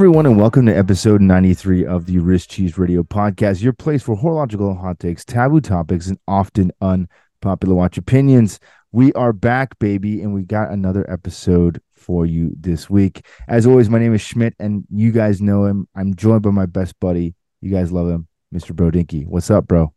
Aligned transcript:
everyone, 0.00 0.24
and 0.24 0.38
welcome 0.38 0.64
to 0.64 0.72
episode 0.72 1.20
93 1.20 1.84
of 1.84 2.06
the 2.06 2.18
Wrist 2.18 2.48
Cheese 2.48 2.78
Radio 2.78 3.02
podcast, 3.02 3.60
your 3.60 3.74
place 3.74 4.02
for 4.02 4.16
horological 4.16 4.74
hot 4.74 4.98
takes, 4.98 5.26
taboo 5.26 5.60
topics, 5.60 6.06
and 6.06 6.18
often 6.26 6.72
unpopular 6.80 7.74
watch 7.74 7.98
opinions. 7.98 8.58
We 8.92 9.12
are 9.12 9.34
back, 9.34 9.78
baby, 9.78 10.22
and 10.22 10.32
we 10.32 10.44
got 10.44 10.70
another 10.70 11.04
episode 11.12 11.82
for 11.92 12.24
you 12.24 12.50
this 12.58 12.88
week. 12.88 13.26
As 13.46 13.66
always, 13.66 13.90
my 13.90 13.98
name 13.98 14.14
is 14.14 14.22
Schmidt, 14.22 14.54
and 14.58 14.86
you 14.88 15.12
guys 15.12 15.42
know 15.42 15.66
him. 15.66 15.86
I'm 15.94 16.14
joined 16.16 16.44
by 16.44 16.50
my 16.50 16.64
best 16.64 16.98
buddy. 16.98 17.34
You 17.60 17.70
guys 17.70 17.92
love 17.92 18.08
him, 18.08 18.26
Mr. 18.54 18.74
Brodinky. 18.74 19.26
What's 19.26 19.50
up, 19.50 19.68
bro? 19.68 19.92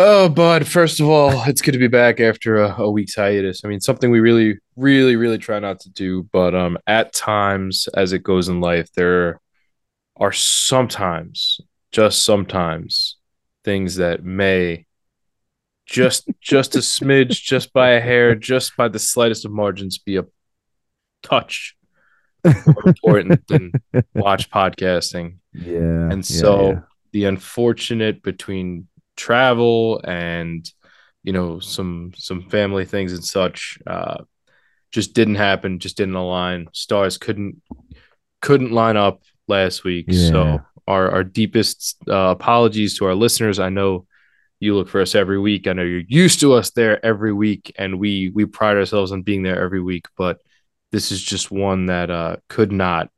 Oh, 0.00 0.28
bud, 0.28 0.64
first 0.64 1.00
of 1.00 1.08
all, 1.08 1.42
it's 1.48 1.60
good 1.60 1.72
to 1.72 1.78
be 1.78 1.88
back 1.88 2.20
after 2.20 2.58
a, 2.58 2.82
a, 2.82 2.88
week's 2.88 3.16
hiatus. 3.16 3.62
I 3.64 3.68
mean, 3.68 3.80
something 3.80 4.12
we 4.12 4.20
really, 4.20 4.58
really, 4.76 5.16
really 5.16 5.38
try 5.38 5.58
not 5.58 5.80
to 5.80 5.90
do, 5.90 6.22
but 6.30 6.54
um, 6.54 6.78
at 6.86 7.12
times, 7.12 7.88
as 7.94 8.12
it 8.12 8.22
goes 8.22 8.48
in 8.48 8.60
life, 8.60 8.88
there 8.92 9.40
are 10.16 10.30
sometimes, 10.30 11.60
just 11.90 12.22
sometimes, 12.22 13.16
things 13.64 13.96
that 13.96 14.22
may 14.22 14.86
just, 15.84 16.30
just 16.40 16.76
a 16.76 16.78
smidge, 16.78 17.30
just 17.42 17.72
by 17.72 17.90
a 17.90 18.00
hair, 18.00 18.36
just 18.36 18.76
by 18.76 18.86
the 18.86 19.00
slightest 19.00 19.44
of 19.44 19.50
margins, 19.50 19.98
be 19.98 20.16
a 20.16 20.26
touch 21.24 21.74
more 22.44 22.86
important 22.86 23.44
than 23.48 23.72
watch 24.14 24.48
podcasting. 24.48 25.38
Yeah, 25.52 26.08
and 26.08 26.24
so 26.24 26.70
yeah, 26.70 26.80
the 27.10 27.24
unfortunate 27.24 28.22
between 28.22 28.86
travel 29.18 30.00
and 30.04 30.70
you 31.22 31.32
know 31.32 31.58
some 31.58 32.12
some 32.16 32.48
family 32.48 32.84
things 32.84 33.12
and 33.12 33.24
such 33.24 33.78
uh 33.86 34.16
just 34.90 35.12
didn't 35.12 35.34
happen 35.34 35.78
just 35.78 35.96
didn't 35.96 36.14
align. 36.14 36.68
Stars 36.72 37.18
couldn't 37.18 37.60
couldn't 38.40 38.72
line 38.72 38.96
up 38.96 39.20
last 39.46 39.84
week. 39.84 40.06
Yeah. 40.08 40.28
so 40.30 40.60
our 40.86 41.10
our 41.10 41.24
deepest 41.24 41.96
uh, 42.08 42.34
apologies 42.38 42.96
to 42.98 43.04
our 43.04 43.14
listeners. 43.14 43.58
I 43.58 43.68
know 43.68 44.06
you 44.60 44.74
look 44.74 44.88
for 44.88 45.00
us 45.00 45.14
every 45.14 45.38
week. 45.38 45.66
I 45.66 45.74
know 45.74 45.82
you're 45.82 46.02
used 46.08 46.40
to 46.40 46.54
us 46.54 46.70
there 46.70 47.04
every 47.04 47.32
week 47.32 47.74
and 47.76 47.98
we 47.98 48.30
we 48.34 48.46
pride 48.46 48.76
ourselves 48.76 49.12
on 49.12 49.22
being 49.22 49.42
there 49.42 49.62
every 49.62 49.82
week 49.82 50.06
but 50.16 50.38
this 50.90 51.12
is 51.12 51.22
just 51.22 51.50
one 51.50 51.86
that 51.86 52.10
uh 52.10 52.36
could 52.48 52.72
not 52.72 53.10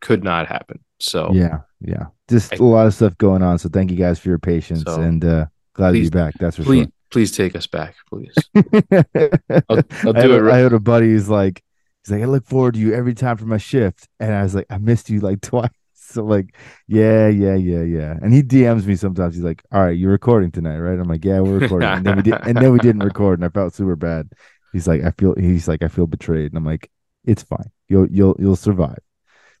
could 0.00 0.24
not 0.24 0.46
happen 0.46 0.80
so 1.04 1.30
Yeah, 1.32 1.58
yeah. 1.80 2.06
Just 2.28 2.54
a 2.54 2.64
lot 2.64 2.86
of 2.86 2.94
stuff 2.94 3.16
going 3.18 3.42
on. 3.42 3.58
So 3.58 3.68
thank 3.68 3.90
you 3.90 3.96
guys 3.96 4.18
for 4.18 4.28
your 4.28 4.38
patience 4.38 4.82
So, 4.84 5.00
and 5.00 5.24
uh 5.24 5.46
glad 5.74 5.90
please- 5.92 6.10
to 6.10 6.16
be 6.16 6.18
back. 6.18 6.34
That's 6.38 6.56
for 6.56 6.62
please 6.64 6.88
please 7.10 7.30
take 7.32 7.54
us 7.54 7.66
back 7.66 7.94
please. 8.08 8.34
I'll, 8.54 9.82
I'll 10.04 10.12
do 10.12 10.32
a- 10.32 10.36
it 10.36 10.40
right 10.40 10.54
I 10.54 10.58
had 10.58 10.72
a 10.72 10.80
buddy 10.80 11.06
who's 11.12 11.28
like, 11.28 11.62
he's 12.04 12.12
like, 12.12 12.22
I 12.22 12.26
look 12.26 12.46
forward 12.46 12.74
to 12.74 12.80
you 12.80 12.94
every 12.94 13.14
time 13.14 13.36
for 13.36 13.46
my 13.46 13.58
shift. 13.58 14.08
And 14.20 14.32
I 14.34 14.42
was 14.42 14.54
like, 14.54 14.66
I 14.70 14.78
missed 14.78 15.10
you 15.10 15.20
like 15.20 15.40
twice. 15.50 15.70
So 15.94 16.24
like, 16.24 16.54
yeah, 16.86 17.28
yeah, 17.28 17.54
yeah, 17.54 17.82
yeah. 17.82 18.16
And 18.22 18.32
he 18.32 18.42
DMs 18.42 18.84
me 18.86 18.94
sometimes. 18.96 19.34
He's 19.34 19.44
like, 19.44 19.62
All 19.72 19.82
right, 19.82 19.96
you're 19.96 20.10
recording 20.12 20.50
tonight, 20.50 20.78
right? 20.78 20.98
I'm 20.98 21.08
like, 21.08 21.24
Yeah, 21.24 21.40
we're 21.40 21.58
recording. 21.58 21.88
And 21.88 22.04
then 22.06 22.16
we 22.16 22.22
did 22.22 22.34
and 22.42 22.56
then 22.56 22.72
we 22.72 22.78
didn't 22.78 23.02
record 23.04 23.38
and 23.38 23.44
I 23.46 23.48
felt 23.48 23.74
super 23.74 23.96
bad. 23.96 24.30
He's 24.72 24.86
like, 24.88 25.02
I 25.04 25.12
feel 25.18 25.34
he's 25.36 25.68
like, 25.68 25.82
I 25.82 25.88
feel 25.88 26.06
betrayed. 26.06 26.50
And 26.52 26.56
I'm 26.58 26.64
like, 26.64 26.90
it's 27.24 27.42
fine. 27.42 27.70
You'll 27.88 28.08
you'll 28.10 28.36
you'll 28.38 28.56
survive. 28.56 28.98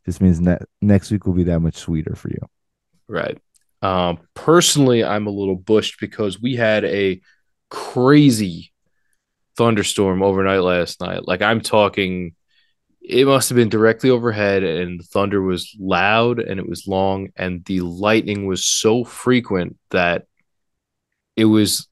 This 0.04 0.20
means 0.20 0.40
ne- 0.40 0.58
next 0.82 1.10
week 1.10 1.26
will 1.26 1.32
be 1.32 1.44
that 1.44 1.60
much 1.60 1.76
sweeter 1.76 2.14
for 2.14 2.28
you. 2.28 2.40
Right. 3.08 3.38
Um, 3.82 4.20
personally, 4.34 5.04
I'm 5.04 5.26
a 5.26 5.30
little 5.30 5.56
bushed 5.56 6.00
because 6.00 6.40
we 6.40 6.56
had 6.56 6.84
a 6.84 7.20
crazy 7.70 8.72
thunderstorm 9.56 10.22
overnight 10.22 10.62
last 10.62 11.00
night. 11.00 11.26
Like 11.26 11.42
I'm 11.42 11.60
talking, 11.60 12.34
it 13.00 13.26
must 13.26 13.50
have 13.50 13.56
been 13.56 13.68
directly 13.68 14.10
overhead, 14.10 14.62
and 14.62 15.00
the 15.00 15.04
thunder 15.04 15.42
was 15.42 15.76
loud 15.78 16.38
and 16.38 16.58
it 16.58 16.68
was 16.68 16.86
long, 16.86 17.28
and 17.36 17.64
the 17.64 17.80
lightning 17.80 18.46
was 18.46 18.64
so 18.64 19.04
frequent 19.04 19.76
that 19.90 20.26
it 21.36 21.44
was 21.44 21.88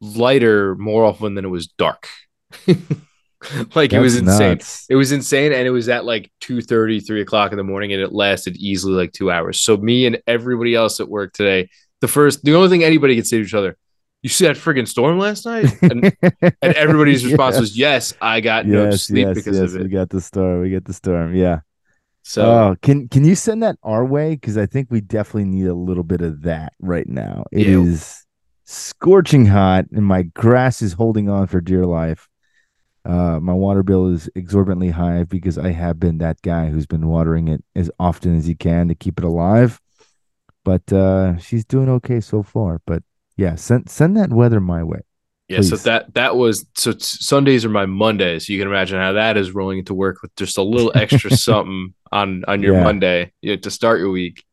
lighter 0.00 0.74
more 0.76 1.04
often 1.04 1.34
than 1.34 1.44
it 1.44 1.48
was 1.48 1.68
dark. 1.68 2.08
like 3.74 3.92
it 3.92 4.00
was 4.00 4.16
insane. 4.16 4.50
nuts. 4.50 4.86
It 4.88 4.96
was 4.96 5.12
insane, 5.12 5.52
and 5.52 5.66
it 5.66 5.70
was 5.70 5.88
at 5.88 6.04
like 6.04 6.30
2 6.40 6.60
3 6.60 7.20
o'clock 7.20 7.52
in 7.52 7.58
the 7.58 7.64
morning, 7.64 7.92
and 7.92 8.02
it 8.02 8.12
lasted 8.12 8.56
easily 8.56 8.94
like 8.94 9.12
two 9.12 9.30
hours. 9.30 9.60
So 9.60 9.76
me 9.76 10.06
and 10.06 10.20
everybody 10.26 10.74
else 10.74 11.00
at 11.00 11.08
work 11.08 11.32
today, 11.32 11.70
the 12.00 12.08
first, 12.08 12.44
the 12.44 12.54
only 12.54 12.68
thing 12.68 12.84
anybody 12.84 13.16
could 13.16 13.26
say 13.26 13.38
to 13.38 13.44
each 13.44 13.54
other, 13.54 13.76
"You 14.22 14.28
see 14.28 14.46
that 14.46 14.56
friggin' 14.56 14.86
storm 14.86 15.18
last 15.18 15.46
night?" 15.46 15.72
And, 15.82 16.12
and 16.42 16.74
everybody's 16.74 17.24
response 17.24 17.58
was, 17.58 17.76
"Yes, 17.76 18.14
I 18.20 18.40
got 18.40 18.66
no 18.66 18.90
sleep 18.92 19.26
yes, 19.28 19.34
because 19.34 19.56
yes. 19.58 19.70
of 19.70 19.76
it. 19.76 19.82
We 19.84 19.88
got 19.88 20.10
the 20.10 20.20
storm. 20.20 20.60
We 20.60 20.70
get 20.70 20.84
the 20.84 20.94
storm. 20.94 21.34
Yeah. 21.34 21.60
So 22.22 22.42
oh, 22.42 22.76
can 22.82 23.08
can 23.08 23.24
you 23.24 23.34
send 23.34 23.62
that 23.62 23.76
our 23.82 24.04
way? 24.04 24.34
Because 24.34 24.58
I 24.58 24.66
think 24.66 24.88
we 24.90 25.00
definitely 25.00 25.46
need 25.46 25.66
a 25.66 25.74
little 25.74 26.04
bit 26.04 26.20
of 26.20 26.42
that 26.42 26.74
right 26.78 27.08
now. 27.08 27.44
It 27.50 27.66
is 27.66 28.26
scorching 28.64 29.46
hot, 29.46 29.86
and 29.92 30.04
my 30.04 30.22
grass 30.22 30.82
is 30.82 30.92
holding 30.92 31.28
on 31.28 31.46
for 31.46 31.60
dear 31.60 31.86
life. 31.86 32.28
Uh, 33.04 33.40
my 33.40 33.54
water 33.54 33.82
bill 33.82 34.08
is 34.08 34.28
exorbitantly 34.34 34.90
high 34.90 35.24
because 35.24 35.56
I 35.58 35.70
have 35.70 35.98
been 35.98 36.18
that 36.18 36.42
guy 36.42 36.68
who's 36.68 36.86
been 36.86 37.08
watering 37.08 37.48
it 37.48 37.64
as 37.74 37.90
often 37.98 38.36
as 38.36 38.46
he 38.46 38.54
can 38.54 38.88
to 38.88 38.94
keep 38.94 39.18
it 39.18 39.24
alive. 39.24 39.80
But 40.64 40.92
uh, 40.92 41.38
she's 41.38 41.64
doing 41.64 41.88
okay 41.88 42.20
so 42.20 42.42
far. 42.42 42.80
But 42.86 43.02
yeah, 43.36 43.54
send 43.54 43.88
send 43.88 44.16
that 44.18 44.30
weather 44.32 44.60
my 44.60 44.84
way. 44.84 45.00
yeah, 45.48 45.62
so 45.62 45.76
that 45.76 46.14
that 46.14 46.36
was 46.36 46.66
so 46.76 46.92
Sundays 46.98 47.64
are 47.64 47.70
my 47.70 47.86
Mondays. 47.86 48.48
You 48.48 48.58
can 48.58 48.68
imagine 48.68 48.98
how 48.98 49.12
that 49.12 49.36
is 49.36 49.52
rolling 49.52 49.78
into 49.78 49.94
work 49.94 50.22
with 50.22 50.34
just 50.36 50.58
a 50.58 50.62
little 50.62 50.92
extra 50.94 51.30
something 51.36 51.94
on 52.12 52.44
on 52.46 52.62
your 52.62 52.74
Yeah. 52.74 52.84
Monday 52.84 53.32
you 53.40 53.52
know, 53.52 53.56
to 53.56 53.70
start 53.70 53.98
your 54.00 54.10
week. 54.10 54.44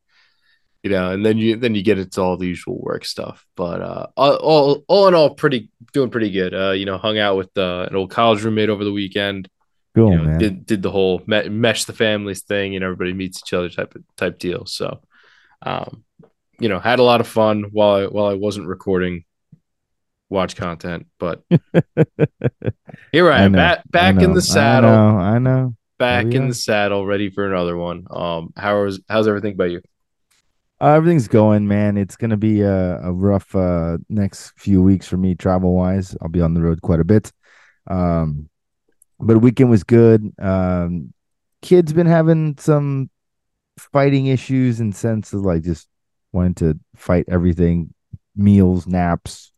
You 0.82 0.90
know, 0.90 1.10
and 1.10 1.26
then 1.26 1.38
you 1.38 1.56
then 1.56 1.74
you 1.74 1.82
get 1.82 1.98
into 1.98 2.20
all 2.20 2.36
the 2.36 2.46
usual 2.46 2.78
work 2.80 3.04
stuff. 3.04 3.44
But 3.56 3.82
uh, 3.82 4.06
all 4.16 4.84
all, 4.86 5.08
in 5.08 5.14
all, 5.14 5.34
pretty 5.34 5.70
doing 5.92 6.10
pretty 6.10 6.30
good. 6.30 6.54
Uh, 6.54 6.70
you 6.70 6.86
know, 6.86 6.98
hung 6.98 7.18
out 7.18 7.36
with 7.36 7.56
uh, 7.58 7.86
an 7.90 7.96
old 7.96 8.10
college 8.10 8.42
roommate 8.42 8.70
over 8.70 8.84
the 8.84 8.92
weekend. 8.92 9.48
Cool, 9.94 10.12
you 10.12 10.16
know, 10.18 10.24
man. 10.24 10.38
did 10.38 10.66
did 10.66 10.82
the 10.82 10.90
whole 10.90 11.20
me- 11.26 11.48
mesh 11.48 11.84
the 11.84 11.92
families 11.92 12.42
thing, 12.42 12.76
and 12.76 12.84
everybody 12.84 13.12
meets 13.12 13.42
each 13.44 13.52
other 13.52 13.68
type 13.68 13.96
of 13.96 14.02
type 14.16 14.38
deal. 14.38 14.66
So, 14.66 15.00
um, 15.62 16.04
you 16.60 16.68
know, 16.68 16.78
had 16.78 17.00
a 17.00 17.04
lot 17.04 17.20
of 17.20 17.26
fun 17.26 17.64
while 17.72 17.94
I 17.94 18.06
while 18.06 18.26
I 18.26 18.34
wasn't 18.34 18.68
recording 18.68 19.24
watch 20.28 20.56
content, 20.56 21.06
but 21.18 21.42
here 23.12 23.32
I 23.32 23.38
I 23.38 23.42
am 23.42 23.52
know, 23.52 23.56
back 23.58 23.78
I 23.78 23.82
back 23.90 24.22
in 24.22 24.34
the 24.34 24.42
saddle, 24.42 24.90
I 24.90 24.94
know. 24.94 25.18
I 25.18 25.38
know. 25.38 25.76
back 25.98 26.26
in 26.26 26.48
the 26.48 26.54
saddle, 26.54 27.04
ready 27.04 27.30
for 27.30 27.46
another 27.46 27.76
one. 27.76 28.06
Um, 28.10 28.52
how 28.56 28.84
is 28.84 29.00
how's 29.08 29.26
everything 29.26 29.56
by 29.56 29.66
you? 29.66 29.82
Uh, 30.80 30.92
everything's 30.94 31.28
going, 31.28 31.66
man. 31.66 31.96
It's 31.96 32.16
gonna 32.16 32.36
be 32.36 32.60
a, 32.60 33.00
a 33.00 33.12
rough 33.12 33.54
uh, 33.54 33.98
next 34.08 34.52
few 34.56 34.80
weeks 34.82 35.08
for 35.08 35.16
me 35.16 35.34
travel 35.34 35.74
wise. 35.74 36.16
I'll 36.22 36.28
be 36.28 36.40
on 36.40 36.54
the 36.54 36.62
road 36.62 36.82
quite 36.82 37.00
a 37.00 37.04
bit. 37.04 37.32
Um, 37.88 38.48
but 39.20 39.38
weekend 39.38 39.70
was 39.70 39.84
good. 39.84 40.32
Um, 40.40 41.12
kids 41.62 41.92
been 41.92 42.06
having 42.06 42.56
some 42.58 43.10
fighting 43.78 44.26
issues 44.26 44.80
in 44.80 44.92
sense 44.92 45.32
of 45.32 45.42
like 45.42 45.62
just 45.64 45.88
wanting 46.32 46.54
to 46.56 46.78
fight 46.96 47.26
everything, 47.28 47.94
meals, 48.36 48.86
naps, 48.86 49.52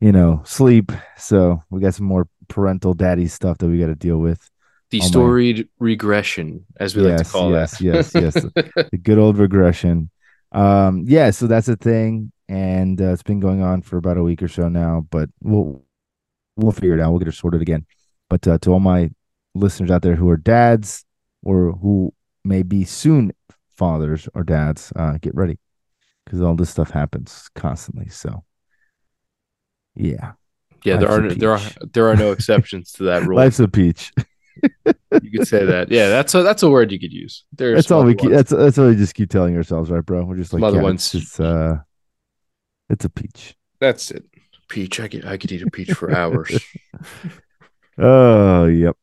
you 0.00 0.12
know, 0.12 0.42
sleep. 0.44 0.92
So 1.18 1.62
we 1.70 1.80
got 1.80 1.94
some 1.94 2.06
more 2.06 2.28
parental 2.48 2.94
daddy 2.94 3.26
stuff 3.28 3.58
that 3.58 3.68
we 3.68 3.78
got 3.80 3.86
to 3.86 3.94
deal 3.94 4.18
with. 4.18 4.50
The 4.90 5.00
Oh 5.00 5.08
storied 5.08 5.68
regression, 5.78 6.66
as 6.78 6.94
we 6.94 7.02
like 7.02 7.16
to 7.16 7.24
Yes, 7.24 7.32
call 7.32 7.50
yes, 7.50 7.80
yes, 7.80 8.14
yes. 8.14 8.44
the 8.90 8.98
good 8.98 9.18
old 9.18 9.38
regression. 9.38 10.10
Um, 10.54 11.04
yeah, 11.06 11.30
so 11.30 11.46
that's 11.46 11.68
a 11.68 11.76
thing, 11.76 12.32
and 12.48 13.00
uh, 13.00 13.12
it's 13.12 13.22
been 13.24 13.40
going 13.40 13.62
on 13.62 13.82
for 13.82 13.96
about 13.96 14.18
a 14.18 14.22
week 14.22 14.42
or 14.42 14.48
so 14.48 14.68
now. 14.68 15.06
But 15.10 15.30
we'll 15.42 15.84
we'll 16.56 16.72
figure 16.72 16.94
it 16.94 17.00
out. 17.00 17.10
We'll 17.10 17.18
get 17.18 17.28
it 17.28 17.32
sorted 17.32 17.62
again. 17.62 17.86
But 18.30 18.46
uh, 18.48 18.58
to 18.60 18.70
all 18.72 18.80
my 18.80 19.10
listeners 19.54 19.90
out 19.90 20.02
there 20.02 20.16
who 20.16 20.30
are 20.30 20.36
dads 20.36 21.04
or 21.42 21.72
who 21.72 22.14
may 22.44 22.62
be 22.62 22.84
soon 22.84 23.32
fathers 23.76 24.28
or 24.34 24.44
dads, 24.44 24.92
uh, 24.96 25.18
get 25.20 25.34
ready 25.34 25.58
because 26.24 26.40
all 26.40 26.56
this 26.56 26.70
stuff 26.70 26.90
happens 26.90 27.48
constantly. 27.54 28.08
So, 28.08 28.44
yeah, 29.94 30.32
yeah, 30.84 30.96
there 30.96 31.08
Life's 31.08 31.18
a 31.18 31.22
are 31.22 31.34
there 31.34 31.52
are 31.52 31.60
there 31.92 32.08
are 32.08 32.16
no 32.16 32.32
exceptions 32.36 32.92
to 32.92 33.04
that 33.04 33.24
rule. 33.24 33.38
life's 33.38 33.60
a 33.60 33.68
peach. 33.68 34.12
You 35.22 35.30
could 35.38 35.46
say 35.48 35.64
that. 35.64 35.90
Yeah, 35.90 36.08
that's 36.08 36.34
a 36.34 36.42
that's 36.42 36.62
a 36.62 36.68
word 36.70 36.90
you 36.92 36.98
could 36.98 37.12
use. 37.12 37.44
There's 37.52 37.76
That's 37.76 37.90
all 37.90 38.04
we 38.04 38.14
keep. 38.14 38.30
That's 38.30 38.50
that's 38.50 38.78
all 38.78 38.88
we 38.88 38.96
just 38.96 39.14
keep 39.14 39.30
telling 39.30 39.56
ourselves, 39.56 39.90
right, 39.90 40.04
bro? 40.04 40.24
We're 40.24 40.36
just 40.36 40.52
like, 40.52 40.60
yeah, 40.74 40.80
ones- 40.82 41.14
It's, 41.14 41.38
uh, 41.38 41.78
it's 42.90 43.04
a 43.04 43.08
peach. 43.08 43.54
That's 43.80 44.10
it. 44.10 44.24
Peach. 44.68 44.98
I 45.00 45.08
could 45.08 45.24
I 45.24 45.36
could 45.36 45.52
eat 45.52 45.62
a 45.62 45.70
peach 45.70 45.92
for 45.92 46.10
hours. 46.14 46.58
Oh, 47.96 48.66
yep. 48.66 48.96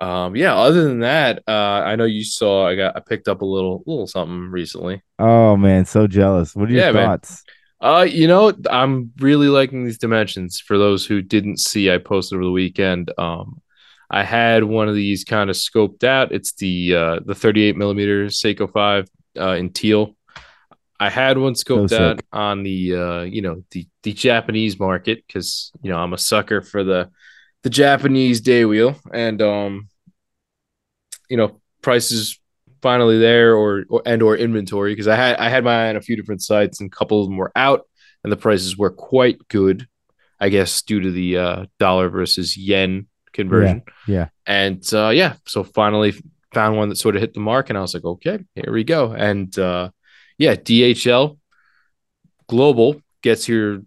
um, 0.00 0.34
yeah. 0.34 0.56
Other 0.56 0.84
than 0.84 1.00
that, 1.00 1.42
uh, 1.46 1.50
I 1.84 1.96
know 1.96 2.04
you 2.06 2.24
saw. 2.24 2.66
I 2.66 2.74
got 2.74 2.96
I 2.96 3.00
picked 3.00 3.28
up 3.28 3.42
a 3.42 3.46
little 3.46 3.82
little 3.86 4.06
something 4.06 4.50
recently. 4.50 5.02
Oh 5.18 5.56
man, 5.58 5.84
so 5.84 6.06
jealous. 6.06 6.56
What 6.56 6.70
are 6.70 6.72
your 6.72 6.84
Yeah, 6.86 6.92
man. 6.92 7.06
thoughts? 7.06 7.44
Uh, 7.80 8.06
you 8.08 8.26
know, 8.26 8.52
I'm 8.70 9.12
really 9.20 9.48
liking 9.48 9.84
these 9.84 9.98
dimensions. 9.98 10.58
For 10.58 10.78
those 10.78 11.04
who 11.06 11.20
didn't 11.22 11.58
see, 11.58 11.90
I 11.92 11.98
posted 11.98 12.36
over 12.36 12.44
the 12.44 12.50
weekend. 12.50 13.12
Um, 13.18 13.60
I 14.10 14.24
had 14.24 14.64
one 14.64 14.88
of 14.88 14.94
these 14.94 15.24
kind 15.24 15.50
of 15.50 15.56
scoped 15.56 16.04
out. 16.04 16.32
It's 16.32 16.52
the 16.54 16.94
uh, 16.94 17.20
the 17.24 17.34
38 17.34 17.76
millimeter 17.76 18.26
Seiko 18.26 18.70
5 18.70 19.08
uh, 19.38 19.48
in 19.52 19.70
teal. 19.70 20.16
I 21.00 21.10
had 21.10 21.38
one 21.38 21.54
scoped 21.54 21.90
So 21.90 22.10
out 22.10 22.20
on 22.32 22.62
the 22.62 22.94
uh, 22.94 23.20
you 23.22 23.42
know 23.42 23.64
the 23.70 23.86
the 24.02 24.12
Japanese 24.12 24.78
market 24.80 25.22
because 25.26 25.70
you 25.82 25.90
know 25.90 25.98
I'm 25.98 26.12
a 26.12 26.18
sucker 26.18 26.60
for 26.62 26.82
the 26.82 27.10
the 27.62 27.70
Japanese 27.70 28.40
day 28.40 28.64
wheel 28.64 28.96
and 29.12 29.40
um 29.42 29.88
you 31.28 31.36
know 31.36 31.60
prices 31.82 32.40
finally 32.82 33.18
there 33.18 33.54
or, 33.54 33.84
or 33.88 34.02
and 34.06 34.22
or 34.22 34.36
inventory 34.36 34.92
because 34.92 35.08
I 35.08 35.16
had 35.16 35.36
I 35.36 35.48
had 35.48 35.64
my 35.64 35.86
eye 35.86 35.88
on 35.90 35.96
a 35.96 36.00
few 36.00 36.16
different 36.16 36.42
sites 36.42 36.80
and 36.80 36.92
a 36.92 36.96
couple 36.96 37.20
of 37.20 37.28
them 37.28 37.36
were 37.36 37.52
out 37.54 37.86
and 38.24 38.32
the 38.32 38.36
prices 38.36 38.76
were 38.76 38.90
quite 38.90 39.46
good. 39.48 39.86
I 40.40 40.50
guess 40.50 40.82
due 40.82 41.00
to 41.00 41.10
the 41.10 41.36
uh, 41.36 41.66
dollar 41.80 42.08
versus 42.08 42.56
yen 42.56 43.08
conversion. 43.32 43.82
Yeah. 44.06 44.28
And 44.46 44.82
uh, 44.92 45.10
yeah, 45.10 45.34
so 45.46 45.64
finally 45.64 46.14
found 46.52 46.76
one 46.76 46.88
that 46.88 46.96
sort 46.96 47.14
of 47.16 47.20
hit 47.20 47.34
the 47.34 47.40
mark, 47.40 47.68
and 47.68 47.78
I 47.78 47.82
was 47.82 47.94
like, 47.94 48.04
okay, 48.04 48.38
here 48.54 48.72
we 48.72 48.84
go. 48.84 49.12
And 49.12 49.56
uh, 49.58 49.90
yeah, 50.38 50.54
DHL 50.54 51.38
Global 52.48 53.00
gets 53.22 53.44
here 53.44 53.82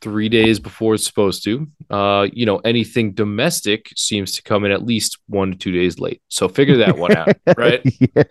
three 0.00 0.28
days 0.28 0.60
before 0.60 0.94
it's 0.94 1.06
supposed 1.06 1.42
to. 1.44 1.66
Uh, 1.88 2.28
you 2.30 2.44
know, 2.44 2.58
anything 2.58 3.12
domestic 3.14 3.90
seems 3.96 4.32
to 4.32 4.42
come 4.42 4.66
in 4.66 4.70
at 4.70 4.84
least 4.84 5.18
one 5.28 5.52
to 5.52 5.56
two 5.56 5.72
days 5.72 5.98
late. 5.98 6.20
So 6.28 6.46
figure 6.48 6.76
that 6.78 6.98
one 6.98 7.16
out, 7.16 7.28
right? 7.56 7.80
yeah. 8.14 8.22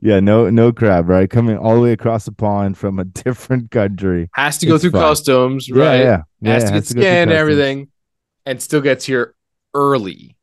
Yeah. 0.00 0.20
No, 0.20 0.50
no 0.50 0.72
crab, 0.72 1.08
right? 1.08 1.28
Coming 1.28 1.56
all 1.58 1.74
the 1.74 1.80
way 1.80 1.92
across 1.92 2.24
the 2.26 2.32
pond 2.32 2.78
from 2.78 2.98
a 3.00 3.04
different 3.24 3.72
country. 3.72 4.28
Has 4.34 4.58
to 4.58 4.66
go 4.66 4.74
It's 4.74 4.82
through 4.82 4.92
fine. 4.92 5.02
customs, 5.02 5.70
right? 5.70 6.00
Yeah. 6.00 6.22
yeah. 6.40 6.52
has 6.52 6.64
it 6.64 6.66
to 6.66 6.72
get 6.72 6.86
scanned 7.02 7.32
everything, 7.32 7.88
and 8.46 8.62
still 8.62 8.80
gets 8.80 9.04
here 9.04 9.34
early. 9.74 10.36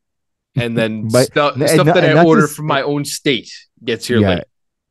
And 0.56 0.78
then 0.78 1.08
But- 1.12 1.28
stuff, 1.28 1.56
and 1.56 1.70
stuff 1.70 1.86
not- 1.88 1.96
that 1.96 2.04
and 2.04 2.20
I 2.20 2.24
order 2.26 2.42
just- 2.44 2.56
from 2.56 2.68
my 2.68 2.82
own 2.82 3.06
state 3.06 3.52
gets 3.84 4.08
here 4.08 4.20
Yeah. 4.20 4.30
late. 4.36 4.44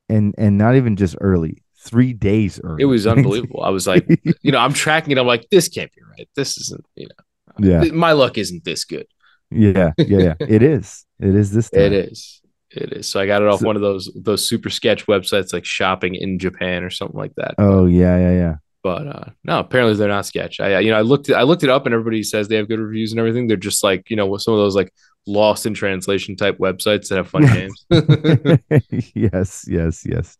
And 0.09 0.35
and 0.39 0.57
not 0.57 0.77
even 0.77 0.97
just 0.97 1.17
early. 1.21 1.63
Three 1.81 2.13
days 2.13 2.61
early. 2.63 2.83
It 2.83 2.87
was 2.87 3.07
unbelievable. 3.15 3.63
I 3.63 3.71
was 3.71 3.87
like, 3.87 4.07
you 4.43 4.53
know, 4.53 4.59
I'm 4.59 4.73
tracking 4.73 5.13
it. 5.13 5.19
I'm 5.19 5.27
like, 5.27 5.47
this 5.51 5.69
can't 5.69 5.93
be 5.93 6.03
right. 6.17 6.29
This 6.37 6.59
isn't, 6.59 6.85
you 6.95 7.09
know, 7.09 7.85
yeah. 7.85 7.91
my 7.93 8.13
luck 8.13 8.39
isn't 8.39 8.65
this 8.65 8.85
good. 8.85 9.07
Yeah. 9.51 9.93
Yeah. 9.99 10.19
Yeah. 10.19 10.35
it 10.41 10.63
is. 10.63 11.05
It 11.21 11.35
is 11.35 11.51
this 11.53 11.71
time. 11.71 11.83
It 11.83 11.93
is. 11.93 12.41
It 12.71 12.93
is. 12.93 13.07
So 13.07 13.21
I 13.21 13.27
got 13.27 13.43
it 13.43 13.49
off 13.49 13.61
So- 13.61 13.67
one 13.67 13.77
of 13.77 13.83
those 13.83 14.11
those 14.15 14.47
super 14.49 14.71
sketch 14.71 15.07
websites 15.07 15.53
like 15.53 15.65
shopping 15.65 16.15
in 16.15 16.39
Japan 16.39 16.83
or 16.85 16.91
something 16.91 17.17
like 17.19 17.35
that. 17.37 17.55
Oh 17.59 17.87
yeah. 17.87 18.17
Yeah. 18.19 18.33
Yeah. 18.33 18.55
But 18.87 19.09
uh, 19.09 19.25
no, 19.43 19.59
apparently 19.59 19.97
they're 19.97 20.07
not 20.07 20.27
sketch. 20.27 20.61
I 20.61 20.79
you 20.79 20.93
know 20.93 20.97
I 20.97 21.01
looked 21.01 21.29
I 21.29 21.43
looked 21.43 21.65
it 21.65 21.71
up 21.71 21.87
and 21.87 21.93
everybody 21.93 22.23
says 22.23 22.47
they 22.47 22.55
have 22.55 22.69
good 22.69 22.79
reviews 22.79 23.11
and 23.11 23.19
everything. 23.19 23.49
They're 23.49 23.57
just 23.57 23.83
like 23.83 24.09
you 24.11 24.15
know 24.15 24.37
some 24.37 24.55
of 24.55 24.59
those 24.59 24.77
like 24.77 24.95
lost 25.27 25.67
in 25.67 25.75
translation 25.75 26.37
type 26.37 26.59
websites 26.59 27.09
that 27.09 27.17
have 27.17 27.29
fun 27.29 27.47
games. 27.47 27.85
yes. 29.13 29.65
Yes. 29.67 30.07
Yes. 30.07 30.39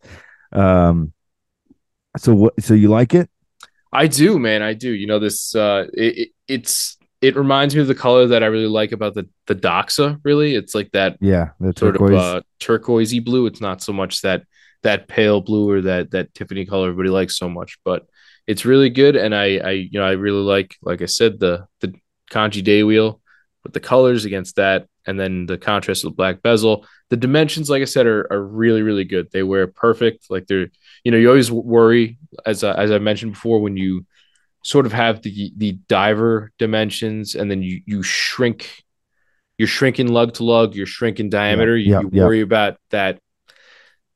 Um. 0.53 1.11
So 2.15 2.33
what? 2.33 2.63
So 2.63 2.73
you 2.73 2.87
like 2.87 3.13
it? 3.13 3.29
I 3.91 4.07
do, 4.07 4.39
man. 4.39 4.61
I 4.61 4.71
do. 4.71 4.91
You 4.91 5.07
know 5.07 5.19
this. 5.19 5.53
Uh, 5.53 5.87
it, 5.93 6.17
it 6.17 6.29
it's 6.47 6.95
it 7.19 7.35
reminds 7.35 7.75
me 7.75 7.81
of 7.81 7.87
the 7.87 7.95
color 7.95 8.27
that 8.27 8.43
I 8.43 8.45
really 8.45 8.67
like 8.67 8.93
about 8.93 9.13
the 9.13 9.27
the 9.47 9.55
Doxa. 9.55 10.21
Really, 10.23 10.55
it's 10.55 10.73
like 10.73 10.89
that 10.93 11.17
Yeah. 11.19 11.49
The 11.59 11.73
sort 11.77 11.95
turquoise. 11.95 12.13
of 12.13 12.19
uh, 12.19 12.41
turquoisey 12.61 13.19
blue. 13.19 13.45
It's 13.45 13.59
not 13.59 13.81
so 13.83 13.91
much 13.91 14.21
that 14.21 14.43
that 14.83 15.09
pale 15.09 15.41
blue 15.41 15.69
or 15.69 15.81
that 15.81 16.11
that 16.11 16.33
Tiffany 16.33 16.65
color 16.65 16.87
everybody 16.87 17.09
likes 17.09 17.37
so 17.37 17.49
much, 17.49 17.77
but 17.83 18.07
it's 18.47 18.65
really 18.65 18.89
good. 18.89 19.15
And 19.15 19.35
I 19.35 19.57
I 19.57 19.71
you 19.71 19.99
know 19.99 20.05
I 20.05 20.13
really 20.13 20.41
like 20.41 20.75
like 20.81 21.01
I 21.01 21.05
said 21.05 21.39
the 21.39 21.67
the 21.81 21.93
kanji 22.31 22.63
day 22.63 22.83
wheel 22.83 23.21
with 23.63 23.73
the 23.73 23.79
colors 23.79 24.25
against 24.25 24.55
that, 24.55 24.87
and 25.05 25.19
then 25.19 25.45
the 25.45 25.57
contrast 25.57 26.03
of 26.03 26.11
the 26.11 26.15
black 26.15 26.41
bezel. 26.41 26.85
The 27.09 27.17
dimensions, 27.17 27.69
like 27.69 27.81
I 27.81 27.85
said, 27.85 28.07
are 28.07 28.31
are 28.31 28.41
really 28.41 28.81
really 28.81 29.05
good. 29.05 29.29
They 29.31 29.43
wear 29.43 29.67
perfect. 29.67 30.29
Like 30.29 30.47
they're 30.47 30.69
you 31.03 31.11
know 31.11 31.17
you 31.17 31.29
always 31.29 31.51
worry 31.51 32.17
as 32.45 32.63
I, 32.63 32.73
as 32.73 32.91
I 32.91 32.99
mentioned 32.99 33.33
before 33.33 33.59
when 33.59 33.77
you 33.77 34.05
sort 34.63 34.85
of 34.85 34.93
have 34.93 35.21
the 35.21 35.53
the 35.55 35.73
diver 35.87 36.51
dimensions 36.57 37.35
and 37.35 37.49
then 37.51 37.61
you 37.61 37.81
you 37.85 38.03
shrink 38.03 38.83
you're 39.57 39.67
shrinking 39.67 40.07
lug 40.07 40.33
to 40.35 40.43
lug, 40.43 40.75
you're 40.75 40.85
shrinking 40.85 41.29
diameter. 41.29 41.75
You, 41.75 41.91
yeah, 41.91 42.01
you 42.01 42.09
yeah. 42.13 42.23
worry 42.23 42.41
about 42.41 42.77
that, 42.91 43.19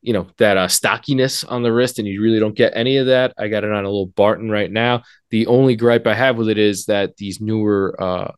you 0.01 0.13
know, 0.13 0.27
that 0.38 0.57
uh, 0.57 0.68
stockiness 0.68 1.44
on 1.44 1.63
the 1.63 1.71
wrist, 1.71 2.00
and 2.00 2.07
you 2.07 2.21
really 2.21 2.39
don't 2.39 2.56
get 2.56 2.74
any 2.75 2.98
of 2.98 3.07
that. 3.07 3.33
I 3.38 3.48
got 3.48 3.63
it 3.63 3.71
on 3.71 3.83
a 3.83 3.88
little 3.88 4.07
Barton 4.07 4.50
right 4.50 4.71
now. 4.71 5.03
The 5.30 5.48
only 5.48 5.75
gripe 5.75 6.07
I 6.07 6.15
have 6.15 6.38
with 6.38 6.50
it 6.50 6.57
is 6.57 6.86
that 6.86 7.18
these 7.18 7.39
newer 7.39 7.95
uh, 8.01 8.31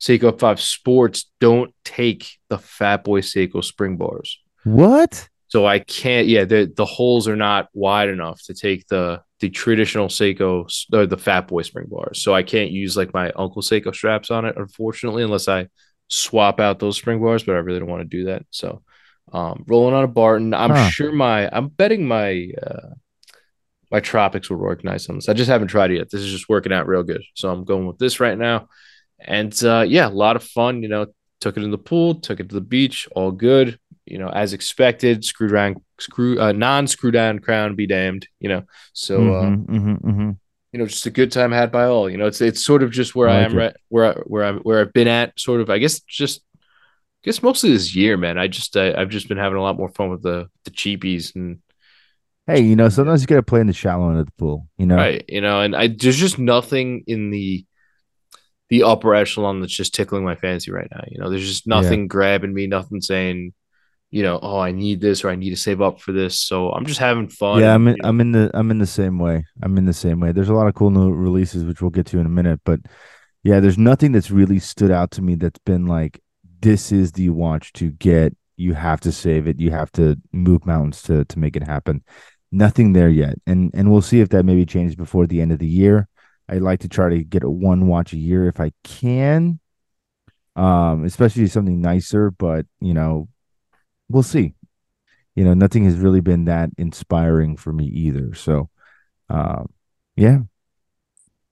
Seiko 0.00 0.38
5 0.38 0.60
Sports 0.60 1.30
don't 1.40 1.74
take 1.84 2.28
the 2.48 2.58
Fat 2.58 3.04
Boy 3.04 3.20
Seiko 3.20 3.62
spring 3.62 3.96
bars. 3.96 4.40
What? 4.64 5.28
So 5.48 5.66
I 5.66 5.78
can't. 5.78 6.28
Yeah, 6.28 6.44
the 6.44 6.70
the 6.74 6.84
holes 6.84 7.26
are 7.26 7.36
not 7.36 7.68
wide 7.72 8.10
enough 8.10 8.42
to 8.44 8.54
take 8.54 8.86
the 8.88 9.22
the 9.40 9.48
traditional 9.48 10.08
Seiko 10.08 10.68
or 10.92 11.06
the 11.06 11.16
Fat 11.16 11.48
Boy 11.48 11.62
spring 11.62 11.86
bars. 11.88 12.22
So 12.22 12.34
I 12.34 12.42
can't 12.42 12.70
use 12.70 12.96
like 12.96 13.14
my 13.14 13.30
Uncle 13.32 13.62
Seiko 13.62 13.94
straps 13.94 14.30
on 14.30 14.44
it, 14.44 14.56
unfortunately, 14.56 15.22
unless 15.22 15.48
I 15.48 15.68
swap 16.08 16.60
out 16.60 16.78
those 16.78 16.98
spring 16.98 17.20
bars. 17.20 17.44
But 17.44 17.54
I 17.54 17.60
really 17.60 17.78
don't 17.78 17.88
want 17.88 18.02
to 18.02 18.16
do 18.16 18.24
that. 18.24 18.44
So 18.50 18.82
um, 19.32 19.64
rolling 19.66 19.94
on 19.94 20.04
a 20.04 20.08
Barton. 20.08 20.54
I'm 20.54 20.70
Huh. 20.70 20.88
sure 20.90 21.12
my. 21.12 21.48
I'm 21.52 21.68
betting 21.68 22.06
my. 22.06 22.48
Uh, 22.62 22.90
my 23.90 24.00
tropics 24.00 24.50
will 24.50 24.58
work 24.58 24.84
nice 24.84 25.08
on 25.08 25.16
this. 25.16 25.28
I 25.30 25.32
just 25.32 25.48
haven't 25.48 25.68
tried 25.68 25.90
it 25.90 25.96
yet. 25.96 26.10
This 26.10 26.20
is 26.20 26.30
just 26.30 26.48
working 26.48 26.72
out 26.72 26.86
real 26.86 27.02
good. 27.02 27.22
So 27.34 27.50
I'm 27.50 27.64
going 27.64 27.86
with 27.86 27.98
this 27.98 28.20
right 28.20 28.36
now. 28.36 28.68
And 29.18 29.52
uh, 29.64 29.84
yeah, 29.88 30.06
a 30.06 30.10
lot 30.10 30.36
of 30.36 30.42
fun. 30.44 30.82
You 30.82 30.88
know, 30.88 31.06
took 31.40 31.56
it 31.56 31.62
in 31.62 31.70
the 31.70 31.78
pool, 31.78 32.16
took 32.16 32.38
it 32.40 32.48
to 32.50 32.54
the 32.54 32.60
beach, 32.60 33.08
all 33.14 33.30
good. 33.32 33.78
You 34.04 34.18
know, 34.18 34.28
as 34.28 34.52
expected, 34.52 35.24
screw 35.24 35.48
down, 35.48 35.76
screw 35.98 36.38
uh, 36.40 36.52
non 36.52 36.86
screw 36.86 37.10
down 37.10 37.38
crown 37.38 37.76
be 37.76 37.86
damned. 37.86 38.26
You 38.40 38.48
know, 38.50 38.62
so 38.92 39.34
uh, 39.34 39.42
Mhm, 39.50 39.66
mhm, 39.66 40.00
mhm. 40.02 40.36
you 40.72 40.78
know, 40.80 40.86
just 40.86 41.06
a 41.06 41.10
good 41.10 41.32
time 41.32 41.50
had 41.52 41.72
by 41.72 41.84
all. 41.84 42.10
You 42.10 42.18
know, 42.18 42.26
it's 42.26 42.40
it's 42.42 42.64
sort 42.64 42.82
of 42.82 42.90
just 42.90 43.14
where 43.14 43.28
I 43.28 43.36
I, 43.36 43.42
like 43.42 43.50
am 43.52 43.58
it. 43.58 43.60
right 43.62 43.76
where 43.88 44.04
I, 44.04 44.12
where 44.20 44.44
I'm 44.44 44.58
where 44.60 44.80
I've 44.82 44.92
been 44.92 45.08
at. 45.08 45.38
Sort 45.40 45.60
of, 45.62 45.70
I 45.70 45.78
guess, 45.78 46.00
just 46.00 46.40
I 46.40 46.47
guess 47.28 47.42
mostly 47.42 47.70
this 47.70 47.94
year, 47.94 48.16
man. 48.16 48.38
I 48.38 48.46
just 48.46 48.76
I, 48.76 48.94
I've 48.94 49.10
just 49.10 49.28
been 49.28 49.36
having 49.36 49.58
a 49.58 49.62
lot 49.62 49.76
more 49.76 49.90
fun 49.90 50.08
with 50.08 50.22
the 50.22 50.48
the 50.64 50.70
cheapies 50.70 51.34
and 51.36 51.58
Hey, 52.46 52.62
you 52.62 52.76
know, 52.76 52.88
sometimes 52.88 53.20
you 53.20 53.26
gotta 53.26 53.42
play 53.42 53.60
in 53.60 53.66
the 53.66 53.74
shallow 53.74 54.08
end 54.08 54.20
of 54.20 54.24
the 54.24 54.32
pool. 54.38 54.66
You 54.78 54.86
know, 54.86 54.96
right, 54.96 55.22
you 55.28 55.42
know, 55.42 55.60
and 55.60 55.76
I 55.76 55.88
there's 55.88 56.16
just 56.16 56.38
nothing 56.38 57.04
in 57.06 57.28
the 57.30 57.66
the 58.70 58.84
upper 58.84 59.14
echelon 59.14 59.60
that's 59.60 59.74
just 59.74 59.94
tickling 59.94 60.24
my 60.24 60.34
fancy 60.34 60.70
right 60.70 60.88
now. 60.90 61.04
You 61.08 61.20
know, 61.20 61.28
there's 61.28 61.46
just 61.46 61.66
nothing 61.66 62.08
grabbing 62.08 62.54
me, 62.54 62.66
nothing 62.66 63.02
saying, 63.02 63.52
you 64.10 64.22
know, 64.22 64.38
oh, 64.42 64.58
I 64.58 64.72
need 64.72 65.02
this 65.02 65.24
or 65.24 65.30
I 65.30 65.36
need 65.36 65.50
to 65.50 65.56
save 65.56 65.82
up 65.82 66.00
for 66.00 66.12
this. 66.12 66.40
So 66.40 66.70
I'm 66.70 66.86
just 66.86 67.00
having 67.00 67.28
fun. 67.28 67.60
yeah, 67.60 67.74
I'm 67.74 67.86
in, 67.88 67.96
you 67.96 68.02
know, 68.02 68.08
I'm 68.08 68.20
in 68.22 68.32
the 68.32 68.50
I'm 68.54 68.70
in 68.70 68.78
the 68.78 68.86
same 68.86 69.18
way. 69.18 69.44
I'm 69.62 69.76
in 69.76 69.84
the 69.84 69.92
same 69.92 70.18
way. 70.18 70.32
There's 70.32 70.48
a 70.48 70.54
lot 70.54 70.68
of 70.68 70.74
cool 70.74 70.90
new 70.90 71.12
releases 71.12 71.64
which 71.64 71.82
we'll 71.82 71.90
get 71.90 72.06
to 72.06 72.18
in 72.18 72.24
a 72.24 72.30
minute, 72.30 72.60
but 72.64 72.80
yeah, 73.42 73.60
there's 73.60 73.78
nothing 73.78 74.12
that's 74.12 74.30
really 74.30 74.58
stood 74.58 74.90
out 74.90 75.10
to 75.12 75.22
me 75.22 75.34
that's 75.34 75.60
been 75.66 75.86
like 75.86 76.20
this 76.60 76.92
is 76.92 77.12
the 77.12 77.30
watch 77.30 77.72
to 77.74 77.90
get. 77.90 78.36
You 78.56 78.74
have 78.74 79.00
to 79.00 79.12
save 79.12 79.46
it. 79.46 79.60
You 79.60 79.70
have 79.70 79.92
to 79.92 80.16
move 80.32 80.66
mountains 80.66 81.02
to 81.02 81.24
to 81.24 81.38
make 81.38 81.56
it 81.56 81.62
happen. 81.62 82.02
Nothing 82.50 82.92
there 82.92 83.08
yet, 83.08 83.38
and 83.46 83.70
and 83.74 83.90
we'll 83.90 84.02
see 84.02 84.20
if 84.20 84.30
that 84.30 84.44
maybe 84.44 84.66
changes 84.66 84.96
before 84.96 85.26
the 85.26 85.40
end 85.40 85.52
of 85.52 85.58
the 85.58 85.66
year. 85.66 86.08
I'd 86.48 86.62
like 86.62 86.80
to 86.80 86.88
try 86.88 87.10
to 87.10 87.22
get 87.22 87.44
a 87.44 87.50
one 87.50 87.88
watch 87.88 88.12
a 88.12 88.16
year 88.16 88.48
if 88.48 88.58
I 88.58 88.72
can, 88.82 89.60
um, 90.56 91.04
especially 91.04 91.46
something 91.46 91.80
nicer. 91.80 92.30
But 92.30 92.66
you 92.80 92.94
know, 92.94 93.28
we'll 94.08 94.22
see. 94.22 94.54
You 95.34 95.44
know, 95.44 95.54
nothing 95.54 95.84
has 95.84 95.96
really 95.96 96.20
been 96.20 96.46
that 96.46 96.70
inspiring 96.78 97.56
for 97.56 97.72
me 97.72 97.84
either. 97.84 98.34
So, 98.34 98.70
um, 99.28 99.72
yeah. 100.16 100.38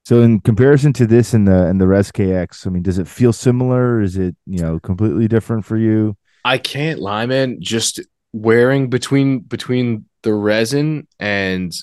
So 0.06 0.22
in 0.22 0.38
comparison 0.38 0.92
to 0.92 1.06
this 1.08 1.34
and 1.34 1.48
the 1.48 1.66
and 1.66 1.80
the 1.80 1.88
Res 1.88 2.12
KX, 2.12 2.64
I 2.64 2.70
mean, 2.70 2.84
does 2.84 2.98
it 2.98 3.08
feel 3.08 3.32
similar? 3.32 4.00
Is 4.00 4.16
it 4.16 4.36
you 4.46 4.60
know 4.60 4.78
completely 4.78 5.26
different 5.26 5.64
for 5.64 5.76
you? 5.76 6.16
I 6.44 6.58
can't 6.58 7.00
lie, 7.00 7.26
man. 7.26 7.60
Just 7.60 7.98
wearing 8.32 8.88
between 8.88 9.40
between 9.40 10.04
the 10.22 10.32
resin 10.32 11.08
and 11.18 11.74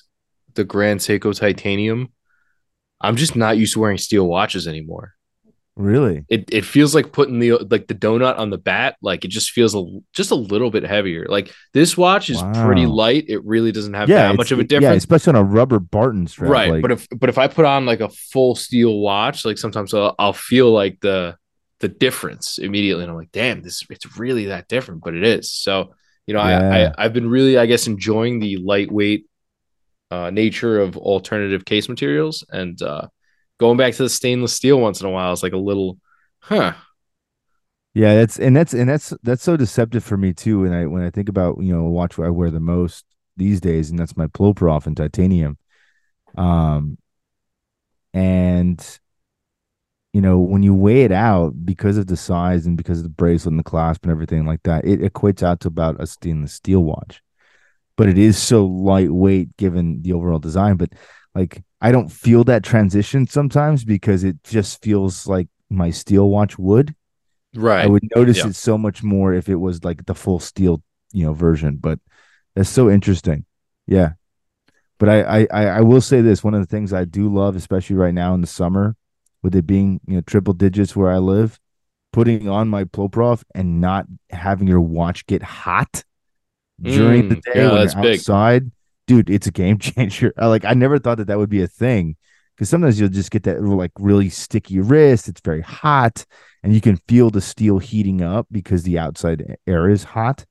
the 0.53 0.63
Grand 0.63 1.01
Seiko 1.01 1.37
titanium, 1.37 2.13
I'm 3.01 3.17
just 3.17 3.35
not 3.35 3.57
used 3.57 3.73
to 3.73 3.81
wearing 3.81 3.97
steel 3.97 4.25
watches 4.25 4.69
anymore. 4.69 5.15
Really? 5.75 6.23
It 6.29 6.49
it 6.51 6.65
feels 6.65 6.93
like 6.93 7.11
putting 7.11 7.39
the 7.39 7.53
like 7.53 7.87
the 7.87 7.95
donut 7.95 8.37
on 8.37 8.51
the 8.51 8.59
bat. 8.59 8.95
Like 9.01 9.25
it 9.25 9.29
just 9.29 9.51
feels 9.51 9.73
a 9.73 9.83
just 10.13 10.29
a 10.29 10.35
little 10.35 10.69
bit 10.69 10.83
heavier. 10.83 11.25
Like 11.27 11.51
this 11.73 11.97
watch 11.97 12.29
is 12.29 12.43
pretty 12.63 12.85
light. 12.85 13.25
It 13.27 13.43
really 13.43 13.71
doesn't 13.71 13.95
have 13.95 14.07
yeah, 14.07 14.27
that 14.27 14.35
much 14.35 14.51
of 14.51 14.59
a 14.59 14.63
difference. 14.63 14.91
Yeah, 14.91 14.97
especially 14.97 15.31
on 15.31 15.37
a 15.37 15.43
rubber 15.43 15.79
Barton 15.79 16.27
strap. 16.27 16.49
right 16.51 16.71
like- 16.71 16.81
but 16.81 16.91
if 16.91 17.07
but 17.17 17.29
if 17.29 17.37
i 17.37 17.47
put 17.47 17.65
on 17.65 17.85
like 17.85 18.01
a 18.01 18.09
full 18.09 18.55
steel 18.55 18.99
watch 18.99 19.45
like 19.45 19.57
sometimes 19.57 19.93
i'll, 19.93 20.15
I'll 20.17 20.33
feel 20.33 20.71
like 20.71 20.99
the 21.01 21.37
the 21.79 21.87
difference 21.87 22.57
immediately 22.57 23.03
and 23.03 23.11
i'm 23.11 23.17
like 23.17 23.31
damn 23.31 23.61
this 23.61 23.83
it's 23.89 24.17
really 24.17 24.45
that 24.45 24.67
different 24.67 25.03
but 25.03 25.13
it 25.13 25.23
is 25.23 25.51
so 25.51 25.93
you 26.25 26.33
know 26.33 26.39
I, 26.39 26.85
I 26.85 26.93
i've 26.97 27.13
been 27.13 27.29
really 27.29 27.57
i 27.57 27.65
guess 27.65 27.87
enjoying 27.87 28.39
the 28.39 28.57
lightweight 28.57 29.25
uh 30.11 30.29
nature 30.29 30.79
of 30.79 30.97
alternative 30.97 31.65
case 31.65 31.89
materials 31.89 32.45
and 32.49 32.81
uh 32.81 33.07
going 33.60 33.77
back 33.77 33.93
to 33.93 34.03
the 34.03 34.10
stainless 34.10 34.53
steel 34.53 34.79
once 34.79 35.01
in 35.01 35.07
a 35.07 35.12
while 35.12 35.33
is 35.33 35.43
like 35.43 35.53
a 35.53 35.57
little 35.57 35.98
huh 36.39 36.74
Yeah, 37.93 38.15
that's 38.15 38.39
and 38.39 38.55
that's 38.55 38.74
and 38.74 38.89
that's 38.89 39.13
that's 39.22 39.43
so 39.43 39.55
deceptive 39.55 40.03
for 40.03 40.17
me 40.17 40.33
too. 40.33 40.62
When 40.62 40.74
I 40.74 40.86
when 40.88 41.03
I 41.03 41.12
think 41.12 41.29
about 41.29 41.62
you 41.62 41.74
know 41.74 41.83
watch 41.83 42.17
I 42.17 42.29
wear 42.29 42.50
the 42.50 42.60
most 42.60 43.05
these 43.38 43.62
days, 43.62 43.89
and 43.89 44.00
that's 44.00 44.17
my 44.17 44.27
Ploprof 44.27 44.88
in 44.88 44.95
titanium. 44.95 45.57
Um, 46.38 46.98
and 48.13 49.00
you 50.13 50.22
know 50.22 50.39
when 50.39 50.63
you 50.63 50.74
weigh 50.74 51.03
it 51.03 51.12
out 51.12 51.53
because 51.65 51.98
of 51.98 52.07
the 52.07 52.17
size 52.17 52.65
and 52.65 52.77
because 52.77 53.00
of 53.00 53.03
the 53.03 53.10
bracelet 53.10 53.51
and 53.51 53.60
the 53.60 53.63
clasp 53.63 54.03
and 54.03 54.12
everything 54.12 54.45
like 54.45 54.62
that, 54.63 54.86
it 54.86 55.00
equates 55.01 55.43
out 55.43 55.60
to 55.62 55.67
about 55.67 56.01
a 56.01 56.07
stainless 56.07 56.53
steel 56.53 56.83
watch. 56.83 57.22
But 57.98 58.10
it 58.10 58.17
is 58.17 58.38
so 58.38 58.65
lightweight 58.65 59.57
given 59.57 60.01
the 60.03 60.13
overall 60.13 60.39
design. 60.39 60.77
But 60.77 60.91
like 61.35 61.63
I 61.81 61.91
don't 61.91 62.11
feel 62.11 62.43
that 62.45 62.63
transition 62.63 63.27
sometimes 63.27 63.83
because 63.85 64.23
it 64.23 64.43
just 64.43 64.81
feels 64.83 65.27
like 65.27 65.47
my 65.69 65.91
steel 65.91 66.29
watch 66.29 66.57
would 66.59 66.95
Right. 67.53 67.83
I 67.83 67.87
would 67.87 68.03
notice 68.15 68.39
Yeah. 68.39 68.45
it 68.45 68.55
so 68.55 68.77
much 68.77 69.03
more 69.03 69.33
if 69.33 69.49
it 69.49 69.55
was 69.55 69.83
like 69.83 70.05
the 70.05 70.15
full 70.15 70.39
steel, 70.39 70.83
you 71.13 71.25
know, 71.25 71.33
version. 71.33 71.77
But 71.77 71.99
that's 72.55 72.69
so 72.69 72.89
interesting. 72.89 73.45
Yeah. 73.87 74.13
But 74.99 75.09
I, 75.09 75.45
I, 75.51 75.65
I 75.65 75.81
will 75.81 76.01
say 76.01 76.21
this: 76.21 76.43
one 76.43 76.53
of 76.53 76.61
the 76.61 76.67
things 76.67 76.93
I 76.93 77.05
do 77.05 77.27
love, 77.33 77.55
especially 77.55 77.95
right 77.95 78.13
now 78.13 78.33
in 78.33 78.41
the 78.41 78.47
summer, 78.47 78.95
with 79.41 79.55
it 79.55 79.67
being 79.67 79.99
you 80.07 80.15
know 80.15 80.21
triple 80.21 80.53
digits 80.53 80.95
where 80.95 81.11
I 81.11 81.17
live, 81.17 81.59
putting 82.13 82.49
on 82.49 82.69
my 82.69 82.85
Ploprof 82.85 83.43
and 83.55 83.81
not 83.81 84.07
having 84.31 84.67
your 84.67 84.81
watch 84.81 85.25
get 85.27 85.43
hot 85.43 86.03
during 86.83 87.23
the 87.29 87.35
Mm, 87.35 87.41
day 87.45 87.53
yeah, 87.53 87.69
when 87.69 87.81
that's 87.81 87.95
you're 87.95 87.95
big. 88.01 88.25
outside, 88.25 88.71
dude. 89.07 89.29
It's 89.29 89.48
a 89.48 89.51
game 89.51 89.77
changer. 89.79 90.33
Like 90.38 90.65
I 90.65 90.74
never 90.74 91.00
thought 91.00 91.17
that 91.17 91.27
that 91.27 91.38
would 91.38 91.50
be 91.50 91.62
a 91.62 91.67
thing 91.67 92.15
because 92.55 92.69
sometimes 92.69 93.00
you'll 93.00 93.10
just 93.10 93.31
get 93.31 93.43
that 93.43 93.63
like 93.63 93.91
really 94.00 94.29
sticky 94.29 94.79
wrist. 94.79 95.27
It's 95.27 95.41
very 95.41 95.62
hot, 95.62 96.25
and 96.63 96.74
you 96.74 96.81
can 96.81 96.98
feel 97.07 97.29
the 97.29 97.41
steel 97.41 97.79
heating 97.79 98.22
up 98.22 98.48
because 98.51 98.83
the 98.83 99.00
outside 99.00 99.57
air 99.67 99.89
is 99.89 100.03
hot. 100.03 100.45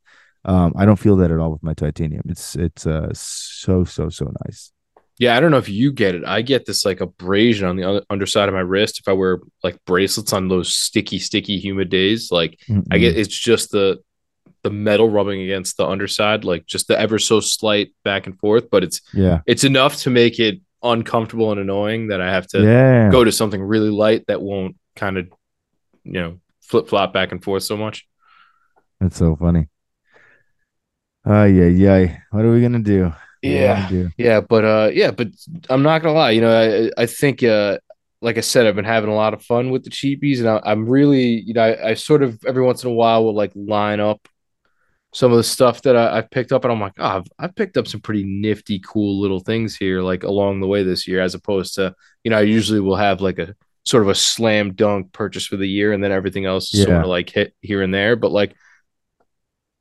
Um, 0.44 0.72
I 0.76 0.84
don't 0.84 0.98
feel 0.98 1.16
that 1.16 1.30
at 1.30 1.38
all 1.38 1.52
with 1.52 1.62
my 1.62 1.74
titanium. 1.74 2.22
It's 2.28 2.56
it's 2.56 2.86
uh 2.86 3.10
so 3.12 3.84
so 3.84 4.08
so 4.08 4.32
nice. 4.44 4.72
Yeah, 5.18 5.36
I 5.36 5.40
don't 5.40 5.50
know 5.50 5.58
if 5.58 5.68
you 5.68 5.92
get 5.92 6.14
it. 6.14 6.24
I 6.24 6.42
get 6.42 6.66
this 6.66 6.84
like 6.84 7.00
abrasion 7.00 7.68
on 7.68 7.76
the 7.76 7.84
other, 7.84 8.02
underside 8.10 8.48
of 8.48 8.54
my 8.54 8.60
wrist 8.60 8.98
if 8.98 9.06
I 9.06 9.12
wear 9.12 9.40
like 9.62 9.76
bracelets 9.84 10.32
on 10.32 10.48
those 10.48 10.74
sticky, 10.74 11.18
sticky, 11.18 11.58
humid 11.58 11.90
days. 11.90 12.32
Like 12.32 12.58
I 12.90 12.98
get 12.98 13.16
it's 13.16 13.38
just 13.38 13.70
the 13.70 13.98
the 14.62 14.70
metal 14.70 15.08
rubbing 15.10 15.42
against 15.42 15.76
the 15.76 15.86
underside, 15.86 16.44
like 16.44 16.66
just 16.66 16.88
the 16.88 16.98
ever 16.98 17.18
so 17.18 17.40
slight 17.40 17.92
back 18.04 18.26
and 18.26 18.38
forth. 18.38 18.70
But 18.70 18.84
it's 18.84 19.00
Yeah, 19.12 19.40
it's 19.46 19.64
enough 19.64 19.96
to 20.02 20.10
make 20.10 20.38
it 20.38 20.60
uncomfortable 20.82 21.52
and 21.52 21.60
annoying 21.60 22.08
that 22.08 22.20
I 22.20 22.30
have 22.32 22.46
to 22.48 22.62
yeah. 22.62 23.10
go 23.10 23.24
to 23.24 23.32
something 23.32 23.62
really 23.62 23.90
light 23.90 24.24
that 24.28 24.42
won't 24.42 24.76
kind 24.96 25.16
of 25.18 25.28
you 26.04 26.12
know 26.12 26.40
flip 26.60 26.88
flop 26.88 27.12
back 27.12 27.32
and 27.32 27.42
forth 27.42 27.62
so 27.62 27.76
much. 27.76 28.06
That's 29.00 29.16
so 29.16 29.36
funny. 29.36 29.68
Uh 31.26 31.44
yeah, 31.44 31.66
yeah. 31.66 32.18
What 32.30 32.44
are 32.44 32.52
we 32.52 32.60
gonna 32.60 32.80
do? 32.80 33.12
What 33.42 33.54
are 33.54 33.66
gonna 33.66 33.80
Yeah. 33.80 33.88
do? 33.88 34.10
Yeah, 34.16 34.40
but 34.40 34.64
uh 34.64 34.90
yeah, 34.92 35.10
but 35.10 35.28
I'm 35.68 35.82
not 35.82 36.02
gonna 36.02 36.14
lie, 36.14 36.30
you 36.32 36.40
know, 36.40 36.90
I 36.98 37.02
I 37.02 37.06
think 37.06 37.42
uh 37.42 37.78
like 38.20 38.38
I 38.38 38.40
said, 38.40 38.66
I've 38.66 38.76
been 38.76 38.84
having 38.84 39.10
a 39.10 39.14
lot 39.14 39.34
of 39.34 39.42
fun 39.42 39.70
with 39.70 39.82
the 39.84 39.90
cheapies 39.90 40.38
and 40.38 40.48
I, 40.48 40.60
I'm 40.64 40.88
really, 40.88 41.40
you 41.40 41.54
know, 41.54 41.62
I, 41.62 41.90
I 41.90 41.94
sort 41.94 42.22
of 42.22 42.40
every 42.46 42.62
once 42.62 42.84
in 42.84 42.90
a 42.90 42.94
while 42.94 43.24
will 43.24 43.34
like 43.34 43.50
line 43.56 43.98
up 44.00 44.28
some 45.12 45.30
of 45.30 45.36
the 45.36 45.44
stuff 45.44 45.82
that 45.82 45.96
I, 45.96 46.18
I've 46.18 46.30
picked 46.30 46.52
up 46.52 46.64
and 46.64 46.72
I'm 46.72 46.80
like, 46.80 46.94
oh, 46.98 47.04
I've, 47.18 47.26
I've 47.38 47.54
picked 47.54 47.76
up 47.76 47.86
some 47.86 48.00
pretty 48.00 48.24
nifty, 48.24 48.80
cool 48.80 49.20
little 49.20 49.40
things 49.40 49.76
here, 49.76 50.00
like 50.02 50.22
along 50.24 50.60
the 50.60 50.66
way 50.66 50.82
this 50.82 51.06
year, 51.06 51.20
as 51.20 51.34
opposed 51.34 51.74
to, 51.74 51.94
you 52.24 52.30
know, 52.30 52.38
I 52.38 52.42
usually 52.42 52.80
will 52.80 52.96
have 52.96 53.20
like 53.20 53.38
a 53.38 53.54
sort 53.84 54.02
of 54.04 54.08
a 54.08 54.14
slam 54.14 54.74
dunk 54.74 55.12
purchase 55.12 55.46
for 55.46 55.56
the 55.56 55.68
year 55.68 55.92
and 55.92 56.02
then 56.02 56.12
everything 56.12 56.46
else 56.46 56.72
is 56.72 56.80
sort 56.80 56.98
of 56.98 57.04
like 57.04 57.28
hit 57.30 57.54
here 57.60 57.82
and 57.82 57.92
there. 57.92 58.16
But 58.16 58.32
like 58.32 58.54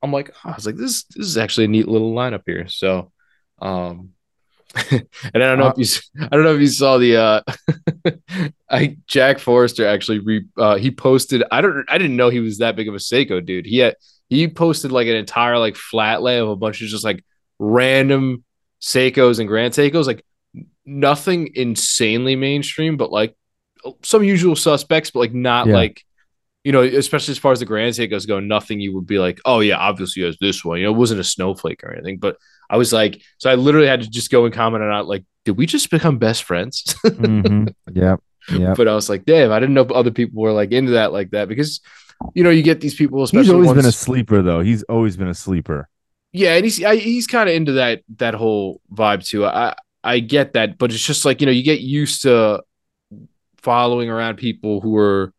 I'm 0.02 0.12
like, 0.12 0.30
oh, 0.44 0.50
I 0.50 0.54
was 0.54 0.66
like, 0.66 0.76
this 0.76 1.04
this 1.04 1.26
is 1.26 1.36
actually 1.38 1.66
a 1.66 1.68
neat 1.68 1.88
little 1.88 2.12
lineup 2.12 2.42
here. 2.46 2.66
So, 2.68 3.12
um, 3.60 4.10
and 4.90 5.06
I 5.34 5.38
don't 5.38 5.58
know 5.58 5.66
Uh, 5.66 5.74
if 5.76 5.78
you, 5.78 6.26
I 6.30 6.36
don't 6.36 6.44
know 6.44 6.54
if 6.54 6.60
you 6.60 6.66
saw 6.66 6.98
the, 6.98 7.16
uh, 7.16 7.42
I 8.70 8.96
Jack 9.06 9.38
Forster 9.38 9.86
actually 9.86 10.20
re, 10.20 10.44
uh, 10.56 10.76
he 10.76 10.90
posted. 10.90 11.44
I 11.50 11.60
don't, 11.60 11.84
I 11.88 11.98
didn't 11.98 12.16
know 12.16 12.30
he 12.30 12.40
was 12.40 12.58
that 12.58 12.76
big 12.76 12.88
of 12.88 12.94
a 12.94 12.98
Seiko 12.98 13.44
dude. 13.44 13.66
He 13.66 13.78
had, 13.78 13.96
he 14.32 14.48
posted 14.48 14.92
like 14.92 15.06
an 15.06 15.16
entire 15.16 15.58
like 15.58 15.76
flat 15.76 16.22
lay 16.22 16.38
of 16.38 16.48
a 16.48 16.56
bunch 16.56 16.80
of 16.82 16.88
just 16.88 17.04
like 17.04 17.24
random 17.58 18.44
Seikos 18.80 19.38
and 19.38 19.48
Grand 19.48 19.74
Seikos, 19.74 20.06
like 20.06 20.24
nothing 20.84 21.50
insanely 21.54 22.36
mainstream, 22.36 22.96
but 22.96 23.12
like 23.12 23.34
some 24.02 24.24
usual 24.24 24.56
suspects, 24.56 25.10
but 25.10 25.20
like 25.20 25.34
not 25.34 25.66
Yeah. 25.68 25.74
like 25.74 26.02
you 26.64 26.70
know, 26.70 26.82
especially 26.82 27.32
as 27.32 27.38
far 27.38 27.50
as 27.50 27.58
the 27.58 27.66
Grand 27.66 27.92
Seikos 27.92 28.24
go, 28.26 28.38
nothing 28.38 28.78
you 28.80 28.94
would 28.94 29.06
be 29.06 29.18
like, 29.18 29.40
oh 29.44 29.58
yeah, 29.58 29.76
obviously 29.78 30.22
has 30.22 30.36
this 30.40 30.64
one. 30.64 30.78
You 30.78 30.84
know, 30.84 30.94
it 30.94 30.96
wasn't 30.96 31.18
a 31.20 31.24
snowflake 31.24 31.82
or 31.82 31.92
anything. 31.92 32.18
But 32.18 32.36
I 32.70 32.76
was 32.76 32.92
like, 32.92 33.20
so 33.38 33.50
I 33.50 33.56
literally 33.56 33.88
had 33.88 34.02
to 34.02 34.08
just 34.08 34.30
go 34.30 34.44
and 34.44 34.54
comment 34.54 34.84
on 34.84 35.00
it, 35.00 35.06
like, 35.06 35.24
did 35.44 35.56
we 35.56 35.66
just 35.66 35.90
become 35.90 36.18
best 36.18 36.44
friends? 36.44 36.94
hmm 37.04 37.64
Yep. 37.92 38.20
Yep. 38.48 38.76
but 38.76 38.86
I 38.88 38.94
was 38.94 39.08
like, 39.08 39.24
damn, 39.24 39.50
I 39.50 39.58
didn't 39.58 39.74
know 39.74 39.82
other 39.82 40.12
people 40.12 40.40
were 40.40 40.52
like 40.52 40.70
into 40.70 40.92
that 40.92 41.12
like 41.12 41.30
that 41.30 41.48
because 41.48 41.80
you 42.34 42.42
know 42.42 42.50
you 42.50 42.62
get 42.62 42.80
these 42.80 42.94
people, 42.94 43.22
especially 43.22 43.44
He's 43.44 43.52
always 43.52 43.72
been 43.72 43.86
a 43.86 43.92
sleeper 43.92 44.42
though. 44.42 44.60
He's 44.60 44.82
always 44.84 45.16
been 45.16 45.28
a 45.28 45.34
sleeper. 45.34 45.88
yeah, 46.32 46.54
and 46.54 46.64
he's 46.64 46.82
I, 46.82 46.96
he's 46.96 47.26
kind 47.26 47.48
of 47.48 47.54
into 47.54 47.72
that 47.72 48.02
that 48.16 48.34
whole 48.34 48.80
vibe 48.92 49.26
too. 49.26 49.46
I 49.46 49.74
I 50.04 50.20
get 50.20 50.54
that, 50.54 50.78
but 50.78 50.92
it's 50.92 51.06
just 51.06 51.24
like 51.24 51.40
you 51.40 51.46
know 51.46 51.52
you 51.52 51.62
get 51.62 51.80
used 51.80 52.22
to 52.22 52.62
following 53.58 54.10
around 54.10 54.36
people 54.36 54.80
who 54.80 54.96
are 54.96 55.32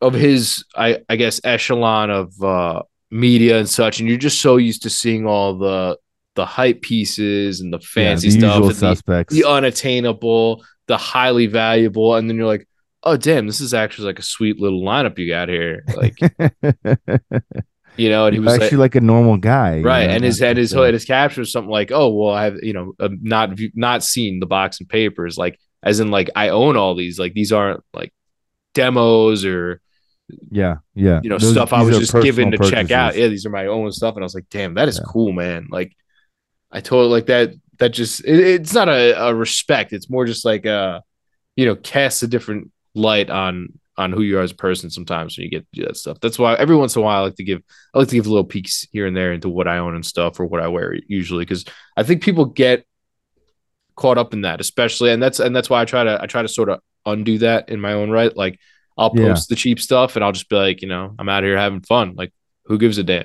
of 0.00 0.14
his 0.14 0.64
I 0.76 0.98
I 1.08 1.16
guess 1.16 1.40
echelon 1.44 2.10
of 2.10 2.42
uh 2.42 2.82
media 3.10 3.58
and 3.58 3.68
such, 3.68 4.00
and 4.00 4.08
you're 4.08 4.18
just 4.18 4.40
so 4.40 4.56
used 4.56 4.82
to 4.82 4.90
seeing 4.90 5.26
all 5.26 5.58
the 5.58 5.98
the 6.34 6.46
hype 6.46 6.80
pieces 6.80 7.60
and 7.60 7.72
the 7.72 7.78
fancy 7.78 8.28
yeah, 8.28 8.58
the 8.58 8.74
stuff, 8.74 9.04
the, 9.04 9.26
the 9.28 9.44
unattainable, 9.44 10.64
the 10.86 10.96
highly 10.96 11.46
valuable, 11.46 12.14
and 12.14 12.28
then 12.28 12.36
you're 12.36 12.46
like, 12.46 12.66
oh 13.04 13.16
damn, 13.16 13.46
this 13.46 13.60
is 13.60 13.74
actually 13.74 14.06
like 14.06 14.18
a 14.18 14.22
sweet 14.22 14.60
little 14.60 14.82
lineup 14.82 15.18
you 15.18 15.28
got 15.28 15.48
here, 15.48 15.84
like 15.96 16.18
you 17.96 18.08
know. 18.08 18.26
And 18.26 18.34
he 18.34 18.40
was 18.40 18.54
actually 18.54 18.78
like, 18.78 18.94
like, 18.94 18.96
a 18.96 19.00
normal 19.00 19.36
guy, 19.36 19.76
you 19.76 19.82
right, 19.84 20.06
know, 20.06 20.14
and 20.14 20.24
his 20.24 20.40
and 20.42 20.58
his 20.58 20.70
just 20.70 20.78
a- 20.78 20.82
and 20.84 20.94
his 20.94 21.04
caption 21.04 21.40
was 21.42 21.52
something 21.52 21.70
like, 21.70 21.90
oh 21.92 22.08
well, 22.12 22.34
I 22.34 22.44
have 22.44 22.56
you 22.62 22.72
know 22.72 22.94
uh, 23.00 23.08
not 23.20 23.58
not 23.74 24.02
seen 24.02 24.40
the 24.40 24.46
box 24.46 24.80
and 24.80 24.88
papers, 24.88 25.36
like 25.36 25.58
as 25.82 26.00
in 26.00 26.10
like 26.10 26.30
I 26.36 26.48
own 26.50 26.76
all 26.76 26.94
these, 26.94 27.18
like 27.18 27.34
these 27.34 27.52
aren't 27.52 27.82
like 27.92 28.12
demos 28.74 29.44
or 29.44 29.80
yeah, 30.50 30.76
yeah. 30.94 31.20
you 31.22 31.28
know 31.30 31.38
Those- 31.38 31.52
stuff 31.52 31.72
I 31.72 31.82
was 31.82 31.98
just 31.98 32.12
given 32.22 32.50
to 32.52 32.58
personal 32.58 32.82
check 32.84 32.90
out. 32.90 33.16
Yeah, 33.16 33.28
these 33.28 33.44
are 33.46 33.50
my 33.50 33.66
own 33.66 33.92
stuff, 33.92 34.14
and 34.14 34.24
I 34.24 34.26
was 34.26 34.34
like, 34.34 34.46
damn, 34.50 34.74
that 34.74 34.88
is 34.88 34.98
Yeah. 34.98 35.04
cool, 35.08 35.32
man. 35.32 35.68
Like 35.70 35.94
I 36.70 36.80
told 36.80 37.10
like 37.10 37.26
that 37.26 37.52
that 37.78 37.90
just 37.90 38.24
it, 38.24 38.38
it's 38.40 38.72
not 38.72 38.88
a, 38.88 39.26
a 39.28 39.34
respect. 39.34 39.92
It's 39.92 40.08
more 40.08 40.24
just 40.24 40.44
like 40.44 40.64
uh 40.66 41.00
you 41.56 41.66
know 41.66 41.76
casts 41.76 42.22
a 42.22 42.28
different 42.28 42.70
light 42.94 43.30
on 43.30 43.68
on 43.98 44.10
who 44.10 44.22
you 44.22 44.38
are 44.38 44.42
as 44.42 44.52
a 44.52 44.56
person 44.56 44.88
sometimes 44.88 45.36
when 45.36 45.44
you 45.44 45.50
get 45.50 45.60
to 45.70 45.80
do 45.80 45.86
that 45.86 45.96
stuff. 45.96 46.18
That's 46.20 46.38
why 46.38 46.54
every 46.54 46.76
once 46.76 46.96
in 46.96 47.02
a 47.02 47.04
while 47.04 47.20
I 47.20 47.24
like 47.26 47.36
to 47.36 47.44
give 47.44 47.62
I 47.94 47.98
like 47.98 48.08
to 48.08 48.14
give 48.14 48.26
little 48.26 48.44
peeks 48.44 48.86
here 48.92 49.06
and 49.06 49.14
there 49.16 49.32
into 49.32 49.48
what 49.50 49.68
I 49.68 49.78
own 49.78 49.94
and 49.94 50.04
stuff 50.04 50.40
or 50.40 50.46
what 50.46 50.62
I 50.62 50.68
wear 50.68 50.96
usually 51.08 51.44
because 51.44 51.64
I 51.96 52.02
think 52.02 52.22
people 52.22 52.46
get 52.46 52.86
caught 53.96 54.16
up 54.18 54.32
in 54.32 54.42
that, 54.42 54.60
especially 54.60 55.10
and 55.12 55.22
that's 55.22 55.40
and 55.40 55.54
that's 55.54 55.68
why 55.68 55.80
I 55.82 55.84
try 55.84 56.04
to 56.04 56.18
I 56.22 56.26
try 56.26 56.42
to 56.42 56.48
sort 56.48 56.70
of 56.70 56.80
undo 57.04 57.38
that 57.38 57.68
in 57.68 57.80
my 57.80 57.92
own 57.92 58.10
right. 58.10 58.34
Like 58.34 58.58
I'll 58.96 59.12
Yeah. 59.14 59.28
post 59.28 59.48
the 59.48 59.56
cheap 59.56 59.78
stuff 59.78 60.16
and 60.16 60.24
I'll 60.24 60.32
just 60.32 60.48
be 60.48 60.56
like, 60.56 60.82
you 60.82 60.88
know, 60.88 61.14
I'm 61.18 61.28
out 61.28 61.42
here 61.44 61.58
having 61.58 61.82
fun. 61.82 62.14
Like 62.16 62.32
who 62.64 62.78
gives 62.78 62.96
a 62.98 63.02
damn? 63.04 63.24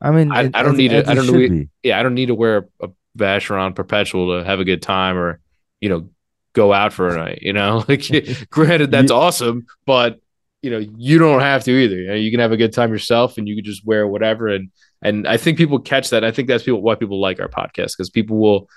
I 0.00 0.10
mean, 0.10 0.32
I- 0.32 0.44
it- 0.44 0.56
I 0.56 0.62
don't 0.64 0.76
need 0.76 0.92
it- 0.92 1.06
I 1.08 1.14
don't 1.14 1.32
be. 1.32 1.68
Yeah, 1.84 2.00
I 2.00 2.02
don't 2.02 2.14
need 2.14 2.26
to 2.26 2.34
wear 2.34 2.68
a 2.80 2.88
Vacheron 3.16 3.74
Perpetual 3.74 4.38
to 4.40 4.44
have 4.44 4.58
a 4.58 4.64
good 4.64 4.82
time 4.82 5.16
or, 5.16 5.38
you 5.80 5.88
know, 5.90 6.10
go 6.54 6.72
out 6.72 6.92
for 6.92 7.08
a 7.08 7.16
night, 7.16 7.38
you 7.42 7.52
know? 7.52 7.84
Like 7.88 8.04
granted 8.50 8.90
that's 8.90 9.10
You- 9.10 9.16
awesome, 9.16 9.66
but 9.86 10.20
you 10.62 10.70
know, 10.70 10.78
you 10.96 11.18
don't 11.18 11.40
have 11.40 11.64
to 11.64 11.72
either. 11.72 11.96
You, 11.96 12.06
know, 12.08 12.14
you 12.14 12.30
can 12.30 12.38
have 12.38 12.52
a 12.52 12.56
good 12.56 12.72
time 12.72 12.92
yourself 12.92 13.36
and 13.36 13.48
you 13.48 13.56
can 13.56 13.64
just 13.64 13.84
wear 13.84 14.06
whatever 14.06 14.48
and 14.48 14.70
and 15.04 15.26
I 15.26 15.36
think 15.36 15.58
people 15.58 15.80
catch 15.80 16.10
that. 16.10 16.22
I 16.22 16.30
think 16.30 16.46
that's 16.46 16.62
people 16.62 16.80
why 16.82 16.94
people 16.94 17.20
like 17.20 17.40
our 17.40 17.48
podcast 17.48 17.96
because 17.96 18.10
people 18.10 18.36
will 18.38 18.68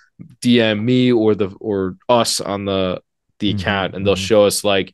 DM 0.41 0.81
me 0.83 1.11
or 1.11 1.35
the 1.35 1.49
or 1.59 1.95
us 2.09 2.41
on 2.41 2.65
the 2.65 3.01
the 3.39 3.53
Mhm, 3.53 3.59
account 3.59 3.95
and 3.95 4.05
they'll 4.07 4.15
mhm. 4.15 4.25
show 4.27 4.45
us 4.45 4.63
like 4.63 4.93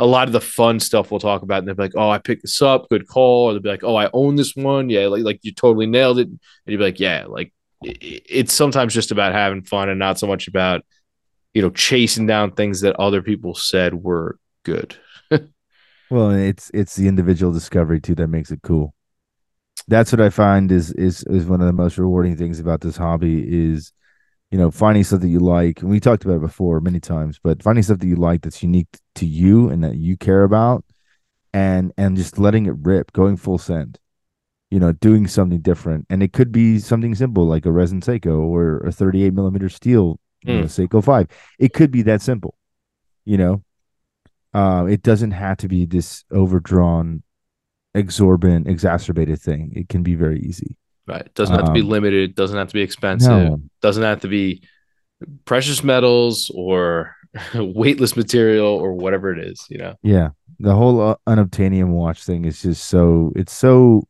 a 0.00 0.06
lot 0.06 0.26
of 0.26 0.32
the 0.32 0.40
fun 0.40 0.80
stuff 0.80 1.10
we'll 1.12 1.20
talk 1.20 1.42
about 1.42 1.58
and 1.60 1.68
they'll 1.68 1.76
be 1.76 1.82
like, 1.84 1.94
Oh, 1.94 2.10
I 2.10 2.18
picked 2.18 2.42
this 2.42 2.60
up, 2.60 2.88
good 2.88 3.06
call. 3.06 3.44
Or 3.50 3.52
they'll 3.52 3.62
be 3.62 3.68
like, 3.68 3.84
Oh, 3.84 3.94
I 3.94 4.10
own 4.12 4.34
this 4.34 4.56
one. 4.56 4.88
Yeah, 4.90 5.06
like 5.06 5.22
like 5.22 5.38
you 5.42 5.52
totally 5.52 5.86
nailed 5.86 6.18
it. 6.18 6.26
And 6.26 6.40
you'd 6.66 6.78
be 6.78 6.84
like, 6.84 6.98
Yeah, 6.98 7.26
like 7.28 7.52
i- 7.84 7.90
i- 7.90 8.22
it's 8.28 8.52
sometimes 8.52 8.92
just 8.94 9.12
about 9.12 9.32
having 9.32 9.62
fun 9.62 9.88
and 9.88 9.98
not 10.00 10.18
so 10.18 10.26
much 10.26 10.48
about, 10.48 10.84
you 11.54 11.62
know, 11.62 11.70
chasing 11.70 12.26
down 12.26 12.52
things 12.52 12.80
that 12.82 12.96
other 12.96 13.22
people 13.22 13.54
said 13.54 13.94
were 13.94 14.38
good. 14.64 14.96
Well, 16.10 16.30
it's 16.30 16.70
it's 16.74 16.96
the 16.96 17.08
individual 17.08 17.52
discovery 17.52 18.00
too 18.00 18.14
that 18.16 18.28
makes 18.28 18.50
it 18.50 18.62
cool. 18.62 18.94
That's 19.88 20.12
what 20.12 20.20
I 20.20 20.30
find 20.30 20.70
is 20.70 20.92
is 20.92 21.24
is 21.24 21.46
one 21.46 21.60
of 21.60 21.66
the 21.66 21.72
most 21.72 21.98
rewarding 21.98 22.36
things 22.36 22.60
about 22.60 22.80
this 22.82 22.96
hobby 22.96 23.44
is, 23.48 23.92
you 24.50 24.58
know, 24.58 24.70
finding 24.70 25.04
something 25.04 25.28
you 25.28 25.40
like. 25.40 25.80
And 25.80 25.90
we 25.90 26.00
talked 26.00 26.24
about 26.24 26.36
it 26.36 26.40
before 26.42 26.80
many 26.80 27.00
times, 27.00 27.40
but 27.42 27.62
finding 27.62 27.82
something 27.82 28.08
you 28.08 28.16
like 28.16 28.42
that's 28.42 28.62
unique 28.62 28.88
to 29.16 29.26
you 29.26 29.68
and 29.70 29.82
that 29.82 29.96
you 29.96 30.16
care 30.16 30.44
about, 30.44 30.84
and 31.52 31.92
and 31.96 32.16
just 32.16 32.38
letting 32.38 32.66
it 32.66 32.74
rip, 32.82 33.12
going 33.12 33.36
full 33.36 33.58
send. 33.58 33.98
You 34.70 34.80
know, 34.80 34.92
doing 34.92 35.26
something 35.26 35.60
different, 35.60 36.06
and 36.10 36.22
it 36.22 36.32
could 36.32 36.52
be 36.52 36.78
something 36.80 37.14
simple 37.14 37.46
like 37.46 37.66
a 37.66 37.72
resin 37.72 38.00
Seiko 38.02 38.40
or 38.40 38.78
a 38.80 38.92
38 38.92 39.32
millimeter 39.32 39.68
steel 39.68 40.18
you 40.44 40.60
know, 40.60 40.64
Seiko 40.66 41.02
five. 41.02 41.28
It 41.58 41.72
could 41.72 41.90
be 41.90 42.02
that 42.02 42.22
simple. 42.22 42.54
You 43.24 43.38
know, 43.38 43.64
uh, 44.52 44.86
it 44.88 45.02
doesn't 45.02 45.30
have 45.32 45.56
to 45.58 45.68
be 45.68 45.86
this 45.86 46.24
overdrawn, 46.30 47.22
exorbitant, 47.94 48.68
exacerbated 48.68 49.40
thing. 49.40 49.72
It 49.74 49.88
can 49.88 50.02
be 50.02 50.14
very 50.14 50.40
easy. 50.40 50.76
Right. 51.06 51.22
It 51.22 51.34
doesn't 51.34 51.54
have 51.54 51.66
to 51.66 51.72
be 51.72 51.80
Um, 51.80 51.88
limited. 51.88 52.34
Doesn't 52.34 52.56
have 52.56 52.68
to 52.68 52.74
be 52.74 52.82
expensive. 52.82 53.30
No. 53.30 53.62
Doesn't 53.82 54.02
have 54.02 54.20
to 54.20 54.28
be 54.28 54.62
precious 55.44 55.84
metals 55.84 56.50
or 56.54 57.14
weightless 57.54 58.16
material 58.16 58.66
or 58.68 58.94
whatever 58.94 59.32
it 59.32 59.38
is. 59.44 59.64
You 59.68 59.78
know. 59.78 59.94
Yeah, 60.02 60.30
the 60.58 60.74
whole 60.74 61.00
uh, 61.00 61.16
unobtainium 61.26 61.88
watch 61.88 62.24
thing 62.24 62.44
is 62.44 62.62
just 62.62 62.84
so 62.84 63.32
it's 63.36 63.52
so 63.52 64.06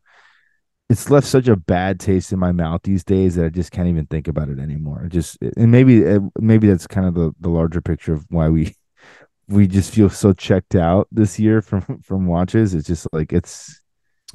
it's 0.91 1.09
left 1.11 1.27
such 1.27 1.49
a 1.49 1.57
bad 1.57 1.99
taste 1.99 2.33
in 2.33 2.39
my 2.39 2.53
mouth 2.53 2.83
these 2.85 3.05
days 3.05 3.37
that 3.37 3.47
I 3.47 3.49
just 3.49 3.73
can't 3.73 3.89
even 3.89 4.07
think 4.07 4.29
about 4.29 4.49
it 4.49 4.59
anymore. 4.59 5.05
It 5.05 5.13
just 5.13 5.39
and 5.57 5.71
maybe 5.73 6.05
maybe 6.39 6.69
that's 6.69 6.87
kind 6.87 7.07
of 7.07 7.15
the 7.15 7.33
the 7.41 7.49
larger 7.49 7.81
picture 7.81 8.13
of 8.13 8.27
why 8.29 8.49
we 8.49 8.75
we 9.49 9.67
just 9.67 9.93
feel 9.93 10.11
so 10.11 10.33
checked 10.33 10.75
out 10.75 11.09
this 11.11 11.39
year 11.39 11.63
from 11.63 12.01
from 12.03 12.27
watches. 12.27 12.75
It's 12.75 12.87
just 12.87 13.07
like 13.13 13.33
it's 13.33 13.81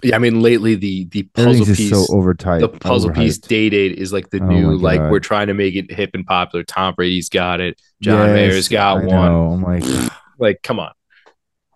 Yeah. 0.03 0.15
I 0.15 0.19
mean, 0.19 0.41
lately 0.41 0.75
the 0.75 1.05
the 1.05 1.23
puzzle 1.23 1.65
piece. 1.65 1.89
so 1.91 2.05
overtight. 2.09 2.61
the 2.61 2.69
puzzle 2.69 3.11
piece 3.11 3.37
overhyped. 3.37 3.47
day 3.47 3.69
date 3.69 3.97
is 3.99 4.11
like 4.11 4.29
the 4.31 4.39
Oh 4.41 4.45
new 4.47 4.75
like 4.77 4.99
we're 5.11 5.19
trying 5.19 5.47
to 5.47 5.53
make 5.53 5.75
it 5.75 5.91
hip 5.91 6.11
and 6.15 6.25
popular. 6.25 6.63
Tom 6.63 6.95
Brady's 6.95 7.29
got 7.29 7.61
it. 7.61 7.79
John 8.01 8.27
Yes, 8.29 8.33
Mayer's 8.35 8.67
got 8.69 8.97
I 8.97 9.05
one. 9.05 9.31
know. 9.31 9.51
I'm 9.51 9.61
like 9.61 9.83
Like, 10.39 10.61
come 10.63 10.79
on. 10.79 10.91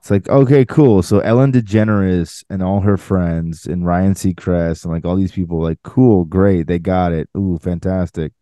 It's 0.04 0.12
like, 0.12 0.28
okay, 0.28 0.66
cool. 0.66 1.02
So 1.02 1.20
Ellen 1.20 1.54
DeGeneres 1.54 2.44
and 2.50 2.62
all 2.62 2.82
her 2.82 2.98
friends 2.98 3.66
and 3.66 3.86
Ryan 3.86 4.16
Seacrest 4.16 4.84
and 4.84 4.94
like 4.94 5.06
all 5.06 5.16
these 5.16 5.32
people, 5.32 5.62
like, 5.62 5.82
cool, 5.82 6.26
great, 6.26 6.68
they 6.68 6.78
got 6.78 7.14
it. 7.14 7.30
Ooh, 7.38 7.58
fantastic. 7.58 8.34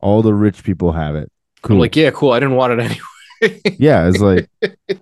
All 0.00 0.22
the 0.22 0.32
rich 0.32 0.64
people 0.64 0.92
have 0.92 1.14
it. 1.14 1.30
Cool. 1.60 1.76
I'm 1.76 1.80
like, 1.80 1.96
yeah, 1.96 2.12
cool. 2.12 2.32
I 2.32 2.40
didn't 2.40 2.54
want 2.54 2.80
it 2.80 2.80
anyway. 3.42 3.60
yeah, 3.78 4.08
it's 4.08 4.20
like, 4.20 4.48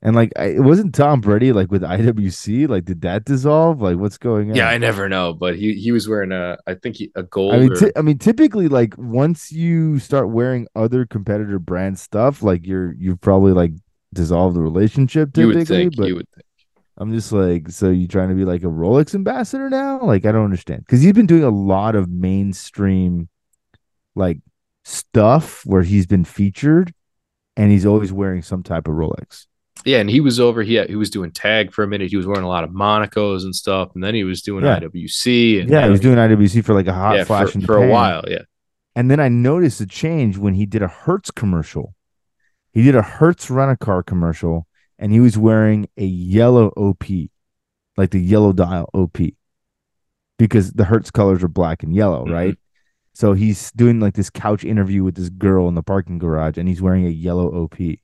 and 0.00 0.16
like, 0.16 0.32
I, 0.34 0.44
it 0.52 0.60
wasn't 0.60 0.94
Tom 0.94 1.20
Brady 1.20 1.52
like 1.52 1.70
with 1.70 1.82
IWC. 1.82 2.70
Like, 2.70 2.86
did 2.86 3.02
that 3.02 3.26
dissolve? 3.26 3.82
Like, 3.82 3.98
what's 3.98 4.16
going 4.16 4.48
on? 4.48 4.56
yeah, 4.56 4.70
I 4.70 4.78
never 4.78 5.10
know, 5.10 5.34
but 5.34 5.56
he 5.56 5.74
he 5.74 5.92
was 5.92 6.08
wearing 6.08 6.32
a 6.32 6.56
I 6.66 6.72
think 6.72 6.96
he, 6.96 7.12
a 7.14 7.22
gold. 7.22 7.52
I 7.52 7.58
mean, 7.58 7.72
or- 7.72 7.92
I 7.96 8.00
mean, 8.00 8.16
typically, 8.16 8.68
like 8.68 8.94
once 8.96 9.52
you 9.52 9.98
start 9.98 10.30
wearing 10.30 10.68
other 10.74 11.04
competitor 11.04 11.58
brand 11.58 11.98
stuff, 11.98 12.42
like 12.42 12.66
you're 12.66 12.94
you've 12.94 13.20
probably 13.20 13.52
like 13.52 13.72
dissolved 14.14 14.56
the 14.56 14.60
relationship. 14.62 15.32
Typically, 15.32 15.88
but 15.90 16.08
You 16.08 16.16
would 16.16 16.28
think. 16.34 16.44
I'm 16.96 17.12
just 17.12 17.30
like, 17.30 17.70
so 17.70 17.90
you 17.90 18.08
trying 18.08 18.28
to 18.30 18.34
be 18.34 18.44
like 18.44 18.62
a 18.62 18.66
Rolex 18.66 19.14
ambassador 19.14 19.70
now? 19.70 20.00
Like, 20.02 20.26
I 20.26 20.32
don't 20.32 20.44
understand 20.44 20.80
because 20.84 21.00
he's 21.00 21.12
been 21.12 21.26
doing 21.26 21.44
a 21.44 21.50
lot 21.50 21.94
of 21.94 22.08
mainstream, 22.08 23.28
like 24.16 24.38
stuff 24.84 25.64
where 25.64 25.82
he's 25.82 26.06
been 26.06 26.24
featured, 26.24 26.92
and 27.56 27.70
he's 27.70 27.86
always 27.86 28.12
wearing 28.12 28.42
some 28.42 28.64
type 28.64 28.88
of 28.88 28.94
Rolex. 28.94 29.46
Yeah, 29.84 29.98
and 29.98 30.10
he 30.10 30.20
was 30.20 30.40
over. 30.40 30.64
He 30.64 30.82
he 30.86 30.96
was 30.96 31.08
doing 31.08 31.30
tag 31.30 31.72
for 31.72 31.84
a 31.84 31.88
minute. 31.88 32.10
He 32.10 32.16
was 32.16 32.26
wearing 32.26 32.42
a 32.42 32.48
lot 32.48 32.64
of 32.64 32.70
Monaco's 32.70 33.44
and 33.44 33.54
stuff, 33.54 33.90
and 33.94 34.02
then 34.02 34.14
he 34.14 34.24
was 34.24 34.42
doing 34.42 34.64
Yeah. 34.64 34.80
IWC. 34.80 35.60
And 35.60 35.70
Yeah, 35.70 35.84
he 35.84 35.90
was 35.90 36.00
doing 36.00 36.16
IWC 36.16 36.64
for 36.64 36.74
like 36.74 36.88
a 36.88 36.92
hot 36.92 37.16
yeah, 37.16 37.24
flash 37.24 37.52
for, 37.52 37.60
for 37.60 37.76
a 37.76 37.88
while. 37.88 38.24
Yeah, 38.26 38.42
And 38.96 39.08
then 39.08 39.20
I 39.20 39.28
noticed 39.28 39.80
a 39.80 39.86
change 39.86 40.36
when 40.36 40.54
he 40.54 40.66
did 40.66 40.82
a 40.82 40.88
Hertz 40.88 41.30
commercial. 41.30 41.94
He 42.72 42.82
did 42.82 42.94
a 42.94 43.02
Hertz 43.02 43.50
rent 43.50 43.70
a 43.72 43.76
car 43.76 44.02
commercial 44.02 44.66
and 44.98 45.12
he 45.12 45.20
was 45.20 45.36
wearing 45.38 45.88
a 45.96 46.04
yellow 46.04 46.68
OP, 46.76 47.04
like 47.96 48.10
the 48.10 48.20
yellow 48.20 48.52
dial 48.52 48.88
OP, 48.94 49.18
because 50.38 50.72
the 50.72 50.84
Hertz 50.84 51.10
colors 51.10 51.42
are 51.42 51.48
black 51.48 51.82
and 51.82 51.94
yellow, 51.94 52.24
Mhm. 52.24 52.32
right? 52.32 52.58
So 53.14 53.32
he's 53.32 53.72
doing 53.72 53.98
like 54.00 54.14
this 54.14 54.30
couch 54.30 54.64
interview 54.64 55.02
with 55.02 55.16
this 55.16 55.28
girl 55.28 55.68
in 55.68 55.74
the 55.74 55.82
parking 55.82 56.18
garage 56.18 56.56
and 56.56 56.68
he's 56.68 56.80
wearing 56.82 57.04
a 57.06 57.10
yellow 57.10 57.48
OP. 57.64 58.00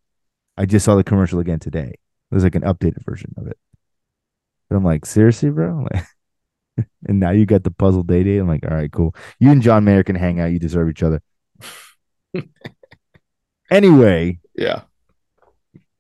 I 0.57 0.67
just 0.67 0.85
saw 0.85 0.97
the 0.97 1.05
commercial 1.05 1.39
again 1.41 1.59
today. 1.61 1.95
It 2.31 2.35
was 2.35 2.43
like 2.45 2.55
an 2.57 2.63
updated 2.63 3.05
version 3.05 3.33
of 3.37 3.47
it. 3.47 3.59
But 4.69 4.77
I'm 4.77 4.85
like, 4.85 5.07
seriously, 5.07 5.51
bro? 5.51 5.87
Like, 6.77 6.89
and 7.07 7.21
now 7.21 7.31
you 7.31 7.47
got 7.47 7.63
the 7.63 7.71
puzzle 7.71 8.03
day 8.03 8.25
day. 8.25 8.39
I'm 8.39 8.49
like, 8.49 8.65
all 8.69 8.77
right, 8.77 8.91
cool. 8.91 9.15
You 9.39 9.53
and 9.53 9.63
John 9.63 9.85
Mayer 9.85 10.03
can 10.03 10.17
hang 10.17 10.41
out. 10.41 10.51
You 10.51 10.59
deserve 10.59 10.89
each 10.91 11.05
other. 11.05 11.23
anyway, 13.71 14.39
yeah. 14.57 14.83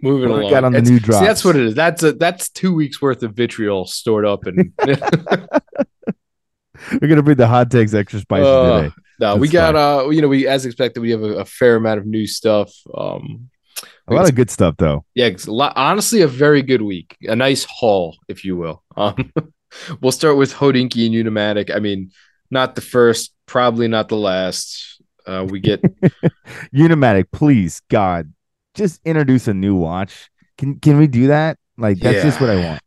Moving 0.03 0.31
What 0.31 0.41
along. 0.41 0.51
got 0.51 0.65
on 0.65 0.73
the 0.73 0.79
It's- 0.79 0.91
new 0.91 1.01
see, 1.01 1.25
that's 1.25 1.45
what 1.45 1.57
it 1.57 1.63
is. 1.65 1.75
That's 1.75 2.03
a 2.03 2.13
that's 2.13 2.51
two 2.51 2.75
weeks 2.75 3.01
worth 3.01 3.23
of 3.23 3.33
vitriol 3.35 3.87
stored 3.87 4.27
up, 4.27 4.45
and 4.47 4.73
we're 7.01 7.09
gonna 7.09 7.23
bring 7.23 7.37
the 7.37 7.47
hot 7.47 7.71
takes 7.71 7.95
extra 7.95 8.21
spicy 8.21 8.47
Uh, 8.47 8.83
today. 8.83 8.95
no, 9.21 9.37
we 9.37 9.49
That's 9.49 9.53
got 9.73 9.77
uh, 9.77 10.11
you 10.11 10.21
know, 10.21 10.29
we 10.29 10.47
as 10.47 10.67
expected, 10.67 11.01
we 11.01 11.11
have 11.11 11.23
a, 11.23 11.39
a 11.39 11.45
fair 11.45 11.77
amount 11.77 12.01
of 12.01 12.07
new 12.07 12.27
stuff. 12.27 12.75
Um, 12.93 13.49
A 14.09 14.15
lot 14.15 14.29
of 14.29 14.35
good 14.35 14.51
stuff 14.51 14.75
though. 14.77 15.05
yeah, 15.15 15.27
it's 15.27 15.47
a 15.47 15.53
lot, 15.53 15.73
honestly, 15.77 16.21
a 16.21 16.29
very 16.29 16.61
good 16.63 16.83
week, 16.83 17.17
a 17.23 17.35
nice 17.37 17.65
haul, 17.65 18.17
if 18.29 18.45
you 18.45 18.57
will. 18.57 18.83
Um, 18.97 19.33
we'll 20.03 20.13
start 20.13 20.37
with 20.37 20.53
Hodinkee 20.53 21.07
and 21.07 21.15
Unimatic. 21.15 21.75
I 21.75 21.79
mean, 21.79 22.11
not 22.51 22.75
the 22.75 22.83
first, 22.83 23.33
probably 23.47 23.89
not 23.89 24.09
the 24.11 24.17
last. 24.17 25.01
Uh, 25.27 25.47
we 25.49 25.59
get 25.61 25.81
Unimatic, 26.75 27.31
please, 27.33 27.81
God, 27.89 28.34
just 28.75 29.01
introduce 29.05 29.49
a 29.49 29.55
new 29.55 29.75
watch. 29.75 30.31
Can 30.59 30.79
can 30.79 30.99
we 30.99 31.07
do 31.07 31.29
that? 31.29 31.59
Like 31.77 31.99
that's 31.99 32.23
just 32.23 32.41
what 32.41 32.51
I 32.51 32.57
want. 32.65 32.81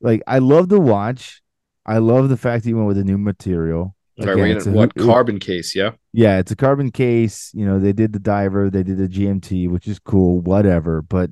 Like 0.00 0.22
I 0.26 0.38
love 0.38 0.68
the 0.68 0.80
watch. 0.80 1.40
I 1.84 1.98
love 1.98 2.28
the 2.28 2.36
fact 2.36 2.62
that 2.64 2.70
you 2.70 2.76
went 2.76 2.88
with 2.88 2.98
a 2.98 3.04
new 3.04 3.18
material. 3.18 3.96
Right, 4.18 4.28
Again, 4.28 4.38
we're 4.38 4.56
it's 4.56 4.66
a- 4.66 4.70
what 4.72 4.94
carbon 4.94 5.38
case? 5.38 5.74
Yeah, 5.74 5.92
Yeah, 6.12 6.38
it's 6.38 6.52
a 6.52 6.56
carbon 6.56 6.90
case. 6.90 7.50
You 7.54 7.64
know, 7.66 7.78
they 7.80 7.92
did 7.92 8.12
the 8.12 8.18
diver, 8.18 8.70
they 8.70 8.82
did 8.82 8.98
the 8.98 9.08
GMT, 9.08 9.68
which 9.68 9.88
is 9.88 9.98
cool, 9.98 10.40
whatever. 10.40 11.02
But 11.02 11.30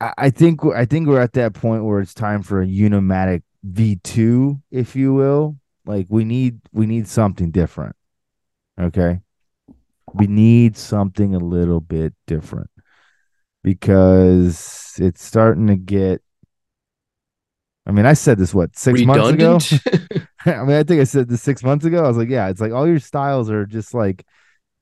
I, 0.00 0.12
I 0.16 0.30
think 0.30 0.64
I 0.64 0.84
think 0.86 1.06
we're 1.08 1.20
at 1.20 1.34
that 1.34 1.52
point 1.54 1.84
where 1.84 2.00
it's 2.00 2.14
time 2.14 2.42
for 2.42 2.62
a 2.62 2.66
Unimatic 2.66 3.42
V2, 3.68 4.60
if 4.70 4.96
you 4.96 5.12
will. 5.14 5.56
Like 5.84 6.06
we 6.08 6.24
need 6.24 6.60
we 6.72 6.86
need 6.86 7.06
something 7.06 7.50
different. 7.50 7.96
Okay. 8.80 9.20
We 10.14 10.26
need 10.26 10.76
something 10.76 11.34
a 11.34 11.38
little 11.38 11.80
bit 11.80 12.14
different 12.26 12.70
because 13.62 14.94
it's 14.98 15.22
starting 15.22 15.66
to 15.68 15.76
get 15.76 16.22
I 17.86 17.92
mean, 17.92 18.06
I 18.06 18.12
said 18.12 18.38
this 18.38 18.54
what 18.54 18.76
six 18.78 19.00
months 19.02 19.30
ago. 19.30 19.58
I 20.46 20.62
mean, 20.64 20.76
I 20.76 20.82
think 20.84 21.00
I 21.00 21.04
said 21.04 21.28
this 21.28 21.42
six 21.42 21.62
months 21.62 21.84
ago. 21.84 22.04
I 22.04 22.08
was 22.08 22.16
like, 22.16 22.28
yeah, 22.28 22.48
it's 22.48 22.60
like 22.60 22.72
all 22.72 22.86
your 22.86 23.00
styles 23.00 23.50
are 23.50 23.66
just 23.66 23.94
like 23.94 24.24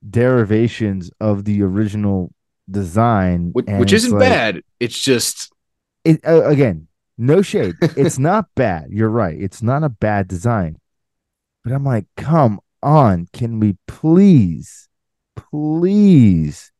derivations 0.07 1.09
of 1.19 1.45
the 1.45 1.63
original 1.63 2.31
design, 2.69 3.49
which, 3.53 3.65
which 3.67 3.93
isn't 3.93 4.11
like- 4.11 4.29
bad. 4.29 4.61
It's 4.79 4.99
just 4.99 5.51
It 6.03 6.19
uh, 6.27 6.43
again, 6.45 6.87
no 7.17 7.41
shade. 7.41 7.75
it's 7.81 8.19
not 8.19 8.47
bad. 8.55 8.87
You're 8.89 9.09
right. 9.09 9.39
It's 9.39 9.63
not 9.63 9.83
a 9.83 9.89
bad 9.89 10.27
design, 10.27 10.77
but 11.63 11.73
I'm 11.73 11.85
like, 11.85 12.05
come 12.17 12.59
on, 12.83 13.27
can 13.33 13.59
we 13.59 13.77
please, 13.87 14.88
please 15.51 16.71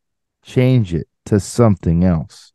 change 0.44 0.94
it 0.94 1.08
to 1.26 1.40
something 1.40 2.04
else? 2.04 2.54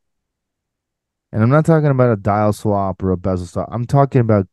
And 1.32 1.42
I'm 1.42 1.50
not 1.50 1.66
talking 1.66 1.90
about 1.90 2.12
a 2.12 2.16
dial 2.16 2.52
swap 2.52 3.02
or 3.02 3.10
a 3.10 3.16
bezel 3.16 3.46
swap. 3.46 3.68
I'm 3.72 3.86
talking 3.86 4.20
about 4.20 4.46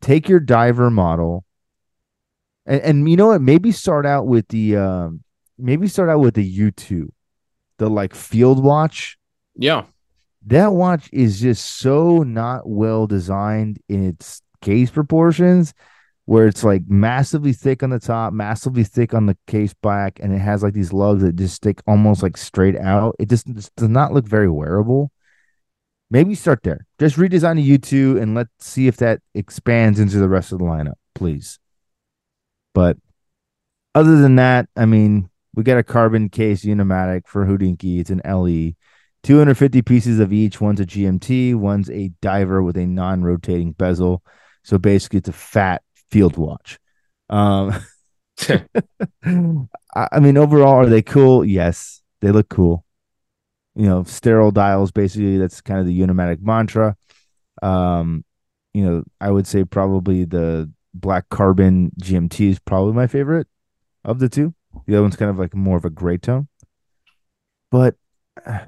take 0.00 0.28
your 0.28 0.40
diver 0.40 0.90
model 0.90 1.44
and, 2.66 2.80
and 2.82 3.10
you 3.10 3.16
know 3.16 3.28
what? 3.28 3.42
Maybe 3.42 3.72
start 3.72 4.06
out 4.06 4.26
with 4.26 4.48
the 4.48 4.76
um 4.76 5.22
maybe 5.58 5.88
start 5.88 6.08
out 6.08 6.20
with 6.20 6.34
the 6.34 6.58
U2, 6.58 7.08
the 7.78 7.90
like 7.90 8.14
field 8.14 8.62
watch. 8.62 9.18
yeah. 9.56 9.84
That 10.46 10.72
watch 10.72 11.10
is 11.12 11.40
just 11.40 11.78
so 11.80 12.22
not 12.22 12.66
well 12.66 13.06
designed 13.06 13.78
in 13.90 14.04
its 14.04 14.40
case 14.62 14.90
proportions, 14.90 15.74
where 16.30 16.46
it's 16.46 16.62
like 16.62 16.82
massively 16.86 17.52
thick 17.52 17.82
on 17.82 17.90
the 17.90 17.98
top, 17.98 18.32
massively 18.32 18.84
thick 18.84 19.14
on 19.14 19.26
the 19.26 19.36
case 19.48 19.74
back, 19.74 20.20
and 20.22 20.32
it 20.32 20.38
has 20.38 20.62
like 20.62 20.74
these 20.74 20.92
lugs 20.92 21.22
that 21.22 21.34
just 21.34 21.56
stick 21.56 21.82
almost 21.88 22.22
like 22.22 22.36
straight 22.36 22.76
out. 22.76 23.16
It 23.18 23.28
just, 23.28 23.52
just 23.52 23.74
does 23.74 23.88
not 23.88 24.12
look 24.12 24.28
very 24.28 24.48
wearable. 24.48 25.10
Maybe 26.08 26.36
start 26.36 26.62
there. 26.62 26.86
Just 27.00 27.16
redesign 27.16 27.56
the 27.56 27.78
U2 27.78 28.22
and 28.22 28.36
let's 28.36 28.52
see 28.60 28.86
if 28.86 28.98
that 28.98 29.22
expands 29.34 29.98
into 29.98 30.20
the 30.20 30.28
rest 30.28 30.52
of 30.52 30.60
the 30.60 30.64
lineup, 30.66 30.94
please. 31.16 31.58
But 32.74 32.96
other 33.96 34.16
than 34.20 34.36
that, 34.36 34.68
I 34.76 34.86
mean, 34.86 35.30
we 35.56 35.64
got 35.64 35.78
a 35.78 35.82
carbon 35.82 36.28
case 36.28 36.64
Unimatic 36.64 37.26
for 37.26 37.44
Hodinkee. 37.44 37.98
It's 37.98 38.10
an 38.10 38.22
LE. 38.24 38.74
250 39.24 39.82
pieces 39.82 40.20
of 40.20 40.32
each. 40.32 40.60
One's 40.60 40.78
a 40.78 40.86
GMT, 40.86 41.56
one's 41.56 41.90
a 41.90 42.12
diver 42.22 42.62
with 42.62 42.76
a 42.76 42.86
non-rotating 42.86 43.72
bezel. 43.72 44.22
So 44.62 44.78
basically, 44.78 45.18
it's 45.18 45.28
a 45.28 45.32
fat 45.32 45.82
field 46.10 46.36
watch. 46.36 46.78
Um, 47.28 47.74
I 49.24 50.20
mean, 50.20 50.36
overall, 50.36 50.74
are 50.74 50.86
they 50.86 51.02
cool? 51.02 51.44
Yes, 51.44 52.02
they 52.20 52.30
look 52.32 52.48
cool. 52.48 52.84
you 53.74 53.86
know, 53.86 54.02
sterile 54.04 54.50
dials. 54.50 54.92
Basically, 54.92 55.38
that's 55.38 55.60
kind 55.60 55.80
of 55.80 55.86
the 55.86 55.98
Unimatic 56.00 56.42
mantra. 56.42 56.96
Um, 57.62 58.24
you 58.74 58.84
know, 58.84 59.04
I 59.20 59.30
would 59.30 59.46
say 59.46 59.64
probably 59.64 60.24
the 60.24 60.70
black 60.94 61.28
carbon 61.28 61.92
GMT 62.02 62.50
is 62.50 62.58
probably 62.58 62.94
my 62.94 63.06
favorite 63.06 63.46
of 64.04 64.18
the 64.18 64.28
two. 64.28 64.54
The 64.86 64.94
other 64.94 65.02
one's 65.02 65.16
kind 65.16 65.30
of 65.30 65.38
like 65.38 65.54
more 65.54 65.76
of 65.76 65.84
a 65.84 65.90
gray 65.90 66.16
tone. 66.18 66.48
But 67.70 67.96
uh, 68.44 68.66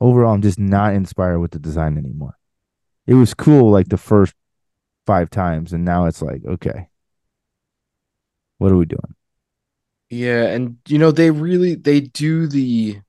overall, 0.00 0.34
I'm 0.34 0.42
just 0.42 0.58
not 0.58 0.94
inspired 0.94 1.40
with 1.40 1.52
the 1.52 1.58
design 1.58 1.98
anymore. 1.98 2.38
It 3.06 3.14
was 3.14 3.34
cool 3.34 3.70
like 3.70 3.88
the 3.88 3.96
first 3.96 4.34
five 5.06 5.30
times, 5.30 5.72
and 5.72 5.84
now 5.84 6.06
it's 6.06 6.22
like, 6.22 6.42
okay, 6.44 6.88
what 8.58 8.72
are 8.72 8.76
we 8.76 8.86
doing? 8.86 9.14
Yeah, 10.10 10.44
and 10.46 10.76
you 10.88 10.98
know 10.98 11.10
they 11.10 11.30
really 11.30 11.74
they 11.74 12.00
do 12.00 12.46
the 12.46 13.00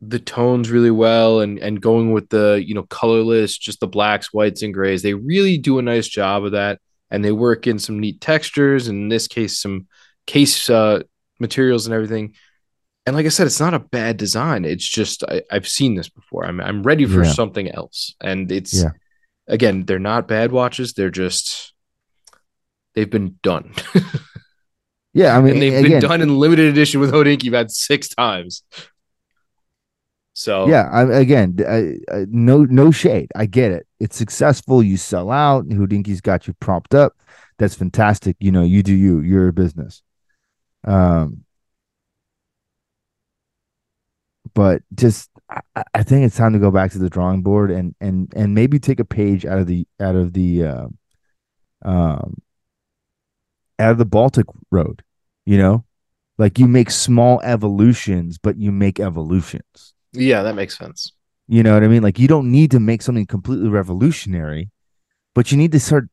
the 0.00 0.18
tones 0.18 0.70
really 0.70 0.90
well 0.90 1.40
and 1.40 1.58
and 1.58 1.80
going 1.80 2.12
with 2.12 2.28
the 2.28 2.62
you 2.64 2.74
know 2.74 2.84
colorless 2.84 3.58
just 3.58 3.80
the 3.80 3.86
blacks 3.86 4.32
whites 4.32 4.62
and 4.62 4.72
grays 4.72 5.02
they 5.02 5.14
really 5.14 5.58
do 5.58 5.78
a 5.78 5.82
nice 5.82 6.06
job 6.06 6.44
of 6.44 6.52
that 6.52 6.80
and 7.10 7.24
they 7.24 7.32
work 7.32 7.66
in 7.66 7.78
some 7.78 7.98
neat 7.98 8.20
textures 8.20 8.86
and 8.86 8.96
in 9.02 9.08
this 9.08 9.26
case 9.26 9.58
some 9.58 9.88
case 10.26 10.70
uh, 10.70 11.02
materials 11.40 11.86
and 11.86 11.94
everything 11.94 12.34
and 13.06 13.16
like 13.16 13.26
i 13.26 13.28
said 13.28 13.46
it's 13.46 13.60
not 13.60 13.74
a 13.74 13.80
bad 13.80 14.16
design 14.16 14.64
it's 14.64 14.88
just 14.88 15.24
I, 15.24 15.42
have 15.50 15.66
seen 15.66 15.96
this 15.96 16.08
before 16.08 16.44
i'm, 16.44 16.60
I'm 16.60 16.84
ready 16.84 17.04
for 17.04 17.24
yeah. 17.24 17.32
something 17.32 17.68
else 17.68 18.14
and 18.20 18.52
it's 18.52 18.82
yeah. 18.82 18.90
Again 19.48 19.84
they're 19.84 19.98
not 19.98 20.28
bad 20.28 20.52
watches 20.52 20.92
they're 20.92 21.10
just 21.10 21.72
they've 22.94 23.10
been 23.10 23.38
done 23.42 23.74
yeah 25.12 25.36
i 25.36 25.40
mean 25.40 25.54
and 25.54 25.62
they've 25.62 25.84
again, 25.84 26.00
been 26.00 26.08
done 26.08 26.20
in 26.20 26.38
limited 26.38 26.66
edition 26.66 27.00
with 27.00 27.12
hodinkee 27.12 27.52
had 27.52 27.70
six 27.70 28.08
times 28.08 28.62
so 30.38 30.68
yeah, 30.68 30.88
I, 30.92 31.02
again, 31.02 31.56
I, 31.68 31.96
I, 32.14 32.26
no 32.28 32.64
no 32.64 32.92
shade. 32.92 33.32
I 33.34 33.46
get 33.46 33.72
it. 33.72 33.88
It's 33.98 34.14
successful. 34.16 34.84
You 34.84 34.96
sell 34.96 35.32
out. 35.32 35.68
Hodinkee's 35.68 36.20
got 36.20 36.46
you 36.46 36.54
propped 36.60 36.94
up. 36.94 37.16
That's 37.58 37.74
fantastic. 37.74 38.36
You 38.38 38.52
know, 38.52 38.62
you 38.62 38.84
do 38.84 38.94
you. 38.94 39.18
You're 39.18 39.48
a 39.48 39.52
business. 39.52 40.00
Um, 40.84 41.44
but 44.54 44.82
just 44.94 45.28
I, 45.50 45.84
I 45.94 46.02
think 46.02 46.26
it's 46.26 46.36
time 46.36 46.52
to 46.52 46.58
go 46.58 46.70
back 46.70 46.92
to 46.92 46.98
the 46.98 47.10
drawing 47.10 47.42
board 47.42 47.70
and 47.70 47.94
and 48.00 48.32
and 48.36 48.54
maybe 48.54 48.78
take 48.78 49.00
a 49.00 49.04
page 49.04 49.46
out 49.46 49.58
of 49.58 49.66
the 49.66 49.86
out 50.00 50.16
of 50.16 50.32
the 50.32 50.64
uh, 50.64 50.86
um 51.82 52.36
out 53.78 53.92
of 53.92 53.98
the 53.98 54.04
Baltic 54.04 54.46
Road. 54.70 55.02
You 55.46 55.58
know, 55.58 55.84
like 56.36 56.58
you 56.58 56.68
make 56.68 56.90
small 56.90 57.40
evolutions, 57.42 58.38
but 58.38 58.58
you 58.58 58.70
make 58.70 59.00
evolutions. 59.00 59.94
Yeah, 60.12 60.42
that 60.42 60.54
makes 60.54 60.76
sense. 60.76 61.12
You 61.46 61.62
know 61.62 61.74
what 61.74 61.82
I 61.82 61.88
mean? 61.88 62.02
Like 62.02 62.18
you 62.18 62.28
don't 62.28 62.50
need 62.50 62.70
to 62.72 62.80
make 62.80 63.00
something 63.00 63.26
completely 63.26 63.68
revolutionary, 63.68 64.70
but 65.34 65.50
you 65.50 65.56
need 65.56 65.72
to 65.72 65.80
start 65.80 66.08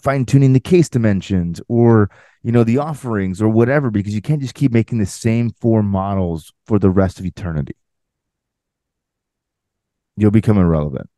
fine 0.00 0.24
tuning 0.24 0.54
the 0.54 0.60
case 0.60 0.88
dimensions 0.88 1.60
or 1.68 2.10
you 2.42 2.50
know 2.50 2.64
the 2.64 2.78
offerings 2.78 3.40
or 3.40 3.48
whatever 3.48 3.90
because 3.90 4.14
you 4.14 4.22
can't 4.22 4.40
just 4.40 4.54
keep 4.54 4.72
making 4.72 4.98
the 4.98 5.06
same 5.06 5.50
four 5.60 5.82
models 5.82 6.52
for 6.66 6.78
the 6.78 6.90
rest 6.90 7.20
of 7.20 7.26
eternity. 7.26 7.76
You'll 10.16 10.30
become 10.30 10.58
irrelevant. 10.58 11.08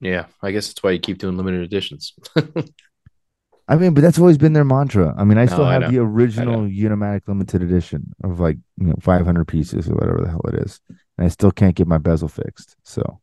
Yeah, 0.00 0.26
I 0.42 0.50
guess 0.50 0.68
that's 0.68 0.82
why 0.82 0.92
you 0.92 0.98
keep 0.98 1.18
doing 1.18 1.36
limited 1.36 1.62
editions. 1.62 2.14
I 3.68 3.76
mean, 3.76 3.94
but 3.94 4.00
that's 4.00 4.18
always 4.18 4.38
been 4.38 4.52
their 4.52 4.64
mantra. 4.64 5.14
I 5.16 5.22
mean, 5.22 5.38
I 5.38 5.46
still 5.46 5.58
no, 5.58 5.70
have 5.70 5.84
I 5.84 5.90
the 5.90 5.98
original 5.98 6.62
Unimatic 6.62 7.28
limited 7.28 7.62
edition 7.62 8.12
of 8.24 8.40
like 8.40 8.56
you 8.78 8.86
know 8.88 8.96
500 9.00 9.46
pieces 9.46 9.88
or 9.88 9.94
whatever 9.94 10.22
the 10.22 10.28
hell 10.28 10.44
it 10.48 10.54
is, 10.54 10.80
and 10.88 11.26
I 11.26 11.28
still 11.28 11.52
can't 11.52 11.76
get 11.76 11.86
my 11.86 11.98
bezel 11.98 12.28
fixed. 12.28 12.74
So, 12.82 13.20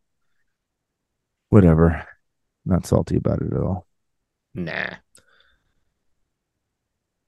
whatever. 1.49 2.07
Not 2.65 2.85
salty 2.85 3.15
about 3.17 3.41
it 3.41 3.53
at 3.53 3.61
all. 3.61 3.87
Nah. 4.53 4.95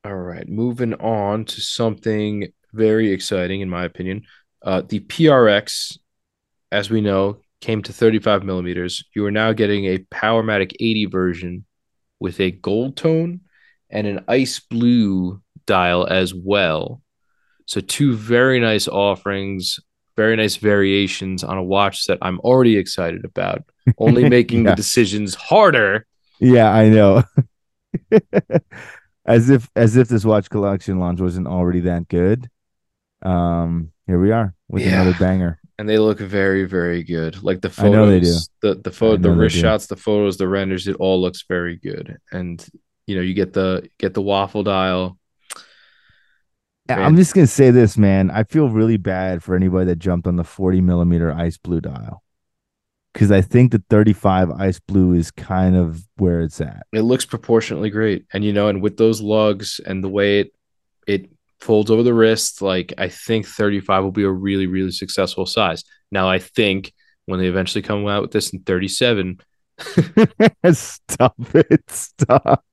All 0.04 0.16
right, 0.16 0.48
moving 0.48 0.94
on 0.96 1.46
to 1.46 1.62
something 1.62 2.48
very 2.74 3.12
exciting, 3.12 3.62
in 3.62 3.70
my 3.70 3.84
opinion. 3.86 4.24
Uh, 4.62 4.82
the 4.82 5.00
PRX, 5.02 5.98
as 6.72 6.90
we 6.90 7.02
know, 7.02 7.38
came 7.62 7.82
to 7.84 7.94
35 7.94 8.44
millimeters. 8.44 9.04
You 9.16 9.26
are 9.26 9.32
now 9.32 9.54
getting 9.54 9.86
a 9.86 10.00
Powermatic 10.00 10.74
80 10.80 11.06
version 11.06 11.66
with 12.20 12.40
a 12.40 12.52
gold 12.52 12.98
tone 12.98 13.42
and 13.90 14.08
an 14.08 14.24
ice 14.28 14.60
blue 14.60 15.42
dial 15.66 16.08
as 16.08 16.34
well. 16.34 17.02
So 17.66 17.82
two 17.82 18.16
very 18.16 18.60
nice 18.60 18.88
offerings, 18.88 19.80
very 20.16 20.36
nice 20.36 20.56
variations 20.56 21.44
on 21.44 21.58
a 21.58 21.64
watch 21.64 22.06
that 22.06 22.18
I'm 22.22 22.40
already 22.40 22.78
excited 22.78 23.26
about. 23.26 23.64
Only 23.98 24.28
making 24.30 24.64
yeah. 24.64 24.72
the 24.72 24.76
decisions 24.76 25.36
harder. 25.36 26.06
Yeah, 26.40 26.72
I 26.72 26.90
know. 26.90 27.24
as 29.26 29.50
if 29.50 29.70
as 29.76 29.98
if 29.98 30.08
this 30.08 30.26
watch 30.26 30.50
collection 30.50 31.00
launch 31.00 31.20
wasn't 31.20 31.48
already 31.48 31.82
that 31.82 32.08
good. 32.08 32.50
Um, 33.22 33.92
here 34.08 34.20
we 34.20 34.32
are 34.32 34.56
with 34.68 34.86
yeah. 34.86 35.02
another 35.02 35.18
banger 35.20 35.60
and 35.80 35.88
they 35.88 35.98
look 35.98 36.20
very 36.20 36.66
very 36.66 37.04
good. 37.04 37.42
Like 37.42 37.62
the 37.62 37.70
photos 37.70 37.94
I 37.94 37.96
know 37.96 38.12
they 38.12 38.20
do. 38.20 38.38
the 38.62 38.76
the 38.76 38.92
photo 38.92 39.16
the 39.16 39.32
wrist 39.32 39.56
shots 39.56 39.88
the 39.88 39.96
photos 39.96 40.36
the 40.36 40.48
renders 40.48 40.90
it 40.90 40.98
all 40.98 41.22
looks 41.22 41.46
very 41.48 41.78
good. 41.78 42.18
And 42.34 42.64
you 43.08 43.16
know 43.16 43.22
you 43.22 43.34
get 43.34 43.54
the 43.54 43.90
get 43.98 44.14
the 44.14 44.22
waffle 44.22 44.62
dial. 44.62 45.18
Man. 46.90 47.04
i'm 47.04 47.16
just 47.16 47.34
gonna 47.34 47.48
say 47.48 47.72
this 47.72 47.98
man. 47.98 48.30
I 48.30 48.44
feel 48.44 48.70
really 48.70 48.98
bad 48.98 49.42
for 49.42 49.56
anybody 49.56 49.86
that 49.86 50.00
jumped 50.00 50.28
on 50.28 50.36
the 50.36 50.44
40 50.44 50.82
millimeter 50.82 51.32
ice 51.32 51.58
blue 51.58 51.80
dial. 51.80 52.24
Because 53.14 53.32
i 53.32 53.42
think 53.42 53.72
the 53.72 53.82
35 53.90 54.52
ice 54.52 54.82
blue 54.82 55.14
is 55.14 55.32
kind 55.32 55.78
of 55.78 56.06
where 56.18 56.42
it's 56.42 56.60
at. 56.60 56.88
It 56.92 57.04
looks 57.04 57.26
proportionately 57.26 57.90
great. 57.90 58.26
And 58.34 58.44
you 58.44 58.52
know 58.52 58.68
and 58.68 58.82
with 58.82 58.98
those 58.98 59.22
lugs 59.22 59.80
and 59.86 60.04
the 60.04 60.10
way 60.10 60.42
it 60.42 60.54
it 61.08 61.30
folds 61.62 61.92
over 61.92 62.04
the 62.04 62.14
wrist. 62.14 62.62
Like 62.62 62.94
I 62.98 63.10
think 63.10 63.46
35 63.46 64.04
will 64.04 64.12
be 64.12 64.24
a 64.24 64.30
really, 64.30 64.68
really 64.68 64.92
successful 64.92 65.46
size. 65.46 65.84
Now 66.12 66.30
I 66.30 66.40
think 66.40 66.94
when 67.26 67.40
they 67.40 67.48
eventually 67.48 67.82
come 67.82 68.08
out 68.08 68.22
with 68.22 68.32
this 68.32 68.52
in 68.52 68.62
37. 68.62 69.40
stop 70.74 71.36
it. 71.54 71.90
Stop. 71.90 72.66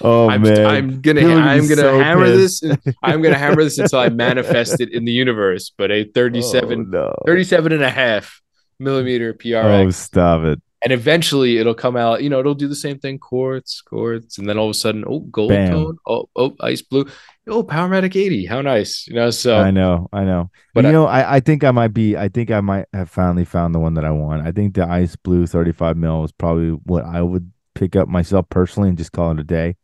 Oh 0.00 0.30
I'm, 0.30 0.42
man. 0.42 0.66
I'm 0.66 1.00
gonna 1.02 1.20
I'm 1.20 1.68
gonna 1.68 1.82
so 1.82 2.00
hammer 2.00 2.24
pissed. 2.24 2.62
this. 2.62 2.94
I'm 3.02 3.20
gonna 3.20 3.36
hammer 3.36 3.62
this 3.62 3.78
until 3.78 3.98
I 3.98 4.08
manifest 4.26 4.80
it 4.80 4.92
in 4.92 5.04
the 5.04 5.12
universe. 5.12 5.70
But 5.76 5.90
a 5.90 6.04
37, 6.04 6.80
oh, 6.94 6.98
no. 6.98 7.14
37 7.26 7.72
and 7.72 7.82
a 7.82 7.90
half 7.90 8.40
millimeter 8.78 9.34
PRX. 9.34 9.86
Oh, 9.86 9.90
stop 9.90 10.44
it 10.44 10.62
and 10.82 10.92
eventually 10.92 11.58
it'll 11.58 11.74
come 11.74 11.96
out. 11.96 12.22
You 12.22 12.30
know, 12.30 12.40
it'll 12.40 12.54
do 12.54 12.68
the 12.68 12.74
same 12.74 12.98
thing: 12.98 13.18
quartz, 13.18 13.80
quartz, 13.80 14.38
and 14.38 14.48
then 14.48 14.58
all 14.58 14.66
of 14.66 14.70
a 14.70 14.74
sudden, 14.74 15.04
oh, 15.06 15.20
gold 15.20 15.50
Bam. 15.50 15.70
tone, 15.70 15.98
oh, 16.06 16.28
oh, 16.36 16.56
ice 16.60 16.82
blue, 16.82 17.06
oh, 17.50 17.62
Powermatic 17.62 18.16
eighty. 18.16 18.46
How 18.46 18.60
nice, 18.60 19.06
you 19.06 19.14
know. 19.14 19.30
So 19.30 19.58
I 19.58 19.70
know, 19.70 20.08
I 20.12 20.24
know, 20.24 20.50
but 20.74 20.84
you 20.84 20.90
I, 20.90 20.92
know, 20.92 21.06
I, 21.06 21.36
I 21.36 21.40
think 21.40 21.64
I 21.64 21.70
might 21.70 21.94
be, 21.94 22.16
I 22.16 22.28
think 22.28 22.50
I 22.50 22.60
might 22.60 22.86
have 22.92 23.10
finally 23.10 23.44
found 23.44 23.74
the 23.74 23.78
one 23.78 23.94
that 23.94 24.04
I 24.04 24.10
want. 24.10 24.46
I 24.46 24.52
think 24.52 24.74
the 24.74 24.86
ice 24.86 25.16
blue 25.16 25.46
thirty 25.46 25.72
five 25.72 25.96
mil 25.96 26.24
is 26.24 26.32
probably 26.32 26.70
what 26.70 27.04
I 27.04 27.22
would 27.22 27.50
pick 27.74 27.96
up 27.96 28.08
myself 28.08 28.48
personally 28.48 28.88
and 28.88 28.98
just 28.98 29.12
call 29.12 29.32
it 29.32 29.40
a 29.40 29.44
day. 29.44 29.76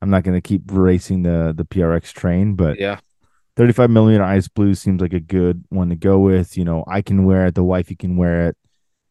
I'm 0.00 0.10
not 0.10 0.22
going 0.22 0.36
to 0.36 0.46
keep 0.46 0.62
racing 0.66 1.22
the 1.22 1.52
the 1.56 1.64
PRX 1.64 2.12
train, 2.12 2.54
but 2.54 2.78
yeah. 2.78 3.00
35 3.56 3.90
millimeter 3.90 4.22
ice 4.22 4.46
blue 4.46 4.72
seems 4.72 5.00
like 5.00 5.12
a 5.12 5.18
good 5.18 5.64
one 5.70 5.88
to 5.88 5.96
go 5.96 6.20
with. 6.20 6.56
You 6.56 6.64
know, 6.64 6.84
I 6.86 7.02
can 7.02 7.24
wear 7.24 7.46
it. 7.46 7.56
The 7.56 7.64
wifey 7.64 7.96
can 7.96 8.16
wear 8.16 8.46
it 8.46 8.56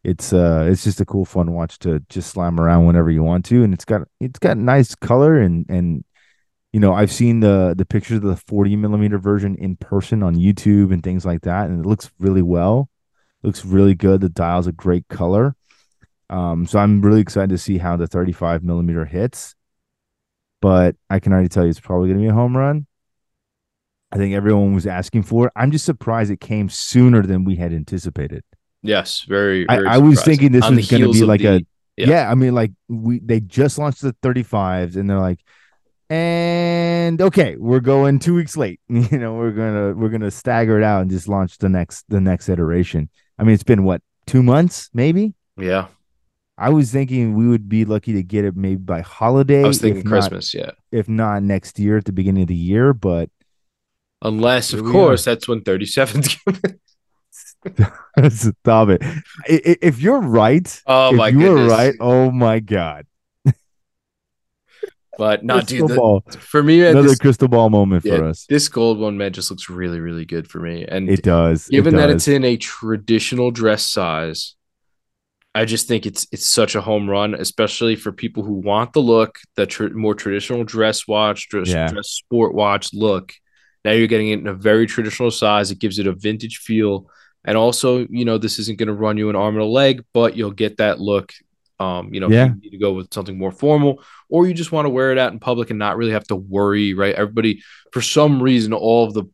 it's 0.04 0.32
uh 0.32 0.66
it's 0.70 0.84
just 0.84 1.00
a 1.00 1.04
cool 1.04 1.24
fun 1.24 1.52
watch 1.52 1.78
to 1.78 2.00
just 2.08 2.30
slam 2.30 2.60
around 2.60 2.86
whenever 2.86 3.10
you 3.10 3.22
want 3.22 3.44
to 3.44 3.64
and 3.64 3.74
it's 3.74 3.84
got 3.84 4.02
it's 4.20 4.38
got 4.38 4.56
nice 4.56 4.94
color 4.94 5.38
and 5.38 5.66
and 5.68 6.04
you 6.72 6.80
know 6.80 6.94
i've 6.94 7.12
seen 7.12 7.40
the 7.40 7.74
the 7.76 7.84
pictures 7.84 8.18
of 8.18 8.24
the 8.24 8.36
40 8.36 8.76
millimeter 8.76 9.18
version 9.18 9.56
in 9.56 9.76
person 9.76 10.22
on 10.22 10.36
youtube 10.36 10.92
and 10.92 11.02
things 11.02 11.24
like 11.24 11.42
that 11.42 11.68
and 11.68 11.84
it 11.84 11.88
looks 11.88 12.10
really 12.18 12.42
well 12.42 12.88
looks 13.42 13.64
really 13.64 13.94
good 13.94 14.20
the 14.20 14.28
dial's 14.28 14.66
a 14.66 14.72
great 14.72 15.06
color 15.08 15.54
um 16.30 16.66
so 16.66 16.78
i'm 16.78 17.00
really 17.00 17.20
excited 17.20 17.50
to 17.50 17.58
see 17.58 17.78
how 17.78 17.96
the 17.96 18.06
35 18.06 18.62
millimeter 18.62 19.04
hits 19.04 19.54
but 20.60 20.96
i 21.08 21.18
can 21.18 21.32
already 21.32 21.48
tell 21.48 21.64
you 21.64 21.70
it's 21.70 21.80
probably 21.80 22.08
going 22.08 22.18
to 22.18 22.22
be 22.22 22.28
a 22.28 22.34
home 22.34 22.56
run 22.56 22.86
i 24.12 24.16
think 24.16 24.34
everyone 24.34 24.74
was 24.74 24.86
asking 24.86 25.22
for 25.22 25.46
it 25.46 25.52
i'm 25.56 25.70
just 25.70 25.84
surprised 25.84 26.30
it 26.30 26.40
came 26.40 26.68
sooner 26.68 27.22
than 27.22 27.44
we 27.44 27.56
had 27.56 27.72
anticipated 27.72 28.42
Yes, 28.82 29.22
very. 29.22 29.66
very 29.68 29.86
I, 29.86 29.94
I, 29.94 29.98
was 29.98 30.22
thinking 30.22 30.52
this 30.52 30.64
On 30.64 30.76
was 30.76 30.88
going 30.88 31.02
to 31.02 31.12
be 31.12 31.24
like 31.24 31.40
the, 31.40 31.56
a 31.56 31.60
yeah. 31.96 32.06
yeah. 32.08 32.30
I 32.30 32.34
mean, 32.34 32.54
like 32.54 32.72
we 32.88 33.18
they 33.18 33.40
just 33.40 33.78
launched 33.78 34.02
the 34.02 34.14
35s, 34.22 34.96
and 34.96 35.10
they're 35.10 35.18
like, 35.18 35.40
and 36.10 37.20
okay, 37.20 37.56
we're 37.56 37.80
going 37.80 38.18
two 38.18 38.34
weeks 38.34 38.56
late. 38.56 38.80
You 38.88 39.18
know, 39.18 39.34
we're 39.34 39.52
gonna 39.52 39.94
we're 39.94 40.08
gonna 40.08 40.30
stagger 40.30 40.78
it 40.78 40.84
out 40.84 41.02
and 41.02 41.10
just 41.10 41.28
launch 41.28 41.58
the 41.58 41.68
next 41.68 42.04
the 42.08 42.20
next 42.20 42.48
iteration. 42.48 43.08
I 43.38 43.44
mean, 43.44 43.54
it's 43.54 43.62
been 43.62 43.84
what 43.84 44.02
two 44.26 44.42
months, 44.42 44.90
maybe. 44.92 45.34
Yeah. 45.56 45.88
I 46.56 46.70
was 46.70 46.90
thinking 46.90 47.34
we 47.34 47.46
would 47.46 47.68
be 47.68 47.84
lucky 47.84 48.12
to 48.14 48.22
get 48.22 48.44
it 48.44 48.56
maybe 48.56 48.80
by 48.80 49.00
holiday. 49.00 49.62
I 49.62 49.68
was 49.68 49.80
thinking 49.80 50.02
Christmas, 50.02 50.52
not, 50.54 50.60
yeah. 50.60 50.70
If 50.90 51.08
not 51.08 51.44
next 51.44 51.78
year 51.78 51.98
at 51.98 52.04
the 52.04 52.12
beginning 52.12 52.42
of 52.42 52.48
the 52.48 52.56
year, 52.56 52.92
but 52.92 53.30
unless 54.22 54.72
of 54.72 54.84
course 54.84 55.26
are. 55.26 55.30
that's 55.30 55.46
when 55.46 55.60
37's 55.60 56.34
coming 56.44 56.80
Stop 58.30 58.88
it. 58.88 59.02
If 59.46 60.00
you're 60.00 60.20
right, 60.20 60.82
oh 60.86 61.12
my 61.12 61.28
you 61.28 61.38
goodness. 61.38 61.60
were 61.60 61.68
right, 61.68 61.94
oh 62.00 62.30
my 62.30 62.60
god. 62.60 63.06
But 65.18 65.44
not 65.44 65.66
dude. 65.66 65.88
The, 65.88 66.22
for 66.38 66.62
me, 66.62 66.80
man, 66.80 66.92
Another 66.92 67.08
this, 67.08 67.18
crystal 67.18 67.48
ball 67.48 67.68
moment 67.70 68.04
yeah, 68.04 68.16
for 68.18 68.24
us. 68.26 68.46
this 68.48 68.68
gold 68.68 68.98
one 68.98 69.18
man 69.18 69.32
just 69.32 69.50
looks 69.50 69.68
really, 69.68 69.98
really 70.00 70.24
good 70.24 70.48
for 70.48 70.60
me. 70.60 70.86
And 70.86 71.10
It 71.10 71.22
does. 71.22 71.66
it 71.68 71.72
given 71.72 71.96
that 71.96 72.08
it's 72.08 72.28
in 72.28 72.44
a 72.44 72.56
traditional 72.56 73.50
dress 73.50 73.84
size, 73.86 74.54
I 75.56 75.64
just 75.64 75.88
think 75.88 76.06
it's 76.06 76.26
it's 76.30 76.48
such 76.48 76.76
a 76.76 76.80
home 76.80 77.10
run, 77.10 77.34
especially 77.34 77.96
for 77.96 78.12
people 78.12 78.44
who 78.44 78.52
want 78.54 78.92
the 78.92 79.00
look, 79.00 79.38
the 79.56 79.66
tr- 79.66 79.88
more 79.88 80.14
traditional 80.14 80.62
dress 80.62 81.08
watch, 81.08 81.48
dress, 81.48 81.68
Yeah. 81.68 81.88
dress 81.88 82.10
sport 82.10 82.54
watch 82.54 82.94
look. 82.94 83.32
Now 83.84 83.92
you're 83.92 84.06
getting 84.06 84.28
it 84.28 84.38
in 84.38 84.46
a 84.46 84.54
very 84.54 84.86
traditional 84.86 85.32
size. 85.32 85.70
It 85.72 85.80
gives 85.80 85.98
it 85.98 86.06
a 86.06 86.12
vintage 86.12 86.58
feel, 86.58 87.10
and 87.44 87.56
also, 87.56 88.06
you 88.08 88.24
know, 88.24 88.38
this 88.38 88.60
isn't 88.60 88.78
going 88.78 88.86
to 88.86 88.92
run 88.94 89.16
you 89.16 89.30
an 89.30 89.36
arm 89.36 89.54
and 89.56 89.62
a 89.64 89.66
leg, 89.66 90.04
but 90.14 90.36
you'll 90.36 90.52
get 90.52 90.76
that 90.76 91.00
look. 91.00 91.32
Um, 91.80 92.12
you 92.12 92.20
know, 92.20 92.28
Yeah. 92.28 92.46
you 92.46 92.60
need 92.60 92.70
to 92.70 92.78
go 92.78 92.92
with 92.92 93.12
something 93.14 93.38
more 93.38 93.52
formal, 93.52 94.02
or 94.28 94.46
you 94.46 94.54
just 94.54 94.72
want 94.72 94.86
to 94.86 94.90
wear 94.90 95.12
it 95.12 95.18
out 95.18 95.32
in 95.32 95.38
public 95.38 95.70
and 95.70 95.78
not 95.78 95.96
really 95.96 96.12
have 96.12 96.26
to 96.28 96.36
worry, 96.36 96.92
right? 96.94 97.14
Everybody, 97.14 97.62
for 97.92 98.00
some 98.02 98.42
reason, 98.42 98.72
all 98.72 99.06
of 99.06 99.14
the 99.14 99.24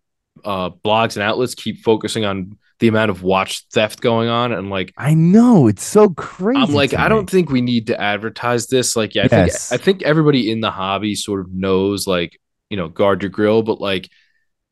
uh, 0.44 0.70
blogs 0.84 1.16
and 1.16 1.22
outlets 1.22 1.54
keep 1.54 1.82
focusing 1.82 2.24
on 2.24 2.58
the 2.80 2.88
amount 2.88 3.10
of 3.10 3.22
watch 3.22 3.64
theft 3.72 4.00
going 4.00 4.28
on, 4.28 4.52
and 4.52 4.68
like 4.68 4.92
I 4.98 5.14
know 5.14 5.68
it's 5.68 5.84
so 5.84 6.10
crazy. 6.10 6.60
I'm 6.60 6.74
like, 6.74 6.92
I 6.92 7.08
don't 7.08 7.30
think 7.30 7.48
we 7.50 7.60
need 7.62 7.86
to 7.86 7.98
advertise 8.00 8.66
this. 8.66 8.94
Like, 8.96 9.14
yeah, 9.14 9.24
I 9.24 9.28
Yes. 9.28 9.70
think 9.70 9.80
I 9.80 9.82
think 9.82 10.02
everybody 10.02 10.50
in 10.50 10.60
the 10.60 10.70
hobby 10.70 11.14
sort 11.14 11.40
of 11.40 11.52
knows, 11.52 12.06
like, 12.06 12.38
you 12.68 12.76
know, 12.76 12.88
guard 12.88 13.22
your 13.22 13.30
grill, 13.30 13.62
but 13.62 13.80
like, 13.80 14.10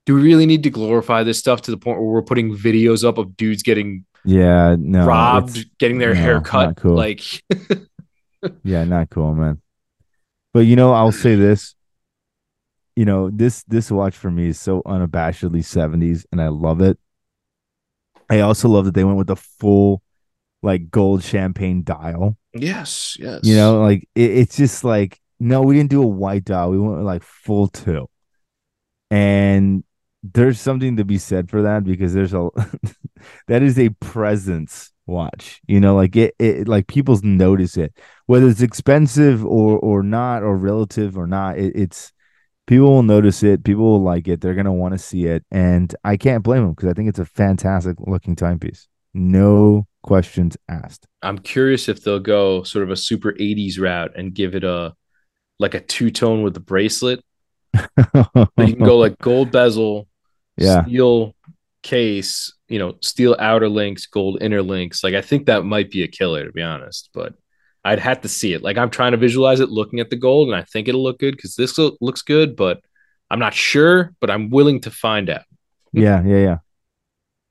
do 0.04 0.14
we 0.16 0.22
really 0.22 0.46
need 0.46 0.64
to 0.64 0.70
glorify 0.70 1.22
this 1.22 1.38
stuff 1.38 1.62
to 1.62 1.70
the 1.70 1.76
point 1.76 1.98
where 1.98 2.08
we're 2.08 2.22
putting 2.22 2.54
videos 2.56 3.04
up 3.08 3.18
of 3.18 3.37
dudes 3.37 3.62
getting 3.62 4.04
Yeah, 4.24 4.76
no. 4.78 5.06
robbed, 5.06 5.78
getting 5.78 5.98
their 5.98 6.14
no, 6.14 6.20
hair 6.20 6.40
cut? 6.40 6.76
cool. 6.76 6.94
Like, 6.96 7.22
Yeah, 8.64 8.85
not 8.85 9.11
cool, 9.11 9.35
man. 9.35 9.61
But 10.52 10.61
you 10.61 10.76
know, 10.76 10.92
I'll 10.92 11.12
say 11.12 11.35
this. 11.35 11.74
You 12.96 13.04
know, 13.04 13.30
this 13.30 13.62
this 13.64 13.90
watch 13.90 14.14
for 14.16 14.30
me 14.30 14.48
is 14.48 14.61
so 14.61 14.82
unabashedly 14.82 15.61
70s 15.61 16.26
and 16.30 16.42
I 16.42 16.48
love 16.48 16.80
it. 16.80 16.98
I 18.28 18.40
also 18.40 18.68
love 18.68 18.85
that 18.85 18.94
they 18.94 19.04
went 19.04 19.18
with 19.18 19.28
the 19.28 19.37
full 19.37 20.02
like 20.62 20.90
gold 20.90 21.22
champagne 21.22 21.82
dial. 21.85 22.37
yes, 22.52 23.16
yes, 23.18 23.40
You 23.42 23.56
know, 23.56 23.80
like 23.80 24.08
it, 24.14 24.30
it's 24.30 24.56
just 24.56 24.85
like 24.85 25.18
no, 25.40 25.62
we 25.62 25.74
didn't 25.74 25.90
do 25.90 26.02
a 26.02 26.06
white 26.06 26.44
dial. 26.44 26.70
We 26.70 26.78
went 26.78 26.96
with 26.98 27.06
like 27.06 27.22
full 27.22 27.68
tilt. 27.68 28.11
And 29.11 29.85
there's 30.22 30.61
something 30.61 30.96
to 30.96 31.04
be 31.04 31.18
said 31.18 31.50
for 31.50 31.62
that 31.62 31.85
because 31.85 32.14
there's 32.14 32.35
a 32.35 32.48
that 33.48 33.62
is 33.62 33.78
a 33.78 33.90
presence 34.00 34.90
watch. 35.06 35.61
You 35.66 35.80
know, 35.80 35.94
like 35.96 36.16
it, 36.16 36.35
it 36.38 36.68
like 36.68 36.87
people 36.87 37.18
notice 37.22 37.76
it. 37.76 37.96
Whether 38.26 38.48
it's 38.48 38.62
expensive 38.62 39.44
or 39.44 39.78
or 39.78 40.02
not 40.02 40.42
or 40.42 40.56
relative 40.56 41.16
or 41.18 41.26
not, 41.26 41.58
it, 41.58 41.72
it's 41.76 42.12
people 42.66 42.87
will 42.88 43.02
notice 43.02 43.42
it, 43.42 43.64
people 43.64 43.85
will 43.85 44.02
like 44.02 44.28
it, 44.28 44.40
they're 44.40 44.54
gonna 44.54 44.72
want 44.72 44.94
to 44.94 44.98
see 44.98 45.26
it. 45.26 45.44
And 45.50 45.94
I 46.04 46.16
can't 46.16 46.44
blame 46.44 46.62
them 46.62 46.72
because 46.74 46.88
I 46.90 46.94
think 46.94 47.08
it's 47.08 47.18
a 47.18 47.24
fantastic 47.24 47.96
looking 48.00 48.37
timepiece. 48.37 48.88
No 49.14 49.87
questions 50.02 50.56
asked. 50.68 51.06
I'm 51.22 51.38
curious 51.38 51.88
if 51.88 52.02
they'll 52.02 52.18
go 52.18 52.62
sort 52.62 52.82
of 52.85 52.90
a 52.90 52.96
super 52.96 53.32
80s 53.32 53.78
route 53.78 54.12
and 54.16 54.32
give 54.35 54.54
it 54.54 54.64
a 54.64 54.94
like 55.58 55.74
a 55.74 55.80
two 55.80 56.11
tone 56.11 56.42
with 56.42 56.54
the 56.54 56.61
bracelet. 56.61 57.22
So 58.24 58.48
you 58.58 58.74
can 58.76 58.85
go 58.85 58.98
like 58.98 59.18
gold 59.18 59.50
bezel, 59.50 60.08
Yeah. 60.56 60.85
steel 60.85 61.35
case, 61.82 62.52
you 62.68 62.78
know, 62.78 62.94
steel 63.02 63.36
outer 63.38 63.68
links, 63.68 64.06
gold 64.06 64.38
inner 64.40 64.62
links. 64.62 65.02
Like 65.04 65.14
I 65.14 65.20
think 65.22 65.46
that 65.46 65.64
might 65.64 65.90
be 65.90 66.02
a 66.02 66.08
killer 66.08 66.44
to 66.44 66.52
be 66.52 66.62
honest, 66.62 67.10
but 67.12 67.34
I'd 67.84 67.98
have 67.98 68.20
to 68.22 68.28
see 68.28 68.52
it. 68.52 68.62
Like 68.62 68.78
I'm 68.78 68.90
trying 68.90 69.12
to 69.12 69.18
visualize 69.18 69.60
it 69.60 69.68
looking 69.68 70.00
at 70.00 70.10
the 70.10 70.16
gold 70.16 70.48
and 70.48 70.56
I 70.56 70.62
think 70.62 70.88
it'll 70.88 71.02
look 71.02 71.18
good 71.18 71.36
because 71.36 71.56
this 71.56 71.76
lo- 71.78 71.96
looks 72.00 72.22
good, 72.22 72.54
but 72.56 72.80
I'm 73.30 73.38
not 73.40 73.54
sure, 73.54 74.14
but 74.20 74.30
I'm 74.30 74.50
willing 74.50 74.80
to 74.82 74.90
find 74.90 75.28
out. 75.30 75.42
yeah, 75.92 76.22
yeah, 76.24 76.38
yeah. 76.38 76.56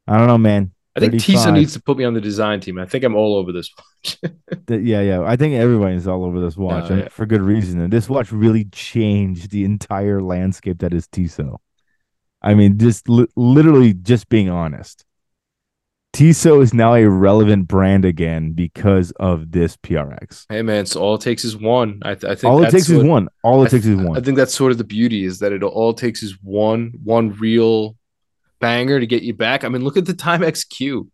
I 0.07 0.17
don't 0.17 0.27
know, 0.27 0.37
man. 0.37 0.71
I 0.95 0.99
think 0.99 1.13
35. 1.13 1.25
Tissot 1.25 1.53
needs 1.53 1.73
to 1.73 1.81
put 1.81 1.97
me 1.97 2.03
on 2.03 2.13
the 2.13 2.19
design 2.21 2.59
team. 2.59 2.77
I 2.77 2.85
think 2.85 3.03
I'm 3.05 3.15
all 3.15 3.35
over 3.35 3.51
this 3.51 3.69
watch. 3.77 4.17
Yeah, 4.69 5.01
yeah. 5.01 5.21
I 5.23 5.35
think 5.35 5.53
everybody's 5.55 6.07
all 6.07 6.23
over 6.25 6.39
this 6.39 6.55
watch, 6.57 6.85
oh, 6.89 6.95
No, 6.95 7.01
yeah. 7.03 7.07
for 7.09 7.25
good 7.25 7.41
reason. 7.41 7.79
And 7.81 7.91
this 7.91 8.09
watch 8.09 8.31
really 8.31 8.65
changed 8.65 9.51
the 9.51 9.63
entire 9.65 10.21
landscape 10.21 10.79
that 10.79 10.93
is 10.93 11.07
Tissot. 11.07 11.59
I 12.41 12.53
mean, 12.53 12.77
just 12.77 13.07
li- 13.07 13.27
literally, 13.35 13.93
just 13.93 14.29
being 14.29 14.49
honest, 14.49 15.05
Tissot 16.13 16.61
is 16.61 16.73
now 16.73 16.93
a 16.93 17.07
relevant 17.07 17.67
brand 17.67 18.03
again 18.03 18.51
because 18.51 19.11
of 19.11 19.51
this 19.51 19.77
PRX. 19.77 20.45
hey 20.49 20.61
man, 20.61 20.85
so 20.85 21.01
all 21.01 21.15
it 21.15 21.21
takes 21.21 21.45
is 21.45 21.55
one. 21.55 22.01
I, 22.03 22.15
th- 22.15 22.29
I 22.29 22.35
think 22.35 22.51
All 22.51 22.63
it 22.63 22.71
takes 22.71 22.89
is 22.89 23.03
one. 23.03 23.29
All 23.43 23.61
it 23.63 23.67
I 23.67 23.69
takes 23.69 23.85
is 23.85 23.95
one. 23.95 24.17
I 24.17 24.21
think 24.21 24.37
that's 24.37 24.53
sort 24.53 24.71
of 24.71 24.77
the 24.77 24.83
beauty 24.83 25.23
is 25.23 25.39
that 25.39 25.53
it 25.53 25.63
all 25.63 25.93
takes 25.93 26.21
is 26.21 26.37
one 26.41 26.93
one 27.03 27.33
real 27.35 27.95
banger 28.59 28.99
to 28.99 29.07
get 29.07 29.23
you 29.23 29.33
back. 29.33 29.63
I 29.63 29.69
mean, 29.69 29.83
look 29.83 29.97
at 29.97 30.05
the 30.05 30.13
Timex 30.13 30.67
Q. 30.67 31.09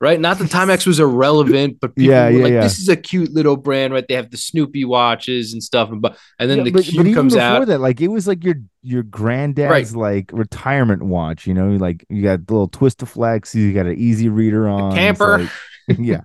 Right? 0.00 0.20
Not 0.20 0.38
that 0.38 0.50
Timex 0.50 0.86
was 0.86 1.00
irrelevant, 1.00 1.78
but 1.80 1.94
people 1.96 2.12
Yeah, 2.12 2.24
were 2.26 2.30
yeah, 2.32 2.42
like, 2.44 2.52
yeah. 2.52 2.60
this 2.62 2.78
is 2.78 2.88
a 2.88 2.96
cute 2.96 3.32
little 3.32 3.56
brand, 3.56 3.94
right? 3.94 4.04
They 4.06 4.14
have 4.14 4.30
the 4.30 4.36
Snoopy 4.36 4.84
watches 4.84 5.52
and 5.54 5.62
stuff. 5.62 5.90
And, 5.90 6.02
but, 6.02 6.18
and 6.38 6.50
then 6.50 6.58
Yeah, 6.58 6.64
the 6.64 6.70
but, 6.72 6.84
Q 6.84 7.04
but 7.04 7.14
comes 7.14 7.32
before 7.34 7.46
out. 7.46 7.66
that, 7.68 7.80
like 7.80 8.00
it 8.02 8.08
was 8.08 8.26
like 8.26 8.44
your 8.44 8.56
your 8.82 9.02
granddad's 9.02 9.96
like 9.96 10.30
retirement 10.32 11.02
watch. 11.04 11.46
You 11.46 11.54
know, 11.54 11.68
like 11.76 12.04
you 12.10 12.22
got 12.22 12.46
the 12.46 12.52
little 12.52 12.68
Twist-O-Flex, 12.68 13.54
you 13.54 13.72
got 13.72 13.86
an 13.86 13.96
easy 13.96 14.28
reader 14.28 14.68
on 14.68 14.88
it's 14.88 14.96
camper. 14.98 15.38
like- 15.38 15.50
yeah, 15.98 16.22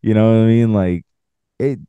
you 0.00 0.14
know 0.14 0.26
what 0.38 0.44
I 0.44 0.46
mean. 0.46 0.72
Like 0.72 1.04
it, 1.58 1.80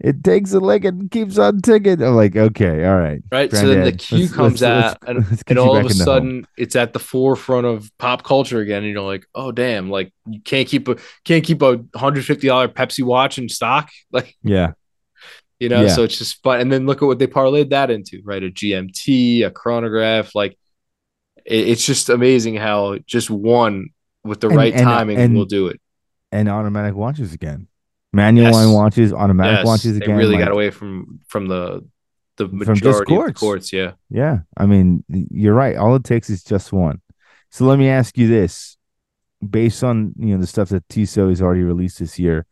it 0.00 0.24
takes 0.24 0.52
a 0.52 0.60
leg 0.60 0.84
and 0.84 1.10
keeps 1.10 1.38
on 1.38 1.60
ticking. 1.60 2.02
I'm 2.02 2.16
like, 2.16 2.34
okay, 2.36 2.84
all 2.84 2.96
right, 2.96 3.22
Right. 3.30 3.50
so 3.50 3.68
then 3.68 3.84
the 3.84 3.92
Q 3.92 4.18
let's- 4.18 4.32
comes 4.32 4.60
let's- 4.62 4.94
out 4.94 4.98
let's- 5.08 5.28
and, 5.30 5.42
and 5.48 5.58
all 5.58 5.76
of 5.76 5.84
a 5.86 5.88
in 5.88 5.88
the 5.88 5.94
home. 5.94 6.04
sudden 6.04 6.46
it's 6.58 6.76
at 6.76 6.92
the 6.92 6.98
forefront 6.98 7.66
of 7.66 7.90
pop 7.98 8.24
culture 8.24 8.60
again. 8.60 8.82
And 8.84 8.92
you're 8.92 9.02
like, 9.02 9.26
oh 9.34 9.52
damn, 9.52 9.90
like 9.90 10.12
you 10.28 10.40
can't 10.40 10.66
keep 10.68 10.88
a 10.88 10.96
can't 11.24 11.44
keep 11.44 11.62
a 11.62 11.84
hundred 11.94 12.24
fifty 12.24 12.48
dollar 12.48 12.68
Pepsi 12.68 13.04
watch 13.04 13.38
in 13.38 13.48
stock. 13.48 13.90
Like 14.12 14.34
yeah, 14.42 14.72
you 15.60 15.68
know, 15.68 15.82
Yeah. 15.82 15.88
so 15.88 16.02
it's 16.02 16.18
just 16.18 16.42
fun. 16.42 16.60
And 16.60 16.72
then 16.72 16.86
look 16.86 17.00
at 17.02 17.06
what 17.06 17.18
they 17.18 17.26
parlayed 17.28 17.70
that 17.70 17.90
into, 17.90 18.20
right? 18.24 18.42
A 18.42 18.50
GMT, 18.50 19.44
a 19.46 19.50
chronograph, 19.50 20.34
like 20.34 20.58
it, 21.46 21.68
it's 21.68 21.86
just 21.86 22.08
amazing 22.08 22.56
how 22.56 22.98
just 23.06 23.30
one 23.30 23.88
with 24.24 24.40
the 24.40 24.48
And- 24.48 24.56
right 24.56 24.72
and- 24.74 24.82
timing 24.82 25.18
and- 25.18 25.36
will 25.36 25.44
do 25.46 25.68
it. 25.68 25.80
and 26.32 26.48
automatic 26.48 26.94
watches 26.96 27.32
again, 27.32 27.68
manual 28.14 28.46
Yes. 28.46 28.54
line 28.54 28.72
watches, 28.72 29.12
automatic 29.12 29.58
Yes, 29.58 29.66
watches 29.66 29.98
they 29.98 30.04
again. 30.04 30.16
really 30.16 30.36
like- 30.36 30.44
got 30.44 30.52
away 30.52 30.70
from 30.70 31.20
from 31.26 31.48
the 31.48 31.84
the 32.36 32.46
just 32.48 32.66
majority 32.68 33.14
of 33.16 33.26
the 33.26 33.32
quartz. 33.32 33.72
Yeah. 33.72 33.92
Yeah, 34.10 34.40
I 34.56 34.66
mean, 34.66 35.04
you're 35.08 35.54
right. 35.54 35.76
All 35.76 35.94
it 35.94 36.02
takes 36.04 36.28
is 36.30 36.42
just 36.42 36.72
one. 36.72 37.00
So 37.50 37.64
let 37.64 37.78
me 37.78 37.88
ask 37.88 38.18
you 38.18 38.26
this: 38.28 38.76
based 39.48 39.84
on 39.84 40.14
you 40.18 40.34
know 40.34 40.40
the 40.40 40.46
stuff 40.46 40.68
that 40.70 40.88
Tissot 40.88 41.28
has 41.28 41.40
already 41.40 41.62
released 41.62 41.98
this 42.00 42.18
year, 42.18 42.46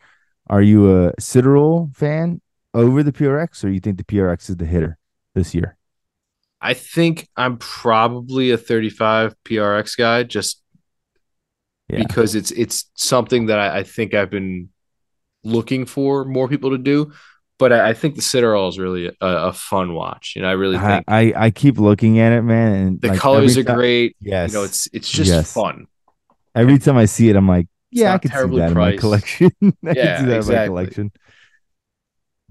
are 0.48 0.62
you 0.62 1.06
a 1.06 1.12
Citadel 1.18 1.90
fan 1.94 2.40
over 2.74 3.02
the 3.02 3.12
PRX, 3.12 3.64
or 3.64 3.70
you 3.70 3.80
think 3.80 3.98
the 3.98 4.04
PRX 4.04 4.48
is 4.50 4.56
the 4.56 4.66
hitter 4.66 4.98
this 5.34 5.54
year? 5.54 5.76
I 6.60 6.74
think 6.74 7.28
I'm 7.36 7.56
probably 7.58 8.52
a 8.52 8.56
35 8.56 9.34
PRX 9.44 9.96
guy 9.96 10.22
just 10.22 10.62
Yeah. 11.88 11.98
because 12.06 12.36
it's 12.36 12.52
it's 12.52 12.88
something 12.94 13.46
that 13.46 13.58
I, 13.58 13.78
I 13.78 13.82
think 13.82 14.14
I've 14.14 14.30
been 14.30 14.68
looking 15.44 15.86
for 15.86 16.24
more 16.24 16.48
people 16.48 16.70
to 16.70 16.78
do. 16.78 17.12
But 17.58 17.72
I, 17.72 17.90
I 17.90 17.94
think 17.94 18.16
the 18.16 18.22
Citadel 18.22 18.68
is 18.68 18.78
really 18.78 19.06
a, 19.08 19.14
a 19.20 19.52
fun 19.52 19.94
watch. 19.94 20.34
You 20.36 20.42
know, 20.42 20.48
I 20.48 20.52
really 20.52 20.78
I, 20.78 20.78
think 20.78 21.06
I 21.06 21.32
I 21.36 21.50
keep 21.50 21.78
looking 21.78 22.18
at 22.18 22.32
it, 22.32 22.42
man, 22.42 22.72
and 22.72 23.02
the 23.02 23.08
like, 23.08 23.20
colors 23.20 23.56
are 23.56 23.62
every 23.62 23.64
ti- 23.64 23.72
great. 23.74 24.16
Yes, 24.20 24.52
You 24.52 24.58
know, 24.58 24.64
it's 24.64 24.88
it's 24.92 25.10
just 25.10 25.34
Yes. 25.34 25.54
fun. 25.54 25.86
every 26.54 26.78
time 26.78 26.96
I 26.96 27.06
see 27.06 27.28
it, 27.30 27.36
I'm 27.36 27.48
like, 27.48 27.68
yeah, 27.90 28.12
I 28.12 28.18
could 28.18 28.34
see 28.36 28.50
that 28.52 28.72
in 28.72 28.78
my 28.78 28.92
collection. 28.92 29.50
I 29.86 29.94
Yeah, 29.94 30.16
see 30.16 30.26
that 30.26 30.40
in 30.40 30.46
my 30.46 30.58
exactly. 30.58 30.64
collection. 30.64 31.12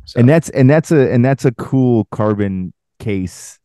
So, 0.06 0.20
and 0.20 0.28
that's 0.28 0.50
and 0.50 0.70
that's 0.70 0.92
a 0.92 1.12
and 1.12 1.24
that's 1.24 1.46
a 1.46 1.52
cool 1.54 2.06
carbon 2.12 2.74
case 3.00 3.60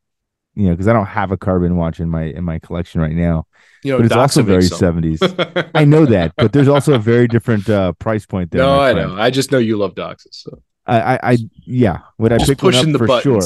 you 0.55 0.67
know 0.67 0.73
because 0.73 0.89
i 0.89 0.93
don't 0.93 1.07
have 1.07 1.33
a 1.33 1.37
carbon 1.37 1.77
watch 1.77 2.01
in 2.01 2.09
my 2.09 2.25
in 2.25 2.45
my 2.45 2.59
collection 2.59 3.01
right 3.01 3.15
now 3.15 3.47
you 3.87 3.93
know, 3.93 3.99
but 3.99 4.07
it's 4.07 4.15
also 4.15 4.43
very 4.43 4.63
70s 4.65 5.71
i 5.75 5.85
know 5.85 6.05
that 6.07 6.33
but 6.37 6.53
there's 6.53 6.69
also 6.69 6.95
a 6.95 6.99
very 6.99 7.27
different 7.29 7.69
uh 7.69 7.93
price 7.95 8.27
point 8.27 8.51
there 8.51 8.61
no, 8.63 8.81
I 8.81 8.93
friend. 8.93 9.15
know. 9.15 9.21
I 9.21 9.31
just 9.31 9.53
know 9.53 9.59
you 9.59 9.77
love 9.77 9.95
Doxas. 9.95 10.27
So 10.33 10.63
I, 10.87 11.15
I 11.15 11.19
i 11.33 11.39
yeah 11.67 11.99
would 12.19 12.33
i 12.33 12.39
just 12.39 12.51
pick 12.51 12.63
one 12.63 12.75
up 12.75 12.85
the 12.87 12.99
for 12.99 13.21
sure 13.21 13.41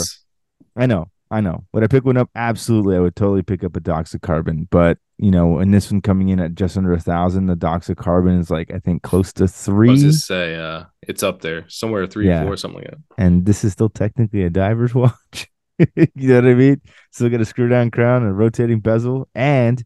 i 0.77 0.87
know 0.87 1.07
i 1.31 1.41
know 1.41 1.65
would 1.73 1.85
i 1.85 1.87
pick 1.87 2.05
one 2.05 2.17
up 2.17 2.29
absolutely 2.35 2.97
i 2.97 3.01
would 3.01 3.17
totally 3.17 3.43
pick 3.43 3.65
up 3.65 3.77
a 3.77 3.81
doxa 3.81 4.21
carbon 4.21 4.69
but 4.71 4.99
you 5.19 5.31
know 5.31 5.59
and 5.59 5.73
this 5.73 5.91
one 5.91 6.01
coming 6.03 6.29
in 6.31 6.41
at 6.41 6.55
just 6.55 6.77
under 6.77 6.93
a 6.93 7.01
thousand 7.01 7.47
the 7.47 7.57
doxa 7.57 7.97
carbon 7.97 8.39
is 8.39 8.51
like 8.51 8.71
i 8.73 8.79
think 8.79 9.03
close 9.03 9.33
to 9.35 9.43
I 9.43 9.45
was 9.45 9.55
three 9.55 9.97
just 10.01 10.27
say, 10.27 10.57
uh, 10.57 10.85
it's 11.03 11.23
up 11.23 11.41
there 11.41 11.65
somewhere 11.69 12.07
three, 12.07 12.27
Yeah. 12.29 12.45
four, 12.45 12.57
something 12.57 12.81
like 12.83 12.91
that. 12.91 12.99
and 13.19 13.45
this 13.47 13.65
is 13.65 13.73
still 13.73 13.89
technically 13.89 14.43
a 14.45 14.51
diver's 14.51 14.95
watch. 14.95 15.49
you 15.97 16.29
know 16.29 16.35
what 16.37 16.45
I 16.47 16.55
mean? 16.55 16.81
Still 17.11 17.31
got 17.31 17.41
a 17.41 17.45
screw 17.47 17.69
down 17.69 17.91
crown 17.91 18.23
and 18.23 18.31
a 18.31 18.35
rotating 18.35 18.81
bezel, 18.81 19.29
and 19.35 19.83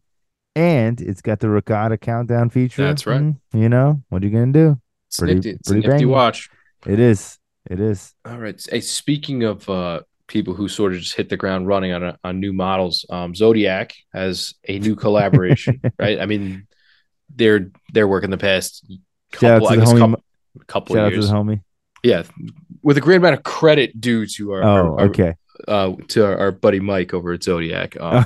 and 0.55 0.99
it's 1.01 1.21
got 1.21 1.39
the 1.39 1.49
regatta 1.49 1.97
countdown 1.97 2.49
feature. 2.49 2.83
That's 2.83 3.05
right. 3.05 3.33
You 3.53 3.69
know 3.69 4.01
what 4.09 4.23
are 4.23 4.25
you 4.25 4.31
gonna 4.31 4.51
do? 4.51 4.79
It's 5.07 5.19
Pretty- 5.19 5.35
nifty. 5.35 5.49
It's 5.51 5.69
pretty 5.71 5.87
nifty 5.87 6.05
watch. 6.05 6.49
It 6.85 6.99
is. 6.99 7.37
It 7.69 7.79
is. 7.79 8.13
All 8.25 8.37
right. 8.37 8.63
Hey, 8.71 8.79
speaking 8.81 9.43
of 9.43 9.67
uh, 9.69 10.01
people 10.27 10.53
who 10.53 10.67
sort 10.67 10.93
of 10.93 10.99
just 10.99 11.15
hit 11.15 11.29
the 11.29 11.37
ground 11.37 11.67
running 11.67 11.93
on 11.93 12.03
a, 12.03 12.17
on 12.23 12.39
new 12.39 12.53
models, 12.53 13.05
um, 13.09 13.33
Zodiac 13.33 13.93
has 14.13 14.53
a 14.67 14.77
new 14.79 14.95
collaboration, 15.05 15.81
right? 15.99 16.19
I 16.19 16.25
mean, 16.27 16.67
their 17.35 17.71
their 17.91 18.07
work 18.07 18.23
in 18.23 18.29
the 18.29 18.37
past 18.37 18.85
couple, 19.31 19.67
I 19.67 19.77
guess, 19.77 19.91
homie. 19.91 19.99
couple, 19.99 20.23
couple 20.67 20.95
Shout 20.95 21.05
out 21.05 21.07
of 21.07 21.13
to 21.13 21.19
the 21.21 21.25
years. 21.25 21.31
homie. 21.33 21.61
Yeah, 22.03 22.23
with 22.83 22.97
a 22.97 23.01
great 23.01 23.15
amount 23.17 23.33
of 23.35 23.41
credit 23.43 23.99
due 23.99 24.27
to 24.27 24.51
our, 24.51 24.61
Oh, 24.63 24.67
our, 24.67 24.99
our- 24.99 25.05
okay. 25.07 25.33
Uh, 25.67 25.93
to 26.09 26.25
our, 26.25 26.37
our 26.37 26.51
buddy 26.51 26.79
Mike 26.79 27.13
over 27.13 27.33
at 27.33 27.43
Zodiac. 27.43 27.95
Um, 28.01 28.25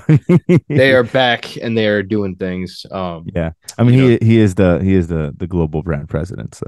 they 0.67 0.93
are 0.93 1.03
back 1.03 1.57
and 1.57 1.77
they 1.77 1.87
are 1.87 2.03
doing 2.03 2.35
things. 2.35 2.85
Um, 2.91 3.27
Yeah, 3.35 3.51
I 3.77 3.83
mean 3.83 3.93
he 4.19 4.25
he 4.25 4.39
is 4.39 4.55
the 4.55 4.79
he 4.79 4.93
is 4.93 5.07
the 5.07 5.33
the 5.37 5.47
global 5.47 5.83
brand 5.83 6.09
president. 6.09 6.55
So 6.55 6.65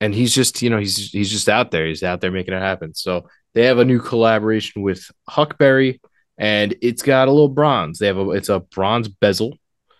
and 0.00 0.14
he's 0.14 0.34
just 0.34 0.62
you 0.62 0.70
know 0.70 0.78
he's 0.78 1.10
he's 1.10 1.30
just 1.30 1.48
out 1.48 1.70
there 1.70 1.86
he's 1.86 2.02
out 2.02 2.20
there 2.20 2.30
making 2.30 2.52
it 2.54 2.60
happen 2.60 2.94
so 2.94 3.28
they 3.54 3.64
have 3.64 3.78
a 3.78 3.84
new 3.84 3.98
collaboration 3.98 4.82
with 4.82 5.10
huckberry 5.28 6.00
and 6.36 6.74
it's 6.82 7.02
got 7.02 7.28
a 7.28 7.30
little 7.30 7.48
bronze 7.48 7.98
they 7.98 8.06
have 8.06 8.18
a 8.18 8.30
it's 8.30 8.50
a 8.50 8.60
bronze 8.60 9.08
bezel 9.08 9.56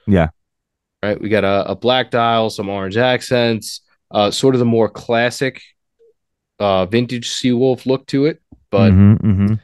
Yeah. 0.06 0.28
right 1.02 1.18
we 1.20 1.30
got 1.30 1.44
a, 1.44 1.70
a 1.70 1.74
black 1.74 2.10
dial 2.10 2.50
some 2.50 2.68
orange 2.68 2.98
accents 2.98 3.80
uh 4.10 4.30
sort 4.30 4.54
of 4.54 4.58
the 4.58 4.66
more 4.66 4.90
classic 4.90 5.62
uh 6.58 6.84
vintage 6.86 7.30
seawolf 7.30 7.86
look 7.86 8.06
to 8.08 8.26
it 8.26 8.42
but 8.70 8.92
Mhm, 8.92 9.18
mhm. 9.22 9.58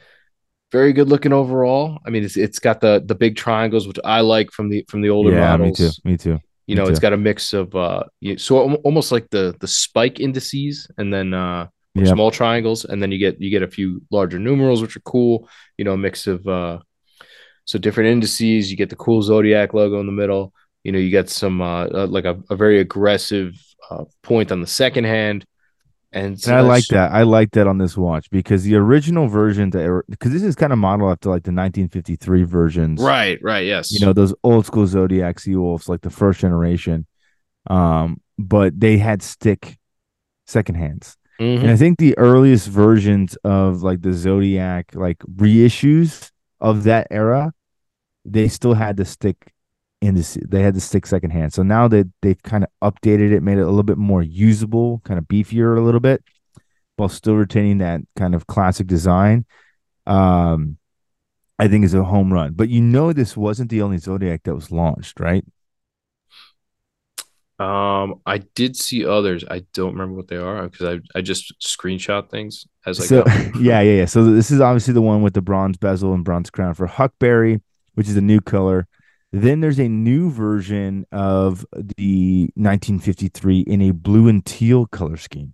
very 0.71 0.93
good 0.93 1.07
looking 1.07 1.33
overall 1.33 1.99
i 2.05 2.09
mean 2.09 2.23
it's 2.23 2.37
it's 2.37 2.59
got 2.59 2.81
the 2.81 3.03
the 3.05 3.15
big 3.15 3.35
triangles 3.35 3.87
which 3.87 3.99
i 4.03 4.21
like 4.21 4.51
from 4.51 4.69
the 4.69 4.83
from 4.87 5.01
the 5.01 5.09
older 5.09 5.31
yeah, 5.31 5.57
models 5.57 5.79
me 5.79 5.87
too, 5.87 6.09
me 6.09 6.17
too. 6.17 6.39
you 6.67 6.75
Me 6.75 6.81
know, 6.81 6.87
it's 6.87 6.99
got 6.99 7.13
a 7.13 7.17
mix 7.17 7.53
of 7.53 7.75
uh, 7.75 8.03
so 8.37 8.75
almost 8.83 9.11
like 9.11 9.29
the 9.31 9.53
the 9.59 9.67
spike 9.67 10.19
indices, 10.19 10.87
and 10.97 11.13
then 11.13 11.33
uh, 11.33 11.67
Yep. 11.95 12.07
small 12.07 12.31
triangles, 12.31 12.85
and 12.85 13.01
then 13.01 13.11
you 13.11 13.19
get 13.19 13.39
you 13.41 13.49
get 13.51 13.63
a 13.63 13.67
few 13.67 14.01
larger 14.11 14.39
numerals, 14.39 14.81
which 14.81 14.95
are 14.95 15.01
cool. 15.01 15.47
You 15.77 15.85
know, 15.85 15.93
a 15.93 15.97
mix 15.97 16.25
of 16.27 16.47
uh, 16.47 16.79
so 17.65 17.79
different 17.79 18.09
indices. 18.09 18.71
You 18.71 18.77
get 18.77 18.89
the 18.89 18.95
cool 18.95 19.21
zodiac 19.21 19.73
logo 19.73 19.99
in 19.99 20.05
the 20.05 20.11
middle. 20.11 20.53
You 20.83 20.91
know, 20.91 20.99
you 20.99 21.09
get 21.09 21.29
some 21.29 21.61
uh, 21.61 21.85
uh 21.85 22.07
like 22.07 22.25
a, 22.25 22.39
a 22.49 22.55
very 22.55 22.79
aggressive 22.79 23.53
uh, 23.89 24.05
point 24.21 24.51
on 24.51 24.61
the 24.61 24.67
second 24.67 25.05
hand, 25.05 25.45
and, 26.13 26.39
so 26.39 26.51
And 26.51 26.59
I 26.59 26.61
like 26.61 26.85
that. 26.87 27.11
I 27.11 27.23
like 27.23 27.51
that 27.51 27.67
on 27.67 27.79
this 27.79 27.97
watch 27.97 28.29
because 28.29 28.63
the 28.63 28.75
original 28.75 29.27
version 29.27 29.71
that 29.71 30.03
because 30.09 30.31
this 30.31 30.43
is 30.43 30.55
kind 30.55 30.71
of 30.71 30.79
modeled 30.79 31.11
after 31.11 31.29
like 31.29 31.43
the 31.43 31.51
1953 31.51 32.43
versions. 32.43 33.01
Right, 33.01 33.39
right, 33.41 33.65
yes. 33.65 33.91
You 33.91 34.05
know, 34.05 34.13
those 34.13 34.33
old 34.43 34.65
school 34.65 34.85
Zodiac 34.85 35.39
Sea 35.39 35.55
Wolves, 35.55 35.89
like 35.89 36.01
the 36.01 36.09
first 36.09 36.39
generation. 36.39 37.07
Um, 37.69 38.21
but 38.37 38.79
they 38.79 38.97
had 38.97 39.21
stick 39.21 39.77
second 40.45 40.75
hands. 40.75 41.17
Mhm. 41.39 41.61
And 41.61 41.71
I 41.71 41.75
think 41.75 41.97
the 41.97 42.17
earliest 42.17 42.67
versions 42.67 43.35
of 43.43 43.81
like 43.81 44.01
the 44.01 44.13
Zodiac 44.13 44.93
like 44.93 45.19
reissues 45.19 46.29
of 46.59 46.83
that 46.83 47.07
era, 47.09 47.53
they 48.25 48.47
still 48.47 48.73
had 48.73 48.97
the 48.97 49.05
stick 49.05 49.52
in 50.03 50.15
this 50.15 50.37
they 50.45 50.61
had 50.61 50.75
the 50.75 50.81
stick 50.81 51.05
second 51.05 51.31
hand. 51.31 51.53
So 51.53 51.63
now 51.63 51.87
that 51.87 52.11
they've 52.21 52.41
kind 52.43 52.65
of 52.65 52.93
updated 52.93 53.31
it, 53.31 53.41
made 53.41 53.57
it 53.57 53.61
a 53.61 53.67
little 53.67 53.83
bit 53.83 53.97
more 53.97 54.21
usable, 54.21 55.01
kind 55.05 55.17
of 55.17 55.25
beefier 55.25 55.77
a 55.77 55.81
little 55.81 56.01
bit, 56.01 56.23
while 56.97 57.09
still 57.09 57.35
retaining 57.35 57.77
that 57.79 58.01
kind 58.15 58.35
of 58.35 58.47
classic 58.47 58.87
design. 58.87 59.45
Um 60.05 60.77
I 61.57 61.67
think 61.67 61.85
is 61.85 61.93
a 61.93 62.03
home 62.03 62.33
run. 62.33 62.53
But 62.53 62.69
you 62.69 62.81
know 62.81 63.13
this 63.13 63.37
wasn't 63.37 63.69
the 63.69 63.81
only 63.81 63.97
Zodiac 63.97 64.43
that 64.43 64.55
was 64.55 64.71
launched, 64.71 65.19
right? 65.19 65.45
Um, 67.59 68.15
I 68.25 68.39
did 68.39 68.75
see 68.75 69.05
others. 69.05 69.45
I 69.49 69.59
don't 69.73 69.93
remember 69.93 70.15
what 70.15 70.27
they 70.27 70.37
are 70.37 70.67
because 70.67 70.99
I 71.15 71.17
I 71.17 71.21
just 71.21 71.53
screenshot 71.61 72.29
things 72.29 72.65
as 72.85 72.99
I 72.99 73.05
so 73.05 73.23
go. 73.23 73.31
yeah, 73.59 73.79
yeah, 73.79 73.99
yeah. 73.99 74.05
So 74.05 74.25
this 74.25 74.51
is 74.51 74.59
obviously 74.59 74.93
the 74.93 75.01
one 75.01 75.21
with 75.21 75.33
the 75.33 75.41
bronze 75.41 75.77
bezel 75.77 76.13
and 76.13 76.25
bronze 76.25 76.49
crown 76.49 76.73
for 76.73 76.87
Huckberry, 76.87 77.61
which 77.93 78.09
is 78.09 78.17
a 78.17 78.21
new 78.21 78.41
color. 78.41 78.87
Then 79.33 79.61
there's 79.61 79.79
a 79.79 79.89
new 79.89 80.29
version 80.29 81.07
of 81.11 81.65
the 81.97 82.51
1953 82.53 83.61
in 83.61 83.81
a 83.81 83.89
blue 83.89 84.27
and 84.27 84.45
teal 84.45 84.85
color 84.85 85.17
scheme 85.17 85.53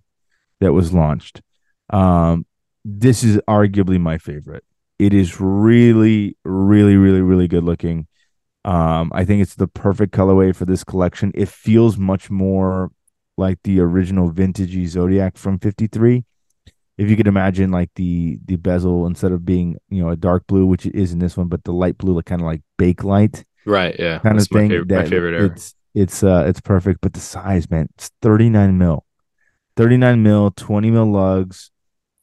that 0.60 0.74
was 0.74 0.94
launched. 0.94 1.42
Um, 1.90 2.46
this 2.84 3.24
is 3.24 3.38
arguably 3.48 3.98
my 3.98 4.18
favorite. 4.18 4.66
It 5.00 5.14
is 5.14 5.40
really, 5.40 6.36
really, 6.44 6.98
really, 6.98 7.22
really 7.22 7.48
good 7.48 7.64
looking. 7.64 8.08
Um, 8.66 9.14
I 9.16 9.24
think 9.24 9.42
it's 9.42 9.56
the 9.56 9.70
perfect 9.70 10.14
colorway 10.14 10.54
for 10.54 10.66
this 10.66 10.84
collection. 10.84 11.32
It 11.34 11.48
feels 11.48 11.98
much 11.98 12.30
more 12.30 12.92
like 13.38 13.60
the 13.64 13.80
original 13.80 14.30
vintagey 14.30 14.88
Zodiac 14.88 15.38
from 15.38 15.58
53 15.58 16.26
if 17.00 17.10
you 17.10 17.16
could 17.16 17.28
imagine 17.28 17.72
like 17.72 17.90
the 17.96 18.38
the 18.44 18.58
bezel 18.58 19.08
instead 19.08 19.32
of 19.32 19.46
being 19.46 19.78
you 19.90 20.04
know 20.04 20.10
a 20.10 20.18
dark 20.18 20.46
blue 20.48 20.66
which 20.66 20.86
it 20.86 20.94
is 20.94 21.14
in 21.14 21.20
this 21.20 21.38
one 21.38 21.48
but 21.48 21.64
the 21.64 21.72
light 21.72 21.98
blue 21.98 22.14
like 22.14 22.26
kind 22.26 22.42
of 22.42 22.46
like 22.46 22.62
Bakelite 22.78 23.46
Right, 23.66 23.96
yeah. 24.00 24.20
kind 24.20 24.38
That's 24.38 24.46
of 24.46 24.52
thing 24.52 24.68
my 24.70 24.76
favorite, 24.76 24.90
my 24.92 25.04
favorite 25.06 25.34
era. 25.36 25.46
it's 25.46 25.76
it's 25.96 26.24
uh 26.24 26.46
it's 26.48 26.62
perfect 26.62 27.02
but 27.02 27.14
the 27.14 27.20
size 27.20 27.70
man 27.70 27.90
it's 27.96 28.12
39 28.22 28.78
mil 28.78 29.06
39 29.76 30.22
mil 30.24 30.52
20 30.52 30.92
mil 30.92 31.06
lugs 31.12 31.72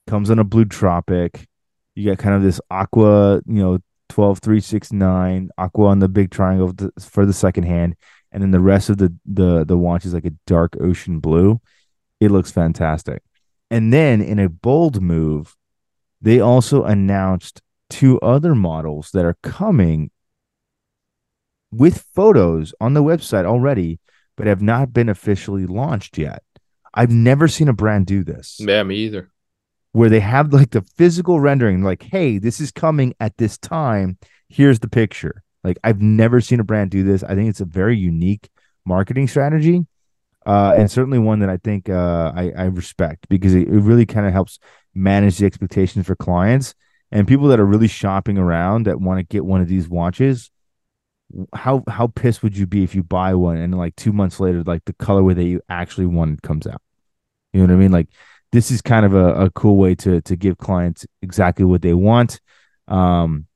comes 0.07 0.31
on 0.31 0.39
a 0.39 0.45
blue 0.45 0.65
tropic 0.65 1.47
you 1.95 2.09
got 2.09 2.19
kind 2.19 2.35
of 2.37 2.43
this 2.43 2.61
aqua 2.71 3.37
you 3.47 3.63
know 3.63 3.79
12 4.09 4.39
3 4.39 4.61
6 4.61 4.93
9 4.93 5.51
aqua 5.59 5.87
on 5.87 5.99
the 5.99 6.09
big 6.09 6.31
triangle 6.31 6.73
for 7.01 7.27
the 7.27 7.33
second 7.33 7.65
hand 7.65 7.97
and 8.31 8.43
then 8.43 8.53
the 8.53 8.61
rest 8.61 8.89
of 8.89 8.99
the 8.99 9.13
the 9.27 9.65
the 9.65 9.77
watch 9.77 10.05
is 10.07 10.15
like 10.15 10.25
a 10.25 10.33
dark 10.47 10.77
ocean 10.81 11.19
blue 11.19 11.61
it 12.21 12.31
looks 12.31 12.53
fantastic 12.53 13.21
and 13.71 13.93
then 13.93 14.23
in 14.23 14.39
a 14.39 14.49
bold 14.49 15.03
move 15.03 15.57
they 16.23 16.39
also 16.41 16.85
announced 16.85 17.63
two 17.91 18.19
other 18.21 18.55
models 18.55 19.11
that 19.13 19.25
are 19.25 19.37
coming 19.43 20.11
with 21.77 22.05
photos 22.15 22.75
on 22.81 22.95
the 22.95 23.03
website 23.03 23.45
already, 23.45 23.99
but 24.37 24.47
have 24.47 24.63
not 24.63 24.93
been 24.93 25.09
officially 25.09 25.67
launched 25.67 26.19
yet. 26.19 26.43
I've 26.95 27.11
never 27.11 27.49
seen 27.49 27.69
a 27.69 27.73
brand 27.75 28.07
do 28.07 28.25
this 28.25 28.57
Yeah, 28.59 28.83
me 28.83 28.97
either. 28.97 29.31
where 29.93 30.09
they 30.09 30.21
have 30.21 30.53
like 30.53 30.71
the 30.71 30.83
physical 30.97 31.41
rendering, 31.41 31.83
like, 31.83 32.03
hey, 32.03 32.39
this 32.39 32.61
is 32.61 32.71
coming 32.71 33.15
at 33.21 33.37
this 33.37 33.59
time. 33.59 34.19
Here's 34.49 34.79
the 34.81 34.89
picture. 34.89 35.43
Like, 35.65 35.79
I've 35.83 36.01
never 36.01 36.41
seen 36.41 36.61
a 36.61 36.65
brand 36.65 36.91
do 36.91 37.03
this. 37.03 37.23
I 37.25 37.35
think 37.35 37.49
it's 37.49 37.61
a 37.61 37.65
very 37.67 37.97
unique 37.97 38.49
marketing 38.85 39.27
strategy. 39.29 39.87
Uh, 40.47 40.75
and 40.77 40.89
certainly 40.89 41.19
one 41.19 41.41
that 41.41 41.51
I 41.51 41.57
think 41.57 41.91
uh, 41.91 42.33
I, 42.35 42.53
I 42.57 42.65
respect 42.67 43.29
because 43.29 43.53
it, 43.53 43.67
it 43.67 43.81
really 43.81 44.07
kind 44.07 44.27
of 44.27 44.33
helps 44.33 44.61
manage 44.95 45.39
the 45.39 45.47
expectations 45.47 46.07
for 46.07 46.15
clients 46.15 46.73
and 47.11 47.27
people 47.27 47.49
that 47.49 47.59
are 47.59 47.67
really 47.67 47.89
shopping 47.89 48.39
around 48.39 48.85
that 48.87 49.01
want 49.01 49.19
to 49.19 49.25
get 49.25 49.45
one 49.45 49.61
of 49.61 49.67
these 49.67 49.89
watches. 49.89 50.51
How 51.55 51.83
how 51.89 52.07
pissed 52.09 52.43
would 52.43 52.57
you 52.57 52.67
be 52.67 52.85
if 52.85 52.95
you 52.95 53.03
buy 53.03 53.35
one 53.35 53.57
and 53.57 53.77
like 53.77 53.97
two 53.97 54.13
months 54.13 54.41
later, 54.41 54.63
like 54.63 54.85
the 54.85 54.93
colorway 54.95 55.35
that 55.35 55.45
you 55.45 55.61
actually 55.69 56.07
wanted 56.07 56.43
comes 56.43 56.67
out? 56.67 56.81
You 57.53 57.61
know 57.61 57.67
what 57.67 57.79
I 57.79 57.83
mean? 57.83 57.93
Like 57.93 58.09
this 58.53 58.71
is 58.71 58.81
kind 58.81 59.05
of 59.05 59.15
a, 59.15 59.35
a 59.35 59.51
cool 59.51 59.77
way 59.77 59.95
to 59.95 60.21
to 60.23 60.37
give 60.37 60.59
clients 60.59 61.07
exactly 61.23 61.65
what 61.65 61.83
they 61.83 61.95
want 61.95 62.41
um 62.89 63.47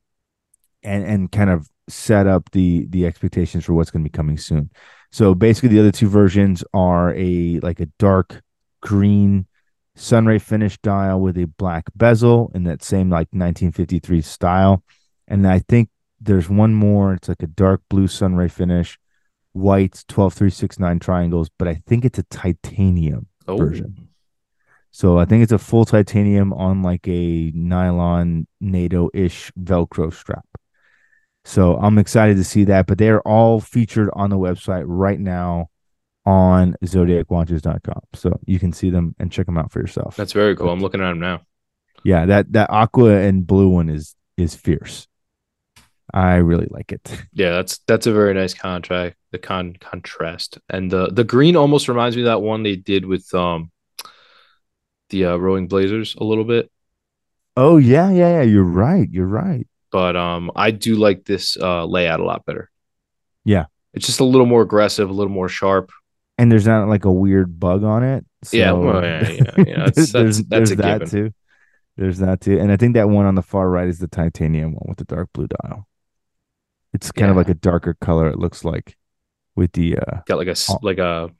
and 0.82 1.04
and 1.04 1.32
kind 1.32 1.50
of 1.50 1.68
set 1.88 2.26
up 2.26 2.50
the 2.52 2.86
the 2.90 3.06
expectations 3.06 3.64
for 3.64 3.74
what's 3.74 3.90
going 3.90 4.04
to 4.04 4.08
be 4.08 4.16
coming 4.16 4.36
soon 4.36 4.70
so 5.10 5.34
basically 5.34 5.68
the 5.68 5.80
other 5.80 5.90
two 5.90 6.08
versions 6.08 6.62
are 6.72 7.14
a 7.14 7.58
like 7.60 7.80
a 7.80 7.86
dark 7.98 8.42
green 8.80 9.46
sunray 9.96 10.38
finish 10.38 10.78
dial 10.78 11.20
with 11.20 11.36
a 11.36 11.46
black 11.46 11.84
bezel 11.94 12.50
in 12.54 12.64
that 12.64 12.82
same 12.82 13.10
like 13.10 13.28
1953 13.32 14.20
style 14.20 14.82
and 15.28 15.46
i 15.46 15.58
think 15.58 15.88
there's 16.20 16.48
one 16.48 16.74
more 16.74 17.14
it's 17.14 17.28
like 17.28 17.42
a 17.42 17.46
dark 17.46 17.82
blue 17.88 18.06
sunray 18.06 18.48
finish 18.48 18.98
white 19.52 20.04
12369 20.08 20.98
triangles 20.98 21.50
but 21.58 21.66
i 21.68 21.74
think 21.86 22.04
it's 22.04 22.18
a 22.18 22.22
titanium 22.24 23.26
Oh, 23.48 23.56
version. 23.56 24.08
So 24.92 25.18
I 25.18 25.24
think 25.24 25.42
it's 25.42 25.50
a 25.52 25.58
full 25.58 25.84
titanium 25.84 26.52
on 26.52 26.82
like 26.82 27.06
a 27.08 27.50
nylon 27.54 28.46
NATO-ish 28.60 29.50
Velcro 29.58 30.12
strap. 30.12 30.44
So 31.44 31.76
I'm 31.78 31.98
excited 31.98 32.36
to 32.36 32.44
see 32.44 32.64
that. 32.64 32.86
But 32.86 32.98
they're 32.98 33.20
all 33.22 33.60
featured 33.60 34.10
on 34.12 34.30
the 34.30 34.36
website 34.36 34.84
right 34.86 35.18
now 35.18 35.68
on 36.26 36.76
zodiacwatches.com. 36.84 38.00
So 38.14 38.38
you 38.46 38.58
can 38.58 38.72
see 38.72 38.90
them 38.90 39.14
and 39.18 39.32
check 39.32 39.46
them 39.46 39.58
out 39.58 39.72
for 39.72 39.80
yourself. 39.80 40.16
that's 40.16 40.32
very 40.32 40.54
cool. 40.56 40.68
I'm 40.70 40.80
looking 40.80 41.00
at 41.00 41.08
them 41.08 41.18
now. 41.20 41.40
yeah, 42.04 42.26
that 42.26 42.52
that 42.52 42.70
aqua 42.70 43.16
and 43.16 43.46
blue 43.46 43.68
one 43.68 43.88
is 43.88 44.14
is 44.36 44.54
fierce. 44.54 45.08
I 46.12 46.36
really 46.36 46.68
like 46.70 46.92
it. 46.92 47.24
Yeah, 47.32 47.50
that's 47.50 47.78
that's 47.86 48.06
a 48.06 48.12
very 48.12 48.34
nice 48.34 48.54
contract. 48.54 49.16
The 49.32 49.38
con 49.38 49.76
contrast 49.80 50.58
and 50.68 50.90
the 50.90 51.08
the 51.08 51.24
green 51.24 51.56
almost 51.56 51.88
reminds 51.88 52.16
me 52.16 52.22
of 52.22 52.26
that 52.26 52.42
one 52.42 52.62
they 52.62 52.76
did 52.76 53.04
with 53.06 53.32
um 53.34 53.70
the 55.10 55.26
uh, 55.26 55.36
rowing 55.36 55.68
blazers 55.68 56.14
a 56.16 56.24
little 56.24 56.44
bit. 56.44 56.70
Oh 57.56 57.76
yeah, 57.76 58.10
yeah, 58.10 58.38
yeah. 58.38 58.42
You're 58.42 58.64
right. 58.64 59.08
You're 59.10 59.26
right. 59.26 59.66
But 59.92 60.16
um, 60.16 60.50
I 60.54 60.70
do 60.70 60.96
like 60.96 61.24
this 61.24 61.56
uh 61.56 61.84
layout 61.84 62.20
a 62.20 62.24
lot 62.24 62.44
better. 62.44 62.70
Yeah. 63.44 63.66
It's 63.92 64.06
just 64.06 64.20
a 64.20 64.24
little 64.24 64.46
more 64.46 64.62
aggressive, 64.62 65.10
a 65.10 65.12
little 65.12 65.32
more 65.32 65.48
sharp. 65.48 65.90
And 66.38 66.50
there's 66.50 66.66
not 66.66 66.88
like 66.88 67.04
a 67.04 67.12
weird 67.12 67.58
bug 67.58 67.84
on 67.84 68.02
it. 68.02 68.24
So 68.44 68.56
yeah, 68.56 68.72
well, 68.72 69.02
yeah, 69.02 69.28
yeah, 69.28 69.64
yeah. 69.66 69.84
That's, 69.84 69.96
there's 70.12 70.38
that's, 70.38 70.38
that's 70.38 70.48
there's 70.48 70.76
that 70.76 70.98
given. 71.00 71.08
too. 71.08 71.34
There's 71.96 72.18
that 72.18 72.40
too. 72.40 72.58
And 72.58 72.72
I 72.72 72.76
think 72.76 72.94
that 72.94 73.10
one 73.10 73.26
on 73.26 73.34
the 73.34 73.42
far 73.42 73.68
right 73.68 73.88
is 73.88 73.98
the 73.98 74.08
titanium 74.08 74.72
one 74.72 74.86
with 74.88 74.98
the 74.98 75.04
dark 75.04 75.28
blue 75.34 75.48
dial. 75.48 75.86
It's 76.92 77.12
kind 77.12 77.30
of 77.30 77.36
like 77.36 77.48
a 77.48 77.54
darker 77.54 77.94
color, 78.00 78.28
it 78.28 78.38
looks 78.38 78.64
like, 78.64 78.96
with 79.56 79.72
the 79.72 79.98
uh 79.98 80.20
Got 80.26 80.38
like 80.38 80.48
a 80.48 80.56
like 80.82 80.98
a 80.98 81.30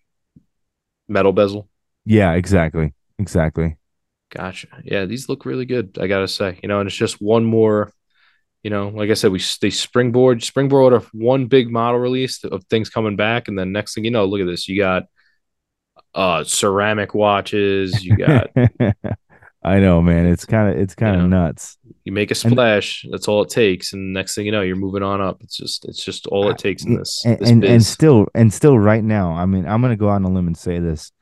metal 1.09 1.32
bezel. 1.32 1.68
yeah, 2.05 2.32
exactly. 2.32 2.94
Exactly. 3.18 3.76
Gotcha. 4.30 4.68
Yeah, 4.84 5.07
these 5.07 5.28
look 5.28 5.44
really 5.44 5.64
good. 5.64 5.98
I 6.01 6.07
gotta 6.07 6.28
say, 6.28 6.59
you 6.62 6.68
know, 6.68 6.80
and 6.80 6.86
it's 6.86 6.96
just 6.96 7.20
one 7.20 7.44
more. 7.44 7.92
You 8.62 8.70
know, 8.70 8.88
like 8.88 9.09
I 9.11 9.14
said, 9.14 9.32
we 9.32 9.40
they 9.62 9.70
springboard 9.70 10.42
springboard 10.42 10.92
of 10.92 11.07
one 11.14 11.46
big 11.46 11.70
model 11.70 11.98
release 11.98 12.44
of 12.44 12.62
things 12.64 12.90
coming 12.90 13.16
back, 13.16 13.48
and 13.48 13.59
then 13.59 13.72
next 13.72 13.94
thing 13.94 14.05
you 14.05 14.11
know, 14.11 14.26
look 14.26 14.40
at 14.40 14.46
this. 14.46 14.68
You 14.68 14.78
got 14.78 15.05
uh 16.14 16.44
ceramic 16.44 17.14
watches. 17.14 18.05
You 18.05 18.16
got 18.16 18.51
I 19.62 19.78
know, 19.78 20.00
man. 20.00 20.24
It's 20.26 20.46
kind 20.46 20.70
of 20.74 20.80
it's 20.80 20.94
kind 20.94 21.16
of 21.16 21.22
Yeah. 21.22 21.28
nuts. 21.28 21.76
you 22.04 22.12
make 22.12 22.30
a 22.30 22.32
And- 22.44 22.52
splash. 22.52 23.04
That's 23.11 23.28
all 23.28 23.42
it 23.42 23.50
takes, 23.50 23.92
and 23.92 24.12
next 24.14 24.34
thing 24.34 24.46
you 24.46 24.52
know, 24.52 24.62
you're 24.62 24.74
moving 24.76 25.02
on 25.02 25.20
up. 25.20 25.42
It's 25.42 25.56
just 25.56 25.84
it's 25.84 26.02
just 26.04 26.26
all 26.28 26.48
it 26.50 26.56
takes 26.58 26.82
in 26.84 26.94
this. 26.96 27.22
and 27.26 27.38
this 27.38 27.50
and, 27.50 27.64
and 27.64 27.82
still 27.84 28.26
and 28.34 28.52
still 28.52 28.78
right 28.78 29.04
now 29.04 29.32
i 29.32 29.44
mean 29.46 29.66
i'm 29.66 29.80
going 29.82 29.92
to 29.92 29.96
go 29.96 30.08
out 30.08 30.14
on 30.16 30.24
a 30.24 30.30
limb 30.30 30.46
and 30.46 30.56
say 30.56 30.78
this 30.78 31.12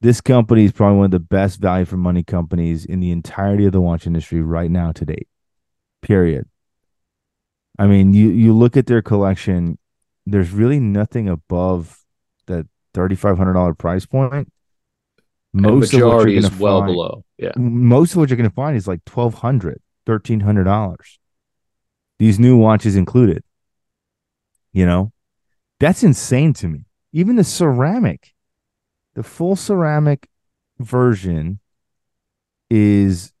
this 0.00 0.20
company 0.20 0.64
is 0.64 0.72
probably 0.72 0.96
one 0.98 1.04
of 1.06 1.10
the 1.12 1.20
best 1.20 1.60
value 1.60 1.84
for 1.84 1.96
money 1.96 2.22
companies 2.24 2.84
in 2.84 3.00
the 3.00 3.10
entirety 3.10 3.64
of 3.66 3.72
the 3.72 3.80
watch 3.80 4.06
industry 4.06 4.42
right 4.42 4.70
now 4.70 4.90
to 4.92 5.04
date 5.04 5.28
period 6.02 6.46
i 7.78 7.86
mean 7.86 8.12
you 8.12 8.28
you 8.30 8.52
look 8.52 8.76
at 8.76 8.86
their 8.86 9.00
collection 9.02 9.78
there's 10.26 10.50
really 10.50 10.80
nothing 10.80 11.28
above 11.28 12.00
that 12.46 12.66
$3500 12.94 13.78
price 13.78 14.06
point 14.06 14.32
And 14.32 14.46
most 15.60 15.92
of 15.94 16.00
what 16.00 16.06
majority 16.08 16.32
you're 16.32 16.44
is 16.44 16.58
well 16.58 16.80
find 16.80 16.92
below. 16.92 17.24
Yeah. 17.38 17.52
most 17.56 18.12
of 18.12 18.18
what 18.18 18.28
you're 18.30 18.36
going 18.36 18.48
to 18.48 18.54
find 18.54 18.76
is 18.76 18.86
like 18.88 19.04
$1200 19.04 19.76
$1300 20.06 20.96
these 22.18 22.38
new 22.38 22.56
watches 22.56 22.96
included 22.96 23.42
you 24.72 24.86
know 24.86 25.12
that's 25.80 26.02
insane 26.02 26.52
to 26.54 26.68
me 26.68 26.84
even 27.12 27.36
the 27.36 27.44
ceramic 27.44 28.32
the 29.14 29.22
full 29.22 29.56
ceramic 29.56 30.28
version 30.78 31.58
is 32.70 33.32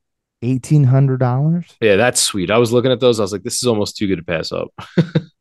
$1800 0.42 1.74
Yeah, 1.80 1.96
that's 1.96 2.20
sweet. 2.20 2.50
I 2.50 2.58
was 2.58 2.72
looking 2.72 2.92
at 2.92 3.00
those. 3.00 3.18
I 3.18 3.22
was 3.22 3.32
like, 3.32 3.42
this 3.42 3.56
is 3.62 3.66
almost 3.66 3.96
too 3.96 4.06
good 4.06 4.16
to 4.16 4.22
pass 4.22 4.52
up. 4.52 4.68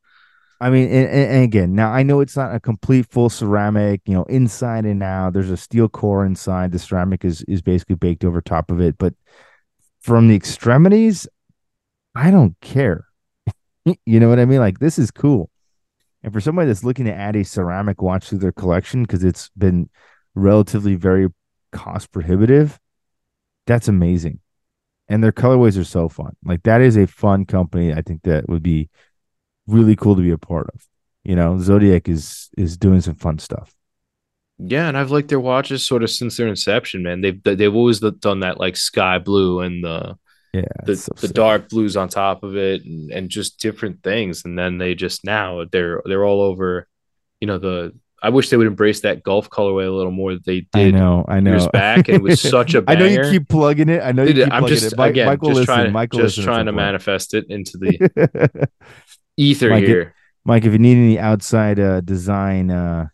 I 0.62 0.70
mean, 0.70 0.90
and, 0.90 1.10
and 1.10 1.44
again, 1.44 1.76
now 1.76 1.92
I 1.92 2.04
know 2.04 2.22
it's 2.22 2.38
not 2.38 2.56
a 2.56 2.60
complete 2.60 3.08
full 3.08 3.30
ceramic, 3.30 4.02
you 4.06 4.14
know, 4.14 4.24
inside 4.24 4.86
and 4.86 5.04
out. 5.04 5.34
There's 5.34 5.50
a 5.50 5.58
steel 5.58 5.90
core 5.90 6.26
inside. 6.26 6.72
The 6.72 6.80
ceramic 6.80 7.26
is 7.26 7.42
is 7.44 7.62
basically 7.62 7.96
baked 7.96 8.24
over 8.24 8.42
top 8.42 8.72
of 8.72 8.80
it, 8.80 8.98
but 8.98 9.14
from 10.02 10.28
the 10.28 10.36
extremities, 10.36 11.28
I 12.16 12.32
don't 12.32 12.60
care. 12.62 13.06
you 14.06 14.20
know 14.20 14.30
what 14.30 14.40
I 14.40 14.46
mean? 14.46 14.60
Like 14.60 14.80
this 14.80 14.98
is 14.98 15.12
cool. 15.12 15.50
And 16.24 16.34
for 16.34 16.42
somebody 16.42 16.68
that's 16.68 16.84
looking 16.84 17.06
to 17.06 17.14
add 17.14 17.36
a 17.36 17.44
ceramic 17.44 18.02
watch 18.02 18.30
to 18.30 18.38
their 18.38 18.52
collection 18.52 19.04
because 19.04 19.24
it's 19.24 19.50
been 19.58 19.90
relatively 20.34 20.96
very 20.96 21.28
cost 21.72 22.12
prohibitive, 22.12 22.80
that's 23.68 23.88
amazing. 23.88 24.40
And 25.08 25.24
their 25.24 25.32
colorways 25.32 25.78
are 25.80 25.84
so 25.84 26.10
fun. 26.10 26.36
Like 26.44 26.64
that 26.64 26.82
is 26.82 26.98
a 26.98 27.06
fun 27.06 27.46
company. 27.46 27.94
I 27.94 28.02
think 28.02 28.24
that 28.24 28.50
would 28.50 28.64
be 28.64 28.90
really 29.68 29.96
cool 29.96 30.16
to 30.16 30.22
be 30.22 30.32
a 30.32 30.38
part 30.38 30.70
of. 30.74 30.86
You 31.24 31.36
know, 31.36 31.60
Zodiac 31.60 32.08
is 32.10 32.50
is 32.58 32.78
doing 32.78 33.02
some 33.02 33.16
fun 33.16 33.40
stuff. 33.40 33.74
Yeah, 34.58 34.88
and 34.88 34.98
I've 34.98 35.12
liked 35.12 35.28
their 35.30 35.40
watches 35.40 35.86
sort 35.86 36.04
of 36.04 36.10
since 36.10 36.38
their 36.38 36.48
inception, 36.48 37.04
man. 37.04 37.22
They've 37.22 37.42
they've 37.44 37.76
always 37.76 38.00
done 38.00 38.40
that 38.42 38.60
like 38.60 38.78
sky 38.78 39.20
blue 39.20 39.60
and 39.62 39.84
the 39.84 40.18
Yeah, 40.54 40.62
the, 40.86 40.96
so 40.96 41.12
the 41.22 41.28
dark 41.28 41.70
blues 41.70 41.98
on 41.98 42.08
top 42.10 42.44
of 42.44 42.56
it 42.56 42.86
and, 42.86 43.12
and 43.12 43.30
just 43.30 43.60
different 43.60 44.04
things. 44.04 44.46
And 44.46 44.58
then 44.58 44.78
they 44.78 44.96
just 44.96 45.26
now 45.26 45.66
they're 45.72 46.02
they're 46.06 46.24
all 46.26 46.42
over, 46.42 46.88
you 47.42 47.48
know, 47.48 47.58
the 47.58 47.94
I 48.24 48.30
wish 48.30 48.50
they 48.50 48.58
would 48.58 48.68
embrace 48.68 49.02
that 49.02 49.24
golf 49.24 49.50
colorway 49.50 49.88
a 49.88 49.92
little 49.92 50.12
more 50.12 50.34
that 50.34 50.46
they 50.46 50.62
did. 50.74 50.96
I 50.96 50.98
know, 50.98 51.26
I 51.28 51.40
know. 51.42 51.52
years 51.52 51.68
back, 51.68 52.08
and 52.08 52.18
it 52.18 52.22
was 52.24 52.40
such 52.42 52.74
a 52.76 52.84
I 52.88 52.96
know 52.96 53.06
you 53.06 53.20
keep 53.20 53.50
plugging 53.50 53.90
it. 53.90 54.02
I 54.04 54.12
know 54.14 54.24
you 54.24 54.34
Dude, 54.34 54.46
keep 54.46 54.54
I'm 54.54 54.66
plugging 54.66 54.68
just 54.68 54.94
it. 54.94 54.94
Again 54.98 55.26
Michael, 55.26 55.50
just 55.50 55.62
listen. 55.62 55.66
trying 55.66 55.86
to 55.86 55.92
Michael, 55.92 56.20
just 56.20 56.42
trying 56.42 56.66
to 56.68 56.74
point. 56.74 56.74
manifest 56.74 57.34
it 57.34 57.46
into 57.50 57.78
the 57.78 58.00
ether 59.38 59.70
Mike, 59.70 59.84
it- 59.84 59.88
here. 59.90 60.16
Mike, 60.44 60.66
if 60.66 60.74
you 60.74 60.80
need 60.80 60.98
any 60.98 61.18
outside 61.20 61.80
uh, 61.80 62.02
design, 62.02 62.70
uh, 62.70 63.08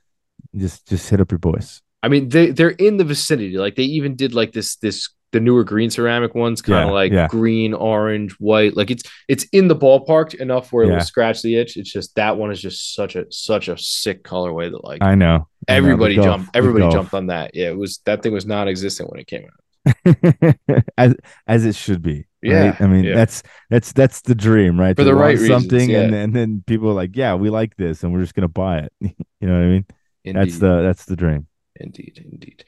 just 0.56 0.88
just 0.88 1.10
hit 1.10 1.22
up 1.22 1.32
your 1.32 1.40
boys. 1.40 1.82
I 2.04 2.08
mean, 2.10 2.30
they 2.30 2.52
they're 2.52 2.70
in 2.72 2.98
the 2.98 3.04
vicinity. 3.06 3.58
Like 3.58 3.76
they 3.76 3.84
even 3.84 4.16
did 4.16 4.34
like 4.34 4.52
this 4.52 4.76
this 4.78 5.10
the 5.32 5.40
newer 5.40 5.64
green 5.64 5.90
ceramic 5.90 6.36
ones, 6.36 6.62
kind 6.62 6.80
of 6.84 6.88
Yeah, 6.90 6.92
like 6.94 7.12
yeah. 7.14 7.28
green, 7.30 7.74
orange, 7.74 8.34
white. 8.34 8.76
Like 8.76 8.92
it's 8.92 9.04
it's 9.30 9.46
in 9.54 9.70
the 9.70 9.76
ballpark 9.78 10.34
enough 10.34 10.74
where 10.74 10.84
it 10.84 10.88
Yeah. 10.90 10.96
will 10.96 11.02
scratch 11.06 11.42
the 11.42 11.56
itch. 11.56 11.78
It's 11.78 11.90
just 11.94 12.16
that 12.16 12.36
one 12.38 12.52
is 12.52 12.62
just 12.62 12.94
such 12.94 13.16
a 13.16 13.26
such 13.32 13.70
a 13.70 13.78
sick 13.78 14.24
colorway 14.26 14.70
that 14.70 14.84
like 14.84 15.02
I 15.02 15.16
know. 15.16 15.48
I 15.70 15.74
know, 15.74 15.78
everybody 15.78 16.16
golf- 16.16 16.26
jumped 16.26 16.56
everybody 16.58 16.92
jumped 16.92 17.14
on 17.14 17.28
that. 17.28 17.52
Yeah, 17.56 17.70
it 17.70 17.78
was 17.78 18.00
that 18.06 18.24
thing 18.24 18.34
was 18.34 18.46
non-existent 18.46 19.10
when 19.10 19.22
it 19.22 19.28
came 19.28 19.46
out. 19.46 20.56
as 20.98 21.16
as 21.48 21.66
it 21.66 21.76
should 21.76 22.02
be. 22.02 22.26
Yeah, 22.42 22.70
right? 22.72 22.82
I 22.82 22.88
mean 22.88 23.04
yeah. 23.04 23.16
that's 23.16 23.44
that's 23.70 23.92
that's 23.94 24.22
the 24.22 24.36
dream, 24.36 24.80
right? 24.80 24.96
For 24.96 25.04
To 25.04 25.04
the 25.04 25.16
right 25.16 25.38
launch 25.38 25.42
reasons, 25.42 25.64
something, 25.64 25.92
and 25.96 26.06
yeah. 26.06 26.10
then 26.12 26.32
then 26.32 26.64
people 26.66 26.90
are 26.90 26.94
like, 26.94 27.16
yeah, 27.16 27.36
we 27.36 27.50
like 27.50 27.76
this, 27.78 28.04
and 28.04 28.12
we're 28.14 28.22
just 28.22 28.34
gonna 28.36 28.48
buy 28.48 28.80
it. 28.80 28.94
you 29.02 29.14
know 29.42 29.54
what 29.54 29.64
I 29.64 29.68
mean? 29.68 29.86
That's 30.26 30.58
the 30.60 30.82
that's 30.82 31.06
the 31.06 31.16
dream. 31.16 31.48
Indeed, 31.76 32.26
indeed. 32.32 32.66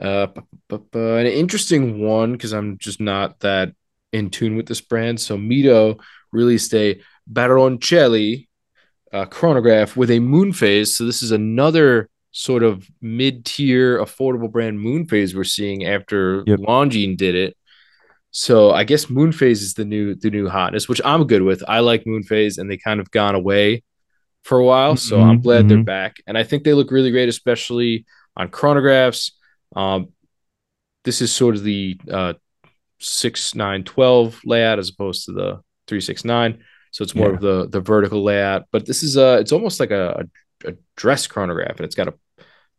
Uh, 0.00 0.26
bu- 0.26 0.42
bu- 0.68 0.78
bu- 0.90 1.16
an 1.16 1.26
interesting 1.26 2.00
one 2.04 2.32
because 2.32 2.52
I'm 2.52 2.78
just 2.78 3.00
not 3.00 3.40
that 3.40 3.74
in 4.12 4.30
tune 4.30 4.56
with 4.56 4.66
this 4.66 4.80
brand. 4.80 5.20
So 5.20 5.36
Mido 5.36 6.00
released 6.32 6.74
a 6.74 7.00
Baroncelli 7.30 8.48
uh, 9.12 9.26
chronograph 9.26 9.96
with 9.96 10.10
a 10.10 10.20
moon 10.20 10.52
phase. 10.52 10.96
So 10.96 11.04
this 11.04 11.22
is 11.22 11.32
another 11.32 12.08
sort 12.32 12.62
of 12.62 12.88
mid-tier 13.02 13.98
affordable 13.98 14.50
brand 14.50 14.80
moon 14.80 15.06
phase 15.06 15.34
we're 15.34 15.44
seeing 15.44 15.84
after 15.84 16.44
Yep. 16.46 16.60
Longines 16.60 17.16
did 17.16 17.34
it. 17.34 17.56
So 18.32 18.70
I 18.70 18.84
guess 18.84 19.10
moon 19.10 19.32
phase 19.32 19.62
is 19.62 19.74
the 19.74 19.84
new 19.84 20.14
the 20.14 20.30
new 20.30 20.48
hotness, 20.48 20.88
which 20.88 21.00
I'm 21.04 21.26
good 21.26 21.42
with. 21.42 21.62
I 21.66 21.80
like 21.80 22.06
moon 22.06 22.22
phase, 22.22 22.58
and 22.58 22.70
they 22.70 22.76
kind 22.76 23.00
of 23.00 23.10
gone 23.10 23.34
away 23.34 23.82
for 24.44 24.58
a 24.58 24.64
while. 24.64 24.96
So 24.96 25.22
I'm 25.22 25.38
Mhm, 25.38 25.42
glad 25.42 25.68
they're 25.68 25.78
mhm. 25.78 25.84
back, 25.84 26.16
and 26.26 26.38
I 26.38 26.44
think 26.44 26.64
they 26.64 26.74
look 26.74 26.90
really 26.92 27.10
great, 27.12 27.28
especially 27.28 28.06
on 28.36 28.48
chronographs. 28.50 29.32
Um, 29.76 30.08
this 31.04 31.22
is 31.22 31.32
sort 31.32 31.56
of 31.56 31.64
the 31.64 31.98
uh, 32.10 32.34
six 33.00 33.54
nine 33.54 33.84
twelve 33.84 34.40
layout 34.44 34.78
as 34.78 34.90
opposed 34.90 35.26
to 35.26 35.32
the 35.32 35.60
three 35.88 36.00
six 36.00 36.24
nine. 36.24 36.64
So 36.92 37.02
it's 37.04 37.14
more 37.16 37.30
Yeah. 37.30 37.36
of 37.36 37.40
the 37.40 37.68
the 37.68 37.80
vertical 37.80 38.22
layout, 38.24 38.64
but 38.72 38.86
this 38.86 39.02
is 39.02 39.16
a 39.16 39.38
it's 39.38 39.52
almost 39.52 39.80
like 39.80 39.90
a, 39.92 40.26
a 40.66 40.74
dress 40.96 41.26
chronograph, 41.26 41.76
and 41.78 41.82
it's 41.86 41.96
got 41.96 42.08
a 42.08 42.14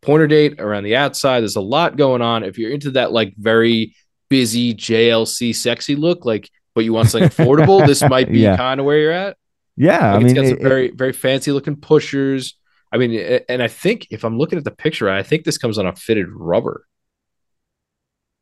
pointer 0.02 0.28
date 0.28 0.60
around 0.60 0.84
the 0.84 0.95
outside. 0.95 1.41
There's 1.41 1.56
a 1.56 1.62
lot 1.62 1.97
going 1.97 2.22
on. 2.22 2.43
If 2.43 2.58
you're 2.58 2.72
into 2.72 2.91
that 2.91 3.12
like 3.12 3.34
very 3.38 3.95
busy 4.32 4.74
JLC 4.74 5.54
sexy 5.54 5.96
look, 5.96 6.24
like 6.26 6.50
but 6.74 6.86
you 6.86 6.94
want 6.94 7.10
something 7.10 7.30
affordable, 7.30 7.86
this 7.86 8.02
might 8.16 8.32
be 8.32 8.40
Yeah. 8.40 8.56
kind 8.56 8.80
of 8.80 8.86
where 8.86 8.98
you're 8.98 9.12
at. 9.12 9.36
Yeah, 9.76 9.98
Like 9.98 10.02
I 10.02 10.16
it's 10.16 10.24
mean, 10.24 10.36
got 10.36 10.46
some 10.48 10.58
it- 10.58 10.64
very 10.64 10.90
very 10.92 11.12
fancy 11.14 11.52
looking 11.52 11.76
pushers. 11.76 12.56
I 12.94 12.98
mean, 12.98 13.12
and 13.50 13.62
I 13.62 13.68
think 13.68 14.08
if 14.10 14.24
I'm 14.24 14.38
looking 14.38 14.58
at 14.58 14.64
the 14.66 14.72
picture, 14.86 15.10
I 15.10 15.22
think 15.24 15.44
this 15.44 15.58
comes 15.58 15.78
on 15.78 15.86
a 15.86 15.96
fitted 15.96 16.28
rubber. 16.30 16.86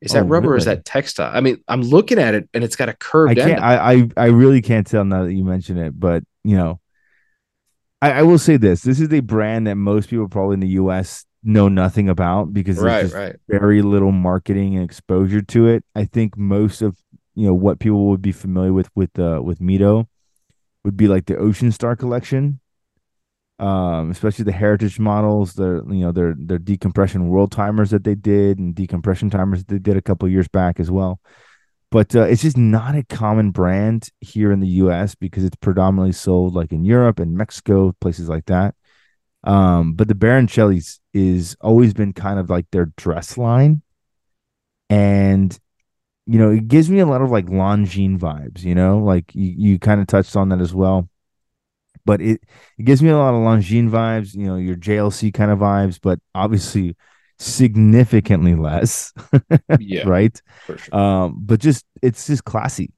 Is 0.00 0.12
that 0.12 0.22
Oh, 0.24 0.26
rubber 0.26 0.54
or 0.54 0.56
is 0.56 0.64
that 0.64 0.84
textile? 0.84 1.30
I 1.36 1.40
mean, 1.40 1.62
I'm 1.68 1.82
looking 1.82 2.18
at 2.18 2.34
it 2.34 2.48
and 2.54 2.64
it's 2.64 2.74
got 2.76 2.88
a 2.88 2.94
curved 2.94 3.38
end. 3.38 3.50
can't. 3.50 3.62
I, 3.62 3.92
I 3.92 4.08
I 4.16 4.26
really 4.26 4.62
can't 4.62 4.86
tell 4.86 5.04
now 5.04 5.24
that 5.24 5.34
you 5.34 5.44
mention 5.44 5.76
it, 5.76 5.98
but 5.98 6.22
you 6.42 6.56
know, 6.56 6.80
I, 8.00 8.12
I 8.12 8.22
will 8.22 8.38
say 8.38 8.56
this: 8.56 8.82
this 8.82 8.98
is 9.00 9.12
a 9.12 9.20
brand 9.20 9.66
that 9.66 9.74
most 9.76 10.08
people 10.08 10.26
probably 10.28 10.54
in 10.54 10.60
the 10.60 10.74
U.S. 10.82 11.26
know 11.42 11.68
nothing 11.68 12.08
about 12.08 12.52
because 12.52 12.76
there's 12.76 12.84
right, 12.84 13.02
just 13.02 13.14
right. 13.14 13.36
very 13.48 13.82
little 13.82 14.12
marketing 14.12 14.76
and 14.76 14.84
exposure 14.84 15.42
to 15.42 15.68
it. 15.68 15.84
I 15.94 16.04
think 16.04 16.36
most 16.36 16.82
of 16.82 16.98
you 17.34 17.46
know 17.46 17.54
what 17.54 17.80
people 17.80 18.08
would 18.08 18.22
be 18.22 18.32
familiar 18.32 18.72
with 18.72 18.90
with 18.94 19.18
uh, 19.18 19.40
with 19.42 19.60
Mido 19.60 20.06
would 20.84 20.96
be 20.96 21.08
like 21.08 21.26
the 21.26 21.36
Ocean 21.36 21.72
Star 21.72 21.96
collection, 21.96 22.60
um, 23.58 24.10
especially 24.10 24.44
the 24.44 24.52
heritage 24.52 24.98
models. 24.98 25.54
Their 25.54 25.76
you 25.76 26.04
know 26.04 26.12
their 26.12 26.34
their 26.36 26.58
decompression 26.58 27.28
world 27.28 27.52
timers 27.52 27.90
that 27.90 28.04
they 28.04 28.14
did 28.14 28.58
and 28.58 28.74
decompression 28.74 29.30
timers 29.30 29.64
that 29.64 29.68
they 29.68 29.78
did 29.78 29.96
a 29.96 30.02
couple 30.02 30.28
years 30.28 30.48
back 30.48 30.80
as 30.80 30.90
well. 30.90 31.20
But 31.90 32.14
uh, 32.14 32.22
it's 32.22 32.42
just 32.42 32.56
not 32.56 32.94
a 32.94 33.02
common 33.02 33.50
brand 33.50 34.10
here 34.20 34.52
in 34.52 34.60
the 34.60 34.68
U.S. 34.68 35.16
because 35.16 35.42
it's 35.42 35.56
predominantly 35.56 36.12
sold 36.12 36.54
like 36.54 36.70
in 36.70 36.84
Europe 36.84 37.18
and 37.18 37.36
Mexico, 37.36 37.92
places 38.00 38.28
like 38.28 38.46
that. 38.46 38.76
Um, 39.42 39.94
but 39.94 40.06
the 40.06 40.14
Baroncelli's 40.14 40.99
is 41.14 41.56
always 41.60 41.94
been 41.94 42.12
kind 42.12 42.38
of 42.38 42.50
like 42.50 42.66
their 42.70 42.86
dress 42.96 43.38
line, 43.38 43.82
and 44.88 45.58
you 46.26 46.38
know 46.38 46.50
it 46.50 46.68
gives 46.68 46.90
me 46.90 47.00
a 47.00 47.06
lot 47.06 47.22
of 47.22 47.30
like 47.30 47.46
Longines 47.46 48.18
vibes. 48.20 48.62
You 48.64 48.76
know, 48.76 49.00
like 49.00 49.34
you 49.34 49.54
you 49.72 49.78
kind 49.78 50.00
of 50.00 50.08
touched 50.08 50.36
on 50.36 50.50
that 50.50 50.60
as 50.60 50.74
well. 50.74 51.08
but 52.06 52.20
it 52.20 52.40
it 52.78 52.84
gives 52.84 53.02
me 53.02 53.10
a 53.10 53.18
lot 53.18 53.34
of 53.34 53.40
Longines 53.40 53.90
vibes, 53.90 54.34
you 54.34 54.46
know, 54.46 54.56
your 54.56 54.76
JLC 54.76 55.30
kind 55.32 55.50
of 55.50 55.58
vibes, 55.58 55.98
but 56.02 56.20
obviously 56.34 56.96
significantly 57.38 58.54
less, 58.54 59.12
Yeah, 59.76 60.04
right? 60.04 60.40
for 60.66 60.78
sure. 60.78 60.92
Um, 60.92 61.36
but 61.40 61.60
just 61.60 61.84
it's 62.02 62.26
just 62.26 62.44
classy, 62.44 62.92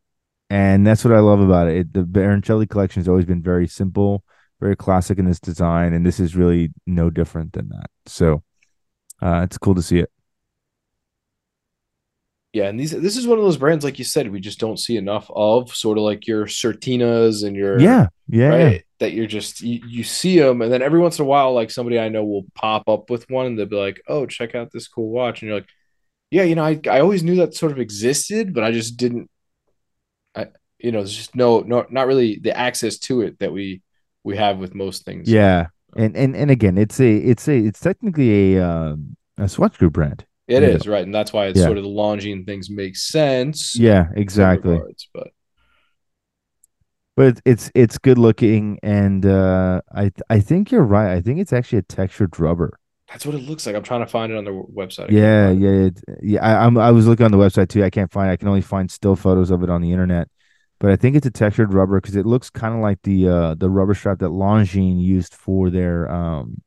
and 0.51 0.87
that's 0.87 1.05
what 1.05 1.15
I 1.15 1.21
love 1.21 1.41
about 1.41 1.69
it. 1.69 1.79
it 1.79 1.93
the 1.95 2.05
Baroncelli 2.05 2.69
collection 2.69 3.01
has 3.01 3.09
always 3.09 3.27
been 3.27 3.43
very 3.43 3.69
simple, 3.69 4.25
very 4.63 4.77
classic 4.77 5.19
in 5.19 5.27
its 5.27 5.41
design, 5.41 5.93
and 5.93 6.07
this 6.07 6.21
is 6.21 6.37
really 6.37 6.71
no 6.87 7.11
different 7.11 7.53
than 7.53 7.69
that. 7.71 7.91
So, 8.07 8.43
uh, 9.21 9.43
it's 9.45 9.59
cool 9.59 9.75
to 9.75 9.83
see 9.83 9.99
it. 9.99 10.11
Yeah, 12.53 12.69
and 12.69 12.79
these 12.79 12.91
this 12.91 13.17
is 13.17 13.27
one 13.27 13.39
of 13.39 13.45
those 13.45 13.57
brands, 13.57 13.83
like 13.85 13.99
you 13.99 14.05
said, 14.05 14.31
we 14.31 14.39
just 14.41 14.61
don't 14.61 14.79
see 14.79 14.97
enough 14.97 15.31
of. 15.35 15.75
Sort 15.75 15.99
of 15.99 16.05
like 16.05 16.27
your 16.27 16.47
Certinas 16.47 17.47
and 17.47 17.57
your 17.57 17.79
Yeah, 17.79 18.09
yeah, 18.29 18.57
yeah. 18.57 18.69
right 18.69 18.85
that 19.01 19.13
you're 19.15 19.27
just 19.27 19.63
you, 19.63 19.81
you 19.89 20.05
see 20.05 20.39
them, 20.39 20.63
and 20.63 20.73
then 20.73 20.83
every 20.83 21.01
once 21.01 21.19
in 21.19 21.25
a 21.25 21.29
while, 21.29 21.53
like 21.55 21.71
somebody 21.71 21.99
I 21.99 22.09
know 22.09 22.25
will 22.25 22.45
pop 22.55 22.89
up 22.89 23.11
with 23.11 23.29
one, 23.31 23.47
and 23.47 23.59
they'll 23.59 23.67
be 23.67 23.77
like, 23.77 24.03
"Oh, 24.07 24.27
check 24.27 24.55
out 24.55 24.71
this 24.71 24.87
cool 24.87 25.09
watch," 25.11 25.43
and 25.43 25.49
you're 25.49 25.59
like, 25.59 25.69
"Yeah, 26.31 26.45
you 26.45 26.55
know, 26.55 26.65
I 26.65 26.81
I 26.91 27.01
always 27.01 27.23
knew 27.25 27.37
that 27.37 27.55
sort 27.55 27.73
of 27.73 27.81
existed, 27.81 28.55
but 28.55 28.65
I 28.65 28.73
just 28.73 28.97
didn't, 28.99 29.31
I 30.35 30.49
you 30.79 30.93
know, 30.93 30.99
there's 30.99 31.17
just 31.17 31.35
no 31.37 31.61
no 31.61 31.87
not 31.91 32.07
really 32.07 32.39
the 32.39 32.57
access 32.57 32.99
to 33.01 33.23
it 33.23 33.39
that 33.41 33.53
we 33.53 33.83
we 34.25 34.37
have 34.37 34.59
with 34.59 34.75
most 34.75 35.05
things." 35.05 35.29
Yeah, 35.29 35.69
and 35.97 36.17
and 36.17 36.35
and 36.37 36.51
again, 36.51 36.79
it's 36.79 37.01
a 37.01 37.17
it's 37.17 37.49
a 37.49 37.57
it's 37.57 37.81
technically 37.81 38.57
a 38.57 38.65
um 38.67 39.17
a 39.39 39.49
Swatch 39.49 39.79
Group 39.79 39.95
brand. 39.95 40.27
It 40.49 40.63
is 40.63 40.87
know. 40.87 40.93
right, 40.93 41.05
and 41.05 41.15
that's 41.15 41.33
why 41.33 41.47
it's 41.47 41.59
Yeah. 41.59 41.65
sort 41.65 41.79
of 41.79 41.85
the 41.85 41.89
Longines 41.91 42.47
things 42.47 42.69
make 42.71 42.97
sense. 42.97 43.77
Yeah, 43.79 44.09
exactly. 44.15 44.73
regards, 44.73 45.09
but 45.15 45.29
But 47.17 47.41
it's 47.45 47.71
it's 47.75 47.99
good 47.99 48.19
looking, 48.19 48.79
and 48.83 49.25
uh, 49.27 49.83
I 49.95 50.11
I 50.31 50.41
think 50.41 50.71
you're 50.71 50.83
right. 50.85 51.13
I 51.15 51.21
think 51.21 51.41
it's 51.41 51.53
actually 51.53 51.79
a 51.79 51.83
textured 51.83 52.39
rubber. 52.39 52.79
that's 53.09 53.27
what 53.27 53.35
it 53.35 53.43
looks 53.43 53.67
like. 53.67 53.75
I'm 53.77 53.83
trying 53.83 54.01
to 54.01 54.07
find 54.07 54.33
it 54.33 54.39
on 54.39 54.45
their 54.45 54.55
website. 54.55 55.11
Yeah, 55.11 55.51
yeah, 55.51 55.87
it, 55.89 56.01
yeah. 56.23 56.43
I, 56.43 56.65
I'm 56.65 56.79
I 56.79 56.91
was 56.91 57.07
looking 57.07 57.27
on 57.27 57.33
the 57.33 57.37
website 57.39 57.69
too. 57.69 57.85
I 57.85 57.91
can't 57.91 58.11
find. 58.11 58.31
I 58.31 58.37
can 58.37 58.49
only 58.49 58.63
find 58.63 58.91
still 58.91 59.17
photos 59.17 59.51
of 59.51 59.63
it 59.63 59.69
on 59.71 59.83
the 59.83 59.91
internet. 59.93 60.29
But 60.83 60.91
I 60.91 60.97
think 60.97 61.15
it's 61.15 61.27
a 61.27 61.31
textured 61.31 61.73
rubber 61.73 62.01
because 62.01 62.17
it 62.17 62.27
looks 62.27 62.51
kind 62.51 62.75
of 62.75 62.81
like 62.81 63.01
the 63.03 63.29
uh 63.29 63.55
the 63.55 63.71
rubber 63.71 63.95
strap 63.95 64.19
that 64.19 64.31
Longines 64.31 65.01
used 65.01 65.33
for 65.33 65.71
their 65.71 66.11
um 66.11 66.61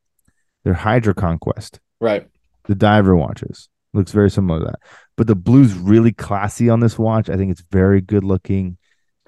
their 0.64 0.74
HydroConquest, 0.74 1.80
Right. 2.00 2.26
the 2.64 2.76
diver 2.76 3.14
watches. 3.18 3.68
Looks 3.94 4.14
very 4.14 4.30
similar 4.32 4.60
to 4.60 4.66
that. 4.68 4.80
But 5.18 5.28
the 5.28 5.36
blue's 5.36 5.74
really 5.74 6.14
classy 6.14 6.70
on 6.70 6.80
this 6.80 6.98
watch. 6.98 7.30
I 7.30 7.36
think 7.36 7.52
it's 7.52 7.64
very 7.70 8.00
good 8.00 8.24
looking. 8.24 8.78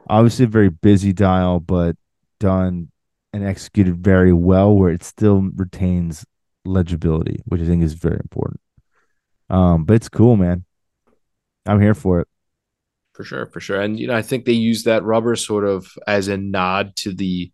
Obviously, 0.10 0.46
a 0.46 0.48
very 0.48 0.70
busy 0.70 1.12
dial, 1.12 1.60
but 1.60 1.98
done 2.40 2.90
and 3.34 3.44
executed 3.46 3.98
very 4.02 4.32
well, 4.32 4.74
where 4.74 4.90
it 4.90 5.04
still 5.04 5.42
retains 5.54 6.26
legibility, 6.64 7.42
which 7.46 7.60
I 7.60 7.66
think 7.66 7.84
is 7.84 7.94
very 7.94 8.20
important. 8.24 8.62
Um, 9.50 9.84
but 9.84 9.96
it's 9.96 10.08
cool, 10.10 10.38
man. 10.38 10.64
I'm 11.66 11.82
here 11.82 11.94
for 11.94 12.22
it. 12.22 12.28
For 13.18 13.24
sure, 13.24 13.48
for 13.48 13.60
sure. 13.60 13.82
And 13.82 14.00
you 14.00 14.06
know, 14.06 14.16
I 14.16 14.22
think 14.22 14.46
they 14.46 14.52
use 14.52 14.84
that 14.84 15.04
rubber 15.04 15.36
sort 15.36 15.66
of 15.66 15.92
as 16.06 16.28
a 16.28 16.38
nod 16.38 16.96
to 16.98 17.12
the 17.12 17.52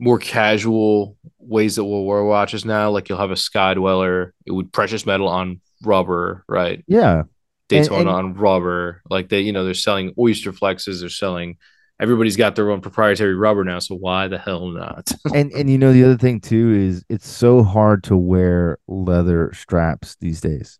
more 0.00 0.18
casual 0.18 1.18
ways 1.38 1.76
that 1.76 1.84
we'll 1.84 2.04
wear 2.04 2.24
watches 2.24 2.64
now. 2.64 2.88
Like 2.88 3.10
you'll 3.10 3.18
have 3.18 3.30
a 3.30 3.36
Sky 3.36 3.74
Dweller, 3.74 4.32
it 4.46 4.52
would 4.52 4.72
precious 4.72 5.04
metal 5.04 5.28
on 5.28 5.60
rubber, 5.82 6.46
right? 6.48 6.82
Yeah, 6.88 7.18
and, 7.20 7.28
Daytona 7.68 8.00
and 8.00 8.08
on 8.08 8.34
rubber. 8.36 9.02
Like 9.10 9.28
they, 9.28 9.40
you 9.40 9.52
know, 9.52 9.66
they're 9.66 9.74
selling 9.74 10.14
oyster 10.18 10.50
flexes, 10.50 11.00
they're 11.00 11.10
selling 11.10 11.58
everybody's 12.00 12.36
got 12.36 12.56
their 12.56 12.70
own 12.70 12.80
proprietary 12.80 13.34
rubber 13.34 13.64
now. 13.64 13.80
So 13.80 13.96
why 13.96 14.28
the 14.28 14.38
hell 14.38 14.68
not? 14.68 15.12
and 15.34 15.52
and 15.52 15.68
you 15.68 15.76
know 15.76 15.92
the 15.92 16.04
other 16.04 16.16
thing 16.16 16.40
too 16.40 16.72
is 16.72 17.04
it's 17.10 17.28
so 17.28 17.62
hard 17.62 18.02
to 18.04 18.16
wear 18.16 18.78
leather 18.88 19.52
straps 19.52 20.16
these 20.22 20.40
days. 20.40 20.78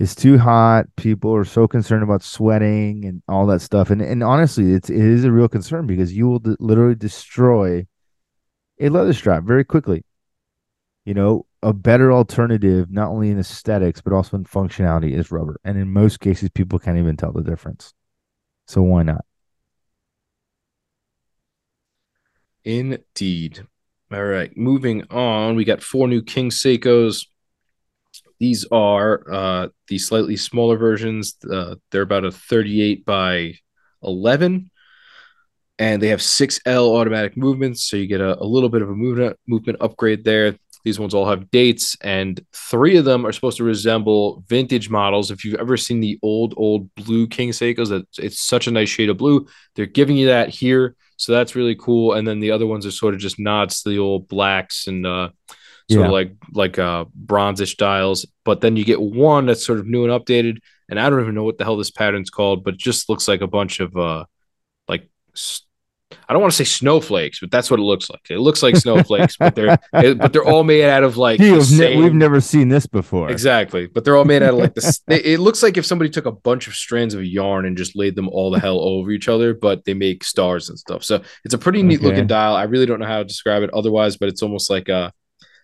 It's 0.00 0.14
too 0.14 0.38
hot. 0.38 0.86
People 0.96 1.36
are 1.36 1.44
so 1.44 1.68
concerned 1.68 2.02
about 2.02 2.22
sweating 2.22 3.04
and 3.04 3.22
all 3.28 3.46
that 3.48 3.60
stuff. 3.60 3.90
And 3.90 4.00
and 4.00 4.22
honestly, 4.22 4.72
it's 4.72 4.88
it 4.88 4.96
is 4.96 5.24
a 5.24 5.30
real 5.30 5.46
concern 5.46 5.86
because 5.86 6.16
you 6.16 6.26
will 6.26 6.40
literally 6.58 6.94
destroy 6.94 7.86
a 8.80 8.88
leather 8.88 9.12
strap 9.12 9.44
very 9.44 9.62
quickly. 9.62 10.02
You 11.04 11.12
know, 11.12 11.44
a 11.62 11.74
better 11.74 12.12
alternative, 12.14 12.90
not 12.90 13.10
only 13.10 13.28
in 13.28 13.38
aesthetics 13.38 14.00
but 14.00 14.14
also 14.14 14.38
in 14.38 14.44
functionality, 14.44 15.12
is 15.12 15.30
rubber. 15.30 15.60
And 15.64 15.76
in 15.76 15.92
most 15.92 16.20
cases, 16.20 16.48
people 16.48 16.78
can't 16.78 16.96
even 16.96 17.18
tell 17.18 17.32
the 17.32 17.42
difference. 17.42 17.92
So 18.68 18.80
why 18.80 19.02
not? 19.02 19.26
Indeed. 22.64 23.66
All 24.10 24.24
right, 24.24 24.56
moving 24.56 25.04
on. 25.10 25.56
We 25.56 25.64
got 25.66 25.82
four 25.82 26.08
new 26.08 26.22
King 26.22 26.48
Seikos. 26.48 27.26
These 28.40 28.66
are 28.72 29.22
uh, 29.30 29.68
the 29.88 29.98
slightly 29.98 30.36
smaller 30.36 30.78
versions. 30.78 31.36
Uh, 31.48 31.76
they're 31.90 32.02
about 32.02 32.24
a 32.24 32.32
38 32.32 33.04
by 33.04 33.54
11, 34.02 34.70
and 35.78 36.02
they 36.02 36.08
have 36.08 36.20
6L 36.20 36.98
automatic 36.98 37.36
movements. 37.36 37.84
So 37.84 37.98
you 37.98 38.06
get 38.06 38.22
a, 38.22 38.42
a 38.42 38.44
little 38.44 38.70
bit 38.70 38.80
of 38.80 38.88
a 38.88 38.94
movement 38.94 39.38
movement 39.46 39.78
upgrade 39.82 40.24
there. 40.24 40.56
These 40.82 40.98
ones 40.98 41.12
all 41.12 41.28
have 41.28 41.50
dates, 41.50 41.94
and 42.00 42.40
three 42.54 42.96
of 42.96 43.04
them 43.04 43.26
are 43.26 43.32
supposed 43.32 43.58
to 43.58 43.64
resemble 43.64 44.42
vintage 44.48 44.88
models. 44.88 45.30
If 45.30 45.44
you've 45.44 45.60
ever 45.60 45.76
seen 45.76 46.00
the 46.00 46.18
old, 46.22 46.54
old 46.56 46.92
blue 46.94 47.26
King 47.26 47.50
Seikos, 47.50 47.90
that 47.90 48.06
it's 48.18 48.40
such 48.40 48.66
a 48.66 48.70
nice 48.70 48.88
shade 48.88 49.10
of 49.10 49.18
blue. 49.18 49.46
They're 49.76 49.84
giving 49.84 50.16
you 50.16 50.28
that 50.28 50.48
here, 50.48 50.96
so 51.18 51.32
that's 51.32 51.54
really 51.54 51.74
cool. 51.74 52.14
And 52.14 52.26
then 52.26 52.40
the 52.40 52.52
other 52.52 52.66
ones 52.66 52.86
are 52.86 52.90
sort 52.90 53.12
of 53.12 53.20
just 53.20 53.38
nods 53.38 53.82
to 53.82 53.90
the 53.90 53.98
old 53.98 54.26
blacks 54.26 54.86
and 54.86 55.04
uh, 55.04 55.28
sort 55.90 56.00
Yeah. 56.00 56.06
of 56.06 56.12
like 56.12 56.32
like 56.52 56.78
uh, 56.78 57.04
bronzish 57.26 57.76
dials. 57.76 58.26
But 58.44 58.60
then 58.60 58.76
you 58.76 58.84
get 58.84 59.00
one 59.00 59.46
that's 59.46 59.64
sort 59.66 59.78
of 59.78 59.86
new 59.86 60.04
and 60.08 60.12
updated, 60.12 60.58
and 60.88 60.98
I 60.98 61.10
don't 61.10 61.20
even 61.20 61.34
know 61.34 61.44
what 61.44 61.58
the 61.58 61.64
hell 61.64 61.76
this 61.76 61.90
pattern's 61.90 62.30
called, 62.30 62.64
but 62.64 62.74
it 62.74 62.80
just 62.80 63.08
looks 63.08 63.28
like 63.28 63.40
a 63.42 63.46
bunch 63.46 63.80
of 63.80 63.96
uh, 63.96 64.24
like 64.88 65.08
I 66.28 66.32
don't 66.32 66.42
want 66.42 66.52
to 66.52 66.56
say 66.56 66.64
snowflakes, 66.64 67.38
but 67.38 67.50
that's 67.52 67.70
what 67.70 67.78
it 67.78 67.84
looks 67.84 68.10
like. 68.10 68.22
It 68.30 68.40
looks 68.40 68.62
like 68.64 68.74
snowflakes, 68.84 69.36
but 69.36 69.54
they're 69.54 69.78
it- 69.94 70.18
but 70.18 70.32
they're 70.32 70.44
all 70.44 70.64
made 70.64 70.84
out 70.84 71.04
of 71.04 71.16
like 71.16 71.38
Gee, 71.38 71.52
we've, 71.52 71.70
ne- 71.78 71.96
we've 71.96 72.14
never 72.14 72.40
seen 72.40 72.68
this 72.68 72.86
before. 72.86 73.30
Exactly, 73.30 73.86
but 73.86 74.04
they're 74.04 74.16
all 74.16 74.24
made 74.24 74.42
out 74.42 74.54
of 74.54 74.58
like 74.60 74.74
this. 74.74 75.00
It 75.08 75.24
it 75.34 75.40
looks 75.40 75.62
like 75.62 75.76
if 75.76 75.86
somebody 75.86 76.10
took 76.10 76.26
a 76.26 76.32
bunch 76.32 76.66
of 76.66 76.74
strands 76.74 77.14
of 77.14 77.24
yarn 77.24 77.64
and 77.64 77.76
just 77.76 77.94
laid 77.96 78.16
them 78.16 78.28
all 78.28 78.50
the 78.50 78.58
hell 78.58 78.80
over 78.80 79.10
each 79.12 79.28
other, 79.28 79.54
but 79.54 79.84
they 79.84 79.94
make 79.94 80.24
stars 80.24 80.68
and 80.68 80.78
stuff. 80.78 81.04
So 81.04 81.22
it's 81.44 81.54
a 81.54 81.58
pretty 81.58 81.82
neat 81.82 82.00
Okay. 82.00 82.06
looking 82.08 82.26
dial. 82.26 82.56
I 82.56 82.64
really 82.64 82.86
don't 82.86 82.98
know 83.00 83.06
how 83.06 83.18
to 83.18 83.24
describe 83.24 83.62
it 83.62 83.70
otherwise, 83.72 84.16
but 84.16 84.28
it's 84.28 84.42
almost 84.42 84.68
like 84.70 84.88
a 84.88 85.12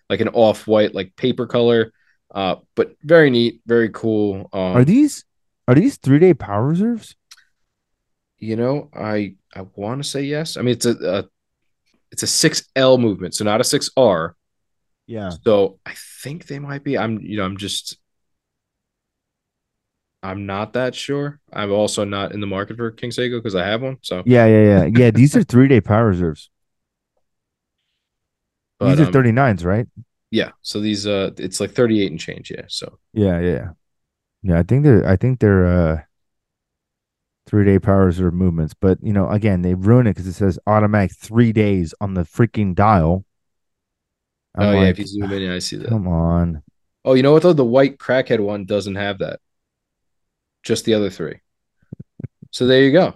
like 0.09 0.21
an 0.21 0.29
off 0.29 0.67
white 0.67 0.93
like 0.95 1.15
paper 1.15 1.47
color. 1.47 1.91
Uh, 2.33 2.57
but 2.75 2.95
very 3.03 3.29
neat, 3.29 3.61
very 3.65 3.89
cool. 3.89 4.49
Um, 4.53 4.77
Are 4.77 4.85
these 4.85 5.25
are 5.67 5.75
these 5.75 5.97
three 5.97 6.19
day 6.19 6.33
power 6.33 6.67
reserves? 6.67 7.15
you 8.39 8.55
know, 8.55 8.89
I 8.93 9.35
I 9.55 9.61
want 9.75 10.03
to 10.03 10.07
say 10.07 10.21
yes. 10.23 10.57
I 10.57 10.61
mean, 10.61 10.73
it's 10.73 10.85
a, 10.85 10.91
a 10.91 11.25
it's 12.11 12.23
a 12.23 12.27
six 12.27 12.63
L 12.75 12.97
movement, 12.97 13.35
so 13.35 13.43
not 13.43 13.61
a 13.61 13.63
six 13.63 13.89
R. 13.97 14.35
Yeah. 15.07 15.31
So 15.43 15.79
I 15.85 15.93
think 16.21 16.47
they 16.47 16.59
might 16.59 16.83
be. 16.83 16.97
I'm 16.97 17.19
you 17.19 17.37
know 17.37 17.45
I'm 17.45 17.57
just 17.57 17.97
I'm 20.23 20.45
not 20.45 20.73
that 20.73 20.95
sure. 20.95 21.39
I'm 21.53 21.71
also 21.71 22.03
not 22.03 22.33
in 22.33 22.41
the 22.41 22.47
market 22.47 22.77
for 22.77 22.91
King 22.91 23.11
Seiko 23.11 23.39
because 23.39 23.55
I 23.55 23.65
have 23.65 23.81
one. 23.81 23.97
So 24.01 24.23
Yeah, 24.25 24.45
yeah, 24.45 24.63
yeah. 24.63 24.89
Yeah, 24.93 25.11
these 25.11 25.35
are 25.35 25.43
three 25.43 25.67
day 25.67 25.81
power 25.81 26.07
reserves. 26.07 26.49
But, 28.79 28.95
these 28.95 28.99
are 28.99 29.05
um, 29.05 29.11
39s, 29.11 29.65
right? 29.65 29.87
yeah. 30.31 30.51
So 30.61 30.79
these 30.79 31.07
uh 31.07 31.31
it's 31.37 31.59
like 31.59 31.71
38 31.71 32.11
and 32.11 32.19
change. 32.19 32.51
Yeah. 32.51 32.65
So 32.67 32.99
Yeah, 33.13 33.39
yeah. 33.39 33.51
Yeah, 33.51 33.69
Yeah, 34.43 34.59
I 34.59 34.63
think 34.63 34.83
they're 34.83 35.07
I 35.07 35.15
think 35.15 35.39
they're 35.39 35.65
uh 35.65 36.01
three 37.45 37.65
day 37.65 37.79
powers 37.79 38.19
or 38.19 38.31
movements. 38.31 38.73
But 38.73 38.99
you 39.01 39.13
know, 39.13 39.29
again, 39.29 39.61
they 39.61 39.73
ruin 39.73 40.07
it 40.07 40.11
because 40.11 40.27
it 40.27 40.33
says 40.33 40.59
automatic 40.67 41.15
three 41.15 41.53
days 41.53 41.93
on 42.01 42.13
the 42.13 42.23
freaking 42.23 42.75
dial. 42.75 43.25
I'm 44.55 44.69
oh 44.69 44.81
yeah, 44.81 44.89
if 44.89 44.99
you 44.99 45.05
zoom 45.05 45.31
in, 45.31 45.43
yeah, 45.43 45.53
I 45.53 45.59
see 45.59 45.77
that. 45.77 45.89
come 45.89 46.07
on. 46.07 46.63
Oh, 47.05 47.13
you 47.13 47.23
know 47.23 47.31
what 47.31 47.43
though? 47.43 47.53
The 47.53 47.63
white 47.63 47.97
crackhead 47.97 48.39
one 48.39 48.65
doesn't 48.65 48.95
have 48.95 49.19
that. 49.19 49.39
Just 50.63 50.85
the 50.85 50.93
other 50.95 51.09
three. 51.09 51.39
So 52.51 52.67
there 52.67 52.83
you 52.83 52.91
go. 52.91 53.13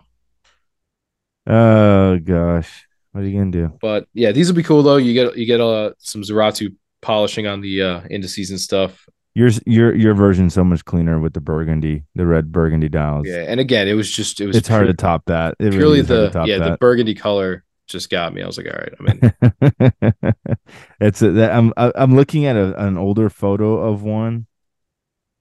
Oh 1.48 2.20
gosh. 2.20 2.88
What 3.12 3.24
are 3.24 3.28
you 3.28 3.38
gonna 3.38 3.52
do? 3.52 3.78
But 3.82 4.08
yeah, 4.14 4.32
these 4.32 4.48
will 4.48 4.56
be 4.56 4.64
cool 4.64 4.84
though. 4.84 4.98
You 4.98 5.14
get 5.14 5.38
you 5.38 5.46
get 5.46 5.60
uh 5.62 5.92
some 6.00 6.22
Zaratsu 6.22 6.76
polishing 7.02 7.48
on 7.48 7.62
the 7.62 7.82
uh 7.82 8.02
indices 8.10 8.52
and 8.52 8.60
stuff. 8.60 9.06
Yours 9.34 9.62
your 9.66 9.96
your 9.96 10.14
version's 10.14 10.54
so 10.54 10.64
much 10.64 10.84
cleaner 10.86 11.20
with 11.20 11.34
the 11.34 11.42
burgundy, 11.42 12.04
the 12.16 12.26
red 12.26 12.52
burgundy 12.52 12.90
dials. 12.90 13.28
Yeah, 13.28 13.46
and 13.48 13.60
again, 13.60 13.88
it 13.88 13.94
was 13.94 14.12
just 14.12 14.42
it 14.42 14.48
was 14.48 14.58
it's 14.58 14.68
hard 14.68 14.88
to 14.88 14.94
top 14.94 15.26
that. 15.26 15.56
It 15.60 15.66
really 15.66 15.78
purely 15.78 16.02
to 16.02 16.32
the 16.32 16.48
yeah 16.48 16.60
the 16.60 16.78
burgundy 16.78 17.16
color 17.16 17.64
just 17.88 18.10
got 18.10 18.34
me. 18.34 18.42
I 18.42 18.48
was 18.48 18.58
like, 18.58 18.68
all 18.68 18.80
right, 18.80 18.94
I'm 19.00 19.08
in. 19.08 20.34
it's 21.02 21.22
a, 21.22 21.32
that 21.32 21.52
I'm 21.52 21.74
I- 21.78 21.92
I'm 21.96 22.16
looking 22.16 22.46
at 22.46 22.56
a, 22.56 22.86
an 22.86 22.98
older 22.98 23.30
photo 23.30 23.78
of 23.78 24.04
one, 24.04 24.48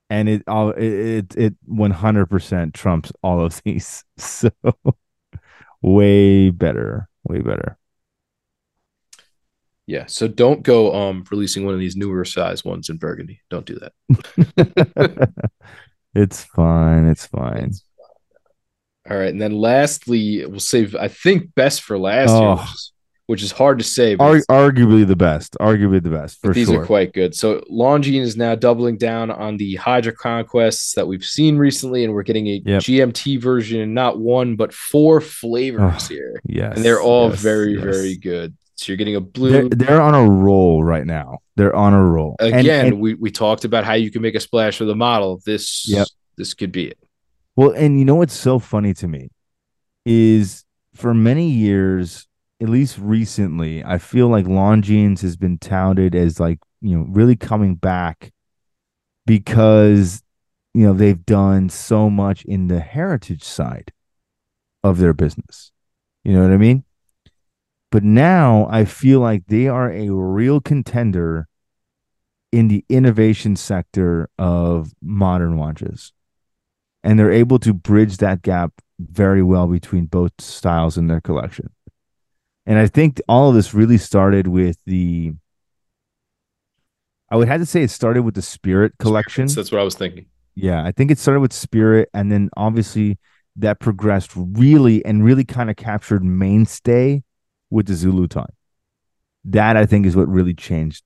and 0.09 0.27
it 0.29 0.43
all 0.47 0.71
it 0.71 0.83
it, 0.83 1.35
it 1.37 1.53
100% 1.67 2.73
trumps 2.73 3.11
all 3.23 3.43
of 3.43 3.61
these. 3.63 4.03
So 4.17 4.49
way 5.81 6.49
better, 6.49 7.07
way 7.23 7.39
better. 7.39 7.77
Yeah, 9.87 10.05
so 10.05 10.27
don't 10.27 10.63
go 10.63 10.93
um 10.93 11.25
releasing 11.29 11.65
one 11.65 11.73
of 11.73 11.79
these 11.79 11.95
newer 11.97 12.23
size 12.23 12.63
ones 12.63 12.89
in 12.89 12.97
burgundy. 12.97 13.41
Don't 13.49 13.65
do 13.65 13.79
that. 13.79 15.33
it's 16.15 16.43
fine. 16.43 17.07
It's 17.07 17.25
fine. 17.25 17.71
All 19.09 19.17
right, 19.17 19.29
and 19.29 19.41
then 19.41 19.53
lastly, 19.53 20.45
we'll 20.45 20.59
save 20.59 20.95
I 20.95 21.07
think 21.07 21.55
best 21.55 21.81
for 21.81 21.97
last 21.97 22.29
oh, 22.29 22.55
year, 22.55 22.65
which 23.31 23.41
is 23.41 23.51
hard 23.53 23.77
to 23.79 23.83
say. 23.85 24.15
Ar- 24.17 24.41
arguably 24.49 25.07
the 25.07 25.15
best. 25.15 25.55
Arguably 25.61 26.03
the 26.03 26.09
best 26.09 26.41
for 26.41 26.53
these 26.53 26.67
sure. 26.67 26.81
are 26.81 26.85
quite 26.85 27.13
good. 27.13 27.33
So 27.33 27.61
Longines 27.71 28.23
is 28.23 28.35
now 28.35 28.55
doubling 28.55 28.97
down 28.97 29.31
on 29.31 29.55
the 29.55 29.77
HydroConquests 29.77 30.95
that 30.95 31.07
we've 31.07 31.23
seen 31.23 31.57
recently, 31.57 32.03
and 32.03 32.13
we're 32.13 32.23
getting 32.23 32.47
a 32.47 32.61
Yep. 32.65 32.81
GMT 32.83 33.37
version, 33.41 33.79
and 33.79 33.93
not 33.95 34.19
one 34.19 34.55
but 34.57 34.73
four 34.73 35.21
flavors 35.21 35.79
Oh, 36.05 36.13
here, 36.13 36.41
yes, 36.45 36.75
and 36.75 36.83
they're 36.85 37.01
all 37.01 37.29
yes, 37.29 37.39
very 37.41 37.73
yes. 37.75 37.83
very 37.83 38.17
good. 38.17 38.53
So 38.75 38.91
you're 38.91 38.97
getting 38.97 39.15
a 39.15 39.19
They're, 39.21 39.29
blue. 39.67 39.69
they're 39.69 40.01
on 40.01 40.15
a 40.15 40.29
roll 40.29 40.83
right 40.83 41.05
now. 41.05 41.39
They're 41.55 41.75
on 41.75 41.93
a 41.93 42.03
roll. 42.03 42.35
And- 42.39 42.55
Again, 42.55 42.85
and- 42.87 42.99
we, 42.99 43.13
we 43.13 43.31
talked 43.31 43.63
about 43.63 43.85
how 43.85 43.93
you 43.93 44.11
can 44.11 44.21
make 44.21 44.35
a 44.35 44.39
splash 44.39 44.79
with 44.79 44.89
a 44.89 44.95
model. 44.95 45.39
This 45.45 45.87
Yep. 45.87 46.07
this 46.35 46.53
could 46.53 46.71
be 46.71 46.87
it. 46.87 46.97
Well, 47.55 47.71
and 47.71 47.97
you 47.97 48.05
know 48.05 48.15
what's 48.15 48.33
so 48.33 48.59
funny 48.59 48.93
to 48.95 49.07
me 49.07 49.29
is 50.05 50.63
for 50.95 51.13
many 51.13 51.49
years, 51.49 52.27
at 52.61 52.69
least 52.69 52.99
recently, 52.99 53.83
I 53.83 53.97
feel 53.97 54.27
like 54.27 54.45
Longines 54.45 55.21
has 55.21 55.35
been 55.35 55.57
touted 55.57 56.13
as 56.13 56.39
like, 56.39 56.59
you 56.79 56.95
know, 56.95 57.05
really 57.09 57.35
coming 57.35 57.73
back 57.73 58.31
because, 59.25 60.21
you 60.73 60.83
know, 60.83 60.93
they've 60.93 61.25
done 61.25 61.69
so 61.69 62.09
much 62.09 62.45
in 62.45 62.67
the 62.67 62.79
heritage 62.79 63.43
side 63.43 63.91
of 64.83 64.99
their 64.99 65.13
business. 65.13 65.71
You 66.23 66.33
know 66.33 66.43
what 66.43 66.51
I 66.51 66.57
mean? 66.57 66.83
But 67.91 68.03
now 68.03 68.67
I 68.69 68.85
feel 68.85 69.19
like 69.19 69.47
they 69.47 69.67
are 69.67 69.91
a 69.91 70.09
real 70.09 70.61
contender 70.61 71.47
in 72.51 72.67
the 72.67 72.85
innovation 72.89 73.55
sector 73.55 74.29
of 74.37 74.93
modern 75.01 75.57
watches 75.57 76.13
and 77.03 77.17
they're 77.17 77.31
able 77.31 77.57
to 77.59 77.73
bridge 77.73 78.17
that 78.17 78.43
gap 78.43 78.73
very 78.99 79.41
well 79.41 79.67
between 79.67 80.05
both 80.05 80.33
styles 80.39 80.97
in 80.97 81.07
their 81.07 81.21
collection. 81.21 81.71
And 82.65 82.77
I 82.77 82.87
think 82.87 83.21
all 83.27 83.49
of 83.49 83.55
this 83.55 83.73
really 83.73 83.97
started 83.97 84.47
with 84.47 84.77
the 84.85 85.33
I 87.29 87.37
would 87.37 87.47
have 87.47 87.61
to 87.61 87.65
say 87.65 87.81
it 87.81 87.89
started 87.89 88.23
with 88.23 88.35
the 88.35 88.41
Spirit 88.41 88.93
collection. 88.99 89.47
So 89.47 89.61
that's 89.61 89.71
what 89.71 89.79
I 89.79 89.83
was 89.83 89.95
thinking. 89.95 90.25
Yeah, 90.53 90.83
I 90.83 90.91
think 90.91 91.11
it 91.11 91.17
started 91.17 91.39
with 91.39 91.53
Spirit 91.53 92.09
and 92.13 92.31
then 92.31 92.49
obviously 92.57 93.17
that 93.55 93.79
progressed 93.79 94.31
really 94.35 95.03
and 95.05 95.23
really 95.23 95.45
kind 95.45 95.69
of 95.69 95.77
captured 95.77 96.23
mainstay 96.23 97.23
with 97.69 97.87
the 97.87 97.95
Zulu 97.95 98.27
time. 98.27 98.53
That 99.45 99.77
I 99.77 99.85
think 99.85 100.05
is 100.05 100.15
what 100.15 100.27
really 100.27 100.53
changed 100.53 101.03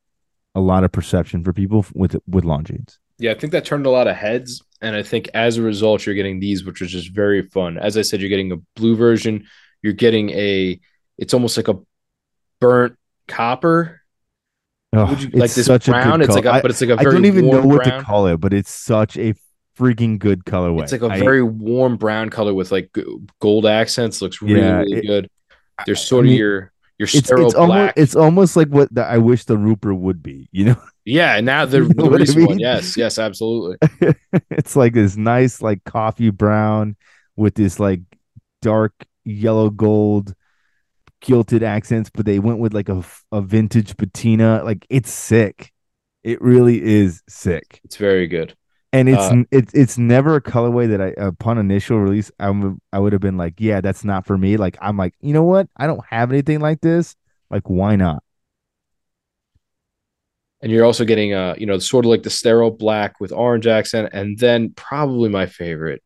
a 0.56 0.60
lot 0.60 0.84
of 0.84 0.92
perception 0.92 1.44
for 1.44 1.54
people 1.54 1.86
with 1.94 2.18
with 2.28 2.44
Longines. 2.44 2.98
Yeah, 3.18 3.32
I 3.32 3.36
think 3.36 3.52
that 3.54 3.66
turned 3.66 3.86
a 3.86 3.92
lot 3.92 4.08
of 4.08 4.16
heads. 4.16 4.62
And 4.82 4.96
I 4.96 5.04
think 5.04 5.30
as 5.34 5.58
a 5.58 5.62
result, 5.62 6.06
you're 6.06 6.16
getting 6.16 6.40
these, 6.40 6.66
which 6.66 6.82
is 6.82 6.92
just 6.92 7.14
very 7.14 7.44
fun. 7.44 7.78
As 7.78 7.98
I 7.98 8.02
said, 8.02 8.20
you're 8.20 8.30
getting 8.30 8.52
a 8.52 8.58
blue 8.76 8.96
version. 8.96 9.46
You're 9.82 9.94
getting 9.94 10.32
a, 10.32 10.80
it's 11.18 11.34
almost 11.34 11.58
like 11.58 11.68
a 11.68 11.80
burnt 12.60 12.96
copper. 13.28 14.02
Oh, 14.94 15.08
Would 15.10 15.24
you, 15.24 15.30
like 15.32 15.46
it's 15.46 15.56
this 15.56 15.66
such 15.66 15.86
brown. 15.88 16.22
It's 16.22 16.36
like 16.36 16.46
a, 16.46 16.62
but 16.62 16.72
it's 16.72 16.80
like 16.82 16.90
a 16.90 16.94
I 16.94 17.04
very 17.04 17.10
I 17.10 17.14
don't 17.14 17.26
even 17.26 17.50
know 17.50 17.62
what 17.66 17.84
brown. 17.84 18.00
to 18.00 18.06
call 18.06 18.28
it, 18.28 18.38
but 18.38 18.54
it's 18.54 18.72
such 18.72 19.18
a 19.18 19.34
freaking 19.78 20.18
good 20.20 20.46
colorway. 20.46 20.84
It's 20.84 20.92
like 20.94 21.02
a 21.02 21.08
I- 21.08 21.20
very 21.20 21.44
warm 21.44 21.98
brown 21.98 22.30
color 22.30 22.54
with 22.54 22.72
like 22.72 22.96
gold 23.42 23.66
accents. 23.66 24.22
Looks 24.22 24.42
really, 24.42 24.62
Yeah, 24.62 24.78
really 24.80 24.98
it- 25.00 25.08
good. 25.08 25.30
There's 25.86 26.02
sort 26.02 26.26
I 26.26 26.30
of 26.30 26.36
your 26.36 26.72
your 26.98 27.08
it's 27.14 27.18
sterile 27.18 27.48
it's 27.48 27.56
almost 27.56 27.76
black. 27.76 27.94
it's 27.98 28.16
almost 28.16 28.56
like 28.56 28.70
what 28.70 28.94
the, 28.96 29.04
I 29.06 29.18
wish 29.18 29.44
the 29.44 29.58
Rupert 29.58 29.98
would 29.98 30.24
be. 30.24 30.48
You 30.54 30.66
know, 30.66 30.82
yeah, 31.06 31.42
now 31.42 31.66
the, 31.66 31.80
You 31.80 31.90
know 31.94 32.10
the 32.10 32.20
recent 32.20 32.48
one. 32.48 32.60
Yes, 32.60 32.96
yes, 32.96 33.20
absolutely. 33.20 33.76
it's 34.50 34.78
like 34.78 34.94
this 34.94 35.18
nice 35.18 35.62
like 35.62 35.84
coffee 35.84 36.30
brown 36.30 36.96
with 37.36 37.56
this 37.56 37.82
like 37.82 38.00
dark 38.62 38.94
yellow 39.26 39.70
gold 39.70 40.34
gilded 41.26 41.64
accents, 41.64 42.10
but 42.14 42.26
they 42.26 42.40
went 42.40 42.60
with 42.60 42.74
like 42.74 42.90
a 42.90 43.04
a 43.32 43.42
vintage 43.42 43.98
patina. 43.98 44.64
Like 44.64 44.86
it's 44.90 45.12
sick. 45.12 45.74
It 46.24 46.42
really 46.42 46.82
is 46.84 47.24
sick. 47.30 47.84
It's 47.84 47.98
very 47.98 48.28
good. 48.28 48.56
and 48.94 49.10
it's 49.10 49.30
Uh, 49.30 49.38
it's 49.52 49.74
it's 49.74 49.98
never 49.98 50.36
a 50.36 50.42
colorway 50.42 50.88
that 50.90 51.02
I 51.02 51.08
upon 51.22 51.58
initial 51.58 52.00
release 52.00 52.32
I 52.40 52.50
would 52.50 52.78
I 52.94 53.00
would 53.00 53.14
have 53.14 53.22
been 53.22 53.38
like, 53.38 53.56
yeah, 53.60 53.82
that's 53.82 54.04
not 54.06 54.26
for 54.26 54.38
me. 54.38 54.58
Like 54.58 54.78
I'm 54.82 54.98
like, 54.98 55.14
you 55.22 55.34
know 55.34 55.44
what? 55.44 55.68
I 55.78 55.88
don't 55.88 56.04
have 56.10 56.32
anything 56.32 56.60
like 56.62 56.82
this. 56.82 57.16
Like, 57.50 57.70
why 57.70 57.96
not? 57.96 58.24
And 60.62 60.72
you're 60.72 60.86
also 60.86 61.06
getting 61.06 61.34
uh, 61.34 61.56
you 61.58 61.66
know, 61.66 61.78
sort 61.80 62.06
of 62.06 62.10
like 62.10 62.24
the 62.24 62.30
sterile 62.30 62.72
black 62.72 63.20
with 63.20 63.32
orange 63.32 63.68
accent, 63.68 64.10
and 64.14 64.38
then 64.40 64.72
probably 64.76 65.30
my 65.30 65.46
favorite, 65.46 66.02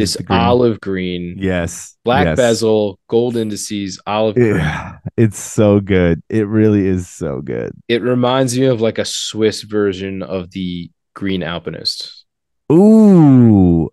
this 0.00 0.16
olive 0.28 0.80
green, 0.80 1.36
Yes, 1.38 1.96
black 2.04 2.26
yes. 2.26 2.36
bezel, 2.36 2.98
gold 3.08 3.36
indices, 3.36 4.00
olive 4.06 4.34
green. 4.34 4.56
Yeah, 4.56 4.98
it's 5.16 5.38
so 5.38 5.80
good. 5.80 6.22
It 6.28 6.46
really 6.48 6.86
is 6.86 7.08
so 7.08 7.40
good. 7.40 7.72
It 7.88 8.02
reminds 8.02 8.58
me 8.58 8.66
of 8.66 8.80
like 8.80 8.98
a 8.98 9.04
Swiss 9.04 9.62
version 9.62 10.22
of 10.22 10.50
the 10.50 10.90
Green 11.14 11.42
Alpinist. 11.42 12.24
Ooh, 12.72 13.90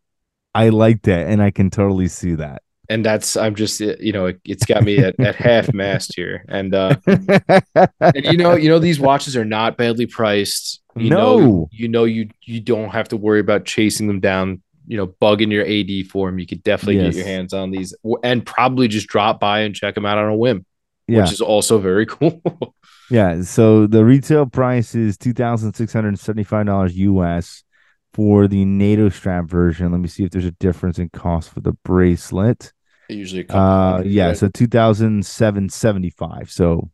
I 0.55 0.69
like 0.69 1.01
that, 1.03 1.27
and 1.27 1.41
I 1.41 1.51
can 1.51 1.69
totally 1.69 2.07
see 2.07 2.35
that. 2.35 2.61
And 2.89 3.05
that's 3.05 3.35
I'm 3.35 3.53
just 3.53 3.81
you 3.81 4.13
know 4.13 4.27
it, 4.27 4.39
it's 4.45 4.63
got 4.65 4.81
me 4.83 4.99
at, 4.99 5.19
at 5.19 5.35
half 5.35 5.73
mast 5.73 6.13
here, 6.15 6.45
and 6.47 6.73
uh, 6.73 6.95
and 7.05 8.23
you 8.23 8.37
know 8.37 8.55
you 8.55 8.69
know 8.69 8.79
these 8.79 8.97
watches 8.99 9.35
are 9.35 9.43
not 9.43 9.75
badly 9.77 10.05
priced. 10.05 10.81
You 10.95 11.09
know 11.09 11.37
No. 11.39 11.69
you 11.71 11.89
know 11.89 12.05
you 12.05 12.29
you 12.43 12.61
don't 12.61 12.89
have 12.89 13.09
to 13.09 13.17
worry 13.17 13.39
about 13.41 13.65
chasing 13.65 14.07
them 14.07 14.19
down. 14.21 14.61
You 14.87 14.97
know, 14.97 15.07
bugging 15.07 15.51
your 15.51 15.65
AD 15.65 16.03
form. 16.03 16.39
You 16.39 16.47
could 16.47 16.63
definitely 16.63 16.97
Yes. 16.97 17.13
get 17.13 17.15
your 17.15 17.25
hands 17.25 17.53
on 17.53 17.71
these, 17.71 17.93
and 18.23 18.45
probably 18.45 18.87
just 18.87 19.07
drop 19.07 19.39
by 19.39 19.61
and 19.61 19.75
check 19.75 19.95
them 19.95 20.05
out 20.05 20.17
on 20.17 20.29
a 20.29 20.35
whim, 20.35 20.65
yeah, 21.07 21.21
which 21.21 21.31
is 21.33 21.41
also 21.41 21.77
very 21.79 22.05
cool. 22.15 22.41
yeah. 23.09 23.41
So 23.41 23.87
the 23.87 24.03
retail 24.05 24.45
price 24.45 24.95
is 24.95 25.17
two 25.17 25.33
thousand 25.33 25.73
six 25.73 25.93
hundred 25.93 26.17
seventy-five 26.19 26.65
dollars 26.65 26.97
US 26.97 27.63
for 28.13 28.47
the 28.47 28.65
NATO 28.65 29.09
strap 29.09 29.45
version. 29.45 29.91
Let 29.91 29.99
me 30.01 30.07
see 30.07 30.23
if 30.23 30.31
there's 30.31 30.45
a 30.45 30.51
difference 30.51 30.99
in 30.99 31.09
cost 31.09 31.49
for 31.53 31.59
the 31.61 31.73
bracelet. 31.83 32.73
Usually, 33.09 33.47
Uh, 33.49 34.01
yeah, 34.05 34.27
right? 34.27 34.37
so 34.37 34.47
two 34.49 34.67
thousand 34.67 35.25
seven 35.25 35.69
seventy-five. 35.69 36.49
So 36.51 36.89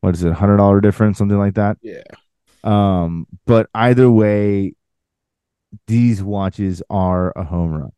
what 0.00 0.14
is 0.14 0.24
it, 0.24 0.32
hundred 0.32 0.56
dollar 0.58 0.80
difference, 0.80 1.18
something 1.18 1.38
like 1.38 1.54
that? 1.54 1.78
yeah, 1.82 2.02
Um, 2.64 3.26
but 3.46 3.68
either 3.74 4.10
way, 4.10 4.74
these 5.86 6.22
watches 6.22 6.82
are 6.90 7.32
a 7.36 7.44
home 7.44 7.72
run. 7.72 7.92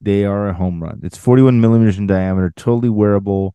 They 0.00 0.24
are 0.24 0.48
a 0.48 0.54
home 0.54 0.82
run. 0.82 1.00
It's 1.02 1.18
41 1.18 1.60
millimeters 1.60 1.98
in 1.98 2.06
diameter, 2.06 2.52
totally 2.56 2.88
wearable. 2.88 3.54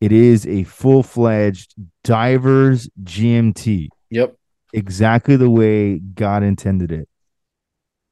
It 0.00 0.10
is 0.12 0.46
a 0.46 0.64
full 0.64 1.02
fledged 1.02 1.74
diver's 2.02 2.88
GMT, 3.02 3.88
yep, 4.10 4.34
exactly 4.72 5.36
the 5.36 5.50
way 5.50 5.98
God 5.98 6.42
intended 6.42 6.90
it. 6.90 7.08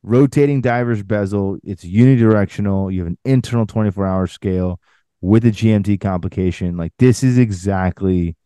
Rotating 0.02 0.60
diver's 0.60 1.02
bezel, 1.02 1.58
it's 1.64 1.84
unidirectional. 1.84 2.92
You 2.92 3.00
have 3.00 3.08
an 3.08 3.18
internal 3.24 3.66
24 3.66 4.06
hour 4.06 4.26
scale 4.26 4.80
with 5.20 5.44
a 5.44 5.50
GMT 5.50 6.00
complication. 6.00 6.76
Like, 6.76 6.92
this 6.98 7.22
is 7.22 7.38
exactly 7.38 8.36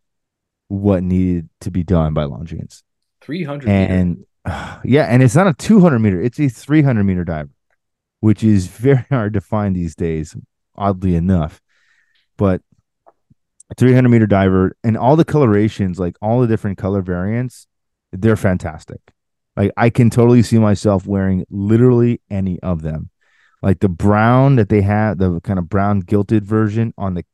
what 0.69 1.03
needed 1.03 1.49
to 1.61 1.71
be 1.71 1.83
done 1.83 2.15
by 2.15 2.25
Longines 2.25 2.83
three 3.25 3.43
hundred 3.43 3.71
and 3.71 4.25
yeah, 4.85 5.05
and 5.05 5.23
it's 5.23 5.35
not 5.35 5.47
a 5.47 5.55
200 5.55 5.99
meter; 5.99 6.21
it's 6.21 6.39
a 6.39 6.49
300 6.49 7.05
meter 7.05 7.25
diver, 7.25 7.51
which 8.21 8.45
is 8.45 8.67
very 8.69 9.07
hard 9.11 9.33
to 9.35 9.41
find 9.41 9.75
these 9.75 9.95
days, 9.95 10.37
oddly 10.77 11.15
enough. 11.15 11.61
But 12.37 12.63
300 13.77 14.09
meter 14.09 14.27
diver 14.27 14.77
and 14.85 14.97
all 14.97 15.17
the 15.17 15.25
colorations, 15.25 15.99
like 15.99 16.17
all 16.21 16.41
the 16.41 16.47
different 16.47 16.79
color 16.79 17.03
variants, 17.03 17.67
they're 18.13 18.37
fantastic. 18.37 19.01
Like 19.57 19.73
I 19.77 19.91
can 19.91 20.11
totally 20.11 20.43
see 20.43 20.59
myself 20.59 21.07
wearing 21.07 21.45
literally 21.51 22.21
any 22.31 22.61
of 22.61 22.83
them. 22.83 23.11
Like 23.63 23.81
the 23.81 23.89
brown 23.89 24.57
that 24.57 24.69
they 24.69 24.83
have, 24.83 25.19
the 25.19 25.41
kind 25.41 25.59
of 25.59 25.69
brown 25.69 26.01
gilded 26.01 26.45
version 26.45 26.93
on 26.99 27.15
the 27.15 27.25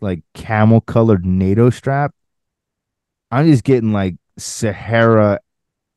like 0.00 0.22
camel 0.34 0.80
colored 0.80 1.26
NATO 1.26 1.70
strap. 1.70 2.14
I'm 3.30 3.46
just 3.46 3.64
getting 3.64 3.92
like 3.92 4.16
Sahara 4.38 5.40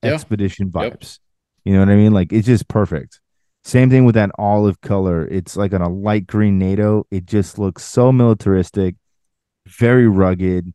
Yeah. 0.03 0.13
expedition 0.13 0.71
Yep. 0.73 0.99
vibes. 0.99 1.19
You 1.65 1.73
know 1.73 1.79
what 1.79 1.89
I 1.89 1.95
mean? 1.95 2.13
Like 2.13 2.33
it's 2.33 2.47
just 2.47 2.67
perfect. 2.67 3.19
Same 3.63 3.89
thing 3.91 4.05
with 4.05 4.15
that 4.15 4.31
olive 4.39 4.81
color. 4.81 5.27
It's 5.27 5.55
like 5.55 5.73
on 5.73 5.81
a 5.81 5.89
light 5.89 6.25
green 6.25 6.57
NATO. 6.57 7.05
It 7.11 7.25
just 7.25 7.59
looks 7.59 7.83
so 7.83 8.11
militaristic, 8.11 8.95
very 9.67 10.07
rugged, 10.07 10.73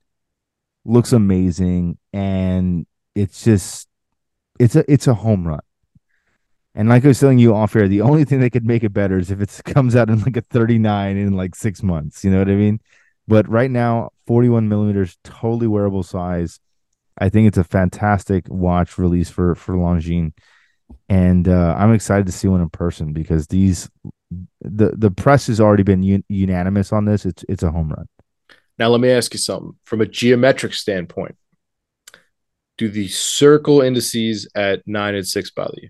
looks 0.84 1.12
amazing, 1.12 1.98
and 2.12 2.86
it's 3.16 3.42
just 3.42 3.88
it's 4.60 4.76
a 4.76 4.90
it's 4.90 5.08
a 5.08 5.14
home 5.14 5.46
run. 5.48 5.60
And 6.74 6.88
like 6.88 7.04
I 7.04 7.08
was 7.08 7.18
telling 7.18 7.38
you 7.38 7.54
off 7.54 7.74
air, 7.74 7.88
the 7.88 8.02
only 8.02 8.24
thing 8.24 8.40
that 8.40 8.50
could 8.50 8.66
make 8.66 8.84
it 8.84 8.92
better 8.92 9.18
is 9.18 9.30
if 9.30 9.40
it 9.40 9.60
comes 9.74 9.96
out 9.96 10.10
in 10.10 10.20
like 10.20 10.36
a 10.36 10.42
39 10.42 11.16
in 11.16 11.32
like 11.34 11.54
six 11.54 11.82
months. 11.82 12.22
You 12.22 12.30
know 12.30 12.38
what 12.38 12.48
I 12.48 12.54
mean? 12.54 12.80
But 13.26 13.48
right 13.48 13.70
now, 13.70 14.10
41 14.26 14.68
millimeters, 14.68 15.16
totally 15.24 15.66
wearable 15.66 16.02
size. 16.04 16.60
I 17.18 17.28
think 17.28 17.48
it's 17.48 17.58
a 17.58 17.64
fantastic 17.64 18.48
watch 18.48 18.98
release 18.98 19.30
for 19.30 19.54
for 19.54 19.74
Longines, 19.74 20.32
and 21.08 21.48
uh, 21.48 21.74
I'm 21.78 21.94
excited 21.94 22.26
to 22.26 22.32
see 22.32 22.48
one 22.48 22.60
in 22.60 22.70
person 22.70 23.12
because 23.12 23.46
these 23.46 23.88
the 24.60 24.92
the 24.96 25.10
press 25.10 25.46
has 25.46 25.60
already 25.60 25.82
been 25.82 26.02
un- 26.02 26.24
unanimous 26.28 26.92
on 26.92 27.04
this. 27.04 27.24
It's 27.24 27.44
it's 27.48 27.62
a 27.62 27.70
home 27.70 27.88
run. 27.88 28.08
Now 28.78 28.88
let 28.88 29.00
me 29.00 29.10
ask 29.10 29.32
you 29.32 29.38
something 29.38 29.72
from 29.84 30.00
a 30.00 30.06
geometric 30.06 30.74
standpoint. 30.74 31.36
Do 32.76 32.88
the 32.88 33.08
circle 33.08 33.80
indices 33.80 34.48
at 34.54 34.82
nine 34.86 35.14
and 35.14 35.26
six 35.26 35.50
bother 35.50 35.78
you? 35.80 35.88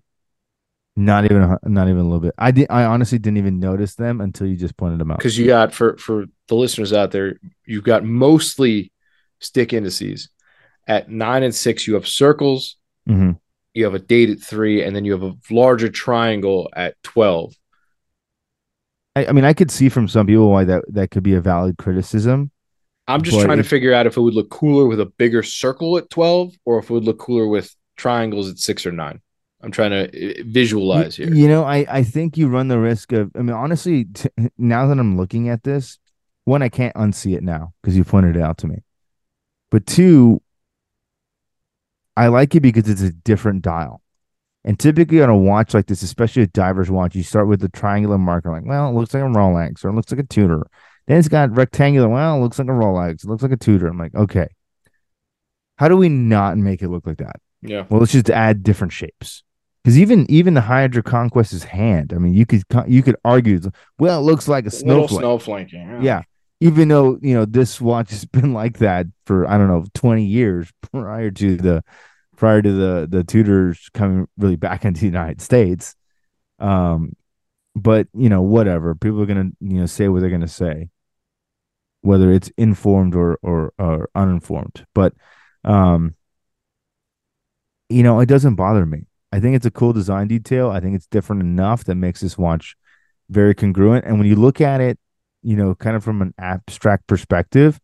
Not 0.99 1.25
even 1.27 1.57
not 1.65 1.89
even 1.89 1.99
a 1.99 2.05
little 2.05 2.21
bit. 2.21 2.35
I 2.39 2.53
did. 2.53 2.69
I 2.71 2.85
honestly 2.85 3.19
didn't 3.19 3.37
even 3.37 3.59
notice 3.61 3.97
them 3.97 4.21
until 4.21 4.47
you 4.47 4.57
just 4.57 4.77
pointed 4.77 4.99
them 4.99 5.11
out. 5.11 5.19
Because 5.19 5.37
you 5.37 5.47
got 5.47 5.75
for 5.75 5.99
for 5.99 6.25
the 6.49 6.55
listeners 6.55 6.93
out 6.93 7.11
there, 7.11 7.39
you've 7.67 7.85
got 7.85 8.05
mostly 8.05 8.93
stick 9.41 9.75
indices. 9.75 10.31
At 10.87 11.11
nine 11.11 11.43
and 11.43 11.55
six, 11.55 11.87
you 11.87 11.95
have 11.95 12.07
circles. 12.07 12.77
Mm-hmm. 13.09 13.33
You 13.75 13.85
have 13.85 13.95
a 13.95 13.99
date 13.99 14.31
at 14.31 14.41
three, 14.41 14.83
and 14.83 14.95
then 14.95 15.05
you 15.05 15.13
have 15.13 15.23
a 15.23 15.35
larger 15.51 15.89
triangle 15.89 16.71
at 16.75 17.01
twelve. 17.03 17.55
I, 19.15 19.27
I 19.27 19.33
mean, 19.33 19.45
I 19.45 19.53
could 19.53 19.71
see 19.71 19.89
from 19.89 20.09
some 20.09 20.27
people 20.27 20.51
why 20.51 20.65
that 20.65 20.85
that 20.89 21.11
could 21.11 21.23
be 21.23 21.35
a 21.35 21.41
valid 21.41 21.79
criticism. 21.79 22.51
I'm 23.09 23.23
just 23.23 23.41
trying 23.41 23.59
to 23.59 23.65
figure 23.65 23.95
out 23.95 24.07
if 24.07 24.17
it 24.17 24.21
would 24.21 24.35
look 24.35 24.51
cooler 24.51 24.87
with 24.87 25.01
a 25.01 25.07
bigger 25.07 25.43
circle 25.43 25.97
at 25.97 26.11
12 26.11 26.55
or 26.65 26.81
if 26.81 26.91
it 26.91 26.93
would 26.93 27.05
look 27.05 27.19
cooler 27.21 27.47
with 27.47 27.73
triangles 27.97 28.51
at 28.51 28.59
six 28.59 28.85
or 28.85 28.91
nine. 28.91 29.21
I'm 29.63 29.71
trying 29.71 29.91
to 29.91 30.41
uh, 30.41 30.43
visualize 30.45 31.19
Y- 31.19 31.27
here. 31.27 31.35
You 31.35 31.49
know, 31.49 31.65
I 31.65 31.87
I 31.89 32.03
think 32.03 32.37
you 32.37 32.49
run 32.49 32.69
the 32.69 32.79
risk 32.79 33.13
of. 33.13 33.31
I 33.35 33.43
mean, 33.43 33.55
honestly, 33.55 34.05
t- 34.05 34.29
now 34.59 34.87
that 34.87 34.99
I'm 34.99 35.17
looking 35.17 35.49
at 35.49 35.63
this, 35.63 35.99
one, 36.45 36.63
I 36.63 36.69
can't 36.69 36.95
unsee 36.95 37.37
it 37.37 37.43
now 37.43 37.73
because 37.83 37.97
you 37.97 38.05
pointed 38.05 38.37
it 38.37 38.43
out 38.43 38.59
to 38.59 38.67
me. 38.67 38.83
But 39.71 39.87
two, 39.87 40.43
I 42.17 42.29
like 42.29 42.55
it 42.55 42.61
because 42.61 42.89
it's 42.89 43.03
a 43.03 43.13
different 43.13 43.63
dial. 43.63 44.03
And 44.65 44.79
typically 44.79 45.23
on 45.23 45.29
a 45.29 45.37
watch 45.37 45.75
like 45.75 45.87
this, 45.87 46.03
especially 46.03 46.43
a 46.43 46.47
diver's 46.49 46.91
watch, 46.91 47.15
you 47.15 47.23
start 47.23 47.47
with 47.47 47.61
the 47.61 47.69
triangular 47.69 48.19
marker, 48.19 48.51
like, 48.51 48.65
well, 48.65 48.89
it 48.89 48.95
looks 48.95 49.15
like 49.15 49.23
a 49.23 49.27
Rolex 49.27 49.85
or 49.85 49.91
it 49.91 49.93
looks 49.93 50.11
like 50.11 50.21
a 50.21 50.25
Tudor. 50.25 50.67
Then 51.07 51.19
it's 51.19 51.29
got 51.29 51.57
rectangular, 51.57 52.09
well, 52.09 52.37
it 52.37 52.41
looks 52.41 52.59
like 52.59 52.67
a 52.67 52.73
Rolex, 52.73 53.23
it 53.23 53.27
looks 53.27 53.43
like 53.45 53.53
a 53.53 53.57
Tudor. 53.57 53.87
I'm 53.87 53.99
like, 53.99 54.15
okay. 54.15 54.49
How 55.79 55.89
do 55.89 55.97
we 55.97 56.09
not 56.09 56.57
make 56.57 56.83
it 56.83 56.89
look 56.89 57.07
like 57.07 57.19
that? 57.19 57.37
Yeah. 57.63 57.85
Well, 57.89 58.01
let's 58.01 58.13
just 58.13 58.31
add 58.31 58.63
different 58.63 58.93
shapes. 58.93 59.45
Because 59.85 59.99
even 60.01 60.29
even 60.29 60.55
the 60.55 60.63
HydroConquest's 60.63 61.63
hand, 61.63 62.13
I 62.13 62.19
mean, 62.19 62.35
you 62.35 62.45
could 62.45 62.65
you 62.89 63.05
could 63.05 63.15
argue, 63.25 63.61
well, 64.01 64.19
it 64.19 64.23
looks 64.23 64.49
like 64.49 64.65
a 64.65 64.75
Little 64.85 65.07
snowflake. 65.07 65.21
snowflake. 65.21 65.73
Yeah. 65.73 66.01
Yeah. 66.01 66.23
Even 66.61 66.89
though, 66.89 67.19
you 67.21 67.35
know, 67.35 67.45
this 67.45 67.81
watch 67.81 68.11
has 68.11 68.25
been 68.37 68.53
like 68.53 68.79
that 68.79 69.07
for 69.25 69.47
I 69.47 69.59
don't 69.59 69.69
know, 69.69 69.85
20 69.95 70.25
years 70.25 70.73
prior 70.93 71.31
to 71.31 71.57
the 71.57 71.85
prior 72.37 72.63
to 72.63 72.73
the 72.73 73.07
the 73.09 73.25
Tudors 73.25 73.89
coming 73.95 74.27
really 74.37 74.57
back 74.57 74.85
into 74.85 75.01
the 75.01 75.07
United 75.07 75.41
States. 75.41 75.95
Um 76.59 77.13
but, 77.75 78.09
you 78.15 78.31
know, 78.31 78.41
whatever. 78.41 78.95
People 78.95 79.21
are 79.21 79.27
to, 79.27 79.53
you 79.61 79.81
know, 79.81 79.87
say 79.87 80.09
what 80.09 80.23
they're 80.23 80.39
to 80.39 80.49
say 80.49 80.89
whether 82.07 82.31
it's 82.31 82.51
informed 82.57 83.15
or 83.15 83.39
or 83.43 83.73
or 83.79 84.09
uninformed. 84.15 84.87
But 84.95 85.13
um 85.65 86.15
you 87.89 88.03
know, 88.03 88.21
it 88.21 88.27
doesn't 88.27 88.55
bother 88.55 88.87
me. 88.87 89.07
I 89.33 89.41
think 89.41 89.57
it's 89.57 89.67
a 89.67 89.71
cool 89.71 89.93
design 89.93 90.29
detail. 90.29 90.71
I 90.71 90.81
think 90.81 90.97
it's 90.97 91.07
different 91.07 91.43
enough 91.43 91.85
that 91.85 91.95
makes 91.97 92.21
this 92.21 92.39
watch 92.39 92.77
very 93.29 93.55
congruent. 93.55 94.05
And 94.05 94.19
when 94.19 94.27
you 94.27 94.37
look 94.37 94.61
at 94.61 94.81
it, 94.81 94.99
you 95.47 95.55
know, 95.55 95.77
kind 95.77 95.95
of 95.95 96.03
from 96.03 96.23
an 96.23 96.35
abstract 96.41 97.07
perspective, 97.07 97.81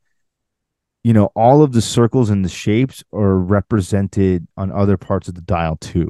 you 1.05 1.13
know, 1.13 1.27
all 1.37 1.63
of 1.63 1.71
the 1.71 1.81
circles 1.81 2.29
and 2.29 2.45
the 2.45 2.49
shapes 2.49 3.05
are 3.13 3.39
represented 3.39 4.49
on 4.57 4.73
other 4.73 4.97
parts 4.97 5.29
of 5.29 5.37
the 5.37 5.43
dial 5.43 5.77
too. 5.77 6.09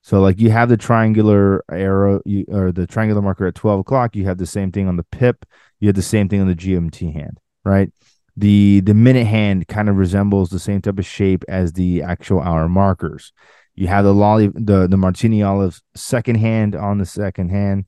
So, 0.00 0.22
like, 0.22 0.40
you 0.40 0.50
have 0.50 0.70
the 0.70 0.78
triangular 0.78 1.62
arrow, 1.70 2.22
you, 2.24 2.46
or 2.48 2.72
the 2.72 2.86
triangular 2.86 3.20
marker 3.20 3.46
at 3.46 3.54
twelve 3.54 3.80
o'clock. 3.80 4.16
You 4.16 4.24
have 4.24 4.38
the 4.38 4.46
same 4.46 4.72
thing 4.72 4.88
on 4.88 4.96
the 4.96 5.04
pip. 5.04 5.44
You 5.80 5.88
have 5.88 5.96
the 5.96 6.02
same 6.02 6.30
thing 6.30 6.40
on 6.40 6.48
the 6.48 6.54
GMT 6.54 7.12
hand, 7.12 7.40
right? 7.62 7.92
The 8.34 8.80
the 8.80 8.94
minute 8.94 9.26
hand 9.26 9.68
kind 9.68 9.90
of 9.90 9.96
resembles 9.96 10.48
the 10.48 10.58
same 10.58 10.80
type 10.80 10.98
of 10.98 11.04
shape 11.04 11.44
as 11.46 11.74
the 11.74 12.02
actual 12.02 12.40
hour 12.40 12.70
markers. 12.70 13.34
You 13.74 13.88
have 13.88 14.04
the 14.04 14.14
lolly, 14.14 14.48
the 14.48 14.86
the 14.86 14.96
martini 14.96 15.42
olive 15.42 15.82
second 15.94 16.36
hand 16.36 16.74
on 16.74 16.96
the 16.96 17.06
second 17.06 17.50
hand, 17.50 17.84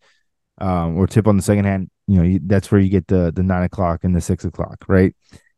um, 0.58 0.96
or 0.96 1.06
tip 1.06 1.26
on 1.26 1.36
the 1.36 1.42
second 1.42 1.64
hand. 1.64 1.90
You 2.06 2.16
know, 2.18 2.22
you, 2.22 2.40
that's 2.42 2.70
where 2.70 2.80
you 2.80 2.88
get 2.88 3.06
the 3.08 3.32
the 3.34 3.42
nine 3.42 3.64
o'clock 3.64 4.04
and 4.04 4.14
the 4.14 4.20
six 4.20 4.44
o'clock, 4.44 4.84
right? 4.88 5.14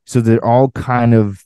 So 0.06 0.20
they're 0.20 0.44
all 0.44 0.70
kind 0.70 1.14
of 1.14 1.44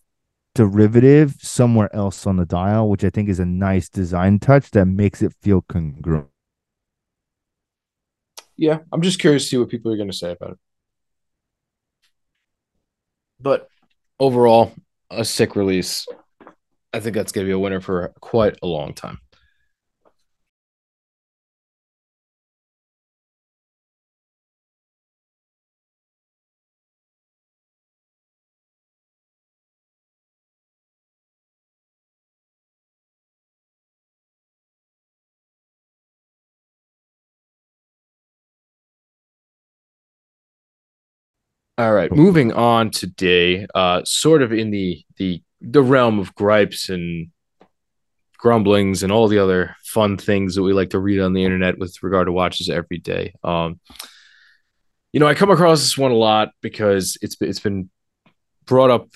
derivative 0.55 1.37
somewhere 1.41 1.95
else 1.95 2.27
on 2.27 2.37
the 2.37 2.47
dial, 2.47 2.89
which 2.89 3.05
I 3.05 3.11
think 3.11 3.29
is 3.29 3.41
a 3.41 3.47
nice 3.47 3.89
design 3.89 4.39
touch 4.39 4.71
that 4.73 4.87
makes 4.87 5.23
it 5.23 5.35
feel 5.41 5.63
congruent. 5.63 6.29
Yeah. 8.57 8.81
I'm 8.93 9.03
just 9.03 9.19
curious 9.19 9.45
to 9.45 9.49
see 9.49 9.57
what 9.57 9.71
people 9.71 9.93
are 9.93 9.97
going 9.97 10.11
to 10.11 10.17
say 10.17 10.33
about 10.33 10.53
it. 10.53 10.59
But 13.41 13.69
overall, 14.21 14.73
a 15.11 15.25
sick 15.25 15.57
release. 15.57 16.07
I 16.93 17.01
think 17.01 17.17
that's 17.17 17.33
going 17.33 17.47
to 17.47 17.49
be 17.49 17.55
a 17.55 17.59
winner 17.59 17.81
for 17.81 18.13
quite 18.21 18.59
a 18.63 18.67
long 18.67 18.93
time. 18.93 19.19
All 41.79 41.93
right, 41.93 42.13
moving 42.13 42.53
on 42.53 42.91
today, 42.91 43.67
uh, 43.75 44.03
sort 44.05 44.43
of 44.43 44.53
in 44.53 44.71
the 44.71 45.03
the 45.17 45.43
the 45.63 45.83
realm 45.83 46.19
of 46.19 46.35
gripes 46.35 46.91
and 46.91 47.29
grumblings 48.37 49.03
and 49.03 49.11
all 49.11 49.27
the 49.27 49.39
other 49.39 49.75
fun 49.83 50.19
things 50.19 50.55
that 50.55 50.63
we 50.63 50.75
like 50.75 50.91
to 50.91 50.99
read 50.99 51.21
on 51.21 51.33
the 51.33 51.45
internet 51.45 51.79
with 51.79 52.03
regard 52.03 52.27
to 52.27 52.33
watches 52.33 52.69
every 52.69 52.99
day. 52.99 53.33
Um, 53.43 53.81
you 55.15 55.21
know, 55.21 55.27
I 55.27 55.35
come 55.35 55.51
across 55.51 55.81
this 55.81 55.97
one 55.97 56.11
a 56.11 56.17
lot 56.17 56.51
because 56.61 57.17
it's 57.23 57.37
it's 57.41 57.61
been 57.61 57.89
brought 58.67 58.91
up 58.91 59.09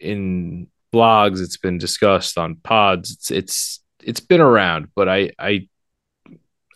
in 0.00 0.68
blogs, 0.94 1.42
it's 1.42 1.58
been 1.58 1.76
discussed 1.76 2.38
on 2.38 2.56
pods, 2.56 3.10
it's 3.10 3.30
it's 3.30 3.84
it's 4.02 4.20
been 4.20 4.40
around, 4.40 4.88
but 4.94 5.10
I 5.10 5.32
I 5.38 5.68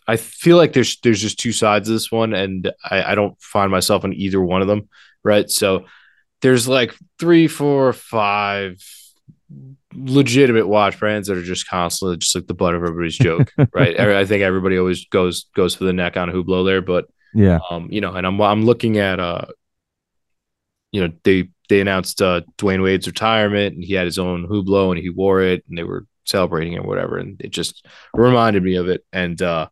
I 0.07 0.17
feel 0.17 0.57
like 0.57 0.73
there's 0.73 0.99
there's 0.99 1.21
just 1.21 1.39
two 1.39 1.53
sides 1.53 1.89
of 1.89 1.95
this 1.95 2.11
one, 2.11 2.35
and 2.35 2.71
I, 2.83 3.13
I 3.13 3.15
don't 3.15 3.41
find 3.41 3.71
myself 3.71 4.05
in 4.05 4.13
either 4.13 4.39
one 4.39 4.61
of 4.61 4.67
them 4.67 4.89
right? 5.23 5.49
So 5.49 5.85
there's 6.41 6.67
like 6.67 6.93
three, 7.19 7.47
four, 7.47 7.93
five 7.93 8.77
legitimate 9.95 10.67
watch 10.67 10.99
brands 10.99 11.27
that 11.27 11.37
are 11.37 11.43
just 11.43 11.67
constantly 11.67 12.17
just 12.17 12.35
like 12.35 12.47
the 12.47 12.53
butt 12.53 12.73
of 12.75 12.83
everybody's 12.83 13.17
joke, 13.17 13.51
right? 13.73 13.99
I 13.99 14.25
think 14.25 14.41
everybody 14.41 14.77
always 14.77 15.05
goes 15.05 15.45
goes 15.55 15.75
for 15.75 15.83
the 15.83 15.93
neck 15.93 16.17
on 16.17 16.29
Hublot 16.29 16.65
there, 16.65 16.81
but 16.81 17.05
Yeah. 17.33 17.59
um, 17.69 17.87
you 17.91 18.01
know, 18.01 18.13
and 18.13 18.25
I'm 18.25 18.41
I'm 18.41 18.65
looking 18.65 18.97
at 18.97 19.19
uh, 19.19 19.45
you 20.91 21.01
know, 21.07 21.13
they 21.23 21.49
they 21.69 21.79
announced 21.81 22.21
uh 22.21 22.41
Dwyane 22.57 22.83
Wade's 22.83 23.07
retirement 23.07 23.75
and 23.75 23.83
he 23.83 23.93
had 23.93 24.05
his 24.05 24.19
own 24.19 24.47
Hublot 24.47 24.91
and 24.91 24.99
he 24.99 25.09
wore 25.09 25.41
it 25.41 25.63
and 25.69 25.77
they 25.77 25.83
were 25.83 26.05
celebrating 26.25 26.73
it 26.73 26.79
or 26.79 26.87
whatever, 26.87 27.17
and 27.17 27.39
it 27.41 27.51
just 27.51 27.85
reminded 28.13 28.63
me 28.63 28.75
of 28.75 28.87
it. 28.89 29.03
And 29.13 29.41
uh 29.41 29.67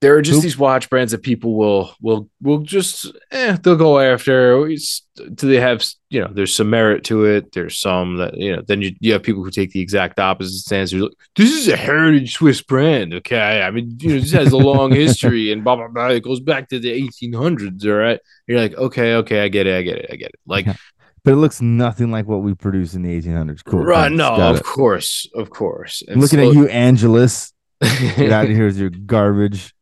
there 0.00 0.14
are 0.14 0.22
just 0.22 0.36
Who- 0.36 0.42
these 0.42 0.56
watch 0.58 0.88
brands 0.90 1.10
that 1.12 1.22
people 1.22 1.56
will 1.56 1.92
will 2.00 2.28
will 2.40 2.58
just 2.58 3.06
eh, 3.32 3.56
they'll 3.62 3.74
go 3.76 3.98
after. 3.98 4.66
Do 4.68 5.48
they 5.48 5.58
have 5.58 5.84
you 6.08 6.20
know? 6.20 6.30
There's 6.32 6.54
some 6.54 6.70
merit 6.70 7.02
to 7.04 7.24
it. 7.24 7.50
There's 7.52 7.78
some 7.80 8.18
that 8.18 8.36
you 8.36 8.54
know. 8.54 8.62
Then 8.66 8.80
you, 8.80 8.94
you 9.00 9.12
have 9.14 9.24
people 9.24 9.42
who 9.42 9.50
take 9.50 9.72
the 9.72 9.80
exact 9.80 10.20
opposite 10.20 10.58
stance. 10.58 10.92
You're 10.92 11.02
like, 11.02 11.12
this 11.34 11.50
is 11.50 11.66
a 11.66 11.76
heritage 11.76 12.34
Swiss 12.34 12.62
brand. 12.62 13.12
Okay, 13.14 13.62
I 13.62 13.70
mean 13.72 13.96
you 14.00 14.10
know 14.14 14.20
this 14.20 14.30
has 14.32 14.52
a 14.52 14.56
long 14.56 14.92
history 15.04 15.50
and 15.50 15.64
blah 15.64 15.74
blah 15.74 15.88
blah. 15.88 16.08
It 16.08 16.22
goes 16.22 16.38
back 16.40 16.68
to 16.68 16.78
the 16.78 16.90
1800s. 17.22 17.84
All 17.86 17.92
right, 17.94 18.20
you're 18.46 18.60
like 18.60 18.74
okay 18.74 19.14
okay 19.16 19.42
I 19.44 19.48
get 19.48 19.66
it 19.66 19.76
I 19.76 19.82
get 19.82 19.98
it 19.98 20.06
I 20.12 20.16
get 20.16 20.28
it. 20.28 20.40
Like 20.46 20.66
Yeah. 20.66 20.76
But 21.24 21.32
it 21.32 21.36
looks 21.38 21.60
nothing 21.60 22.12
like 22.12 22.26
what 22.26 22.42
we 22.42 22.54
produced 22.54 22.94
in 22.94 23.02
the 23.02 23.20
1800s. 23.20 23.64
Cool. 23.64 23.80
right 23.84 24.10
no 24.10 24.36
got 24.36 24.52
of 24.54 24.56
it. 24.58 24.62
course 24.64 25.28
of 25.34 25.50
course. 25.50 26.04
I'm 26.08 26.20
looking 26.20 26.38
at 26.38 26.54
you, 26.54 26.68
Angelus. 26.68 27.52
Get 27.82 28.30
out 28.30 28.44
of 28.44 28.50
here 28.52 28.66
with 28.66 28.78
your 28.78 28.90
garbage. 28.90 29.74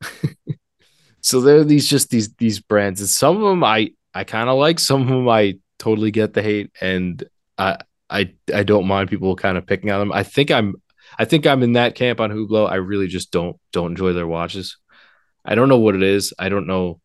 so 1.20 1.40
there 1.40 1.58
are 1.58 1.64
these 1.64 1.88
just 1.88 2.10
these 2.10 2.34
these 2.34 2.60
brands 2.60 3.00
and 3.00 3.08
some 3.08 3.36
of 3.36 3.42
them 3.42 3.64
i 3.64 3.90
i 4.14 4.24
kind 4.24 4.48
of 4.48 4.58
like 4.58 4.78
some 4.78 5.02
of 5.02 5.08
them 5.08 5.28
i 5.28 5.58
totally 5.78 6.10
get 6.10 6.34
the 6.34 6.42
hate 6.42 6.70
and 6.80 7.24
i 7.58 7.76
i 8.10 8.30
i 8.54 8.62
don't 8.62 8.86
mind 8.86 9.08
people 9.08 9.34
kind 9.36 9.58
of 9.58 9.66
picking 9.66 9.90
on 9.90 10.00
them 10.00 10.12
i 10.12 10.22
think 10.22 10.50
i'm 10.50 10.74
i 11.18 11.24
think 11.24 11.46
i'm 11.46 11.62
in 11.62 11.72
that 11.72 11.94
camp 11.94 12.20
on 12.20 12.30
hublot. 12.30 12.70
I 12.70 12.76
really 12.76 13.06
just 13.08 13.30
don't 13.30 13.58
don't 13.72 13.92
enjoy 13.92 14.12
their 14.12 14.26
watches. 14.26 14.76
I 15.44 15.54
don't 15.54 15.68
know 15.68 15.78
what 15.78 15.94
it 15.94 16.02
is. 16.02 16.34
I 16.38 16.48
don't 16.48 16.66
know 16.66 17.00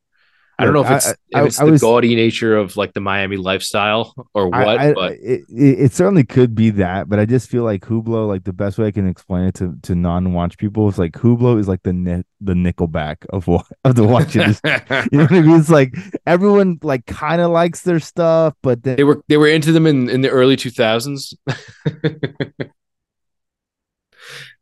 I 0.61 0.65
don't 0.65 0.73
know 0.73 0.83
if 0.85 0.91
it's 0.91 1.07
I- 1.07 1.41
if 1.41 1.45
it's 1.47 1.59
I 1.59 1.65
the 1.65 1.71
was- 1.71 1.81
gaudy 1.81 2.15
nature 2.15 2.55
of 2.55 2.77
like 2.77 2.93
the 2.93 2.99
Miami 3.01 3.37
lifestyle 3.37 4.13
or 4.33 4.49
what, 4.49 4.95
but 4.95 5.13
it, 5.13 5.41
it, 5.49 5.91
certainly 5.93 6.23
could 6.23 6.53
be 6.55 6.69
that, 6.71 7.09
but 7.09 7.19
I 7.19 7.25
just 7.25 7.49
feel 7.49 7.63
like 7.63 7.81
Hublot, 7.85 8.27
like 8.27 8.43
the 8.43 8.53
best 8.53 8.77
way 8.77 8.87
I 8.87 8.91
can 8.91 9.07
explain 9.07 9.45
it 9.45 9.55
to, 9.55 9.75
to 9.83 9.95
non-watch 9.95 10.57
people 10.57 10.87
is 10.89 10.97
like 10.99 11.13
Hublot 11.13 11.59
is 11.59 11.67
like 11.67 11.83
the 11.83 12.23
the 12.41 12.53
Nickelback 12.53 13.17
of 13.29 13.47
of 13.83 13.95
the 13.95 14.03
watch 14.03 14.35
industry. 14.35 14.71
You 15.11 15.17
know 15.17 15.23
what 15.25 15.31
I 15.31 15.41
mean? 15.41 15.59
It's 15.59 15.69
like 15.69 15.95
everyone 16.25 16.79
like 16.83 17.05
kind 17.05 17.41
of 17.41 17.51
likes 17.51 17.81
their 17.81 17.99
stuff, 17.99 18.53
but 18.61 18.83
then 18.83 18.95
they 18.97 19.03
were 19.03 19.21
they 19.27 19.37
were 19.37 19.47
into 19.47 19.71
them 19.71 19.85
in 19.87 20.09
in 20.09 20.21
the 20.21 20.29
early 20.29 20.55
2000s. 20.57 21.33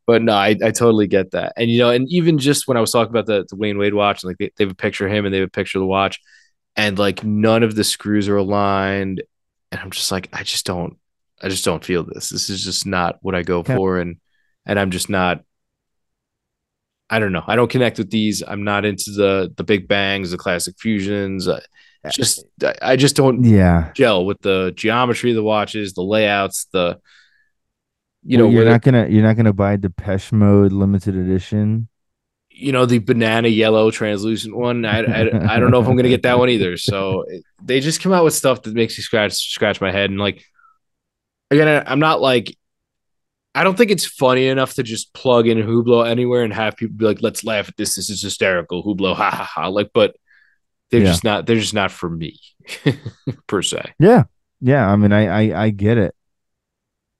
but 0.10 0.24
no, 0.24 0.34
I, 0.34 0.56
I 0.64 0.72
totally 0.72 1.06
get 1.06 1.30
that. 1.32 1.54
And 1.56 1.70
you 1.70 1.78
know, 1.78 1.92
and 1.92 2.12
even 2.12 2.40
just 2.40 2.68
when 2.68 2.78
I 2.78 2.82
was 2.82 2.92
talking 2.92 3.12
about 3.12 3.28
the, 3.28 3.46
the 3.48 3.56
Wayne 3.56 3.78
Wade 3.78 3.94
watch, 3.94 4.24
and 4.24 4.30
like 4.32 4.40
they, 4.40 4.50
they 4.58 4.64
have 4.64 4.72
a 4.72 4.76
picture 4.76 5.06
of 5.06 5.14
him 5.14 5.24
and 5.24 5.32
they 5.32 5.38
have 5.38 5.50
a 5.50 5.52
picture 5.52 5.78
of 5.78 5.82
the 5.82 5.86
watch, 5.86 6.20
and 6.76 6.98
like 6.98 7.24
none 7.24 7.62
of 7.62 7.76
the 7.76 7.84
screws 7.84 8.28
are 8.28 8.38
aligned. 8.38 9.22
And 9.72 9.80
I'm 9.80 9.92
just 9.92 10.12
like, 10.12 10.28
I 10.34 10.42
just 10.42 10.66
don't 10.66 10.98
I 11.40 11.48
just 11.50 11.64
don't 11.64 11.86
feel 11.86 12.04
this. 12.04 12.30
This 12.30 12.50
is 12.50 12.64
just 12.64 12.88
not 12.88 13.20
what 13.22 13.36
I 13.36 13.44
go 13.44 13.60
Okay. 13.60 13.76
for. 13.76 14.00
And 14.00 14.18
and 14.66 14.80
I'm 14.80 14.90
just 14.90 15.12
not 15.12 15.44
I 17.12 17.20
don't 17.20 17.32
know. 17.32 17.44
I 17.46 17.56
don't 17.56 17.70
connect 17.70 18.00
with 18.00 18.10
these. 18.10 18.42
I'm 18.48 18.64
not 18.64 18.86
into 18.86 19.12
the 19.12 19.54
the 19.56 19.64
big 19.64 19.88
bangs, 19.88 20.32
the 20.32 20.38
classic 20.38 20.76
fusions. 20.80 21.48
I 21.48 21.60
just 22.12 22.46
I, 22.64 22.74
I 22.82 22.96
just 22.96 23.16
don't 23.16 23.44
yeah, 23.44 23.92
gel 23.94 24.26
with 24.26 24.42
the 24.42 24.74
geometry 24.76 25.32
of 25.32 25.36
the 25.36 25.44
watches, 25.44 25.94
the 25.94 26.02
layouts, 26.02 26.66
the 26.74 27.00
you 28.30 28.38
know 28.38 28.46
Well, 28.46 28.54
you're 28.54 28.66
not 28.66 28.82
gonna 28.84 29.08
you're 29.10 29.24
not 29.24 29.36
gonna 29.36 29.54
buy 29.54 29.76
Depeche 29.76 30.32
Mode 30.32 30.72
limited 30.72 31.16
edition. 31.16 31.88
you 32.52 32.72
know 32.72 32.86
the 32.86 33.00
banana 33.00 33.48
yellow 33.48 33.90
translucent 33.92 34.56
one. 34.56 34.86
I, 34.86 35.00
I 35.02 35.56
I 35.56 35.60
don't 35.60 35.72
know 35.72 35.82
if 35.82 35.88
I'm 35.88 35.96
gonna 35.96 36.10
get 36.10 36.24
that 36.24 36.38
one 36.40 36.50
either. 36.50 36.78
So 36.78 37.24
it- 37.28 37.44
they 37.64 37.80
just 37.80 38.02
come 38.02 38.14
out 38.14 38.24
with 38.24 38.34
stuff 38.34 38.62
that 38.64 38.74
makes 38.74 38.98
you 38.98 39.04
scratch 39.04 39.34
scratch 39.34 39.82
my 39.82 39.92
head 39.92 40.10
and 40.10 40.20
like 40.20 40.44
again 41.52 41.68
I, 41.68 41.92
I'm 41.92 42.00
not 42.00 42.22
like 42.22 42.56
I 43.56 43.64
don't 43.64 43.76
think 43.78 43.90
it's 43.92 44.06
funny 44.06 44.48
enough 44.48 44.76
to 44.76 44.84
just 44.84 45.12
plug 45.14 45.48
in 45.48 45.58
Hublot 45.58 46.08
anywhere 46.08 46.44
and 46.44 46.54
have 46.54 46.78
people 46.78 46.96
be 46.96 47.06
like, 47.06 47.22
let's 47.24 47.44
laugh 47.44 47.68
at 47.68 47.76
this. 47.78 47.96
This 47.96 48.10
is 48.12 48.22
hysterical. 48.22 48.84
Hublot, 48.84 49.16
ha 49.16 49.32
ha 49.32 49.44
ha. 49.44 49.68
Like, 49.70 49.90
but 49.94 50.16
they're 50.92 51.02
Yeah. 51.02 51.08
just 51.08 51.24
not. 51.24 51.48
They're 51.48 51.56
just 51.58 51.74
not 51.74 51.92
for 51.92 52.10
me, 52.10 52.40
per 53.48 53.62
se. 53.64 53.94
Yeah, 54.00 54.24
yeah. 54.62 54.88
I 54.88 54.96
mean, 54.98 55.12
I 55.12 55.26
I, 55.52 55.64
I 55.66 55.70
get 55.72 55.98
it. 55.98 56.14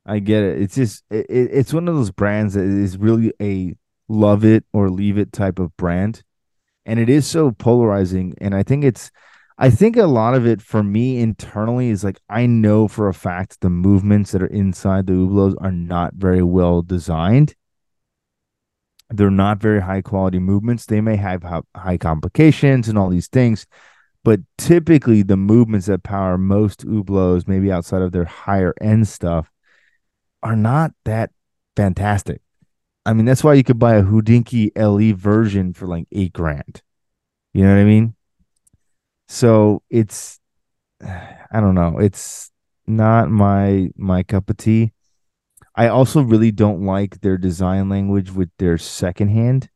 I 0.10 0.20
get 0.20 0.44
it. 0.44 0.62
It's 0.62 0.76
just 0.76 1.04
it, 1.10 1.26
it- 1.30 1.52
it's 1.54 1.74
one 1.74 1.88
of 1.88 1.96
those 1.96 2.12
brands 2.12 2.54
that 2.56 2.66
is 2.66 2.98
really 2.98 3.34
a 3.42 3.76
love 4.08 4.44
it 4.46 4.66
or 4.74 4.90
leave 4.90 5.18
it 5.18 5.32
type 5.32 5.60
of 5.60 5.76
brand, 5.78 6.24
and 6.86 7.00
it 7.00 7.10
is 7.10 7.28
so 7.28 7.52
polarizing. 7.52 8.36
And 8.42 8.56
I 8.56 8.64
think 8.64 8.84
it's, 8.86 9.12
I 9.58 9.70
think 9.70 9.98
a 9.98 10.08
lot 10.08 10.36
of 10.36 10.48
it 10.48 10.62
for 10.62 10.84
me 10.84 11.20
internally 11.20 11.90
is 11.90 12.04
like 12.04 12.20
I 12.30 12.46
know 12.48 12.88
for 12.88 13.08
a 13.10 13.14
fact 13.14 13.62
the 13.62 13.70
movements 13.70 14.32
that 14.32 14.44
are 14.44 14.48
inside 14.48 15.08
the 15.08 15.14
Hublots 15.14 15.56
are 15.62 15.72
not 15.72 16.16
very 16.16 16.44
well 16.44 16.82
designed. 16.82 17.56
They're 19.10 19.32
not 19.32 19.60
very 19.62 19.82
high 19.82 20.02
quality 20.02 20.40
movements. 20.40 20.86
They 20.86 21.02
may 21.02 21.16
have 21.16 21.44
high 21.76 21.98
complications 21.98 22.88
and 22.88 22.98
all 22.98 23.10
these 23.10 23.28
things, 23.28 23.66
but 24.24 24.42
typically 24.58 25.24
the 25.24 25.38
movements 25.38 25.88
that 25.88 26.04
power 26.04 26.38
most 26.38 26.86
Hublots, 26.86 27.48
maybe 27.48 27.72
outside 27.72 28.02
of 28.04 28.12
their 28.14 28.26
higher 28.26 28.74
end 28.82 29.08
stuff, 29.08 29.52
are 30.44 30.56
not 30.56 30.94
that 31.06 31.32
fantastic. 31.76 32.42
I 33.06 33.14
mean, 33.14 33.26
that's 33.26 33.44
why 33.44 33.54
you 33.56 33.64
could 33.64 33.80
buy 33.80 33.96
a 33.96 34.04
Hodinkee 34.04 34.72
LE 34.76 35.16
version 35.16 35.74
for 35.74 35.88
like 35.88 36.08
eight 36.12 36.34
grand. 36.34 36.82
You 37.54 37.64
know 37.64 37.74
what 37.74 37.82
I 37.82 37.86
mean? 37.86 38.16
So 39.28 39.84
it's, 39.90 40.40
I 41.02 41.60
don't 41.60 41.76
know. 41.76 41.98
It's 42.00 42.52
not 42.88 43.30
my 43.30 43.90
my 43.96 44.24
cup 44.24 44.50
of 44.50 44.58
tea. 44.58 44.94
I 45.76 45.88
also 45.88 46.22
really 46.22 46.52
don't 46.52 46.82
like 46.86 47.22
their 47.22 47.38
design 47.38 47.90
language 47.90 48.32
with 48.32 48.50
their 48.60 48.78
second 48.78 49.30
hand. 49.30 49.70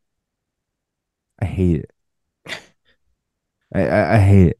I 1.40 1.46
hate 1.46 1.86
it. 1.86 1.92
I, 3.74 3.88
I, 3.88 4.16
I 4.16 4.20
hate 4.20 4.48
it. 4.50 4.60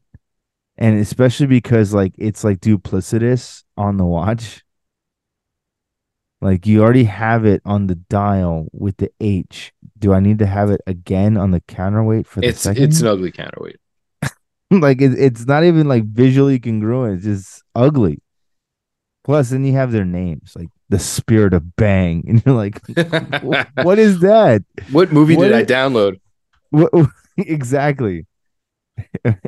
And 0.76 0.98
especially 0.98 1.46
because 1.46 1.94
like 1.94 2.14
it's 2.18 2.44
like 2.44 2.60
duplicitous 2.60 3.64
on 3.76 3.96
the 3.96 4.04
watch. 4.04 4.63
Like 6.40 6.66
you 6.66 6.82
already 6.82 7.04
have 7.04 7.44
it 7.46 7.62
on 7.64 7.86
the 7.86 7.94
dial 7.94 8.66
with 8.72 8.98
the 8.98 9.10
H. 9.20 9.72
Do 9.98 10.12
I 10.12 10.20
need 10.20 10.38
to 10.40 10.46
have 10.46 10.70
it 10.70 10.80
again 10.86 11.36
on 11.36 11.52
the 11.52 11.60
counterweight 11.60 12.26
for 12.26 12.40
the 12.40 12.48
It's 12.48 12.60
second? 12.60 12.82
it's 12.84 13.00
an 13.00 13.06
ugly 13.06 13.32
counterweight. 13.32 13.76
like 14.70 15.00
it, 15.00 15.18
it's 15.18 15.46
not 15.46 15.64
even 15.64 15.88
like 15.88 16.04
visually 16.04 16.58
congruent. 16.58 17.16
It's 17.16 17.24
just 17.24 17.62
ugly. 17.74 18.20
Plus, 19.24 19.50
then 19.50 19.64
you 19.64 19.72
have 19.72 19.90
their 19.90 20.04
names 20.04 20.52
like 20.54 20.68
the 20.90 20.98
Spirit 20.98 21.54
of 21.54 21.76
Bang, 21.76 22.24
and 22.28 22.44
you're 22.44 22.54
like, 22.54 22.78
what 23.82 23.98
is 23.98 24.20
that? 24.20 24.62
What 24.92 25.12
movie 25.12 25.36
What 25.36 25.44
did 25.44 25.54
I 25.54 25.64
download? 25.64 26.20
What 26.70 26.90
exactly? 27.38 28.26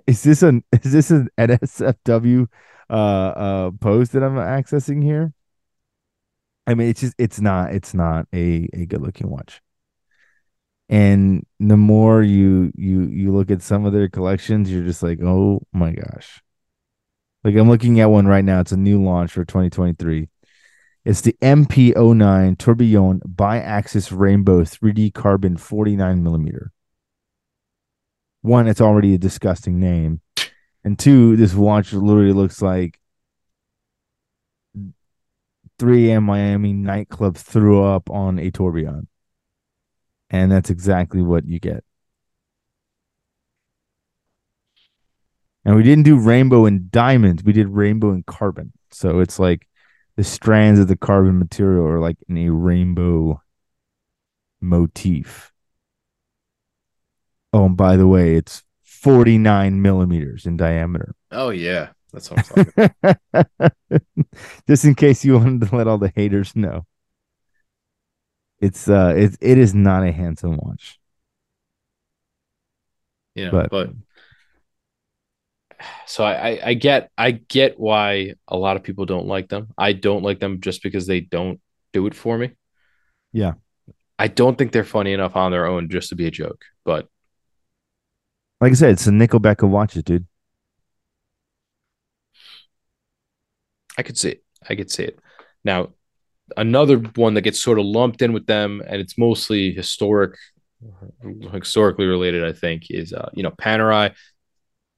is 0.07 0.22
this 0.22 0.43
an 0.43 0.64
is 0.82 0.93
this 0.93 1.11
an 1.11 1.28
NSFW 1.39 2.47
uh 2.89 2.93
uh 2.93 3.70
post 3.80 4.12
that 4.12 4.22
I'm 4.22 4.37
accessing 4.37 5.03
here? 5.03 5.32
I 6.67 6.75
mean, 6.75 6.89
it's 6.89 7.01
just 7.01 7.14
it's 7.19 7.41
not 7.41 7.73
it's 7.73 7.95
not 7.95 8.27
a 8.35 8.69
a 8.73 8.87
good 8.87 9.03
looking 9.03 9.31
watch. 9.31 9.61
And 10.89 11.45
the 11.59 11.77
more 11.77 12.23
you 12.23 12.73
you 12.77 13.03
you 13.03 13.33
look 13.33 13.51
at 13.51 13.62
some 13.62 13.85
of 13.85 13.93
their 13.93 14.09
collections, 14.09 14.71
you're 14.71 14.85
just 14.85 15.03
like, 15.03 15.21
oh 15.23 15.62
my 15.73 15.93
gosh. 15.93 16.43
Like 17.45 17.57
I'm 17.57 17.69
looking 17.69 18.01
at 18.01 18.11
one 18.11 18.27
right 18.27 18.45
now. 18.45 18.61
It's 18.61 18.73
a 18.73 18.77
new 18.77 19.03
launch 19.03 19.33
for 19.33 19.45
2023. 19.45 20.29
It's 21.05 21.21
the 21.21 21.37
MP09 21.41 22.59
Tourbillon 22.59 23.23
bi-axis 23.25 24.11
rainbow 24.11 24.62
3D 24.62 25.14
carbon 25.14 25.57
49 25.57 26.23
millimeter. 26.23 26.73
One, 28.43 28.67
it's 28.67 28.81
already 28.81 29.14
a 29.14 29.19
disgusting 29.19 29.79
name, 29.79 30.21
and 30.85 30.99
two, 30.99 31.37
this 31.37 31.55
watch 31.55 31.93
literally 31.93 32.33
looks 32.33 32.61
like 32.61 32.99
3 35.79 36.11
a.m. 36.11 36.24
Miami 36.24 36.72
nightclub 36.72 37.37
threw 37.37 37.85
up 37.85 38.09
on 38.11 38.39
a 38.39 38.51
tourbillon, 38.51 39.09
and 40.31 40.51
that's 40.51 40.70
exactly 40.70 41.22
what 41.22 41.47
you 41.47 41.61
get. 41.61 41.85
And 45.64 45.74
we 45.77 45.83
didn't 45.83 46.05
do 46.05 46.18
rainbow 46.18 46.64
and 46.64 46.91
diamonds; 46.91 47.43
we 47.45 47.53
did 47.53 47.68
rainbow 47.68 48.11
and 48.11 48.24
carbon. 48.24 48.72
So 48.91 49.20
it's 49.20 49.39
like 49.39 49.66
the 50.16 50.24
strands 50.24 50.81
of 50.81 50.89
the 50.89 50.97
carbon 50.97 51.39
material 51.39 51.87
are 51.87 52.01
like 52.01 52.16
in 52.29 52.39
a 52.39 52.51
rainbow 52.51 53.43
motif. 54.61 55.53
Oh, 57.53 57.66
and 57.66 57.77
by 57.77 57.97
the 57.97 58.07
way, 58.07 58.35
it's 58.35 58.62
49 58.83 59.81
millimeters 59.83 60.47
in 60.47 60.57
diameter. 60.57 61.14
Oh 61.31 61.51
yeah, 61.51 61.91
that's 62.17 62.31
what 62.31 62.39
I'm 62.57 62.64
talking. 62.64 62.91
about. 63.03 63.73
Just 64.69 64.85
in 64.87 64.95
case 64.95 65.23
you 65.25 65.35
wanted 65.35 65.69
to 65.69 65.77
let 65.77 65.87
all 65.87 65.99
the 65.99 66.12
haters 66.17 66.57
know. 66.57 66.87
It's 68.59 68.89
uh 68.89 69.12
it's 69.17 69.37
it 69.43 69.59
is 69.59 69.75
not 69.75 70.03
a 70.03 70.12
handsome 70.12 70.57
watch. 70.57 70.99
Yeah, 73.35 73.51
But- 73.51 73.71
but, 73.71 73.91
so 76.07 76.25
I, 76.25 76.33
I 76.53 76.61
I 76.69 76.75
get 76.75 77.11
I 77.19 77.33
get 77.33 77.79
why 77.79 78.33
a 78.49 78.57
lot 78.57 78.77
of 78.77 78.83
people 78.83 79.05
don't 79.05 79.27
like 79.27 79.49
them. 79.51 79.69
I 79.77 79.93
don't 79.93 80.23
like 80.23 80.41
them 80.41 80.62
just 80.62 80.83
because 80.83 81.07
they 81.07 81.21
don't 81.21 81.61
do 81.93 82.07
it 82.07 82.14
for 82.14 82.39
me. 82.39 82.53
Yeah. 83.33 83.53
I 84.19 84.29
don't 84.29 84.57
think 84.57 84.73
they're 84.73 84.85
funny 84.85 85.12
enough 85.12 85.37
on 85.37 85.53
their 85.53 85.67
own 85.67 85.91
just 85.91 86.09
to 86.09 86.14
be 86.14 86.27
a 86.27 86.31
joke. 86.31 86.64
But 86.87 87.09
Like 88.62 88.73
I 88.73 88.75
said, 88.75 88.93
it's 88.93 89.07
a 89.07 89.11
Nickelback 89.11 89.62
of 89.62 89.69
watches, 89.69 90.03
dude. 90.03 90.27
I 93.97 94.03
could 94.03 94.19
see 94.19 94.31
it. 94.31 94.45
I 94.69 94.75
could 94.75 94.91
see 94.91 95.05
it. 95.05 95.19
Now, 95.65 95.91
another 96.57 96.99
one 96.99 97.35
that 97.35 97.43
gets 97.43 97.63
sort 97.63 97.79
of 97.79 97.85
lumped 97.85 98.23
in 98.23 98.33
with 98.33 98.47
them, 98.47 98.83
and 98.87 99.01
it's 99.01 99.19
mostly 99.19 99.73
historic, 99.73 100.37
historically 101.53 102.07
related, 102.07 102.45
I 102.45 102.53
think, 102.53 102.91
is 102.91 103.13
uh, 103.13 103.31
you 103.33 103.43
know 103.43 103.51
Panerai. 103.51 104.15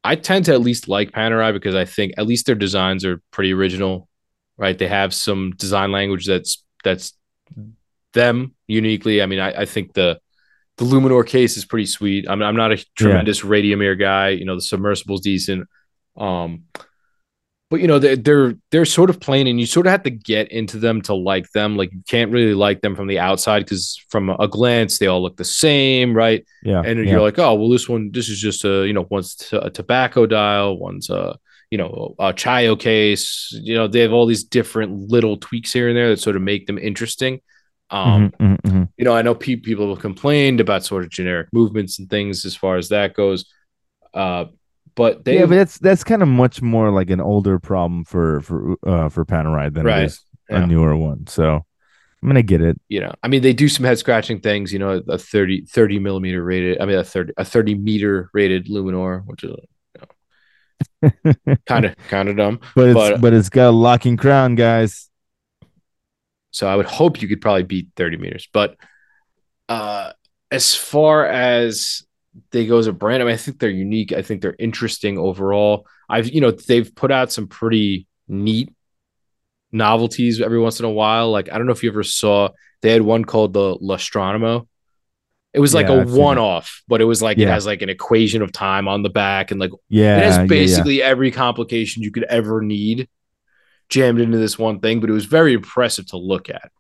I 0.05 0.15
tend 0.17 0.47
to 0.47 0.53
at 0.53 0.61
least 0.61 0.89
like 0.89 1.11
Panerai 1.13 1.53
because 1.53 1.75
I 1.75 1.85
think 1.85 2.15
at 2.17 2.27
least 2.27 2.47
their 2.47 2.55
designs 2.55 3.05
are 3.05 3.21
pretty 3.31 3.53
original, 3.53 4.09
right? 4.57 4.79
They 4.79 4.89
have 4.89 5.13
some 5.15 5.53
design 5.57 5.93
language 5.93 6.27
that's 6.27 6.65
that's 6.85 7.15
them 8.13 8.55
uniquely. 8.67 9.23
I 9.23 9.27
mean, 9.27 9.41
I, 9.41 9.63
I 9.63 9.65
think 9.65 9.95
the 9.95 10.21
the 10.77 10.85
Luminor 10.85 11.27
case 11.27 11.57
is 11.57 11.65
pretty 11.65 11.87
sweet. 11.87 12.27
I'm 12.29 12.43
I'm 12.43 12.57
not 12.57 12.73
a 12.73 12.85
tremendous 12.97 13.43
Radiomir 13.43 13.99
guy. 13.99 14.31
You 14.31 14.45
know, 14.45 14.55
the 14.55 14.63
submersible's 14.63 15.21
decent. 15.21 15.69
Um, 16.17 16.65
but 17.71 17.81
you 17.81 17.87
know 17.87 17.99
they're, 17.99 18.17
they're 18.17 18.55
they're 18.71 18.85
sort 18.85 19.11
of 19.11 19.21
plain 19.21 19.47
and 19.47 19.61
you 19.61 19.67
sort 19.67 19.87
of 19.87 19.91
have 19.91 20.03
to 20.03 20.11
get 20.11 20.51
into 20.51 20.79
them 20.79 21.03
to 21.03 21.15
like 21.15 21.51
them 21.53 21.77
like 21.77 21.93
you 21.93 22.03
can't 22.09 22.33
really 22.33 22.55
like 22.55 22.81
them 22.81 22.97
from 22.97 23.07
the 23.09 23.19
outside 23.19 23.61
because 23.65 24.03
from 24.09 24.31
a 24.31 24.49
glance 24.49 24.99
they 24.99 25.07
all 25.07 25.23
look 25.23 25.37
the 25.37 25.45
same 25.45 26.15
right 26.15 26.47
Yeah. 26.63 26.83
and 26.85 27.05
yeah. 27.05 27.13
you're 27.13 27.21
like 27.21 27.39
oh 27.39 27.55
well 27.55 27.69
this 27.69 27.89
one 27.89 28.11
this 28.13 28.29
is 28.29 28.39
just 28.41 28.65
a 28.65 28.87
you 28.87 28.93
know 28.93 29.07
one's 29.11 29.35
t- 29.35 29.57
a 29.61 29.71
tobacco 29.71 30.27
dial 30.27 30.79
one's 30.79 31.11
a 31.11 31.37
you 31.71 31.77
know 31.77 32.15
a 32.19 32.33
chayo 32.33 32.79
case 32.79 33.51
you 33.63 33.75
know 33.75 33.87
they 33.87 34.01
have 34.01 34.13
all 34.15 34.25
these 34.27 34.45
different 34.45 35.11
little 35.11 35.37
tweaks 35.37 35.73
here 35.73 35.89
and 35.89 35.97
there 35.97 36.09
that 36.09 36.21
sort 36.21 36.37
of 36.37 36.43
make 36.43 36.67
them 36.67 36.79
interesting 36.79 37.41
um 37.91 38.31
Mhm, 38.31 38.39
mhm, 38.41 38.61
mhm. 38.63 38.89
you 38.97 39.05
know 39.05 39.15
i 39.15 39.21
know 39.23 39.35
pe- 39.35 39.57
people 39.57 39.89
have 39.91 40.01
complained 40.03 40.61
about 40.61 40.85
sort 40.85 41.05
of 41.05 41.11
generic 41.11 41.49
movements 41.53 41.99
and 41.99 42.09
things 42.09 42.45
as 42.47 42.55
far 42.57 42.77
as 42.79 42.89
that 42.89 43.13
goes 43.15 43.45
uh 44.15 44.47
but 44.99 45.25
they 45.25 45.37
yeah, 45.37 45.47
but 45.47 45.55
that's 45.55 45.79
that's 45.79 46.05
kind 46.05 46.23
of 46.23 46.29
much 46.29 46.61
more 46.61 46.91
like 46.91 47.09
an 47.09 47.21
older 47.21 47.59
problem 47.59 48.05
for 48.05 48.41
for 48.43 48.77
uh 48.87 49.09
for 49.09 49.25
Panerai 49.25 49.73
than 49.73 49.87
Right. 49.87 50.03
it 50.03 50.07
is 50.07 50.21
Yeah. 50.51 50.65
a 50.65 50.67
newer 50.67 50.95
one. 50.97 51.27
So 51.29 51.65
I'm 52.21 52.29
gonna 52.29 52.43
get 52.43 52.61
it. 52.61 52.79
you 52.89 53.01
know, 53.01 53.13
I 53.23 53.29
mean, 53.29 53.43
they 53.43 53.53
do 53.53 53.69
some 53.69 53.85
head 53.87 53.97
scratching 53.99 54.41
things, 54.41 54.73
you 54.73 54.81
know, 54.81 55.01
a 55.09 55.17
30, 55.17 55.67
30 55.67 55.99
millimeter 56.01 56.43
rated, 56.43 56.81
I 56.81 56.85
mean, 56.87 56.99
a 56.99 57.05
30, 57.05 57.33
a 57.37 57.45
30 57.45 57.77
meter 57.77 58.29
rated 58.35 58.67
Luminor, 58.67 59.23
which 59.25 59.45
is 59.45 59.55
kind 61.67 61.85
of, 61.87 61.97
kind 62.09 62.29
of 62.29 62.37
dumb. 62.37 62.61
but 62.75 62.89
it's 62.89 62.95
But- 62.95 63.21
but, 63.21 63.33
it's 63.33 63.49
got 63.49 63.69
a 63.69 63.71
locking 63.71 64.17
crown, 64.17 64.57
guys. 64.57 65.09
So 66.51 66.67
I 66.67 66.75
would 66.77 66.87
hope 66.87 67.23
you 67.23 67.29
could 67.29 67.41
probably 67.41 67.63
beat 67.63 67.89
30 67.95 68.17
meters. 68.17 68.49
But 68.53 68.75
uh, 69.69 70.13
as 70.51 70.75
far 70.75 71.25
as 71.27 72.03
they 72.51 72.67
go 72.67 72.79
as 72.79 72.87
a 72.87 72.93
brand, 72.93 73.23
I 73.23 73.27
mean, 73.27 73.35
I 73.35 73.39
think 73.39 73.59
they're 73.59 73.71
unique. 73.71 74.13
I 74.13 74.23
think 74.23 74.43
they're 74.43 74.57
interesting 74.59 75.19
overall. 75.19 75.87
I've, 76.09 76.29
you 76.29 76.41
know, 76.41 76.51
they've 76.51 76.95
put 76.95 77.11
out 77.13 77.33
some 77.33 77.49
pretty 77.49 78.07
neat 78.29 78.71
novelties 79.73 80.41
every 80.41 80.59
once 80.59 80.79
in 80.81 80.87
a 80.87 80.91
while. 80.91 81.31
Like, 81.31 81.51
I 81.53 81.59
don't 81.59 81.67
know 81.67 81.73
if 81.73 81.83
you 81.83 81.91
ever 81.91 82.03
saw, 82.03 82.51
they 82.83 82.93
had 82.93 83.03
one 83.03 83.25
called 83.25 83.53
the 83.53 83.77
L'Astronomo. 83.81 84.67
It 85.55 85.61
was 85.61 85.75
like 85.75 85.89
Yeah, 85.89 85.91
a 85.91 85.99
I've 86.01 86.11
seen 86.11 86.17
it. 86.23 86.23
one 86.23 86.39
off, 86.39 86.83
but 86.89 87.01
it 87.01 87.05
was 87.05 87.23
like 87.23 87.41
it 87.41 87.49
has 87.49 87.67
like 87.67 87.83
an 87.83 87.89
equation 87.89 88.43
of 88.43 88.53
time 88.53 88.89
on 88.89 89.03
the 89.03 89.09
back 89.11 89.51
and 89.51 89.61
like 89.61 89.71
Yeah, 89.89 90.19
it 90.19 90.23
yeah, 90.23 90.25
has 90.25 90.39
yeah. 90.39 90.47
basically 90.49 91.03
every 91.03 91.31
complication 91.31 92.03
you 92.03 92.13
could 92.13 92.25
ever 92.25 92.63
need 92.63 93.09
jammed 93.89 94.21
into 94.21 94.39
this 94.39 94.59
one 94.59 94.81
thing, 94.81 95.01
but 95.01 95.11
it 95.11 95.15
was 95.15 95.27
very 95.27 95.55
impressive 95.55 96.07
to 96.09 96.19
look 96.19 96.51
at. 96.51 96.71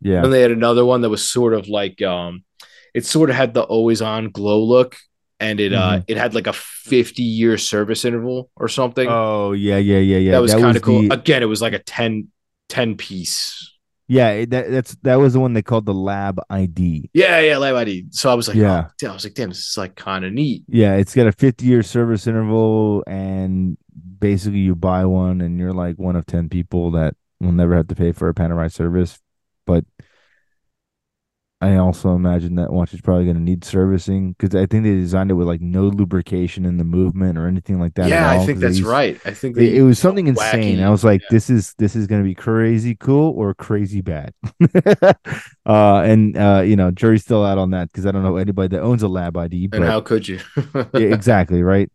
yeah. 0.00 0.22
And 0.22 0.32
they 0.32 0.42
had 0.42 0.50
another 0.52 0.84
one 0.84 1.02
that 1.02 1.10
was 1.10 1.28
sort 1.28 1.54
of 1.54 1.68
like 1.68 2.02
um 2.02 2.44
it 2.94 3.04
sort 3.04 3.28
of 3.30 3.36
had 3.36 3.54
the 3.54 3.62
always 3.62 4.00
on 4.00 4.30
glow 4.30 4.62
look 4.62 4.96
and 5.40 5.58
it 5.60 5.72
uh 5.74 5.98
Mhm. 5.98 6.04
it 6.08 6.16
had 6.16 6.34
like 6.34 6.46
a 6.46 6.52
50 6.52 7.22
year 7.22 7.58
service 7.58 8.04
interval 8.04 8.50
or 8.56 8.68
something. 8.68 9.06
Oh 9.10 9.52
yeah, 9.52 9.78
yeah, 9.78 9.98
yeah, 9.98 10.18
yeah. 10.18 10.30
that 10.32 10.42
was 10.42 10.54
kind 10.54 10.76
of 10.76 10.82
cool. 10.82 11.02
the- 11.02 11.14
Again, 11.14 11.42
it 11.42 11.46
was 11.46 11.60
like 11.60 11.72
a 11.74 11.80
10 11.80 12.28
10 12.68 12.96
piece. 12.96 13.70
yeah, 14.06 14.44
that, 14.44 14.70
that's 14.70 14.94
that 15.02 15.16
was 15.16 15.32
the 15.32 15.40
one 15.40 15.52
they 15.54 15.62
called 15.62 15.86
the 15.86 15.94
Lab 15.94 16.38
ID. 16.50 17.10
Yeah, 17.12 17.40
yeah, 17.40 17.56
Lab 17.58 17.74
ID. 17.76 18.06
So 18.10 18.30
I 18.30 18.34
was 18.34 18.48
like, 18.48 18.56
Yeah. 18.56 18.88
oh, 19.04 19.08
I 19.08 19.12
was 19.12 19.24
like, 19.24 19.34
damn, 19.34 19.48
this 19.50 19.58
is 19.70 19.76
like 19.78 19.96
kind 19.96 20.24
of 20.24 20.32
neat. 20.32 20.62
Yeah, 20.68 20.94
it's 20.96 21.14
got 21.14 21.26
a 21.26 21.32
50 21.32 21.66
year 21.66 21.82
service 21.82 22.26
interval, 22.26 23.02
and 23.06 23.76
basically 24.20 24.60
you 24.60 24.74
buy 24.76 25.04
one, 25.04 25.40
and 25.40 25.58
you're 25.58 25.72
like 25.74 25.96
one 25.98 26.16
of 26.16 26.26
10 26.26 26.48
people 26.48 26.92
that 26.92 27.16
will 27.40 27.52
never 27.52 27.74
have 27.76 27.88
to 27.88 27.94
pay 27.94 28.12
for 28.12 28.28
a 28.28 28.34
Panerai 28.34 28.70
service. 28.72 29.18
But 29.66 29.84
I 31.60 31.76
also 31.76 32.14
imagine 32.14 32.56
that 32.56 32.70
watch 32.72 32.92
is 32.92 33.00
probably 33.00 33.24
going 33.24 33.36
to 33.36 33.42
need 33.42 33.64
servicing 33.64 34.32
because 34.32 34.54
I 34.54 34.66
think 34.66 34.84
they 34.84 34.90
designed 34.96 35.30
it 35.30 35.34
with 35.34 35.46
like 35.46 35.62
no 35.62 35.84
lubrication 35.84 36.66
in 36.66 36.76
the 36.76 36.84
movement 36.84 37.38
or 37.38 37.46
anything 37.46 37.80
like 37.80 37.94
that. 37.94 38.08
yeah, 38.08 38.28
I 38.28 38.44
think 38.44 38.58
that's 38.58 38.78
used- 38.78 38.88
right. 38.88 39.18
I 39.24 39.32
think 39.32 39.56
It, 39.56 39.60
they 39.60 39.76
it 39.76 39.82
was 39.82 39.98
something 39.98 40.26
wacky- 40.26 40.52
insane. 40.54 40.80
I 40.82 40.90
was 40.90 41.04
like, 41.04 41.22
yeah. 41.22 41.28
"This 41.30 41.48
is 41.48 41.72
this 41.78 41.96
is 41.96 42.06
going 42.06 42.20
to 42.20 42.24
be 42.28 42.34
crazy 42.34 42.94
cool 42.96 43.32
or 43.36 43.54
crazy 43.54 44.02
bad," 44.02 44.34
uh, 45.02 45.14
and 45.64 46.36
uh, 46.36 46.62
you 46.66 46.76
know, 46.76 46.90
jury's 46.90 47.22
still 47.22 47.44
out 47.44 47.56
on 47.56 47.70
that 47.70 47.88
because 47.90 48.04
I 48.04 48.10
don't 48.10 48.22
know 48.24 48.36
anybody 48.36 48.68
that 48.76 48.82
owns 48.82 49.02
a 49.02 49.08
Lab 49.08 49.36
ID. 49.36 49.68
But 49.68 49.80
and 49.80 49.86
how 49.88 50.00
could 50.02 50.28
you? 50.28 50.40
yeah, 50.74 50.84
exactly 51.14 51.62
right. 51.62 51.90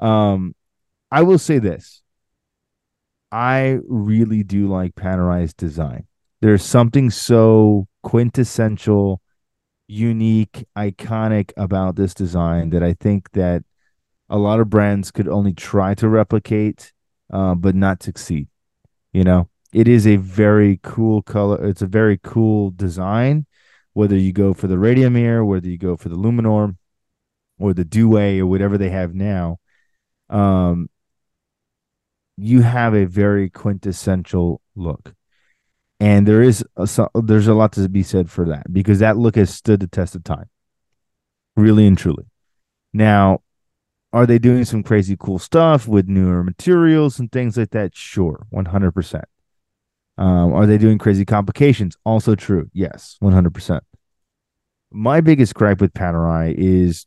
Um, 0.00 0.54
I 1.12 1.22
will 1.22 1.38
say 1.38 1.60
this: 1.60 2.02
I 3.30 3.78
really 3.86 4.42
do 4.42 4.66
like 4.68 4.96
Panerai's 4.96 5.54
design. 5.54 6.06
There's 6.44 6.62
something 6.62 7.08
so 7.08 7.88
quintessential, 8.02 9.22
unique, 9.88 10.66
iconic 10.76 11.52
about 11.56 11.96
this 11.96 12.12
design 12.12 12.68
that 12.68 12.82
I 12.82 12.92
think 12.92 13.30
that 13.30 13.64
a 14.28 14.36
lot 14.36 14.60
of 14.60 14.68
brands 14.68 15.10
could 15.10 15.26
only 15.26 15.54
try 15.54 15.94
to 15.94 16.06
replicate, 16.06 16.92
uh, 17.32 17.54
but 17.54 17.74
not 17.74 18.02
succeed. 18.02 18.48
You 19.14 19.24
know, 19.24 19.48
it 19.72 19.88
is 19.88 20.06
a 20.06 20.16
very 20.16 20.80
cool 20.82 21.22
color. 21.22 21.66
It's 21.66 21.80
a 21.80 21.86
very 21.86 22.20
cool 22.22 22.72
design. 22.72 23.46
Whether 23.94 24.18
you 24.18 24.34
go 24.34 24.52
for 24.52 24.66
the 24.66 24.76
Radiomir, 24.76 25.46
whether 25.46 25.66
you 25.66 25.78
go 25.78 25.96
for 25.96 26.10
the 26.10 26.16
Luminor, 26.16 26.76
or 27.58 27.72
the 27.72 27.86
Due, 27.86 28.18
or 28.42 28.46
whatever 28.46 28.76
they 28.76 28.90
have 28.90 29.14
now, 29.14 29.60
um, 30.28 30.90
you 32.36 32.60
have 32.60 32.94
a 32.94 33.06
very 33.06 33.48
quintessential 33.48 34.60
look. 34.76 35.14
And 36.00 36.26
there 36.26 36.42
is 36.42 36.64
a, 36.76 36.86
so, 36.86 37.08
there's 37.14 37.48
a 37.48 37.54
lot 37.54 37.72
to 37.72 37.88
be 37.88 38.02
said 38.02 38.30
for 38.30 38.44
that 38.46 38.72
because 38.72 38.98
that 38.98 39.16
look 39.16 39.36
has 39.36 39.54
stood 39.54 39.80
the 39.80 39.86
test 39.86 40.14
of 40.14 40.24
time, 40.24 40.50
really 41.56 41.86
and 41.86 41.96
truly. 41.96 42.24
Now, 42.92 43.40
are 44.12 44.26
they 44.26 44.38
doing 44.38 44.64
some 44.64 44.82
crazy 44.82 45.16
cool 45.18 45.38
stuff 45.38 45.88
with 45.88 46.08
newer 46.08 46.44
materials 46.44 47.18
and 47.18 47.30
things 47.30 47.56
like 47.56 47.70
that? 47.70 47.96
Sure, 47.96 48.46
one 48.50 48.66
hundred 48.66 48.92
percent. 48.92 49.24
Um, 50.18 50.52
are 50.52 50.66
they 50.66 50.78
doing 50.78 50.98
crazy 50.98 51.24
complications? 51.24 51.96
Also 52.04 52.34
true. 52.34 52.70
Yes, 52.72 53.16
one 53.20 53.32
hundred 53.32 53.54
percent. 53.54 53.82
My 54.92 55.20
biggest 55.20 55.54
gripe 55.54 55.80
with 55.80 55.92
Panerai 55.92 56.54
is 56.56 57.06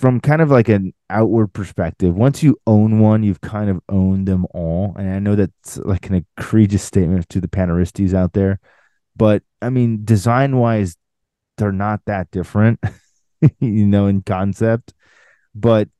from 0.00 0.18
kind 0.18 0.40
of 0.40 0.50
like 0.50 0.70
an 0.70 0.94
outward 1.10 1.48
perspective, 1.48 2.14
once 2.14 2.42
you 2.42 2.58
own 2.66 3.00
one, 3.00 3.22
you've 3.22 3.42
kind 3.42 3.68
of 3.68 3.82
owned 3.90 4.26
them 4.26 4.46
all. 4.54 4.94
And 4.98 5.10
I 5.10 5.18
know 5.18 5.36
that's 5.36 5.76
like 5.76 6.08
an 6.08 6.24
egregious 6.38 6.82
statement 6.82 7.28
to 7.28 7.40
the 7.40 7.48
Paneristes 7.48 8.14
out 8.14 8.32
there, 8.32 8.60
but 9.14 9.42
I 9.60 9.68
mean, 9.68 10.06
design 10.06 10.56
wise, 10.56 10.96
they're 11.58 11.70
not 11.70 12.00
that 12.06 12.30
different, 12.30 12.80
you 13.60 13.86
know, 13.86 14.06
in 14.06 14.22
concept. 14.22 14.94
But 15.54 15.90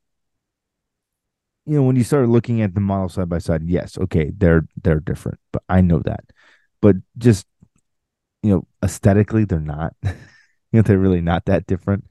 you 1.66 1.76
know, 1.76 1.82
when 1.82 1.96
you 1.96 2.04
start 2.04 2.30
looking 2.30 2.62
at 2.62 2.74
the 2.74 2.80
model 2.80 3.10
side 3.10 3.28
by 3.28 3.36
side, 3.38 3.68
yes, 3.68 3.98
okay, 3.98 4.32
they're 4.34 4.66
they're 4.82 5.00
different, 5.00 5.40
but 5.52 5.62
I 5.68 5.82
know 5.82 6.00
that. 6.06 6.24
But 6.80 6.96
just 7.18 7.46
you 8.42 8.50
know, 8.50 8.66
aesthetically, 8.82 9.44
they're 9.44 9.60
not. 9.60 9.94
you 10.02 10.14
know, 10.72 10.82
they're 10.82 10.98
really 10.98 11.20
not 11.20 11.44
that 11.44 11.66
different 11.66 12.04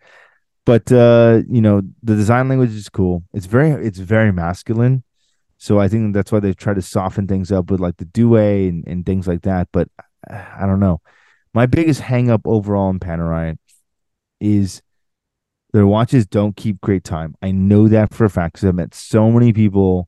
but 0.70 0.92
uh 0.92 1.42
you 1.50 1.62
know 1.62 1.82
the 2.04 2.16
design 2.16 2.48
language 2.48 2.76
is 2.76 2.90
cool. 2.90 3.24
It's 3.34 3.48
very 3.48 3.72
it's 3.72 3.98
very 3.98 4.32
masculine. 4.32 5.04
So 5.58 5.80
i 5.80 5.88
think 5.88 6.14
that's 6.14 6.32
why 6.32 6.40
they 6.40 6.54
try 6.54 6.76
to 6.76 6.82
soften 6.84 7.26
things 7.26 7.52
up 7.52 7.72
with 7.72 7.80
like 7.80 7.98
the 7.98 8.06
Due 8.06 8.36
and, 8.36 8.88
and 8.88 9.04
things 9.04 9.28
like 9.28 9.42
that. 9.42 9.70
But 9.74 9.90
i 10.30 10.68
don't 10.68 10.80
know. 10.80 11.02
My 11.56 11.66
biggest 11.66 12.02
hang 12.02 12.30
up 12.30 12.42
overall 12.46 12.92
in 12.92 13.00
panerai 13.00 13.58
is 14.40 14.84
their 15.74 15.88
watches 15.88 16.28
don't 16.28 16.56
keep 16.56 16.80
great 16.82 17.04
time. 17.04 17.34
I 17.42 17.50
know 17.52 17.88
that 17.88 18.14
for 18.14 18.26
a 18.26 18.30
fact 18.30 18.54
because 18.54 18.70
i've 18.70 18.76
met 18.76 18.94
so 18.94 19.32
many 19.32 19.52
people 19.54 20.08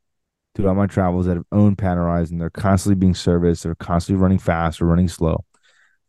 throughout 0.54 0.78
my 0.78 0.86
travels 0.86 1.26
that 1.26 1.38
have 1.38 1.46
owned 1.52 1.80
panerais 1.80 2.30
and 2.30 2.40
they're 2.40 2.52
constantly 2.52 3.00
being 3.00 3.16
serviced 3.16 3.64
they're 3.64 3.74
constantly 3.74 4.22
running 4.22 4.38
fast 4.38 4.80
or 4.80 4.86
running 4.86 5.08
slow. 5.08 5.44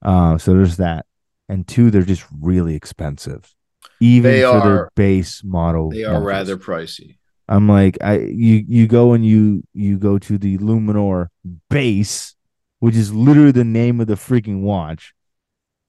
Uh, 0.03 0.37
so 0.37 0.53
there's 0.53 0.77
that. 0.77 1.07
And 1.49 1.67
two 1.67 1.91
they're 1.91 2.03
just 2.03 2.27
really 2.39 2.75
expensive 2.75 3.55
even 4.03 4.33
They 4.33 4.41
for 4.43 4.47
are- 4.49 4.65
their 4.69 4.91
base 4.97 5.43
model. 5.45 5.91
they 5.91 6.05
are 6.05 6.21
rather 6.23 6.57
pricey. 6.57 7.17
I'm 7.49 7.69
like, 7.69 7.99
I 8.03 8.19
you 8.19 8.65
you 8.67 8.87
go 8.87 9.13
and 9.13 9.25
you 9.25 9.63
you 9.75 9.99
go 9.99 10.19
to 10.19 10.39
the 10.39 10.59
Luminor 10.59 11.29
base, 11.69 12.35
which 12.81 12.97
is 12.97 13.13
literally 13.13 13.53
the 13.53 13.65
name 13.65 14.01
of 14.01 14.07
the 14.07 14.15
freaking 14.15 14.63
watch, 14.63 15.13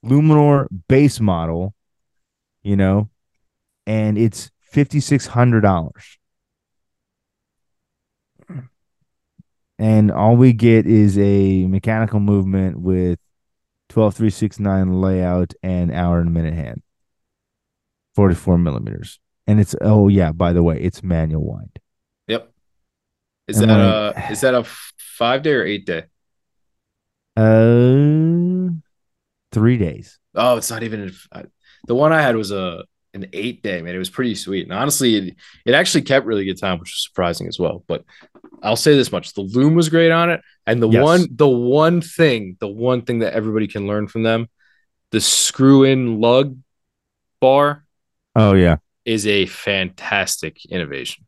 Luminor 0.03 0.67
base 0.89 1.19
model, 1.19 1.73
you 2.63 2.75
know, 2.75 3.09
and 3.87 4.17
it's 4.17 4.51
fifty 4.61 4.99
six 4.99 5.27
hundred 5.27 5.61
dollars, 5.61 6.17
and 9.79 10.11
all 10.11 10.35
we 10.35 10.53
get 10.53 10.85
is 10.85 11.17
a 11.17 11.65
mechanical 11.67 12.19
movement 12.19 12.79
with 12.79 13.19
twelve 13.89 14.15
three 14.15 14.29
six 14.29 14.59
nine 14.59 15.01
layout 15.01 15.53
and 15.63 15.91
hour 15.91 16.19
and 16.19 16.33
minute 16.33 16.53
hand. 16.55 16.81
44 18.15 18.57
millimeters. 18.57 19.19
And 19.47 19.59
it's 19.59 19.75
oh 19.81 20.07
yeah, 20.07 20.31
by 20.31 20.53
the 20.53 20.63
way, 20.63 20.79
it's 20.79 21.03
manual 21.03 21.45
wind. 21.45 21.77
Yep. 22.27 22.51
Is 23.47 23.59
And 23.59 23.69
that 23.69 23.77
like- 24.15 24.27
a 24.27 24.31
is 24.31 24.41
that 24.41 24.53
a 24.53 24.63
five 24.63 25.43
day 25.43 25.51
or 25.53 25.63
eight 25.65 25.85
day? 25.85 26.03
Uh 27.35 28.69
three 29.51 29.77
days. 29.77 30.19
Oh, 30.35 30.57
it's 30.57 30.69
not 30.71 30.83
even 30.83 31.11
a, 31.31 31.45
the 31.87 31.95
one 31.95 32.11
I 32.11 32.21
had 32.21 32.35
was 32.35 32.51
a 32.51 32.85
an 33.13 33.27
eight 33.33 33.61
day 33.61 33.81
man. 33.81 33.93
It 33.93 33.99
was 33.99 34.09
pretty 34.09 34.33
sweet, 34.35 34.63
and 34.63 34.73
honestly, 34.73 35.15
it, 35.15 35.35
it 35.65 35.73
actually 35.75 36.01
kept 36.03 36.25
really 36.25 36.45
good 36.45 36.59
time, 36.59 36.79
which 36.79 36.89
was 36.91 37.03
surprising 37.07 37.47
as 37.47 37.59
well. 37.59 37.83
But 37.87 38.03
I'll 38.63 38.75
say 38.75 38.95
this 38.95 39.11
much: 39.11 39.33
the 39.33 39.41
loom 39.41 39.75
was 39.75 39.89
great 39.89 40.11
on 40.11 40.29
it, 40.31 40.41
and 40.65 40.81
the 40.81 40.89
Yes. 40.89 41.03
one, 41.03 41.27
the 41.31 41.47
one 41.47 42.01
thing, 42.01 42.57
the 42.59 42.67
one 42.67 43.01
thing 43.03 43.19
that 43.19 43.33
everybody 43.33 43.67
can 43.67 43.87
learn 43.87 44.07
from 44.07 44.23
them, 44.23 44.47
the 45.11 45.21
screw-in 45.21 46.19
lug 46.21 46.57
bar 47.39 47.82
Oh 48.35 48.53
yeah. 48.53 48.77
is 49.05 49.27
a 49.27 49.45
fantastic 49.45 50.65
innovation. 50.65 51.25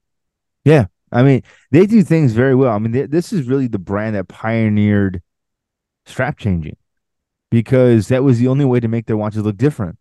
Yeah, 0.64 0.86
I 1.12 1.24
mean, 1.24 1.44
they 1.72 1.86
do 1.86 2.04
things 2.04 2.34
very 2.34 2.56
well. 2.56 2.74
I 2.74 2.80
mean, 2.80 2.94
th- 2.94 3.10
this 3.10 3.32
is 3.32 3.48
really 3.48 3.68
the 3.68 3.80
brand 3.80 4.16
that 4.16 4.28
pioneered 4.28 5.22
strap 6.06 6.38
changing 6.40 6.78
because 7.52 8.10
that 8.10 8.24
was 8.24 8.40
the 8.40 8.50
only 8.50 8.66
way 8.66 8.80
to 8.80 8.88
make 8.88 9.08
their 9.08 9.18
watches 9.18 9.44
look 9.44 9.58
different. 9.58 9.98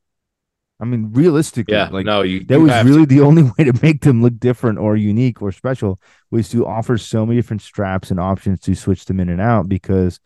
I 0.81 0.85
mean, 0.87 1.13
realistically, 1.13 1.77
Yeah, 1.77 1.89
like 1.91 2.07
no, 2.07 2.23
you 2.23 2.41
that 2.49 2.57
you 2.57 2.63
was 2.63 2.73
really 2.83 3.03
to. 3.03 3.07
the 3.07 3.21
only 3.23 3.45
way 3.59 3.65
to 3.65 3.75
make 3.83 4.03
them 4.03 4.23
look 4.23 4.39
different 4.39 4.79
or 4.79 4.97
unique 4.97 5.43
or 5.43 5.53
special 5.53 6.01
was 6.31 6.49
to 6.51 6.67
offer 6.67 6.99
so 6.99 7.27
many 7.27 7.39
different 7.39 7.63
straps 7.63 8.11
and 8.11 8.21
options 8.21 8.61
to 8.61 8.75
switch 8.75 9.05
them 9.07 9.21
in 9.21 9.29
and 9.29 9.41
out 9.41 9.69
because 9.69 10.21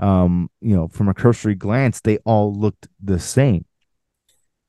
um 0.00 0.50
you 0.60 0.76
know 0.76 0.88
from 0.88 1.08
a 1.08 1.14
cursory 1.14 1.54
glance 1.54 2.00
they 2.02 2.18
all 2.18 2.54
looked 2.54 2.88
the 3.02 3.18
same 3.18 3.64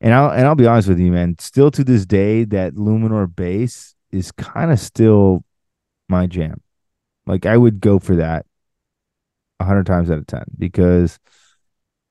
and 0.02 0.14
i'll 0.14 0.30
and 0.30 0.46
i'll 0.46 0.56
be 0.56 0.68
honest 0.68 0.88
with 0.88 1.00
you 1.00 1.12
man 1.12 1.36
still 1.40 1.72
to 1.72 1.84
this 1.84 2.06
day 2.06 2.44
that 2.44 2.74
luminor 2.76 3.34
base 3.34 3.96
is 4.12 4.32
kind 4.32 4.72
of 4.72 4.80
still 4.80 5.44
my 6.10 6.26
jam 6.28 6.62
like 7.26 7.46
i 7.46 7.58
would 7.58 7.80
go 7.80 8.00
for 8.00 8.16
that 8.16 8.46
a 9.60 9.64
100 9.64 9.86
times 9.86 10.12
out 10.12 10.20
of 10.20 10.28
10 10.28 10.44
because 10.58 11.20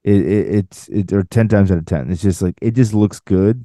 it, 0.04 0.20
it 0.20 0.54
it's 0.54 0.88
it 0.88 1.12
or 1.12 1.22
10 1.22 1.48
times 1.48 1.70
out 1.70 1.78
of 1.78 1.86
10 1.86 2.10
it's 2.10 2.22
just 2.22 2.42
like 2.42 2.54
it 2.60 2.72
just 2.72 2.92
looks 2.92 3.20
good 3.20 3.64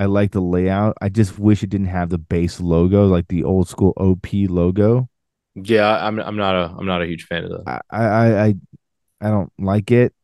I 0.00 0.06
like 0.06 0.30
the 0.32 0.40
layout. 0.40 0.96
I 1.02 1.10
just 1.10 1.38
wish 1.38 1.62
it 1.62 1.68
didn't 1.68 1.88
have 1.88 2.08
the 2.08 2.16
base 2.16 2.58
logo, 2.58 3.06
like 3.06 3.28
the 3.28 3.44
old 3.44 3.68
school 3.68 3.92
OP 3.98 4.28
logo. 4.32 5.10
Yeah, 5.54 5.94
I'm 6.06 6.18
I'm 6.18 6.36
not 6.38 6.54
a 6.54 6.74
I'm 6.74 6.86
not 6.86 7.02
a 7.02 7.06
huge 7.06 7.24
fan 7.24 7.44
of 7.44 7.50
that. 7.50 7.82
I 7.90 7.98
I 8.00 8.44
I, 8.44 8.54
I 9.20 9.28
don't 9.28 9.52
like 9.58 9.90
it. 9.90 10.14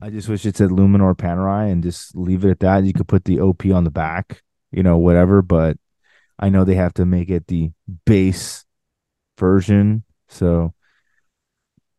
I 0.00 0.10
just 0.10 0.28
wish 0.28 0.46
it 0.46 0.56
said 0.56 0.70
Luminor 0.70 1.16
Panerai 1.16 1.72
and 1.72 1.82
just 1.82 2.16
leave 2.16 2.44
it 2.44 2.50
at 2.50 2.60
that. 2.60 2.84
You 2.84 2.92
could 2.92 3.08
put 3.08 3.24
the 3.24 3.40
OP 3.40 3.66
on 3.66 3.84
the 3.84 3.90
back, 3.90 4.42
you 4.70 4.82
know, 4.82 4.96
whatever. 4.98 5.42
But 5.42 5.76
I 6.38 6.48
know 6.50 6.64
they 6.64 6.76
have 6.76 6.94
to 6.94 7.04
make 7.04 7.30
it 7.30 7.48
the 7.48 7.72
base 8.06 8.64
version, 9.38 10.04
so 10.28 10.72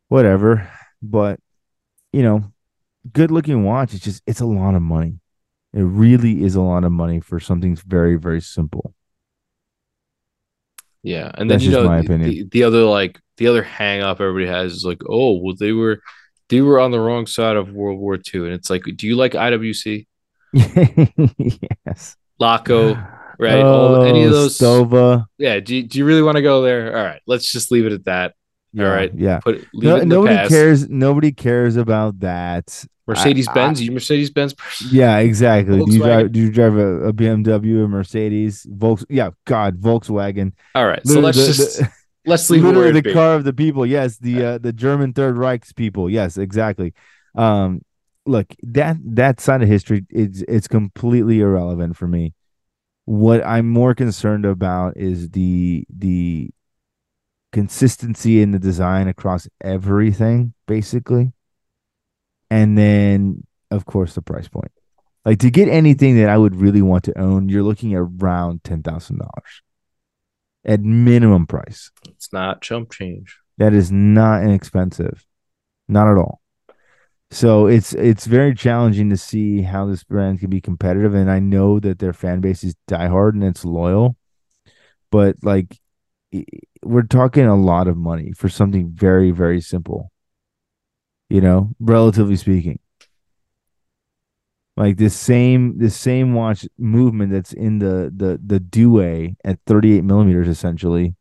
whatever. 0.07 0.71
But 1.01 1.39
you 2.13 2.23
know, 2.23 2.51
good 3.11 3.31
looking 3.31 3.63
watch. 3.63 3.93
It's 3.93 4.03
just 4.03 4.23
it's 4.25 4.41
a 4.41 4.45
lot 4.45 4.75
of 4.75 4.81
money. 4.81 5.19
It 5.73 5.81
really 5.83 6.43
is 6.43 6.55
a 6.55 6.61
lot 6.61 6.83
of 6.83 6.91
money 6.91 7.19
for 7.19 7.39
something 7.39 7.75
very 7.75 8.15
very 8.15 8.41
simple. 8.41 8.93
Yeah, 11.03 11.31
and 11.35 11.49
then 11.49 11.59
That's 11.59 11.63
you 11.63 11.71
just 11.71 11.83
know 11.83 11.89
my 11.89 11.99
opinion. 11.99 12.29
the, 12.29 12.43
the 12.51 12.63
other 12.63 12.83
like 12.83 13.19
the 13.37 13.47
other 13.47 13.63
hang 13.63 14.01
up 14.01 14.19
everybody 14.19 14.47
has 14.47 14.73
is 14.73 14.85
like, 14.85 15.01
oh, 15.07 15.39
well 15.39 15.55
they 15.57 15.71
were 15.71 16.01
they 16.49 16.61
were 16.61 16.79
on 16.79 16.91
the 16.91 16.99
wrong 16.99 17.25
side 17.27 17.55
of 17.55 17.71
World 17.71 17.99
War 17.99 18.15
II, 18.15 18.41
and 18.45 18.53
it's 18.53 18.69
like, 18.69 18.83
do 18.95 19.07
you 19.07 19.15
like 19.15 19.33
IWC, 19.33 20.05
yes. 21.85 22.15
Laco, 22.39 22.93
right? 23.39 23.61
All 23.61 24.03
any 24.03 24.23
of 24.23 24.31
Oh, 24.31 24.35
those? 24.35 24.57
Stowa. 24.57 25.25
Yeah. 25.37 25.59
Do 25.59 25.75
you, 25.75 25.83
do 25.83 25.97
you 25.99 26.05
really 26.05 26.21
want 26.21 26.35
to 26.37 26.41
go 26.41 26.61
there? 26.61 26.95
All 26.97 27.03
right, 27.03 27.21
let's 27.27 27.51
just 27.51 27.71
leave 27.71 27.85
it 27.85 27.93
at 27.93 28.05
that. 28.05 28.33
Yeah, 28.73 28.85
All 28.85 28.91
right. 28.91 29.11
Yeah. 29.15 29.39
Put 29.39 29.55
it, 29.55 29.65
No, 29.73 29.95
it 29.95 30.03
in 30.03 30.09
the 30.09 30.15
nobody 30.15 30.35
past. 30.35 30.49
cares. 30.49 30.89
Nobody 30.89 31.31
cares 31.31 31.75
about 31.75 32.19
that. 32.19 32.85
Mercedes 33.07 33.47
Benz, 33.55 33.81
you 33.81 33.91
Mercedes 33.91 34.29
Benz 34.29 34.53
person? 34.53 34.89
Yeah, 34.91 35.17
exactly. 35.17 35.83
Do 35.83 35.91
you 35.91 35.97
drive? 36.03 36.31
Do 36.31 36.39
you 36.39 36.51
drive 36.51 36.75
a, 36.77 37.05
a 37.07 37.13
BMW, 37.13 37.83
a 37.83 37.87
Mercedes, 37.87 38.67
Volks? 38.69 39.03
Yeah, 39.09 39.31
God, 39.47 39.81
Volkswagen. 39.81 40.53
All 40.75 40.85
right, 40.85 41.01
so 41.07 41.19
let's 41.19 41.39
the- 41.39 41.45
just 41.47 41.79
the- 41.79 41.91
let's 42.25 42.49
leave 42.49 42.63
literally 42.63 42.91
where 42.91 43.01
the 43.01 43.13
car 43.13 43.35
of 43.35 43.43
the 43.43 43.53
people. 43.53 43.85
Yes, 43.85 44.17
the 44.17 44.43
uh, 44.43 44.57
the 44.57 44.73
German 44.73 45.13
Third 45.13 45.37
Reich's 45.37 45.73
people. 45.73 46.09
Yes, 46.09 46.37
exactly. 46.37 46.93
Um, 47.35 47.81
look 48.25 48.53
that 48.61 48.97
that 49.03 49.39
side 49.39 49.61
of 49.61 49.67
history 49.67 50.05
it's 50.09 50.43
it's 50.47 50.67
completely 50.67 51.39
irrelevant 51.39 51.97
for 51.97 52.07
me. 52.07 52.33
What 53.05 53.45
I'm 53.45 53.69
more 53.69 53.95
concerned 53.95 54.45
about 54.45 54.97
is 54.97 55.29
the 55.29 55.85
the 55.89 56.49
consistency 57.51 58.41
in 58.41 58.51
the 58.51 58.59
design 58.59 59.07
across 59.07 59.47
everything, 59.61 60.53
basically, 60.67 61.33
and 62.49 62.77
then 62.77 63.43
of 63.71 63.85
course 63.85 64.15
the 64.15 64.21
price 64.21 64.47
point. 64.47 64.71
Like 65.25 65.39
to 65.39 65.49
get 65.49 65.67
anything 65.67 66.17
that 66.17 66.29
I 66.29 66.37
would 66.37 66.55
really 66.55 66.81
want 66.81 67.03
to 67.05 67.19
own, 67.19 67.49
you're 67.49 67.63
looking 67.63 67.93
at 67.93 68.01
around 68.01 68.63
ten 68.63 68.83
thousand 68.83 69.19
dollars 69.19 69.61
at 70.65 70.81
minimum 70.81 71.47
price. 71.47 71.91
It's 72.07 72.31
not 72.33 72.61
chump 72.61 72.91
change. 72.91 73.37
That 73.57 73.73
is 73.73 73.91
not 73.91 74.43
inexpensive, 74.43 75.25
not 75.87 76.07
at 76.07 76.17
all. 76.17 76.41
So 77.31 77.67
it's 77.67 77.93
it's 77.93 78.25
very 78.25 78.55
challenging 78.55 79.09
to 79.11 79.17
see 79.17 79.61
how 79.61 79.85
this 79.85 80.03
brand 80.03 80.39
can 80.39 80.49
be 80.49 80.61
competitive, 80.61 81.13
and 81.13 81.29
I 81.29 81.39
know 81.39 81.79
that 81.79 81.99
their 81.99 82.13
fan 82.13 82.41
base 82.41 82.63
is 82.63 82.75
diehard 82.87 83.33
and 83.33 83.43
it's 83.43 83.63
loyal, 83.63 84.17
but 85.11 85.35
like 85.43 85.79
we're 86.83 87.03
talking 87.03 87.45
a 87.45 87.55
lot 87.55 87.87
of 87.87 87.97
money 87.97 88.31
for 88.31 88.49
something 88.49 88.89
very 88.91 89.31
very 89.31 89.61
simple. 89.61 90.11
You 91.29 91.41
know, 91.41 91.69
relatively 91.79 92.35
speaking. 92.35 92.79
Like 94.79 94.95
this 94.95 95.13
same 95.15 95.77
this 95.77 95.95
same 95.95 96.33
watch 96.33 96.65
movement 96.77 97.33
that's 97.33 97.51
in 97.51 97.79
the 97.79 98.11
the 98.15 98.39
the 98.43 98.61
Due 98.61 99.35
at 99.43 99.59
38 99.67 100.05
millimeters 100.05 100.47
essentially 100.47 101.15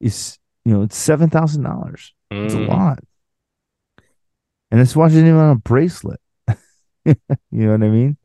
is 0.00 0.36
you 0.64 0.72
know 0.74 0.82
it's 0.82 0.96
seven 0.96 1.30
thousand 1.30 1.62
dollars. 1.62 2.12
It's 2.32 2.54
a 2.54 2.58
Mm. 2.58 2.68
lot. 2.68 2.98
And 4.72 4.80
this 4.80 4.96
watch 4.96 5.12
isn't 5.12 5.26
even 5.26 5.38
on 5.38 5.52
a 5.56 5.60
bracelet. 5.60 6.20
you 7.06 7.14
know 7.52 7.70
what 7.70 7.82
I 7.84 7.88
mean? 7.88 8.16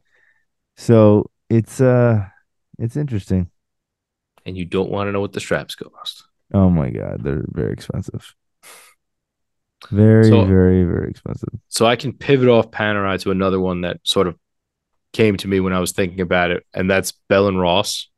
So 0.76 1.30
it's 1.52 1.80
uh 1.80 2.26
it's 2.80 2.98
interesting. 2.98 3.52
And 4.48 4.58
you 4.58 4.66
don't 4.66 4.90
want 4.90 5.08
to 5.08 5.12
know 5.12 5.22
what 5.22 5.34
the 5.34 5.40
straps 5.40 5.76
cost. 5.76 6.24
Oh 6.52 6.72
my 6.72 6.90
god, 6.90 7.24
they're 7.24 7.46
very 7.48 7.74
expensive. 7.74 8.34
Very, 9.92 10.30
So- 10.30 10.46
very, 10.46 10.84
very 10.84 11.10
expensive. 11.12 11.50
So 11.68 11.86
I 11.86 11.96
can 11.96 12.14
pivot 12.14 12.50
off 12.50 12.72
Panerai 12.72 13.20
to 13.22 13.30
another 13.32 13.60
one 13.60 13.82
that 13.82 14.00
sort 14.04 14.28
of 14.28 14.36
came 15.14 15.38
to 15.38 15.48
me 15.48 15.60
when 15.60 15.74
I 15.74 15.80
was 15.80 15.92
thinking 15.94 16.22
about 16.22 16.52
it, 16.52 16.66
and 16.74 16.90
that's 16.90 17.14
Bell 17.30 17.48
and 17.48 17.60
Ross. 17.60 18.10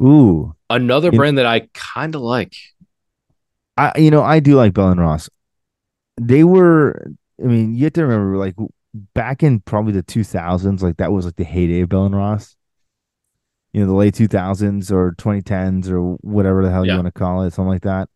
Ooh. 0.00 0.54
Another 0.70 1.08
In- 1.10 1.16
brand 1.16 1.38
that 1.38 1.46
I 1.46 1.68
kind 1.72 2.14
of 2.14 2.20
like. 2.20 2.54
I 3.76 3.92
you 3.98 4.10
know, 4.10 4.22
I 4.22 4.40
do 4.40 4.54
like 4.56 4.72
Bell 4.74 4.90
and 4.90 5.00
Ross. 5.00 5.28
They 6.20 6.44
were 6.44 7.06
I 7.42 7.46
mean, 7.46 7.74
you 7.74 7.84
have 7.84 7.92
to 7.94 8.02
remember 8.06 8.36
like 8.36 8.54
back 9.14 9.42
in 9.42 9.60
probably 9.60 9.92
the 9.92 10.02
2000s, 10.04 10.82
like 10.82 10.98
that 10.98 11.10
was 11.12 11.24
like 11.24 11.36
the 11.36 11.44
heyday 11.44 11.80
of 11.80 11.88
Bell 11.88 12.06
and 12.06 12.14
Ross. 12.16 12.56
You 13.72 13.80
know, 13.80 13.86
the 13.88 13.94
late 13.94 14.14
2000s 14.14 14.92
or 14.92 15.12
2010s 15.18 15.90
or 15.90 16.14
whatever 16.20 16.62
the 16.62 16.70
hell 16.70 16.86
Yeah. 16.86 16.92
you 16.92 16.98
want 17.02 17.12
to 17.12 17.18
call 17.18 17.42
it, 17.42 17.52
something 17.52 17.70
like 17.70 17.82
that. 17.82 18.08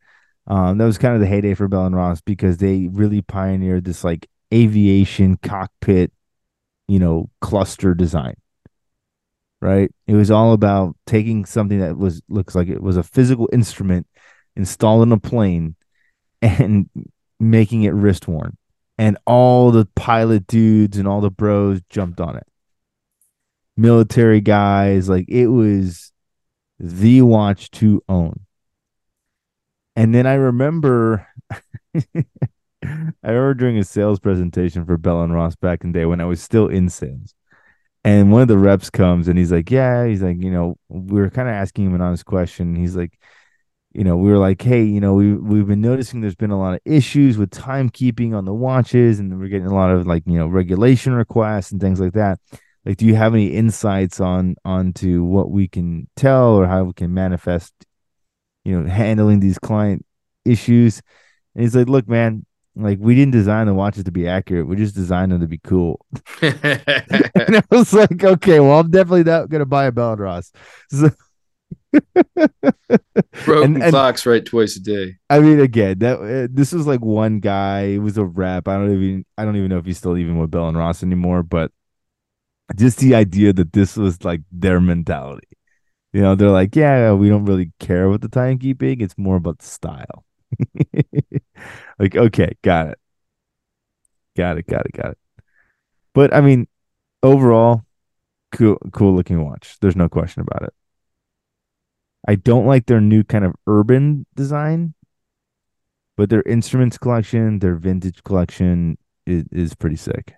Um, 0.47 0.79
that 0.79 0.85
was 0.85 0.99
kind 0.99 1.15
of 1.15 1.21
the 1.21 1.27
heyday 1.27 1.55
for 1.55 1.67
Bell 1.67 1.87
and 1.87 1.97
Ross 1.97 2.21
because 2.21 2.59
they 2.59 2.89
really 2.93 3.23
pioneered 3.23 3.85
this 3.85 4.05
like 4.05 4.29
aviation 4.55 5.37
cockpit, 5.39 6.13
you 6.89 6.99
know, 6.99 7.31
cluster 7.41 7.95
design. 7.95 8.35
Right? 9.61 9.91
It 10.07 10.15
was 10.15 10.31
all 10.31 10.53
about 10.53 10.97
taking 11.07 11.45
something 11.45 11.81
that 11.81 11.97
was 11.97 12.23
looks 12.29 12.55
like 12.55 12.69
it 12.69 12.83
was 12.83 12.97
a 12.97 13.03
physical 13.03 13.49
instrument 13.53 14.07
installed 14.57 15.03
in 15.05 15.13
a 15.13 15.19
plane 15.19 15.77
and 16.43 16.89
making 17.39 17.85
it 17.85 17.95
wrist 17.95 18.27
worn. 18.27 18.57
And 19.01 19.17
all 19.27 19.71
the 19.71 19.87
pilot 19.95 20.47
dudes 20.49 20.97
and 20.97 21.07
all 21.07 21.21
the 21.21 21.31
bros 21.31 21.81
jumped 21.89 22.21
on 22.21 22.37
it. 22.37 22.47
Military 23.77 24.41
guys, 24.41 25.09
like 25.09 25.27
it 25.29 25.47
was 25.47 26.13
the 26.81 27.23
watch 27.23 27.71
to 27.73 28.03
own. 28.09 28.41
And 29.95 30.15
then 30.15 30.27
I 30.27 30.35
remember 30.35 31.27
I 32.85 33.09
remember 33.23 33.55
doing 33.55 33.79
a 33.79 33.85
sales 33.85 34.21
presentation 34.21 34.85
for 34.85 34.97
Bell 34.97 35.23
and 35.23 35.35
Ross 35.35 35.57
back 35.57 35.83
in 35.85 35.93
the 35.93 35.99
day 35.99 36.07
when 36.07 36.21
I 36.21 36.25
was 36.25 36.41
still 36.41 36.69
in 36.69 36.89
sales. 36.89 37.35
And 38.05 38.33
one 38.33 38.43
of 38.43 38.49
the 38.49 38.59
reps 38.59 38.91
comes 38.91 39.29
and 39.29 39.39
he's 39.39 39.53
like, 39.53 39.71
Yeah, 39.71 40.07
he's 40.07 40.23
like, 40.23 40.43
you 40.43 40.51
know, 40.51 40.77
we 40.89 41.21
were 41.21 41.31
kind 41.31 41.49
of 41.49 41.55
asking 41.55 41.87
him 41.87 41.95
an 41.95 42.01
honest 42.01 42.25
question. 42.25 42.77
He's 42.77 42.97
like, 42.97 43.19
you 43.93 44.05
know, 44.05 44.17
we 44.17 44.31
were 44.31 44.39
like, 44.39 44.63
hey, 44.63 44.85
you 44.85 45.01
know, 45.01 45.15
we 45.15 45.35
we've 45.35 45.67
been 45.67 45.81
noticing 45.81 46.21
there's 46.21 46.35
been 46.37 46.51
a 46.51 46.59
lot 46.59 46.75
of 46.75 46.81
issues 46.85 47.39
with 47.39 47.51
timekeeping 47.51 48.35
on 48.37 48.45
the 48.45 48.55
watches, 48.55 49.19
and 49.19 49.39
we're 49.41 49.49
getting 49.49 49.67
a 49.67 49.75
lot 49.75 49.91
of 49.91 50.07
like, 50.07 50.23
you 50.27 50.39
know, 50.39 50.47
regulation 50.47 51.15
requests 51.15 51.73
and 51.73 51.81
things 51.81 52.01
like 52.01 52.13
that. 52.13 52.39
Like, 52.85 52.97
do 52.99 53.07
you 53.07 53.17
have 53.17 53.35
any 53.35 53.49
insights 53.49 54.21
on 54.21 54.57
onto 54.65 55.25
what 55.25 55.51
we 55.51 55.69
can 55.69 56.09
tell 56.17 56.55
or 56.55 56.67
how 56.67 56.85
we 56.85 56.93
can 56.93 57.13
manifest, 57.15 57.73
you 58.65 58.81
know, 58.81 58.89
handling 58.89 59.41
these 59.41 59.59
client 59.59 60.05
issues? 60.45 61.03
And 61.55 61.63
he's 61.65 61.75
like, 61.77 61.89
look, 61.89 62.09
man, 62.09 62.47
like 62.79 62.99
we 63.01 63.15
didn't 63.15 63.33
design 63.33 63.67
the 63.67 63.75
watches 63.75 64.05
to 64.05 64.11
be 64.13 64.29
accurate. 64.29 64.67
We 64.69 64.77
just 64.77 64.95
designed 64.95 65.33
them 65.33 65.41
to 65.41 65.47
be 65.49 65.59
cool. 65.59 66.05
and 66.43 66.81
I 66.87 67.63
was 67.71 67.93
like, 67.93 68.23
okay, 68.23 68.61
well, 68.61 68.81
I'm 68.81 68.91
definitely 68.91 69.25
not 69.25 69.49
gonna 69.49 69.67
buy 69.67 69.87
a 69.87 69.93
Bell 69.93 70.13
and 70.13 70.21
Ross. 70.21 70.53
So, 70.91 71.11
Bro, 71.93 72.03
broken 73.45 73.75
And- 73.75 73.83
and- 73.83 73.93
clocks 73.93 74.27
right 74.27 74.45
twice 74.45 74.77
a 74.77 74.81
day. 74.81 75.17
I 75.31 75.41
mean, 75.41 75.61
again, 75.61 75.99
that 76.01 76.19
uh, 76.21 76.49
this 76.51 76.73
was 76.73 76.87
like 76.87 77.01
one 77.01 77.41
guy. 77.41 77.81
It 77.95 77.99
was 77.99 78.19
a 78.19 78.25
rep. 78.25 78.69
I 78.69 78.75
don't 78.77 78.93
even. 78.93 79.25
I 79.37 79.45
don't 79.45 79.57
even 79.57 79.69
know 79.69 79.79
if 79.79 79.85
he's 79.87 79.99
still 79.99 80.17
even 80.17 80.39
with 80.39 80.51
Bell 80.51 80.69
and 80.69 80.77
Ross 80.79 81.03
anymore. 81.03 81.43
But 81.43 81.71
just 82.77 82.99
the 82.99 83.15
idea 83.15 83.53
that 83.55 83.73
this 83.73 83.97
was 83.97 84.25
like 84.25 84.43
their 84.53 84.81
mentality. 84.81 85.49
You 86.13 86.23
know, 86.23 86.35
they're 86.35 86.51
like, 86.51 86.75
yeah, 86.75 87.13
we 87.13 87.29
don't 87.29 87.45
really 87.45 87.73
care 87.81 88.05
about 88.07 88.23
the 88.23 88.29
timekeeping. 88.29 89.03
It's 89.03 89.19
more 89.19 89.37
about 89.37 89.59
the 89.59 89.67
style. 89.67 90.25
like, 91.99 92.17
okay, 92.17 92.57
got 92.63 92.89
it, 92.89 92.99
got 94.37 94.59
it, 94.59 94.67
got 94.67 94.87
it, 94.87 94.93
got 94.93 95.11
it. 95.13 95.19
But 96.15 96.35
I 96.35 96.41
mean, 96.41 96.67
overall, 97.23 97.85
cool, 98.53 98.79
cool 98.93 99.15
looking 99.15 99.45
watch. 99.45 99.77
There's 99.81 99.97
no 99.97 100.09
question 100.09 100.43
about 100.43 100.63
it. 100.63 100.75
I 102.27 102.35
don't 102.35 102.67
like 102.67 102.87
their 102.87 103.01
new 103.01 103.25
kind 103.25 103.45
of 103.45 103.55
urban 103.67 104.27
design, 104.35 104.95
but 106.17 106.31
their 106.31 106.43
instruments 106.43 106.99
collection, 106.99 107.61
their 107.61 107.77
vintage 107.77 108.23
collection 108.25 108.99
is, 109.27 109.45
is 109.53 109.75
pretty 109.75 109.97
sick. 109.97 110.35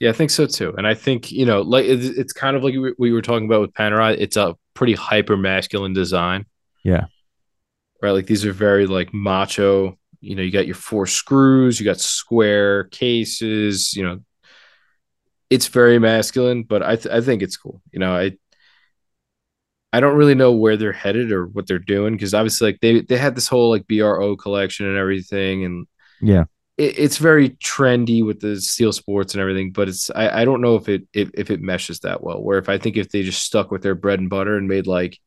Yeah, 0.00 0.10
I 0.10 0.12
think 0.12 0.30
so 0.30 0.46
too. 0.46 0.74
And 0.76 0.86
I 0.86 0.94
think, 0.94 1.32
you 1.32 1.44
know, 1.44 1.62
like 1.62 1.86
it's, 1.86 2.06
it's 2.06 2.32
kind 2.32 2.56
of 2.56 2.62
like 2.62 2.74
we 2.74 2.94
we 2.98 3.12
were 3.12 3.22
talking 3.22 3.46
about 3.46 3.62
with 3.62 3.72
Panerai. 3.72 4.16
It's 4.18 4.36
a 4.36 4.54
pretty 4.74 4.94
hyper 4.94 5.36
masculine 5.36 5.92
design. 5.92 6.46
Yeah. 6.84 7.06
Right. 8.00 8.12
Like 8.12 8.26
these 8.26 8.44
are 8.46 8.52
very 8.52 8.86
like 8.86 9.12
macho. 9.12 9.98
You 10.20 10.36
know, 10.36 10.42
you 10.42 10.50
got 10.50 10.66
your 10.66 10.74
four 10.74 11.06
screws, 11.06 11.78
you 11.78 11.84
got 11.86 12.00
square 12.00 12.84
cases, 12.84 13.94
you 13.94 14.02
know, 14.04 14.20
it's 15.50 15.68
very 15.68 15.98
masculine, 15.98 16.62
but 16.62 16.82
I, 16.82 16.96
th- 16.96 17.14
I 17.14 17.20
think 17.20 17.42
it's 17.42 17.56
cool. 17.56 17.80
You 17.92 18.00
know, 18.00 18.14
I, 18.14 18.32
I 19.92 20.00
don't 20.00 20.16
really 20.16 20.34
know 20.34 20.52
where 20.52 20.76
they're 20.76 20.92
headed 20.92 21.32
or 21.32 21.46
what 21.46 21.66
they're 21.66 21.78
doing 21.78 22.12
because 22.14 22.34
obviously, 22.34 22.68
like 22.72 22.80
they 22.80 23.00
they 23.00 23.16
had 23.16 23.34
this 23.34 23.48
whole 23.48 23.70
like 23.70 23.86
BRO 23.86 24.36
collection 24.36 24.86
and 24.86 24.98
everything, 24.98 25.64
and 25.64 25.86
Yeah. 26.20 26.44
it, 26.78 26.98
it's 26.98 27.18
very 27.18 27.50
trendy 27.52 28.24
with 28.24 28.40
the 28.40 28.60
steel 28.60 28.92
sports 28.92 29.34
and 29.34 29.40
everything. 29.42 29.72
But 29.72 29.88
it's 29.88 30.10
I, 30.10 30.42
I 30.42 30.44
don't 30.46 30.62
know 30.62 30.76
if 30.76 30.88
it 30.88 31.08
if, 31.14 31.30
if 31.34 31.50
it 31.50 31.62
meshes 31.62 32.00
that 32.00 32.22
well. 32.22 32.42
Where 32.42 32.58
if 32.58 32.68
I 32.68 32.78
think 32.78 32.96
if 32.96 33.10
they 33.10 33.22
just 33.22 33.44
stuck 33.44 33.70
with 33.70 33.82
their 33.82 33.94
bread 33.96 34.20
and 34.20 34.30
butter 34.30 34.56
and 34.56 34.68
made 34.68 34.86
like 34.88 35.18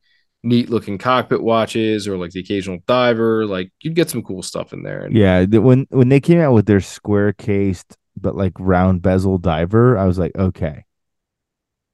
neat 0.44 0.68
looking 0.70 0.98
cockpit 0.98 1.42
watches 1.42 2.08
or 2.08 2.16
like 2.16 2.32
the 2.32 2.40
occasional 2.40 2.78
diver, 2.86 3.46
like 3.46 3.70
you'd 3.82 3.94
get 3.94 4.10
some 4.10 4.22
cool 4.22 4.42
stuff 4.42 4.72
in 4.72 4.82
there. 4.82 5.04
And 5.04 5.16
Yeah. 5.16 5.44
when 5.44 5.86
when 5.90 6.08
they 6.08 6.20
came 6.20 6.40
out 6.40 6.52
with 6.52 6.66
their 6.66 6.80
square 6.80 7.32
cased 7.32 7.96
but 8.20 8.36
like 8.36 8.52
round 8.58 9.02
bezel 9.02 9.38
diver, 9.38 9.96
I 9.96 10.04
was 10.04 10.18
like, 10.18 10.32
okay, 10.36 10.84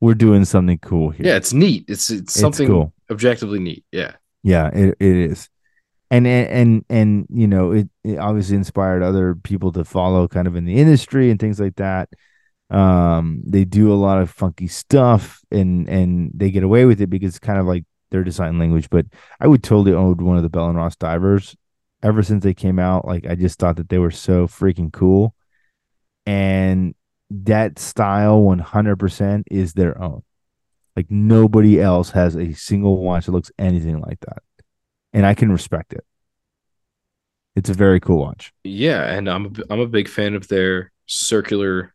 we're 0.01 0.15
doing 0.15 0.45
something 0.45 0.79
cool 0.79 1.11
here. 1.11 1.27
yeah, 1.27 1.37
it's 1.37 1.53
neat. 1.53 1.85
It's 1.89 2.11
it's 2.11 2.21
It's 2.23 2.35
something 2.35 2.67
cool. 2.69 2.93
objectively 3.11 3.59
neat. 3.59 3.85
Yeah. 3.93 4.13
Yeah, 4.43 4.69
it, 4.69 4.97
it 5.01 5.17
is. 5.17 5.49
And, 6.11 6.27
and 6.27 6.49
and 6.49 6.85
and 6.89 7.27
you 7.29 7.47
know, 7.47 7.73
it, 7.73 7.89
it 8.03 8.17
obviously 8.19 8.57
inspired 8.57 9.03
other 9.03 9.35
people 9.35 9.73
to 9.73 9.85
follow 9.85 10.27
kind 10.27 10.47
of 10.47 10.57
in 10.57 10.65
the 10.65 10.77
industry 10.77 11.31
and 11.31 11.39
things 11.39 11.61
like 11.61 11.77
that. 11.77 12.09
Um, 12.71 13.43
they 13.47 13.65
do 13.65 13.93
a 13.93 13.95
lot 13.97 14.21
of 14.23 14.31
funky 14.31 14.69
stuff 14.69 15.41
and 15.51 15.89
and 15.89 16.31
they 16.35 16.51
get 16.51 16.63
away 16.63 16.85
with 16.87 17.01
it 17.01 17.09
because 17.09 17.31
it's 17.37 17.39
kind 17.39 17.59
of 17.59 17.67
like 17.67 17.85
their 18.11 18.25
design 18.25 18.59
language. 18.59 18.91
But 18.91 19.07
I 19.41 19.47
would 19.47 19.63
totally 19.63 19.95
own 19.95 20.17
one 20.25 20.37
of 20.37 20.43
the 20.43 20.49
Bell 20.49 20.69
and 20.69 20.77
Ross 20.77 20.97
divers 20.97 21.57
ever 22.03 22.23
since 22.23 22.45
they 22.45 22.55
came 22.55 22.79
out. 22.79 23.05
Like 23.07 23.27
I 23.27 23.35
just 23.35 23.59
thought 23.59 23.77
that 23.77 23.89
they 23.89 23.99
were 23.99 24.11
so 24.11 24.47
freaking 24.47 24.93
cool. 24.93 25.35
And 26.27 26.95
that 27.31 27.79
style 27.79 28.41
100% 28.41 29.45
is 29.51 29.73
their 29.73 30.01
own. 30.01 30.23
Like 30.97 31.11
nobody 31.11 31.81
else 31.81 32.11
has 32.11 32.35
a 32.35 32.53
single 32.55 33.03
watch 33.03 33.27
that 33.27 33.33
looks 33.33 33.53
anything 33.59 34.01
like 34.01 34.21
that. 34.21 34.43
And 35.13 35.25
I 35.25 35.35
can 35.35 35.53
respect 35.53 35.93
it. 35.93 36.05
It's 37.55 37.71
a 37.71 37.75
very 37.75 37.99
cool 37.99 38.19
watch. 38.19 38.53
Yeah, 38.63 39.03
and 39.05 39.29
I'm 39.29 39.47
a, 39.47 39.51
I'm 39.71 39.81
a 39.81 39.87
big 39.87 40.09
fan 40.09 40.35
of 40.35 40.47
their 40.49 40.93
circular 41.07 41.95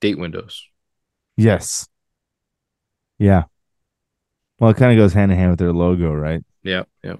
date 0.00 0.18
windows. 0.18 0.66
Yes. 1.36 1.88
Yeah. 3.18 3.44
Well, 4.58 4.70
it 4.70 4.76
kind 4.76 4.92
of 4.92 5.02
goes 5.02 5.12
hand 5.12 5.32
in 5.32 5.38
hand 5.38 5.50
with 5.50 5.58
their 5.58 5.72
logo, 5.72 6.12
right? 6.12 6.42
Yeah, 6.62 6.84
yeah. 7.02 7.16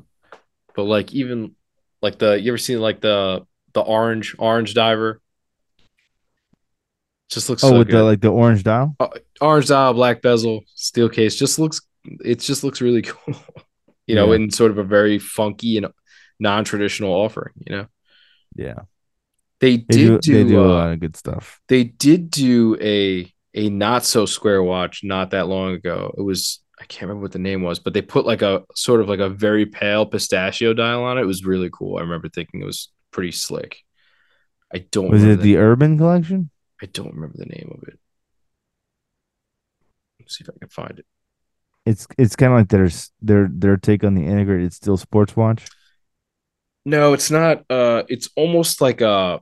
But 0.74 0.85
like 0.85 1.12
even 1.12 1.55
like 2.02 2.19
the 2.19 2.40
you 2.40 2.51
ever 2.52 2.59
seen 2.59 2.81
like 2.81 3.01
the 3.01 3.47
the 3.73 3.81
orange 3.81 4.35
orange 4.39 4.74
diver? 4.74 5.20
Just 7.31 7.48
looks 7.48 7.65
Oh, 7.65 7.70
so 7.70 7.78
with 7.78 7.89
good. 7.89 7.97
the 7.97 8.02
like 8.05 8.20
the 8.20 8.28
orange 8.31 8.62
dial. 8.62 8.97
orange 9.40 9.69
dial, 9.69 9.94
black 9.94 10.23
bezel, 10.23 10.62
steel 10.74 11.09
case. 11.09 11.36
Just 11.36 11.59
looks 11.59 11.81
it 12.24 12.40
just 12.40 12.65
looks 12.65 12.81
really 12.81 13.02
cool. 13.02 13.35
you 14.06 14.15
know, 14.15 14.31
Yeah. 14.31 14.36
in 14.36 14.51
sort 14.51 14.70
of 14.70 14.78
a 14.78 14.85
very 14.85 15.19
funky 15.19 15.77
and 15.78 15.86
non-traditional 16.39 17.11
offering, 17.12 17.55
you 17.66 17.77
know. 17.77 17.86
Yeah. 18.55 18.81
They 19.61 19.78
They 19.89 19.97
did 19.97 20.20
do, 20.20 20.20
do, 20.20 20.44
they 20.44 20.44
do 20.51 20.61
a 20.61 20.65
uh, 20.65 20.69
lot 20.69 20.93
of 20.93 21.01
good 21.01 21.16
stuff. 21.16 21.61
they 21.69 21.85
did 21.85 22.31
do 22.31 22.77
a 22.81 23.32
a 23.55 23.70
not 23.70 24.05
so 24.05 24.27
square 24.27 24.62
watch 24.62 25.02
not 25.05 25.31
that 25.31 25.48
long 25.48 25.73
ago. 25.73 26.15
It 26.19 26.23
was 26.23 26.61
I 26.85 26.86
can't 26.86 27.09
remember 27.09 27.23
what 27.23 27.32
the 27.32 27.39
name 27.39 27.62
was, 27.62 27.78
but 27.78 27.94
they 27.94 28.02
put 28.02 28.27
like 28.27 28.43
a 28.43 28.62
sort 28.74 29.01
of 29.01 29.09
like 29.09 29.19
a 29.19 29.31
very 29.31 29.65
pale 29.65 30.05
pistachio 30.05 30.74
dial 30.74 31.02
on 31.02 31.16
it. 31.16 31.23
It 31.23 31.27
was 31.27 31.43
really 31.43 31.70
cool. 31.73 31.97
I 31.97 32.02
remember 32.02 32.28
thinking 32.28 32.61
it 32.61 32.66
was 32.66 32.93
pretty 33.11 33.32
slick. 33.32 33.78
I 34.70 34.81
don't 34.90 35.09
Was 35.09 35.23
remember 35.23 35.40
it 35.40 35.44
the 35.44 35.56
Urban 35.56 35.97
Collection? 35.97 36.51
I 36.82 36.86
don't 36.86 37.15
remember 37.15 37.39
the 37.39 37.47
name 37.47 37.73
of 37.74 37.89
it. 37.89 37.98
Let's 40.20 40.36
see 40.36 40.44
if 40.44 40.51
I 40.51 40.59
can 40.59 40.69
find 40.69 40.98
it. 40.98 41.06
It's 41.86 42.06
it's 42.19 42.36
kind 42.36 42.52
of 42.52 42.59
like 42.59 42.69
their 42.69 42.90
their 43.23 43.48
their 43.51 43.77
take 43.78 44.05
on 44.05 44.12
the 44.15 44.27
integrated 44.27 44.74
steel 44.74 44.98
sports 44.98 45.35
watch. 45.35 45.66
No, 46.85 47.15
it's 47.15 47.31
not. 47.31 47.65
Uh, 47.70 48.02
it's 48.09 48.28
almost 48.36 48.81
like 48.82 49.01
a. 49.01 49.40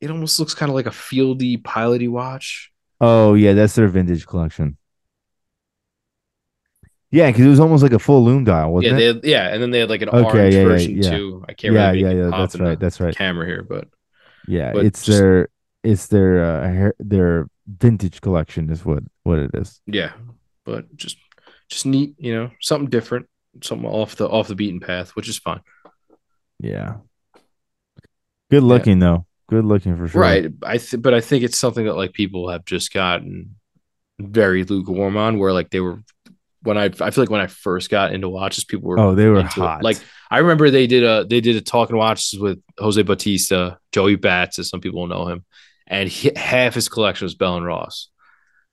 It 0.00 0.10
almost 0.10 0.38
looks 0.38 0.54
kind 0.54 0.70
of 0.70 0.74
like 0.74 0.86
a 0.86 0.90
fieldy, 0.90 1.60
piloty 1.60 2.08
watch. 2.08 2.70
Oh 3.00 3.34
yeah, 3.34 3.52
that's 3.52 3.74
their 3.74 3.88
vintage 3.88 4.26
collection. 4.26 4.76
Yeah, 7.14 7.30
because 7.30 7.46
it 7.46 7.48
was 7.48 7.60
almost 7.60 7.82
like 7.82 7.92
a 7.92 7.98
full 7.98 8.24
loom 8.24 8.42
dial, 8.44 8.66
Yeah, 8.66 8.66
wasn't 8.74 8.96
they 8.98 9.06
it? 9.06 9.14
had, 9.16 9.24
yeah, 9.24 9.48
and 9.52 9.62
then 9.62 9.70
they 9.70 9.78
had 9.80 9.88
like 9.90 10.02
an 10.02 10.08
Okay, 10.08 10.22
orange 10.24 10.54
yeah, 10.54 10.60
yeah, 10.60 10.66
version 10.66 10.96
yeah. 11.02 11.10
too. 11.16 11.44
I 11.48 11.52
can't 11.52 11.74
Yeah, 11.74 11.90
really 11.90 12.00
yeah, 12.02 12.10
yeah. 12.24 12.30
That's 12.30 12.56
right. 12.56 12.78
That's 12.80 12.98
right. 13.00 13.14
camera 13.16 13.46
here, 13.46 13.62
but 13.62 13.88
Yeah, 14.48 14.72
but 14.72 14.84
it's 14.84 15.04
just- 15.04 15.18
their 15.18 15.48
it's 15.84 16.06
their 16.08 16.44
uh, 16.44 16.62
hair, 16.68 16.94
their 16.98 17.46
vintage 17.68 18.20
collection 18.20 18.68
is 18.70 18.84
what 18.84 19.02
what 19.22 19.38
it 19.38 19.50
is. 19.54 19.80
yeah, 19.86 20.12
but 20.64 20.94
just 20.96 21.16
just 21.70 21.86
neat, 21.86 22.14
you 22.18 22.34
know, 22.34 22.50
something 22.60 22.90
different, 22.90 23.26
something 23.62 23.88
off 23.88 24.16
the 24.16 24.28
off 24.28 24.48
the 24.48 24.54
beaten 24.56 24.80
path, 24.80 25.10
which 25.16 25.28
is 25.28 25.38
fine. 25.38 25.60
Yeah. 26.60 26.96
Good 28.50 28.62
looking 28.62 28.98
though. 28.98 29.26
Good 29.48 29.64
looking 29.64 29.96
for 29.96 30.08
sure. 30.08 30.20
Right. 30.20 30.46
I 30.62 30.78
th- 30.78 31.02
but 31.02 31.14
I 31.14 31.20
think 31.20 31.44
it's 31.44 31.58
something 31.58 31.84
that 31.86 31.94
like 31.96 32.12
people 32.12 32.48
have 32.50 32.64
just 32.64 32.92
gotten 32.92 33.56
very 34.18 34.64
lukewarm 34.64 35.16
on 35.16 35.38
where 35.38 35.52
like 35.52 35.70
they 35.70 35.80
were 35.80 36.00
when 36.64 36.76
I 36.76 36.84
I 36.86 37.10
feel 37.10 37.22
like 37.22 37.30
when 37.30 37.40
I 37.40 37.46
first 37.46 37.88
got 37.90 38.12
into 38.12 38.28
watches, 38.28 38.64
people 38.64 38.88
were 38.88 38.98
Oh, 38.98 39.14
they 39.14 39.26
were 39.28 39.38
into 39.40 39.60
it. 39.62 39.64
hot. 39.64 39.82
Like 39.84 39.98
I 40.30 40.38
remember 40.38 40.70
they 40.70 40.86
did 40.86 41.04
a 41.04 41.24
they 41.24 41.40
did 41.40 41.56
a 41.56 41.60
talking 41.60 41.96
watches 41.96 42.38
with 42.38 42.60
Jose 42.78 43.00
Bautista, 43.02 43.78
Joey 43.92 44.16
Bats, 44.16 44.58
as 44.58 44.68
some 44.68 44.80
people 44.80 45.06
know 45.06 45.26
him, 45.28 45.44
and 45.86 46.08
he, 46.08 46.30
half 46.34 46.74
his 46.74 46.88
collection 46.88 47.24
was 47.24 47.34
Bell 47.36 47.56
and 47.56 47.64
Ross, 47.66 48.08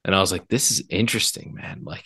and 0.04 0.16
I 0.16 0.20
was 0.20 0.32
like, 0.32 0.48
this 0.48 0.72
is 0.72 0.84
interesting, 0.90 1.54
man. 1.54 1.82
Like 1.84 2.06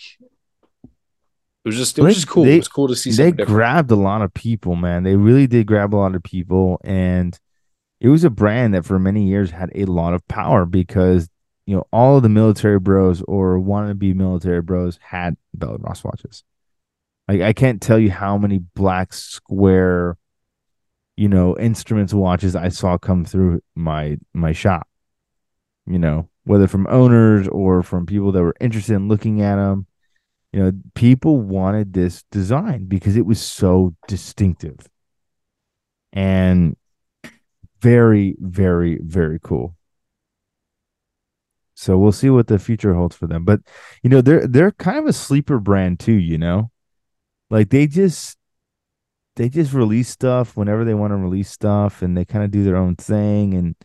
it 0.84 1.70
was 1.70 1.78
just 1.78 1.98
it 1.98 2.04
was 2.04 2.12
they- 2.12 2.16
just 2.16 2.28
cool. 2.28 2.44
they- 2.46 2.56
it 2.56 2.60
was 2.60 2.68
cool 2.68 2.88
to 2.88 2.96
see 2.96 3.12
they 3.12 3.32
different. 3.32 3.50
grabbed 3.50 3.92
a 3.92 3.96
lot 3.96 4.22
of 4.22 4.34
people, 4.34 4.76
man. 4.76 5.04
They 5.04 5.16
really 5.16 5.48
did 5.48 5.66
grab 5.68 5.96
a 5.96 5.98
lot 5.98 6.16
of 6.16 6.24
people, 6.24 6.80
and 6.84 7.38
it 8.00 8.10
was 8.10 8.24
a 8.24 8.30
brand 8.30 8.74
that 8.74 8.86
for 8.86 9.00
many 9.00 9.24
years 9.28 9.52
had 9.52 9.72
a 9.74 9.86
lot 9.86 10.14
of 10.14 10.28
power 10.28 10.66
because 10.66 11.30
you 11.66 11.76
know 11.76 11.88
all 11.92 12.18
of 12.18 12.24
the 12.24 12.30
military 12.30 12.80
bros 12.80 13.22
or 13.24 13.60
wanted 13.60 13.90
to 13.90 13.96
be 13.96 14.14
military 14.14 14.62
bros 14.62 15.00
had 15.02 15.38
Bell 15.54 15.76
and 15.76 15.84
Ross 15.84 16.04
watches. 16.04 16.44
Like 17.28 17.42
I 17.42 17.54
can't 17.54 17.82
tell 17.82 18.00
you 18.00 18.12
how 18.12 18.38
many 18.38 18.60
black 18.60 19.14
square, 19.14 20.18
you 21.18 21.28
know, 21.28 21.58
instruments 21.58 22.14
watches 22.14 22.56
I 22.56 22.70
saw 22.70 22.98
come 22.98 23.26
through 23.26 23.62
my 23.76 24.18
my 24.34 24.52
shop. 24.52 24.88
You 25.88 26.00
know, 26.00 26.30
whether 26.44 26.68
from 26.68 26.88
owners 26.88 27.48
or 27.48 27.84
from 27.84 28.06
people 28.06 28.32
that 28.32 28.42
were 28.42 28.56
interested 28.60 28.94
in 28.96 29.08
looking 29.08 29.42
at 29.42 29.56
them 29.56 29.88
you 30.56 30.64
know 30.64 30.72
people 30.94 31.42
wanted 31.42 31.92
this 31.92 32.24
design 32.32 32.86
because 32.86 33.18
it 33.18 33.26
was 33.26 33.42
so 33.42 33.94
distinctive 34.08 34.88
and 36.14 36.78
very 37.82 38.38
very 38.40 38.98
very 39.04 39.38
cool 39.44 39.76
so 41.76 41.98
we'll 41.98 42.12
see 42.12 42.30
what 42.30 42.48
the 42.48 42.58
future 42.60 42.94
holds 42.96 43.16
for 43.16 43.28
them 43.28 43.46
but 43.46 43.60
you 44.04 44.10
know 44.10 44.22
they're 44.22 44.48
they're 44.48 44.72
kind 44.72 44.98
of 44.98 45.06
a 45.06 45.14
sleeper 45.14 45.60
brand 45.60 46.00
too 46.00 46.14
you 46.14 46.38
know 46.38 46.72
like 47.50 47.70
they 47.70 47.88
just 47.88 48.38
they 49.36 49.50
just 49.50 49.74
release 49.74 50.10
stuff 50.10 50.56
whenever 50.56 50.86
they 50.86 50.94
want 50.94 51.12
to 51.12 51.18
release 51.18 51.50
stuff 51.50 52.02
and 52.02 52.16
they 52.18 52.26
kind 52.26 52.44
of 52.44 52.52
do 52.52 52.64
their 52.64 52.78
own 52.78 52.96
thing 52.96 53.54
and 53.54 53.76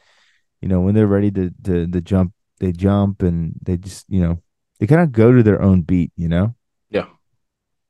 you 0.61 0.69
know 0.69 0.81
when 0.81 0.95
they're 0.95 1.07
ready 1.07 1.31
to 1.31 1.51
to, 1.65 1.87
to 1.87 2.01
jump 2.01 2.33
they 2.61 2.73
jump 2.73 3.23
and 3.23 3.55
they 3.63 3.77
just 3.77 4.07
you 4.09 4.21
know 4.21 4.41
they 4.79 4.87
kind 4.87 5.01
of 5.01 5.13
go 5.13 5.33
to 5.33 5.43
their 5.43 5.61
own 5.61 5.83
beat 5.83 6.13
you 6.17 6.29
know 6.29 6.55
Yeah. 6.91 7.07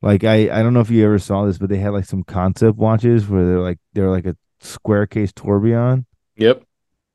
Like 0.03 0.25
I 0.25 0.49
I 0.51 0.63
don't 0.63 0.73
know 0.73 0.81
if 0.81 0.91
you 0.91 1.05
ever 1.05 1.19
saw 1.19 1.45
this, 1.45 1.59
but 1.59 1.69
they 1.69 1.77
had 1.79 1.93
like 1.93 2.07
some 2.07 2.25
concept 2.25 2.79
watches 2.79 3.29
where 3.29 3.45
they're 3.47 3.61
like 3.61 3.79
they're 3.93 4.11
like 4.11 4.27
a 4.27 4.37
square 4.61 5.07
case 5.07 5.33
tourbillon, 5.33 6.07
Yep. 6.37 6.65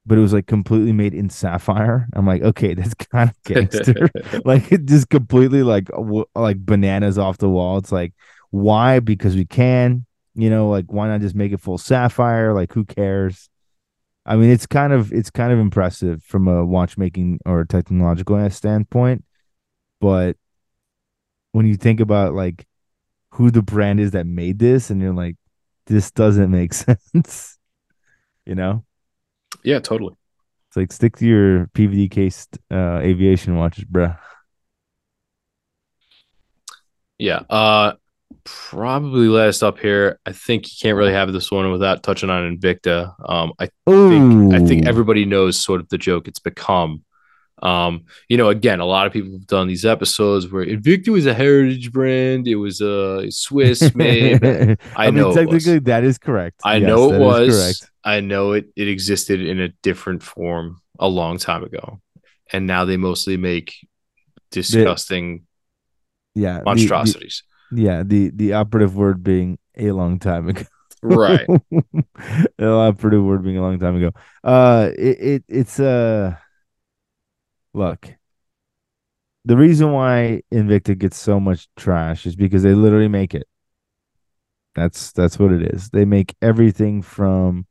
But 0.06 0.18
it 0.18 0.22
was 0.22 0.34
like 0.34 0.48
completely 0.48 0.92
made 0.94 1.14
in 1.14 1.30
sapphire. 1.30 2.08
I'm 2.14 2.26
like, 2.26 2.42
okay, 2.42 2.74
that's 2.74 2.94
kind 3.12 3.30
of 3.30 3.44
gangster. 3.44 4.10
like 4.46 4.72
it 4.72 4.86
just 4.86 5.10
completely 5.10 5.64
like 5.64 5.86
w- 5.88 6.26
like 6.36 6.64
bananas 6.66 7.18
off 7.18 7.38
the 7.38 7.50
wall. 7.50 7.78
It's 7.78 7.92
like 7.92 8.14
why? 8.52 9.00
Because 9.00 9.36
we 9.36 9.46
can, 9.46 10.06
you 10.36 10.50
know, 10.50 10.70
like 10.70 10.86
why 10.92 11.08
not 11.08 11.22
just 11.22 11.36
make 11.36 11.52
it 11.52 11.62
full 11.62 11.78
sapphire? 11.78 12.54
Like 12.54 12.74
who 12.74 12.86
cares? 12.86 13.50
I 14.26 14.36
mean, 14.38 14.50
it's 14.50 14.66
kind 14.66 14.94
of 14.94 15.14
it's 15.14 15.30
kind 15.30 15.52
of 15.54 15.60
impressive 15.60 16.24
from 16.24 16.48
a 16.48 16.66
watchmaking 16.66 17.40
or 17.46 17.66
technological 17.66 18.50
standpoint, 18.50 19.24
but 20.02 20.38
when 21.52 21.66
you 21.66 21.76
think 21.76 22.00
about 22.00 22.34
like 22.34 22.68
who 23.32 23.52
the 23.52 23.62
brand 23.62 24.00
is 24.00 24.12
that 24.12 24.26
made 24.28 24.60
this, 24.60 24.90
and 24.90 25.02
you're 25.02 25.14
like, 25.14 25.36
this 25.88 26.12
doesn't 26.12 26.52
make 26.52 26.74
sense, 27.14 27.58
you 28.46 28.56
know? 28.56 28.85
Yeah, 29.66 29.80
totally. 29.80 30.16
It's 30.70 30.78
like 30.78 30.92
stick 30.92 31.18
to 31.18 31.26
your 31.26 31.68
PVD 31.68 32.10
cased 32.10 32.58
uh, 32.72 33.00
aviation 33.00 33.56
watches, 33.56 33.86
bruh. 33.86 34.18
Yeah. 37.18 37.42
Uh 37.50 37.94
probably 38.44 39.28
last 39.28 39.64
up 39.64 39.80
here. 39.80 40.20
I 40.26 40.32
think 40.32 40.68
you 40.68 40.74
can't 40.80 40.98
really 40.98 41.14
have 41.14 41.32
this 41.34 41.50
one 41.50 41.72
without 41.72 42.04
touching 42.04 42.30
on 42.30 42.58
Invicta. 42.58 43.14
Um 43.28 43.54
I 43.58 43.70
think 43.88 44.54
I 44.54 44.60
think 44.60 44.86
everybody 44.86 45.26
knows 45.26 45.58
sort 45.58 45.82
of 45.82 45.90
the 45.90 45.98
joke 45.98 46.28
it's 46.28 46.40
become. 46.40 47.04
Um, 47.64 48.06
you 48.28 48.38
know, 48.38 48.50
again, 48.50 48.80
a 48.80 48.86
lot 48.86 49.08
of 49.08 49.14
people 49.14 49.32
have 49.32 49.48
done 49.48 49.68
these 49.68 49.86
episodes 49.86 50.52
where 50.52 50.66
Invicta 50.66 51.10
was 51.10 51.26
a 51.26 51.34
heritage 51.34 51.92
brand, 51.92 52.48
it 52.48 52.56
was 52.56 52.82
a 52.82 53.32
Swiss 53.32 53.96
made. 53.96 54.44
I, 54.44 54.78
I, 54.96 55.06
mean, 55.12 55.16
know 55.16 55.34
technically, 55.34 55.80
that 55.80 56.04
is 56.04 56.18
correct. 56.18 56.60
I 56.66 56.78
Yes, 56.78 56.88
know 56.88 57.14
it 57.14 57.20
was. 57.20 57.56
correct. 57.56 57.92
I 58.04 58.20
know 58.20 58.52
it 58.52 58.68
it 58.76 58.88
existed 58.88 59.42
in 59.42 59.60
a 59.60 59.70
different 59.82 60.22
form 60.22 60.82
a 61.00 61.08
long 61.08 61.38
time 61.38 61.64
ago. 61.64 62.02
And 62.54 62.68
now 62.68 62.86
they 62.86 62.98
mostly 62.98 63.38
make 63.38 63.74
disgusting 64.52 65.46
Yeah, 66.36 66.56
the- 66.56 66.60
the, 66.60 66.66
monstrosities. 66.66 67.44
yeah. 67.72 68.04
The 68.04 68.32
the 68.36 68.54
operative 68.54 68.96
word 68.96 69.24
being 69.24 69.58
a 69.78 69.92
long 69.92 70.20
time 70.20 70.50
ago. 70.50 70.64
right. 71.02 71.48
the 72.58 72.70
operative 72.70 73.24
word 73.24 73.44
being 73.44 73.58
a 73.58 73.62
long 73.62 73.80
time 73.80 73.96
ago. 73.96 74.12
Uh, 74.44 74.92
it, 74.98 75.18
it 75.20 75.44
it's 75.48 75.80
uh, 75.80 76.36
look. 77.76 78.16
The 79.46 79.58
reason 79.58 79.92
why 79.92 80.42
Invicta 80.52 80.98
gets 80.98 81.18
so 81.18 81.40
much 81.40 81.68
trash 81.76 82.26
is 82.26 82.36
because 82.36 82.64
they 82.64 82.74
literally 82.74 83.08
make 83.08 83.36
it. 83.36 83.48
That's 84.74 85.12
that's 85.12 85.40
what 85.40 85.52
it 85.52 85.74
is. 85.74 85.90
They 85.90 86.04
make 86.06 86.36
everything 86.42 87.02
from 87.02 87.68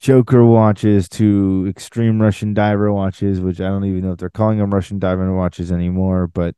Joker 0.00 0.44
watches 0.44 1.08
to 1.10 1.66
extreme 1.68 2.20
Russian 2.20 2.52
diver 2.52 2.92
watches, 2.92 3.40
which 3.40 3.60
I 3.60 3.68
don't 3.68 3.84
even 3.84 4.02
know 4.02 4.12
if 4.12 4.18
they're 4.18 4.28
calling 4.28 4.58
them 4.58 4.74
Russian 4.74 4.98
diver 4.98 5.32
watches 5.34 5.72
anymore, 5.72 6.26
but 6.26 6.54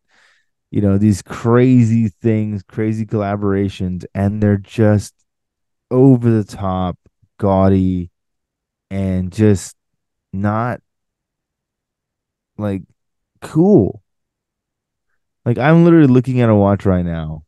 you 0.70 0.80
know, 0.80 0.98
these 0.98 1.22
crazy 1.22 2.08
things, 2.08 2.62
crazy 2.64 3.06
collaborations, 3.06 4.04
and 4.14 4.42
they're 4.42 4.56
just 4.56 5.14
over 5.90 6.30
the 6.30 6.44
top, 6.44 6.98
gaudy, 7.38 8.10
and 8.90 9.32
just 9.32 9.76
not 10.32 10.80
like 12.58 12.82
cool. 13.42 14.02
Like 15.44 15.58
I'm 15.58 15.84
literally 15.84 16.08
looking 16.08 16.40
at 16.40 16.48
a 16.50 16.54
watch 16.54 16.84
right 16.86 17.04
now. 17.04 17.44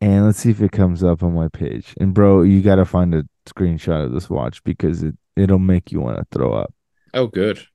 And 0.00 0.26
let's 0.26 0.38
see 0.40 0.50
if 0.50 0.60
it 0.60 0.72
comes 0.72 1.02
up 1.02 1.22
on 1.22 1.34
my 1.34 1.48
page. 1.48 1.94
And 2.00 2.12
bro, 2.12 2.42
you 2.42 2.60
gotta 2.62 2.84
find 2.84 3.14
a 3.14 3.24
screenshot 3.46 4.04
of 4.04 4.12
this 4.12 4.28
watch 4.28 4.62
because 4.64 5.02
it 5.02 5.14
it'll 5.36 5.58
make 5.58 5.90
you 5.92 6.00
want 6.00 6.18
to 6.18 6.26
throw 6.30 6.52
up. 6.52 6.72
Oh 7.14 7.26
good. 7.28 7.66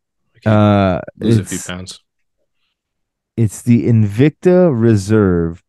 Uh, 0.45 1.01
lose 1.19 1.37
a 1.39 1.45
few 1.45 1.59
pounds. 1.59 1.99
it's 3.37 3.61
the 3.61 3.87
Invicta 3.87 4.71
Reserve 4.73 5.63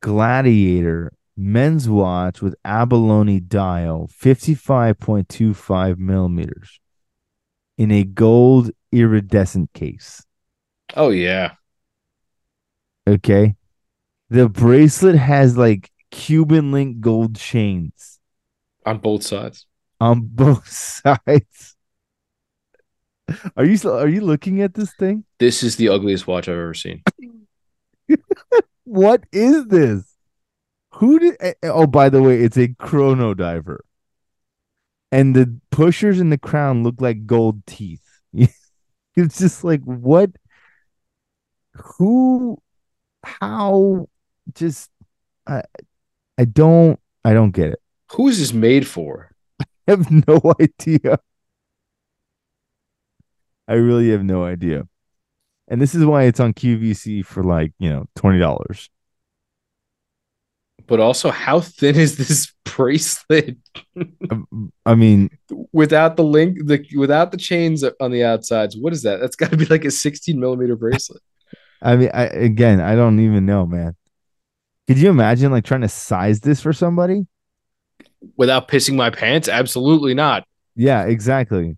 Gladiator 0.00 1.12
men's 1.36 1.88
watch 1.88 2.42
with 2.42 2.54
abalone 2.64 3.40
dial, 3.40 4.08
fifty-five 4.08 4.98
point 4.98 5.28
two 5.28 5.54
five 5.54 5.98
millimeters, 5.98 6.80
in 7.82 7.90
a 7.90 8.04
gold 8.04 8.70
iridescent 8.92 9.72
case. 9.72 10.24
Oh 10.94 11.10
yeah. 11.10 11.54
Okay, 13.08 13.56
the 14.30 14.48
bracelet 14.48 15.16
has 15.16 15.56
like 15.56 15.90
Cuban 16.12 16.70
link 16.70 17.00
gold 17.00 17.34
chains 17.36 18.20
On 18.86 18.98
both 18.98 19.24
sides. 19.24 19.66
on 20.00 20.20
both 20.42 20.68
sides. 20.68 21.74
Are 23.56 23.64
you 23.64 23.78
are 23.90 24.08
you 24.08 24.20
looking 24.20 24.60
at 24.62 24.74
this 24.74 24.92
thing? 24.92 25.24
This 25.38 25.62
is 25.62 25.76
the 25.76 25.88
ugliest 25.88 26.26
watch 26.26 26.48
I've 26.48 26.54
ever 26.58 26.74
seen. 26.74 27.02
What 28.84 29.24
is 29.32 29.66
this? 29.66 30.04
Who 30.96 31.18
did? 31.18 31.36
eh, 31.40 31.54
eh, 31.62 31.68
Oh, 31.68 31.86
by 31.86 32.08
the 32.08 32.22
way, 32.22 32.42
it's 32.42 32.58
a 32.58 32.68
chrono 32.78 33.34
diver, 33.34 33.84
and 35.12 35.36
the 35.36 35.60
pushers 35.70 36.18
in 36.18 36.30
the 36.30 36.38
crown 36.38 36.82
look 36.82 37.00
like 37.00 37.26
gold 37.26 37.64
teeth. 37.66 38.02
it's 38.32 39.38
just 39.38 39.62
like 39.62 39.82
what? 39.82 40.30
Who? 41.74 42.58
How? 43.22 44.08
Just 44.54 44.90
I. 45.46 45.62
I 46.38 46.46
don't. 46.46 46.98
I 47.24 47.34
don't 47.34 47.52
get 47.52 47.68
it. 47.68 47.78
Who 48.12 48.28
is 48.28 48.38
this 48.40 48.52
made 48.52 48.88
for? 48.88 49.30
I 49.60 49.64
have 49.86 50.10
no 50.10 50.40
idea. 50.60 51.18
I 53.68 53.74
really 53.74 54.10
have 54.10 54.24
no 54.24 54.44
idea. 54.44 54.88
And 55.68 55.80
this 55.80 55.94
is 55.94 56.04
why 56.04 56.24
it's 56.24 56.40
on 56.40 56.52
QVC 56.52 57.24
for 57.24 57.42
like, 57.42 57.72
you 57.78 57.88
know, 57.88 58.06
$20. 58.16 58.88
But 60.86 61.00
also, 61.00 61.30
how 61.30 61.60
thin 61.60 61.96
is 61.96 62.16
this 62.16 62.52
bracelet 62.64 63.56
Um, 64.30 64.72
I 64.86 64.94
mean, 64.94 65.30
without 65.72 66.16
the 66.16 66.24
link, 66.24 66.58
the 66.66 66.84
without 66.96 67.30
the 67.30 67.36
chains 67.36 67.84
on 68.00 68.10
the 68.10 68.24
outsides? 68.24 68.76
What 68.76 68.92
is 68.92 69.02
that? 69.02 69.20
That's 69.20 69.36
got 69.36 69.50
to 69.50 69.56
be 69.56 69.66
like 69.66 69.84
a 69.84 69.90
16 69.90 70.38
millimeter 70.38 70.76
bracelet. 70.76 71.22
I 71.80 71.96
mean, 71.96 72.10
I 72.14 72.24
again, 72.24 72.80
I 72.80 72.94
don't 72.94 73.20
even 73.20 73.46
know, 73.46 73.66
man. 73.66 73.94
Could 74.86 74.98
you 74.98 75.10
imagine 75.10 75.52
like 75.52 75.64
trying 75.64 75.80
to 75.82 75.88
size 75.88 76.40
this 76.40 76.60
for 76.60 76.72
somebody? 76.72 77.26
Without 78.36 78.68
pissing 78.68 78.94
my 78.94 79.10
pants? 79.10 79.48
Absolutely 79.48 80.14
not. 80.14 80.44
Yeah, 80.74 81.04
exactly. 81.04 81.76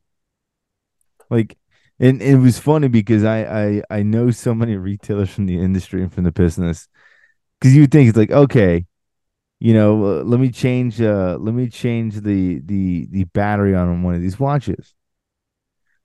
Like, 1.30 1.56
and 1.98 2.20
it 2.22 2.36
was 2.36 2.58
funny 2.58 2.88
because 2.88 3.24
I 3.24 3.44
I 3.44 3.82
I 3.90 4.02
know 4.02 4.30
so 4.30 4.54
many 4.54 4.76
retailers 4.76 5.30
from 5.30 5.46
the 5.46 5.58
industry 5.58 6.02
and 6.02 6.12
from 6.12 6.24
the 6.24 6.32
business. 6.32 6.88
Because 7.60 7.74
you 7.74 7.86
think 7.86 8.08
it's 8.08 8.18
like, 8.18 8.30
okay, 8.30 8.84
you 9.64 9.72
know, 9.72 10.04
uh, 10.04 10.22
let 10.24 10.40
me 10.40 10.50
change, 10.50 11.00
uh, 11.00 11.38
let 11.40 11.54
me 11.54 11.70
change 11.70 12.20
the 12.20 12.60
the 12.66 13.06
the 13.06 13.24
battery 13.24 13.74
on 13.74 14.02
one 14.02 14.14
of 14.14 14.20
these 14.20 14.38
watches. 14.38 14.92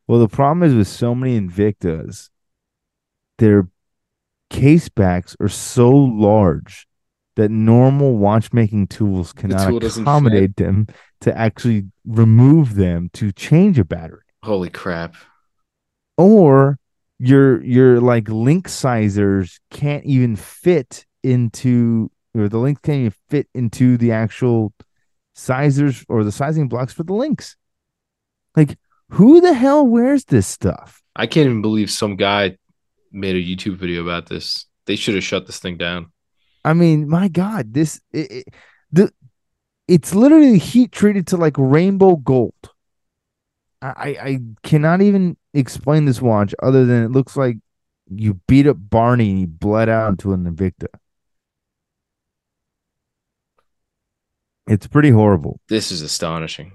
Well, 0.08 0.22
the 0.22 0.30
problem 0.30 0.64
is 0.64 0.74
with 0.74 0.88
so 0.88 1.14
many 1.14 1.38
Invictas, 1.38 2.30
their 3.38 3.68
case 4.50 4.88
backs 4.88 5.36
are 5.42 5.50
so 5.50 5.92
large 5.92 6.88
that 7.36 7.52
normal 7.52 8.16
watchmaking 8.16 8.88
tools 8.88 9.34
cannot 9.34 9.68
tool 9.68 9.86
accommodate 9.86 10.56
them 10.56 10.88
to 11.20 11.38
actually 11.38 11.88
remove 12.06 12.76
them 12.76 13.10
to 13.16 13.34
change 13.34 13.78
a 13.78 13.84
battery 13.84 14.24
Holy 14.42 14.70
crap. 14.70 15.16
or 16.18 16.80
your 17.20 17.62
your 17.66 18.00
like 18.00 18.30
link 18.30 18.70
sizers 18.70 19.60
can't 19.70 20.06
even 20.06 20.38
fit 20.38 21.06
into 21.24 22.10
the 22.34 22.58
links 22.58 22.82
can't 22.82 23.00
even 23.00 23.14
fit 23.30 23.48
into 23.54 23.98
the 23.98 24.12
actual 24.12 24.74
sizers 25.36 26.06
or 26.10 26.24
the 26.24 26.32
sizing 26.32 26.68
blocks 26.68 26.94
for 26.94 27.04
the 27.04 27.14
links 27.14 27.56
like 28.56 28.78
who 29.10 29.42
the 29.42 29.54
hell 29.54 29.86
wears 29.86 30.26
this 30.26 30.48
stuff 30.48 31.02
I 31.16 31.28
can't 31.28 31.46
even 31.48 31.62
believe 31.62 31.90
some 31.92 32.16
guy 32.16 32.56
made 33.12 33.36
a 33.36 33.44
YouTube 33.44 33.76
video 33.76 34.02
about 34.04 34.28
this. 34.30 34.66
They 34.86 34.96
should 34.96 35.16
have 35.16 35.24
shut 35.24 35.48
this 35.48 35.60
thing 35.60 35.76
down. 35.78 36.12
i 36.64 36.74
mean 36.74 37.10
my 37.10 37.28
god 37.28 37.74
this 37.74 38.00
it, 38.14 38.32
it- 38.32 38.48
the 38.92 39.12
it's 39.88 40.14
literally 40.14 40.58
heat 40.60 40.92
treated 40.92 41.26
to 41.28 41.38
like 41.38 41.56
rainbow 41.58 42.16
gold 42.16 42.54
I, 43.82 43.88
I 43.90 44.08
I 44.30 44.40
cannot 44.64 45.02
even 45.02 45.38
explain 45.54 46.06
this 46.06 46.22
watch 46.22 46.54
other 46.62 46.86
than 46.86 47.04
it 47.04 47.12
looks 47.12 47.36
like 47.38 47.58
you 48.12 48.36
beat 48.48 48.68
up 48.68 48.78
barney 48.80 49.30
and 49.32 49.40
he 49.40 49.46
bled 49.46 49.90
out 49.90 50.10
into 50.10 50.34
an 50.34 50.46
invicta 50.46 50.88
it's 54.70 54.88
pretty 54.88 55.10
horrible 55.10 55.60
This 55.68 55.92
is 55.92 56.02
astonishing. 56.02 56.74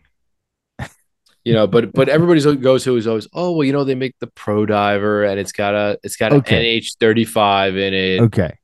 You 1.44 1.52
know, 1.52 1.66
but 1.66 1.92
but 1.92 2.08
everybody's 2.08 2.46
goes 2.46 2.84
to 2.84 2.96
is 2.96 3.06
always, 3.06 3.28
oh 3.34 3.52
well, 3.52 3.64
you 3.64 3.72
know, 3.72 3.84
they 3.84 3.94
make 3.94 4.18
the 4.18 4.28
Pro 4.28 4.64
Diver 4.64 5.24
and 5.24 5.38
it's 5.38 5.52
got 5.52 5.74
a 5.74 5.98
it's 6.02 6.16
got 6.16 6.32
an 6.32 6.38
Okay. 6.38 6.80
NH 6.80 6.96
thirty 6.98 7.26
five 7.26 7.76
in 7.76 7.92
it. 7.92 8.20
Okay. 8.22 8.56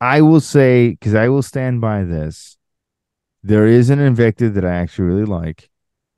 I 0.00 0.20
will 0.20 0.40
say 0.40 0.90
because 0.90 1.16
I 1.16 1.28
will 1.28 1.42
stand 1.42 1.80
by 1.80 2.04
this. 2.04 2.56
There 3.42 3.66
is 3.66 3.90
an 3.90 3.98
Invicta 3.98 4.54
that 4.54 4.64
I 4.64 4.76
actually 4.76 5.06
really 5.06 5.24
like, 5.24 5.70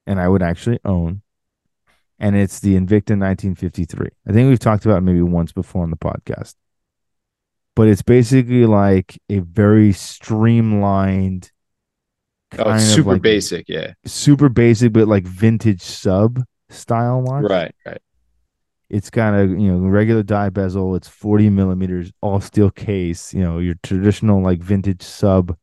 and 0.07 0.21
I 0.21 0.29
would 0.29 0.43
actually 0.43 0.81
own, 0.85 1.23
and 2.19 2.37
it's 2.37 2.61
the 2.61 2.75
Invicta 2.75 3.17
1953. 3.17 4.09
I 4.29 4.33
think 4.33 4.51
we've 4.51 4.59
talked 4.59 4.85
about 4.85 5.03
maybe 5.03 5.23
once 5.23 5.53
before 5.53 5.83
on 5.83 5.91
the 5.91 5.97
podcast, 5.97 6.57
but 7.75 7.89
it's 7.89 8.03
basically 8.03 8.67
like 8.67 9.19
a 9.31 9.39
very 9.39 9.93
streamlined, 9.95 11.51
Oh, 12.59 12.65
kind 12.65 12.77
it's 12.77 12.85
of 12.89 12.91
super 12.91 13.13
like 13.15 13.23
basic. 13.23 13.69
Yeah. 13.69 13.95
super 14.07 14.49
basic, 14.49 14.93
but 14.93 15.09
like 15.09 15.25
vintage 15.27 15.83
sub 15.83 16.43
style 16.69 17.23
watch. 17.23 17.45
Right. 17.49 17.75
Right. 17.87 18.01
It's 18.89 19.11
got 19.11 19.35
a 19.35 19.43
you 19.47 19.73
know 19.73 19.79
regular 19.89 20.23
dive 20.25 20.55
bezel. 20.55 20.97
It's 20.97 21.09
40 21.09 21.49
millimeters, 21.51 22.13
all 22.21 22.41
steel 22.41 22.71
case. 22.71 23.33
You 23.33 23.43
know 23.43 23.59
your 23.59 23.75
traditional 23.83 24.43
like 24.43 24.61
vintage 24.61 25.03
sub, 25.03 25.57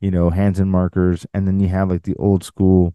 you 0.00 0.10
know 0.10 0.30
hands 0.30 0.58
and 0.58 0.70
markers, 0.70 1.26
and 1.32 1.46
then 1.46 1.60
you 1.60 1.68
have 1.68 1.88
like 1.90 2.02
the 2.02 2.16
old 2.16 2.42
school, 2.44 2.94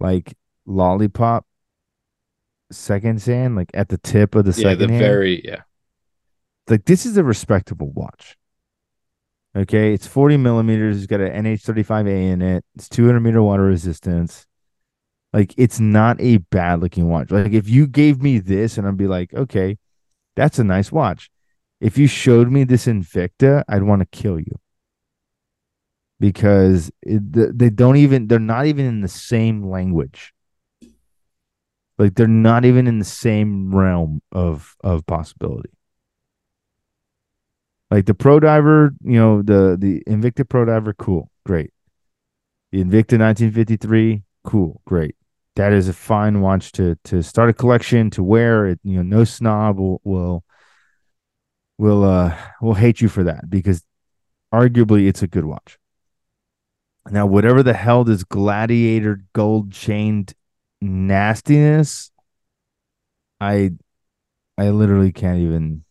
like 0.00 0.34
lollipop 0.66 1.46
second 2.70 3.22
hand, 3.22 3.56
like 3.56 3.70
at 3.74 3.88
the 3.90 3.98
tip 3.98 4.34
of 4.34 4.44
the 4.46 4.52
Yeah. 4.56 4.74
The 4.74 4.86
second 4.86 4.90
hand. 4.90 5.00
very 5.00 5.44
yeah. 5.44 5.62
like 6.68 6.84
this 6.86 7.04
is 7.06 7.16
a 7.18 7.24
respectable 7.24 7.90
watch. 7.92 8.36
Okay, 9.54 9.92
it's 9.92 10.06
40 10.06 10.38
millimeters. 10.38 10.96
It's 10.96 11.06
got 11.06 11.20
an 11.20 11.44
NH35A 11.44 12.32
in 12.32 12.42
it. 12.42 12.64
It's 12.74 12.88
200 12.88 13.20
meter 13.20 13.42
water 13.42 13.64
resistance. 13.64 14.46
Like 15.32 15.54
it's 15.56 15.80
not 15.80 16.20
a 16.20 16.38
bad 16.38 16.80
looking 16.80 17.08
watch. 17.08 17.30
Like 17.30 17.52
if 17.52 17.68
you 17.68 17.86
gave 17.86 18.22
me 18.22 18.38
this 18.38 18.78
and 18.78 18.86
I'd 18.86 18.96
be 18.96 19.06
like, 19.06 19.32
okay, 19.34 19.78
that's 20.36 20.58
a 20.58 20.64
nice 20.64 20.92
watch. 20.92 21.30
If 21.80 21.98
you 21.98 22.06
showed 22.06 22.50
me 22.50 22.64
this 22.64 22.86
Invicta, 22.86 23.64
I'd 23.68 23.82
want 23.82 24.00
to 24.00 24.06
kill 24.06 24.38
you 24.38 24.60
because 26.20 26.90
it, 27.02 27.58
they 27.58 27.70
don't 27.70 27.96
even. 27.96 28.28
They're 28.28 28.38
not 28.38 28.66
even 28.66 28.86
in 28.86 29.00
the 29.00 29.08
same 29.08 29.68
language. 29.68 30.32
Like 31.98 32.14
they're 32.14 32.28
not 32.28 32.64
even 32.64 32.86
in 32.86 32.98
the 32.98 33.04
same 33.04 33.74
realm 33.74 34.22
of 34.30 34.76
of 34.84 35.04
possibility. 35.06 35.70
Like 37.92 38.06
the 38.06 38.14
Pro 38.14 38.40
Diver, 38.40 38.94
you 39.04 39.18
know, 39.18 39.42
the 39.42 39.76
the 39.78 40.02
Invicta 40.08 40.48
Pro 40.48 40.64
Diver, 40.64 40.94
cool, 40.94 41.30
great. 41.44 41.74
The 42.70 42.78
Invicta 42.78 43.18
1953, 43.18 44.22
cool, 44.44 44.80
great. 44.86 45.14
That 45.56 45.74
is 45.74 45.88
a 45.88 45.92
fine 45.92 46.40
watch 46.40 46.72
to 46.72 46.96
to 47.04 47.22
start 47.22 47.50
a 47.50 47.52
collection 47.52 48.08
to 48.12 48.22
wear. 48.22 48.64
It 48.64 48.80
you 48.82 48.96
know, 48.96 49.02
no 49.02 49.24
snob 49.24 49.78
will 49.78 50.00
will 50.04 50.42
will 51.76 52.02
uh 52.02 52.34
will 52.62 52.72
hate 52.72 53.02
you 53.02 53.10
for 53.10 53.24
that 53.24 53.50
because 53.50 53.84
arguably 54.54 55.06
it's 55.06 55.22
a 55.22 55.28
good 55.28 55.44
watch. 55.44 55.78
Now, 57.10 57.26
whatever 57.26 57.62
the 57.62 57.74
hell 57.74 58.04
this 58.04 58.24
gladiator 58.24 59.22
gold 59.34 59.70
chained 59.70 60.32
nastiness, 60.80 62.10
I 63.38 63.72
I 64.56 64.70
literally 64.70 65.12
can't 65.12 65.40
even 65.40 65.84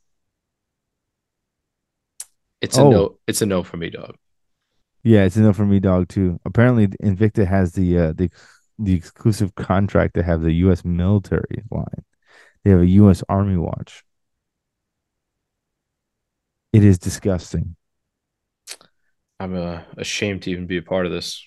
It's 2.61 2.77
a 2.77 2.81
Oh. 2.81 2.91
no. 2.91 3.17
It's 3.27 3.41
a 3.41 3.45
no 3.45 3.63
for 3.63 3.77
me, 3.77 3.89
dog. 3.89 4.15
Yeah, 5.03 5.23
it's 5.25 5.35
a 5.35 5.41
no 5.41 5.53
for 5.53 5.65
me, 5.65 5.79
dog. 5.79 6.09
Too. 6.09 6.39
Apparently, 6.45 6.87
Invicta 6.87 7.45
has 7.47 7.73
the 7.73 7.97
uh, 7.97 8.13
the 8.13 8.29
the 8.77 8.93
exclusive 8.93 9.55
contract 9.55 10.13
to 10.15 10.23
have 10.23 10.41
the 10.41 10.53
U.S. 10.65 10.85
military 10.85 11.63
line. 11.71 12.03
They 12.63 12.71
have 12.71 12.81
a 12.81 12.87
U.S. 12.87 13.23
Army 13.27 13.57
watch. 13.57 14.03
It 16.73 16.83
is 16.83 16.99
disgusting. 16.99 17.75
I'm 19.39 19.55
uh, 19.55 19.81
ashamed 19.97 20.43
to 20.43 20.51
even 20.51 20.67
be 20.67 20.77
a 20.77 20.81
part 20.83 21.05
of 21.07 21.11
this. 21.11 21.43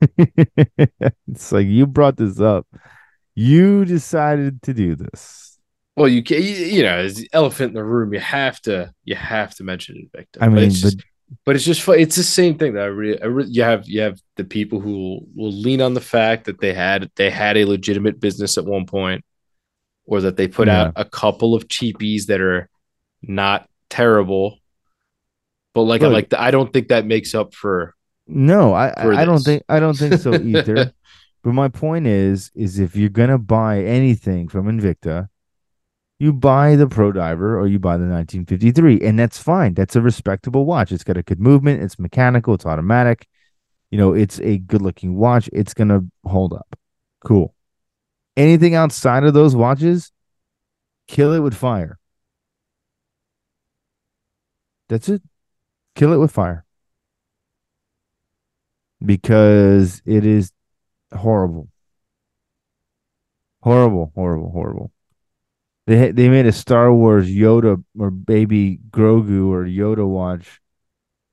it's 0.18 1.52
like 1.52 1.66
you 1.66 1.86
brought 1.86 2.16
this 2.16 2.40
up. 2.40 2.66
You 3.34 3.84
decided 3.84 4.62
to 4.62 4.74
do 4.74 4.96
this. 4.96 5.57
Well, 5.98 6.08
you 6.08 6.22
can, 6.22 6.42
you, 6.42 6.48
you 6.50 6.82
know, 6.82 6.96
as 6.96 7.16
the 7.16 7.28
elephant 7.32 7.70
in 7.70 7.74
the 7.74 7.84
room, 7.84 8.12
you 8.14 8.20
have 8.20 8.60
to, 8.62 8.92
you 9.04 9.14
have 9.16 9.54
to 9.56 9.64
mention 9.64 9.96
Invicta. 9.96 10.38
I 10.40 10.48
but 10.48 10.50
mean, 10.50 10.64
it's 10.64 10.80
but 10.80 10.94
just, 10.94 11.04
but 11.44 11.56
it's 11.56 11.64
just, 11.64 11.88
it's 11.88 12.16
the 12.16 12.22
same 12.22 12.56
thing 12.56 12.74
that 12.74 12.82
I 12.84 12.86
really, 12.86 13.20
I 13.22 13.26
you 13.48 13.62
have, 13.62 13.88
you 13.88 14.00
have 14.02 14.18
the 14.36 14.44
people 14.44 14.80
who 14.80 14.92
will, 14.92 15.20
will 15.34 15.52
lean 15.52 15.80
on 15.82 15.94
the 15.94 16.00
fact 16.00 16.44
that 16.46 16.60
they 16.60 16.72
had, 16.72 17.10
they 17.16 17.30
had 17.30 17.56
a 17.56 17.64
legitimate 17.64 18.20
business 18.20 18.56
at 18.58 18.64
one 18.64 18.86
point, 18.86 19.24
or 20.06 20.20
that 20.22 20.36
they 20.36 20.48
put 20.48 20.68
Yeah. 20.68 20.82
out 20.84 20.92
a 20.96 21.04
couple 21.04 21.54
of 21.54 21.68
cheapies 21.68 22.26
that 22.26 22.40
are 22.40 22.68
not 23.22 23.68
terrible. 23.90 24.58
But 25.74 25.82
like, 25.82 26.02
I 26.02 26.06
Look. 26.06 26.12
like, 26.14 26.28
the, 26.30 26.40
I 26.40 26.50
don't 26.50 26.72
think 26.72 26.88
that 26.88 27.06
makes 27.06 27.34
up 27.34 27.54
for. 27.54 27.94
no, 28.26 28.72
I 28.74 28.92
For 29.02 29.12
I, 29.14 29.22
I 29.22 29.24
don't 29.24 29.42
think 29.42 29.62
I 29.68 29.80
don't 29.80 29.96
think 29.96 30.14
so 30.20 30.34
either. 30.40 30.92
but 31.42 31.52
my 31.52 31.68
point 31.68 32.06
is, 32.06 32.50
is 32.54 32.78
if 32.78 32.96
you're 32.96 33.08
gonna 33.10 33.38
buy 33.38 33.82
anything 33.82 34.48
from 34.48 34.66
Invicta, 34.66 35.28
you 36.18 36.32
buy 36.32 36.74
the 36.74 36.88
Pro 36.88 37.12
Diver 37.12 37.58
or 37.58 37.68
you 37.68 37.78
buy 37.78 37.96
the 37.96 38.04
1953, 38.04 39.00
and 39.00 39.18
that's 39.18 39.38
fine. 39.38 39.74
That's 39.74 39.94
a 39.96 40.02
respectable 40.02 40.66
watch. 40.66 40.90
It's 40.90 41.04
got 41.04 41.16
a 41.16 41.22
good 41.22 41.40
movement. 41.40 41.82
It's 41.82 41.98
mechanical. 41.98 42.54
It's 42.54 42.66
automatic. 42.66 43.28
You 43.90 43.98
know, 43.98 44.12
it's 44.14 44.40
a 44.40 44.58
good 44.58 44.82
looking 44.82 45.16
watch. 45.16 45.48
It's 45.52 45.74
gonna 45.74 46.00
hold 46.24 46.52
up. 46.52 46.76
Cool. 47.24 47.54
Anything 48.36 48.74
outside 48.74 49.24
of 49.24 49.34
those 49.34 49.54
watches, 49.54 50.12
kill 51.06 51.32
it 51.32 51.40
with 51.40 51.54
fire. 51.54 51.98
That's 54.88 55.08
it. 55.08 55.22
Kill 55.94 56.12
it 56.12 56.18
with 56.18 56.32
fire. 56.32 56.64
Because 59.04 60.02
it 60.04 60.26
is 60.26 60.52
horrible. 61.12 61.68
Horrible, 63.62 64.12
horrible, 64.14 64.50
horrible. 64.50 64.92
They 65.88 66.12
they 66.12 66.28
made 66.28 66.44
a 66.44 66.52
Star 66.52 66.92
Wars 66.92 67.28
Yoda 67.30 67.82
or 67.98 68.10
baby 68.10 68.78
Grogu 68.90 69.48
or 69.48 69.64
Yoda 69.64 70.06
watch, 70.06 70.60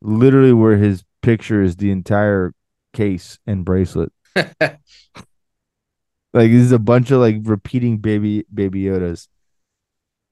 literally 0.01 0.53
where 0.53 0.77
his 0.77 1.03
picture 1.21 1.61
is 1.61 1.75
the 1.75 1.91
entire 1.91 2.53
case 2.93 3.37
and 3.45 3.65
bracelet. 3.65 4.13
Like 6.33 6.51
this 6.51 6.63
is 6.63 6.71
a 6.73 6.79
bunch 6.79 7.11
of 7.11 7.19
like 7.19 7.37
repeating 7.43 7.97
baby 7.97 8.45
baby 8.53 8.83
Yodas. 8.83 9.27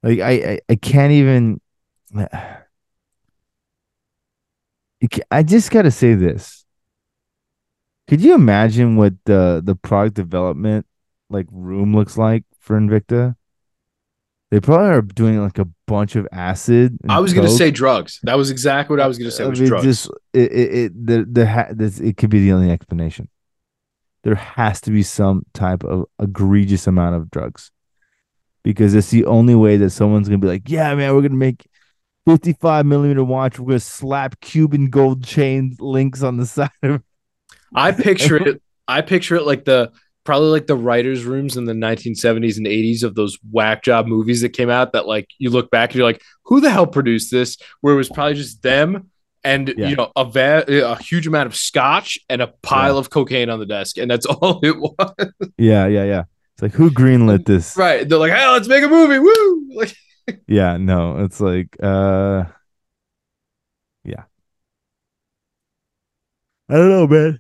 Like 0.04 0.20
I 0.20 0.32
I, 0.32 0.60
I 0.70 0.76
can't 0.76 1.12
even. 1.12 1.62
I 5.32 5.44
just 5.44 5.70
gotta 5.72 5.92
say 5.92 6.14
this. 6.14 6.66
Could 8.08 8.22
you 8.22 8.36
imagine 8.36 8.96
what 8.96 9.14
the 9.26 9.62
the 9.64 9.76
product 9.76 10.16
development 10.16 10.86
like 11.30 11.48
room 11.52 11.96
looks 11.96 12.18
like 12.18 12.44
for 12.60 12.80
Invicta? 12.80 13.36
They 14.54 14.60
probably 14.60 14.90
are 14.90 15.02
doing 15.02 15.42
like 15.42 15.58
a 15.58 15.66
bunch 15.88 16.16
of 16.16 16.28
acid. 16.32 17.00
I 17.10 17.20
was 17.20 17.34
going 17.34 17.48
to 17.48 17.52
say 17.52 17.72
drugs. 17.72 18.20
That 18.22 18.38
was 18.38 18.52
exactly 18.52 18.96
what 18.96 19.04
I 19.04 19.08
was 19.08 19.18
going 19.18 19.32
to 19.32 19.36
say 19.36 19.46
I 19.46 19.48
was 19.48 19.60
mean, 19.60 19.68
drugs. 19.68 19.84
Just 19.84 20.12
it, 20.32 20.52
it, 20.52 20.74
it 20.76 21.08
the 21.08 21.26
the 21.28 21.48
ha- 21.50 21.70
this, 21.72 22.00
it 22.00 22.18
could 22.18 22.30
be 22.30 22.40
the 22.42 22.52
only 22.52 22.70
explanation. 22.70 23.30
There 24.24 24.36
has 24.36 24.80
to 24.82 24.92
be 24.92 25.02
some 25.02 25.44
type 25.56 25.84
of 25.84 26.06
egregious 26.20 26.86
amount 26.86 27.16
of 27.16 27.32
drugs, 27.32 27.72
because 28.64 28.94
it's 28.94 29.10
the 29.10 29.26
only 29.26 29.56
way 29.56 29.78
that 29.78 29.90
someone's 29.90 30.28
gonna 30.28 30.38
be 30.38 30.50
like, 30.50 30.70
"Yeah, 30.70 30.94
man, 30.94 31.16
we're 31.16 31.24
gonna 31.24 31.34
make 31.34 31.66
fifty-five 32.28 32.86
millimeter 32.86 33.24
watch. 33.24 33.58
We're 33.58 33.70
gonna 33.70 33.80
slap 33.80 34.40
Cuban 34.40 34.92
gold 34.92 35.24
chain 35.24 35.76
links 35.80 36.22
on 36.22 36.38
the 36.38 36.46
side 36.46 36.70
of." 36.84 37.02
I 37.74 37.92
picture 37.92 38.38
it. 38.48 38.62
I 38.88 39.02
picture 39.02 39.36
it 39.36 39.48
like 39.48 39.66
the 39.66 39.92
probably 40.24 40.50
like 40.50 40.68
the 40.68 40.76
writers' 40.76 41.24
rooms 41.26 41.58
in 41.58 41.66
the 41.66 41.74
1970s 41.74 42.58
and 42.58 42.66
80s 42.66 43.04
of 43.04 43.16
those 43.16 43.38
whack 43.52 43.84
job 43.84 44.08
movies 44.08 44.42
that 44.42 44.50
came 44.50 44.70
out. 44.70 44.94
That 44.94 45.08
like 45.08 45.28
you 45.38 45.50
look 45.50 45.70
back 45.72 45.90
and 45.92 45.98
you're 45.98 46.06
like, 46.08 46.22
who 46.46 46.62
the 46.62 46.70
hell 46.70 46.88
produced 46.88 47.32
this? 47.32 47.58
Where 47.82 47.94
it 47.94 47.98
was 47.98 48.10
probably 48.10 48.36
just 48.36 48.62
them 48.62 49.10
and 49.44 49.74
Yeah. 49.76 49.90
you 49.90 49.96
know 49.98 50.12
a 50.16 50.24
va- 50.24 50.64
a 50.68 50.96
huge 51.04 51.28
amount 51.28 51.48
of 51.48 51.56
scotch 51.56 52.18
and 52.30 52.42
a 52.42 52.48
pile 52.62 52.94
Yeah. 52.94 53.00
of 53.00 53.10
cocaine 53.10 53.50
on 53.50 53.60
the 53.60 53.66
desk, 53.66 53.98
and 53.98 54.10
that's 54.10 54.26
all 54.28 54.60
it 54.64 54.78
was. 54.78 55.32
Yeah, 55.58 55.88
yeah, 55.88 56.06
yeah. 56.06 56.24
It's 56.54 56.62
like 56.62 56.72
who 56.74 56.90
greenlit 56.92 57.46
this? 57.46 57.76
right? 57.76 58.08
They're 58.08 58.18
like, 58.20 58.32
hey, 58.32 58.48
let's 58.50 58.68
make 58.68 58.84
a 58.84 58.88
movie. 58.88 59.20
Woo! 59.20 59.60
Like, 59.76 59.96
Yeah, 60.48 60.78
no, 60.78 61.18
it's 61.26 61.42
like, 61.42 61.76
uh, 61.84 62.46
yeah. 64.06 64.24
I 66.70 66.76
don't 66.76 66.90
know, 66.90 67.08
man. 67.08 67.40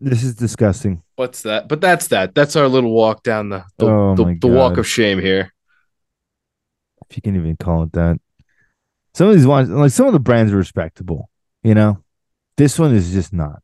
This 0.00 0.22
is 0.22 0.34
disgusting. 0.36 1.02
what's 1.16 1.42
that? 1.42 1.68
But 1.68 1.80
that's 1.80 2.08
that. 2.08 2.34
That's 2.34 2.54
our 2.54 2.68
little 2.68 2.92
walk 2.92 3.22
down 3.24 3.48
the 3.48 3.64
the, 3.78 3.86
Oh 3.86 4.14
the, 4.14 4.36
the 4.40 4.46
walk 4.46 4.76
of 4.76 4.86
shame 4.86 5.18
here. 5.18 5.52
if 7.10 7.16
you 7.16 7.22
can 7.22 7.34
even 7.36 7.56
call 7.56 7.82
it 7.84 7.92
that. 7.92 8.20
Some 9.14 9.28
of 9.28 9.34
these 9.34 9.46
ones, 9.46 9.70
like 9.70 9.90
some 9.90 10.06
of 10.06 10.12
the 10.12 10.20
brands 10.20 10.52
are 10.52 10.56
respectable, 10.56 11.28
you 11.64 11.74
know. 11.74 12.04
This 12.56 12.78
one 12.78 12.94
is 12.94 13.12
just 13.12 13.32
not, 13.32 13.62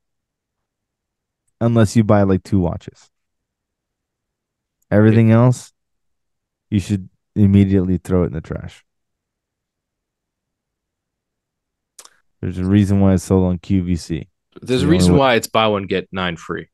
unless 1.60 1.94
you 1.94 2.02
buy 2.02 2.22
like 2.22 2.42
two 2.42 2.58
watches. 2.58 3.10
Everything 4.90 5.30
else, 5.30 5.72
you 6.70 6.80
should 6.80 7.08
immediately 7.36 7.98
throw 7.98 8.22
it 8.24 8.28
in 8.28 8.32
the 8.32 8.40
trash. 8.40 8.84
There's 12.40 12.58
a 12.58 12.64
reason 12.64 13.00
why 13.00 13.14
it's 13.14 13.24
sold 13.24 13.46
on 13.46 13.58
QVC. 13.58 14.28
There's 14.62 14.82
a 14.82 14.88
reason 14.88 15.16
why 15.16 15.34
it's 15.34 15.46
buy 15.46 15.66
one 15.66 15.84
get 15.84 16.08
nine 16.12 16.36
free. 16.36 16.68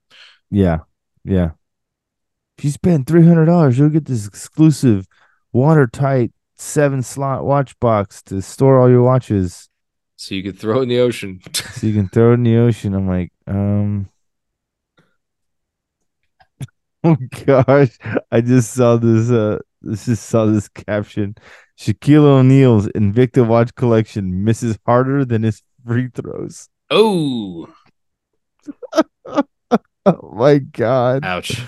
Yeah, 0.51 0.79
yeah. 1.25 1.51
If 2.59 2.65
you 2.65 2.71
spend 2.71 3.07
three 3.07 3.25
hundred 3.27 3.47
dollars, 3.47 3.79
you'll 3.79 3.89
get 3.89 4.05
this 4.05 4.27
exclusive, 4.27 5.07
watertight 5.53 6.33
seven 6.57 7.03
slot 7.03 7.45
watch 7.45 7.79
box 7.81 8.23
to 8.25 8.43
store 8.43 8.79
all 8.79 8.91
your 8.91 9.03
watches, 9.03 9.69
So 10.17 10.35
you 10.35 10.43
can 10.43 10.53
throw 10.53 10.81
it 10.81 10.83
in 10.85 10.89
the 10.89 10.99
ocean. 11.01 11.41
so 11.55 11.87
you 11.87 11.95
can 11.95 12.09
throw 12.09 12.33
it 12.33 12.35
in 12.35 12.43
the 12.45 12.59
ocean. 12.59 12.95
I'm 12.95 13.09
like, 13.09 13.33
um. 13.47 14.09
Oh 17.03 17.17
gosh, 17.47 17.97
I 18.31 18.43
just 18.43 18.73
saw 18.75 18.97
this. 18.97 19.31
Uh, 19.31 19.59
this 19.81 20.05
just 20.05 20.27
saw 20.29 20.45
this 20.45 20.69
caption: 20.69 21.35
Shaquille 21.79 22.25
O'Neal's 22.25 22.89
Invicta 22.89 23.47
watch 23.47 23.75
collection 23.75 24.45
misses 24.45 24.79
harder 24.85 25.25
than 25.25 25.43
his 25.43 25.63
free 25.87 26.09
throws. 26.15 26.69
Oh, 26.91 27.69
Oh 30.07 30.35
my 30.35 30.59
god! 30.59 31.25
ouch. 31.25 31.61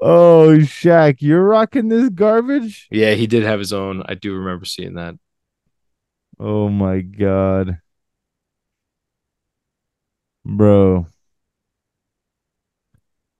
Oh, 0.00 0.58
Shaq, 0.60 1.18
you're 1.20 1.44
rocking 1.44 1.88
this 1.88 2.08
garbage. 2.08 2.88
Yeah, 2.90 3.14
he 3.14 3.28
did 3.28 3.44
have 3.44 3.60
his 3.60 3.72
own. 3.72 4.02
I 4.06 4.14
do 4.14 4.34
remember 4.34 4.64
seeing 4.64 4.94
that. 4.94 5.14
Oh 6.40 6.68
my 6.68 7.00
god. 7.00 7.78
Bro. 10.44 11.06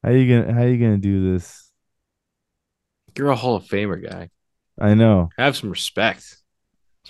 How 0.04 0.10
you 0.10 0.42
gonna 0.42 0.54
how 0.54 0.62
you 0.64 0.78
gonna 0.78 0.98
do 0.98 1.32
this? 1.32 1.70
You're 3.16 3.30
a 3.30 3.36
Hall 3.36 3.56
of 3.56 3.64
Famer 3.64 4.02
guy. 4.02 4.30
I 4.80 4.94
know. 4.94 5.30
Have 5.38 5.56
some 5.56 5.70
respect, 5.70 6.41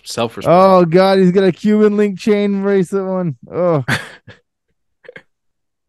self 0.02 0.36
respect. 0.36 0.52
Oh 0.52 0.84
god, 0.84 1.18
he's 1.18 1.32
got 1.32 1.44
a 1.44 1.52
Cuban 1.52 1.96
link 1.96 2.18
chain 2.18 2.62
bracelet 2.62 3.04
one. 3.04 3.36
Oh. 3.50 3.84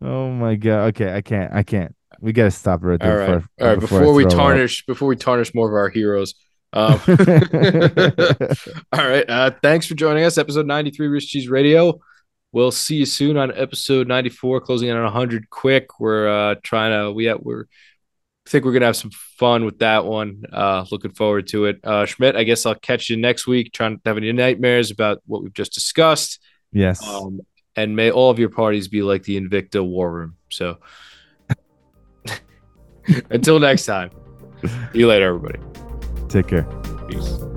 oh 0.02 0.32
my 0.32 0.56
god. 0.56 0.88
Okay, 0.90 1.14
I 1.14 1.22
can't. 1.22 1.54
I 1.54 1.64
can't. 1.64 1.96
We 2.20 2.32
gotta 2.32 2.52
stop 2.52 2.84
right 2.84 3.00
there. 3.00 3.20
right, 3.20 3.26
before- 3.26 3.50
all 3.60 3.68
right. 3.68 3.80
before 3.80 4.00
Before 4.00 4.14
we 4.14 4.26
tarnish, 4.26 4.86
before 4.86 5.08
we 5.08 5.16
tarnish 5.16 5.54
more 5.54 5.68
of 5.68 5.74
our 5.74 5.90
heroes. 5.90 6.36
Um, 6.74 7.00
all 7.08 7.16
right. 9.08 9.30
Uh, 9.30 9.52
thanks 9.62 9.86
for 9.86 9.96
joining 9.96 10.24
us. 10.24 10.38
Episode 10.38 10.66
93 10.66 11.08
Rich 11.08 11.28
Cheese 11.28 11.50
Radio. 11.50 12.00
We'll 12.52 12.72
see 12.72 12.98
you 12.98 13.06
soon 13.06 13.38
on 13.38 13.52
episode 13.56 14.08
94, 14.08 14.62
closing 14.62 14.90
in 14.90 14.96
on 14.96 15.04
100 15.04 15.50
quick. 15.50 16.00
We're 16.00 16.28
uh, 16.28 16.56
trying 16.64 16.92
to, 16.92 17.12
we 17.12 17.26
have, 17.26 17.40
we're, 17.42 17.66
I 18.45 18.49
think 18.49 18.65
we're 18.65 18.74
going 18.74 18.82
to 18.82 18.88
have 18.88 18.98
some 18.98 19.11
fun 19.11 19.64
with 19.64 19.80
that 19.80 20.06
one. 20.06 20.44
Uh, 20.52 20.86
looking 20.91 21.14
forward 21.14 21.48
to 21.48 21.65
it. 21.65 21.80
Uh, 21.84 22.06
Schmidt, 22.06 22.36
I 22.36 22.44
guess 22.44 22.65
I'll 22.65 22.76
catch 22.76 23.10
you 23.10 23.15
next 23.15 23.48
week. 23.48 23.72
Trying 23.72 23.98
to 23.98 24.02
have 24.06 24.18
any 24.18 24.32
nightmares 24.34 24.91
about 24.91 25.22
what 25.26 25.44
we've 25.44 25.53
just 25.53 25.74
discussed. 25.74 26.40
yes. 26.72 27.06
Um, 27.07 27.41
and 27.76 27.95
may 27.95 28.11
all 28.11 28.30
of 28.30 28.40
your 28.40 28.49
parties 28.49 28.88
be 28.88 29.02
like 29.02 29.24
the 29.24 29.40
Invicta 29.40 29.84
War 29.84 30.11
Room. 30.11 30.36
So 30.49 30.78
until 33.30 33.60
next 33.60 33.86
time, 33.86 34.11
see 34.61 34.99
you 34.99 35.07
later, 35.07 35.26
everybody. 35.26 35.60
Take 36.30 36.48
care. 36.48 36.64
Peace. 37.07 37.53